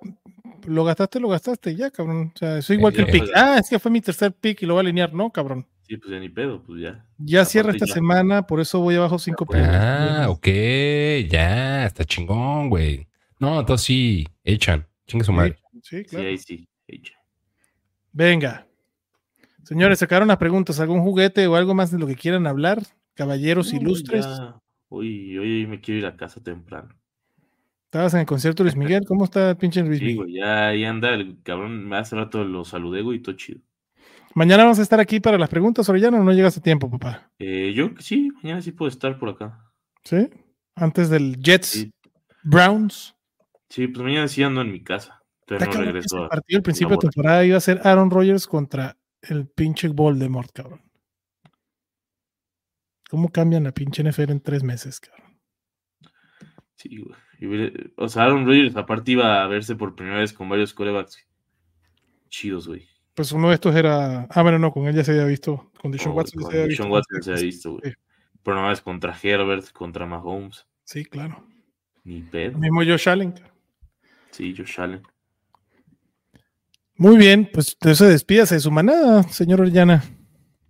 lo 0.67 0.85
gastaste, 0.85 1.21
lo 1.21 1.29
gastaste, 1.29 1.77
ya, 1.77 1.91
cabrón. 1.91 2.33
O 2.35 2.39
sea, 2.39 2.61
soy 2.63 2.77
igual 2.77 2.93
que 2.93 3.03
el 3.03 3.09
Eh, 3.09 3.13
pick. 3.13 3.31
Ah, 3.35 3.59
es 3.61 3.69
que 3.69 3.79
fue 3.79 3.91
mi 3.91 4.01
tercer 4.01 4.33
pick 4.33 4.63
y 4.63 4.67
lo 4.67 4.75
voy 4.75 4.81
a 4.81 4.83
alinear, 4.85 5.13
¿no, 5.13 5.31
cabrón? 5.31 5.67
Sí, 5.87 5.97
pues 5.99 6.11
ya 6.13 6.19
ni 6.19 6.29
pedo, 6.31 6.63
pues 6.63 6.81
ya. 6.83 7.07
Ya 7.19 7.41
Aparte 7.41 7.51
cierra 7.53 7.73
esta 7.73 7.87
ya. 7.87 7.95
semana, 7.95 8.47
por 8.47 8.61
eso 8.61 8.81
voy 8.81 8.95
abajo 8.97 9.19
5 9.19 9.45
puntos. 9.45 9.67
ah, 9.71 10.27
ok, 10.31 10.47
ya, 11.29 11.85
está 11.87 12.05
chingón, 12.05 12.71
güey. 12.71 13.07
No, 13.39 13.61
entonces 13.61 13.85
sí, 13.87 14.27
echan, 14.43 14.87
chingue 15.07 15.25
su 15.25 15.33
madre. 15.33 15.59
Sí, 15.83 15.99
Sí, 15.99 16.05
claro. 16.05 16.27
ahí 16.29 16.39
sí. 16.39 16.69
Hecha. 16.89 17.15
Venga. 18.13 18.67
Señores, 19.63 19.99
sacaron 19.99 20.29
las 20.29 20.37
preguntas. 20.39 20.79
¿Algún 20.81 21.01
juguete 21.03 21.47
o 21.47 21.57
algo 21.57 21.75
más 21.75 21.91
de 21.91 21.99
lo 21.99 22.07
que 22.07 22.15
quieran 22.17 22.47
hablar? 22.47 22.83
Caballeros 23.15 23.73
No, 23.73 23.81
ilustres. 23.81 24.25
ya. 24.27 24.61
Hoy, 24.89 25.37
hoy 25.39 25.67
me 25.67 25.81
quiero 25.81 26.01
ir 26.01 26.07
a 26.07 26.17
casa 26.17 26.43
temprano. 26.43 26.91
Estabas 27.87 28.15
en 28.15 28.21
el 28.21 28.27
concierto 28.27 28.63
Luis 28.63 28.77
Miguel. 28.77 29.05
¿Cómo 29.07 29.25
está 29.25 29.51
el 29.51 29.57
pinche 29.57 29.83
Luis 29.83 29.99
Sí, 29.99 30.05
Miguel? 30.05 30.17
güey, 30.25 30.35
ya 30.35 30.69
ahí 30.69 30.85
anda 30.85 31.15
el 31.15 31.39
cabrón. 31.43 31.93
Hace 31.95 32.17
rato 32.17 32.45
lo 32.45 32.65
saludé, 32.65 33.03
güey, 33.03 33.19
y 33.19 33.23
todo 33.23 33.35
chido. 33.37 33.61
Mañana 34.35 34.65
vamos 34.65 34.79
a 34.79 34.83
estar 34.83 34.99
aquí 35.01 35.21
para 35.21 35.39
las 35.39 35.49
preguntas, 35.49 35.89
Orellana, 35.89 36.21
o 36.21 36.25
no 36.25 36.33
llegas 36.33 36.57
a 36.57 36.61
tiempo, 36.63 36.91
papá. 36.91 37.31
Eh, 37.39 37.73
yo 37.75 37.91
sí, 38.01 38.31
mañana 38.43 38.61
sí 38.63 38.73
puedo 38.73 38.89
estar 38.89 39.19
por 39.19 39.29
acá. 39.29 39.71
¿Sí? 40.03 40.29
Antes 40.75 41.09
del 41.09 41.37
Jets 41.41 41.69
Sí, 41.69 41.93
Browns. 42.43 43.15
sí 43.69 43.87
pues 43.87 44.05
mañana 44.05 44.27
sí 44.29 44.43
ando 44.43 44.61
en 44.61 44.73
mi 44.73 44.83
casa. 44.83 45.23
Entonces 45.47 45.69
no 45.79 45.85
regreso 45.85 46.29
partido 46.29 46.59
al 46.59 46.63
principio 46.63 46.97
de 46.97 46.99
temporada 46.99 47.45
iba 47.45 47.57
a 47.57 47.61
ser 47.61 47.81
Aaron 47.85 48.11
Rodgers 48.11 48.47
contra 48.47 48.97
el 49.23 49.47
pinche 49.47 49.89
Voldemort, 49.89 50.51
cabrón. 50.53 50.83
¿Cómo 53.11 53.31
cambian 53.31 53.65
la 53.65 53.73
pinche 53.73 54.03
NFL 54.03 54.33
en 54.33 54.41
tres 54.41 54.63
meses, 54.65 54.99
cabrón? 55.01 55.39
Sí, 56.77 56.99
güey. 56.99 57.73
O 57.97 58.09
sea, 58.09 58.25
Aaron 58.25 58.47
Rodgers 58.47 58.75
aparte 58.77 59.13
iba 59.13 59.45
a 59.45 59.47
verse 59.47 59.77
por 59.77 59.95
primera 59.95 60.19
vez 60.19 60.33
con 60.33 60.49
varios 60.49 60.73
corebacks 60.75 61.25
chidos, 62.31 62.67
güey. 62.67 62.89
Pues 63.15 63.31
uno 63.33 63.49
de 63.49 63.55
estos 63.55 63.75
era. 63.77 64.27
Ah, 64.31 64.43
bueno, 64.43 64.59
no, 64.59 64.73
con 64.73 64.87
él 64.87 64.95
ya 64.97 65.05
se 65.05 65.13
había 65.13 65.25
visto. 65.27 65.71
Con 65.81 65.93
Deshaun 65.93 66.15
Con- 66.15 66.19
Watson 66.19 66.43
se 66.51 66.63
había. 66.63 66.87
Watson 66.91 67.23
se 67.23 67.31
había 67.33 67.43
visto. 67.45 67.79
Sí. 67.83 67.93
Pero 68.43 68.57
nada 68.57 68.69
más 68.69 68.81
contra 68.81 69.17
Herbert, 69.23 69.71
contra 69.73 70.05
Mahomes. 70.07 70.67
Sí, 70.85 71.05
claro. 71.05 71.47
Ni 72.03 72.23
pedo. 72.23 72.51
El 72.53 72.59
mismo 72.59 72.81
Josh 72.85 73.09
Allen. 73.09 73.35
Sí, 74.31 74.55
Josh 74.57 74.81
Allen. 74.81 75.03
Muy 76.97 77.17
bien, 77.17 77.49
pues 77.53 77.73
entonces 77.81 78.09
despídase 78.11 78.55
de 78.57 78.61
su 78.61 78.71
manada, 78.71 79.23
señor 79.25 79.61
Orellana. 79.63 80.05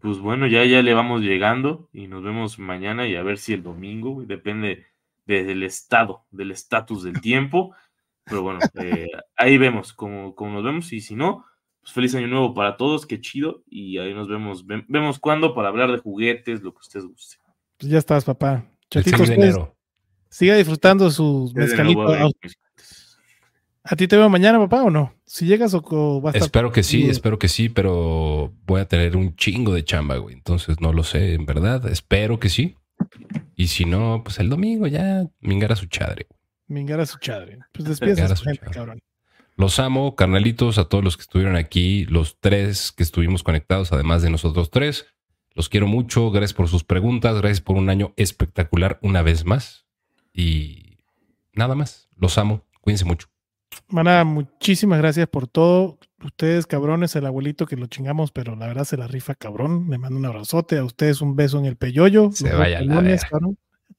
Pues 0.01 0.19
bueno, 0.19 0.47
ya, 0.47 0.65
ya 0.65 0.83
le 0.83 0.95
vamos 0.95 1.23
llegando 1.23 1.89
y 1.93 2.07
nos 2.09 2.23
vemos 2.23 2.59
mañana 2.59 3.07
y 3.07 3.16
a 3.16 3.23
ver 3.23 3.39
si 3.39 3.55
el 3.55 3.62
domingo, 3.62 4.23
depende 4.27 4.87
de- 5.27 5.45
del 5.45 5.62
estado, 5.62 6.25
del 6.31 6.51
estatus 6.51 7.03
del 7.05 7.21
tiempo. 7.21 7.75
Pero 8.25 8.43
bueno, 8.43 8.61
eh, 8.75 9.09
ahí 9.37 9.59
vemos 9.59 9.93
cómo, 9.93 10.35
cómo 10.35 10.53
nos 10.55 10.65
vemos 10.65 10.93
y 10.93 11.01
si 11.01 11.15
no, 11.15 11.45
pues 11.85 11.93
feliz 11.93 12.15
año 12.15 12.27
nuevo 12.27 12.55
para 12.55 12.77
todos, 12.77 13.06
qué 13.06 13.20
chido 13.20 13.62
y 13.70 13.98
ahí 13.98 14.12
nos 14.15 14.27
vemos, 14.27 14.66
ve- 14.66 14.85
vemos 14.89 15.19
cuándo 15.19 15.55
para 15.55 15.69
hablar 15.69 15.93
de 15.93 15.98
juguetes, 15.98 16.62
lo 16.62 16.73
que 16.73 16.78
ustedes 16.81 17.05
gusten. 17.06 17.40
Pues 17.78 17.93
ya 17.93 17.98
estás, 17.98 18.24
papá. 18.24 18.65
El 18.90 19.02
Chatito, 19.05 19.19
6 19.19 19.28
de 19.28 19.35
enero. 19.35 19.77
siga 20.31 20.56
disfrutando 20.56 21.11
su 21.11 21.52
mezcalito. 21.55 22.02
a 22.02 22.11
ver 22.12 22.20
au- 22.23 22.32
mis 22.43 22.55
juguetes. 22.56 23.19
¿A 23.86 23.97
ti 23.97 24.09
te 24.09 24.16
veo 24.16 24.31
mañana, 24.31 24.59
papá, 24.59 24.82
o 24.82 24.90
no? 24.90 25.12
Si 25.27 25.44
llegas 25.44 25.74
o, 25.74 25.85
o 25.86 26.20
vas 26.23 26.35
a 26.35 26.39
estar. 26.39 26.47
Espero 26.47 26.73
que 26.73 26.82
sí, 26.82 27.06
espero 27.11 27.39
que 27.39 27.48
sí, 27.48 27.69
pero 27.69 28.51
voy 28.65 28.81
a 28.81 28.89
tener 28.89 29.15
un 29.15 29.36
chingo 29.36 29.74
de 29.74 29.85
chamba, 29.85 30.16
güey. 30.16 30.35
Entonces 30.35 30.81
no 30.81 30.93
lo 30.94 31.02
sé, 31.02 31.35
en 31.35 31.44
verdad. 31.44 31.86
Espero 31.89 32.40
que 32.40 32.48
sí. 32.48 32.77
Y 33.56 33.66
si 33.66 33.85
no, 33.85 34.23
pues 34.24 34.39
el 34.39 34.48
domingo 34.48 34.86
ya 34.86 35.27
mingar 35.40 35.73
a 35.73 35.77
su 35.77 35.85
chadre. 35.86 36.28
Mingar 36.66 37.01
a 37.01 37.05
su 37.06 37.19
chadre. 37.19 37.59
Pues 37.73 37.86
a 37.89 37.93
a 38.24 38.28
su 38.28 38.36
su 38.36 38.44
gente, 38.44 38.61
chadre. 38.61 38.73
cabrón. 38.74 39.01
Los 39.56 39.78
amo, 39.78 40.16
carnalitos, 40.16 40.78
a 40.78 40.89
todos 40.89 41.05
los 41.05 41.16
que 41.16 41.22
estuvieron 41.22 41.55
aquí, 41.56 42.06
los 42.06 42.40
tres 42.40 42.93
que 42.93 43.02
estuvimos 43.05 43.43
conectados, 43.43 43.93
además 43.93 44.22
de 44.22 44.31
nosotros 44.31 44.70
tres. 44.70 45.06
Los 45.55 45.68
quiero 45.68 45.86
mucho. 45.86 46.31
Gracias 46.31 46.55
por 46.55 46.68
sus 46.68 46.82
preguntas. 46.82 47.39
Gracias 47.39 47.60
por 47.60 47.76
un 47.76 47.89
año 47.89 48.12
espectacular 48.16 48.98
una 49.02 49.22
vez 49.22 49.44
más. 49.44 49.86
Y 50.32 50.98
nada 51.52 51.76
más. 51.76 52.09
Los 52.16 52.36
amo. 52.39 52.64
Cuídense 52.81 53.05
mucho. 53.05 53.28
Mana, 53.89 54.24
muchísimas 54.24 54.98
gracias 54.98 55.28
por 55.28 55.47
todo. 55.47 55.98
Ustedes, 56.24 56.66
cabrones, 56.66 57.14
el 57.14 57.26
abuelito 57.26 57.66
que 57.66 57.76
lo 57.76 57.86
chingamos, 57.86 58.32
pero 58.32 58.56
la 58.56 58.66
verdad 58.66 58.85
se 58.85 58.97
la 58.97 59.06
rifa, 59.06 59.36
cabrón. 59.36 59.86
Le 59.90 59.98
mando 59.98 60.18
un 60.18 60.26
abrazote. 60.26 60.78
A 60.78 60.85
ustedes 60.85 61.20
un 61.20 61.36
beso 61.36 61.60
en 61.60 61.66
el 61.66 61.76
peyoyo. 61.76 62.32
Se 62.32 62.48
Los 62.48 62.59
vaya 62.59 62.81
la 62.81 62.97
pelones. 62.97 63.22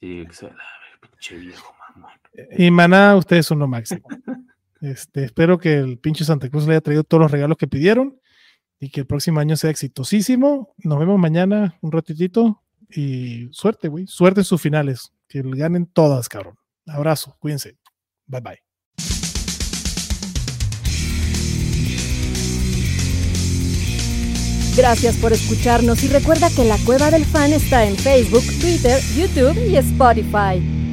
Sí, 0.01 0.25
que 0.27 0.33
se 0.33 0.45
la 0.47 0.55
pinche 0.99 1.37
viejo 1.37 1.73
mamón. 1.95 2.11
Y 2.57 2.69
Maná, 2.69 3.15
ustedes 3.15 3.45
son 3.45 3.59
lo 3.59 3.67
máximo. 3.67 4.05
Este, 4.85 5.23
espero 5.23 5.57
que 5.57 5.73
el 5.73 5.97
pinche 5.97 6.23
Santa 6.23 6.47
Cruz 6.47 6.67
le 6.67 6.73
haya 6.73 6.81
traído 6.81 7.03
todos 7.03 7.21
los 7.21 7.31
regalos 7.31 7.57
que 7.57 7.67
pidieron 7.67 8.19
y 8.79 8.89
que 8.89 8.99
el 8.99 9.07
próximo 9.07 9.39
año 9.39 9.55
sea 9.55 9.71
exitosísimo. 9.71 10.75
Nos 10.77 10.99
vemos 10.99 11.17
mañana 11.17 11.75
un 11.81 11.91
ratitito 11.91 12.61
y 12.87 13.47
suerte, 13.51 13.87
güey. 13.87 14.05
Suerte 14.05 14.41
en 14.41 14.45
sus 14.45 14.61
finales. 14.61 15.11
Que 15.27 15.41
ganen 15.43 15.87
todas, 15.87 16.29
cabrón. 16.29 16.59
Abrazo, 16.85 17.35
cuídense. 17.39 17.77
Bye 18.27 18.41
bye. 18.41 18.59
Gracias 24.77 25.15
por 25.17 25.33
escucharnos 25.33 26.03
y 26.03 26.09
recuerda 26.09 26.49
que 26.55 26.63
la 26.63 26.77
Cueva 26.85 27.09
del 27.09 27.25
Fan 27.25 27.53
está 27.53 27.85
en 27.85 27.95
Facebook, 27.95 28.43
Twitter, 28.61 28.99
YouTube 29.17 29.57
y 29.67 29.77
Spotify. 29.77 30.84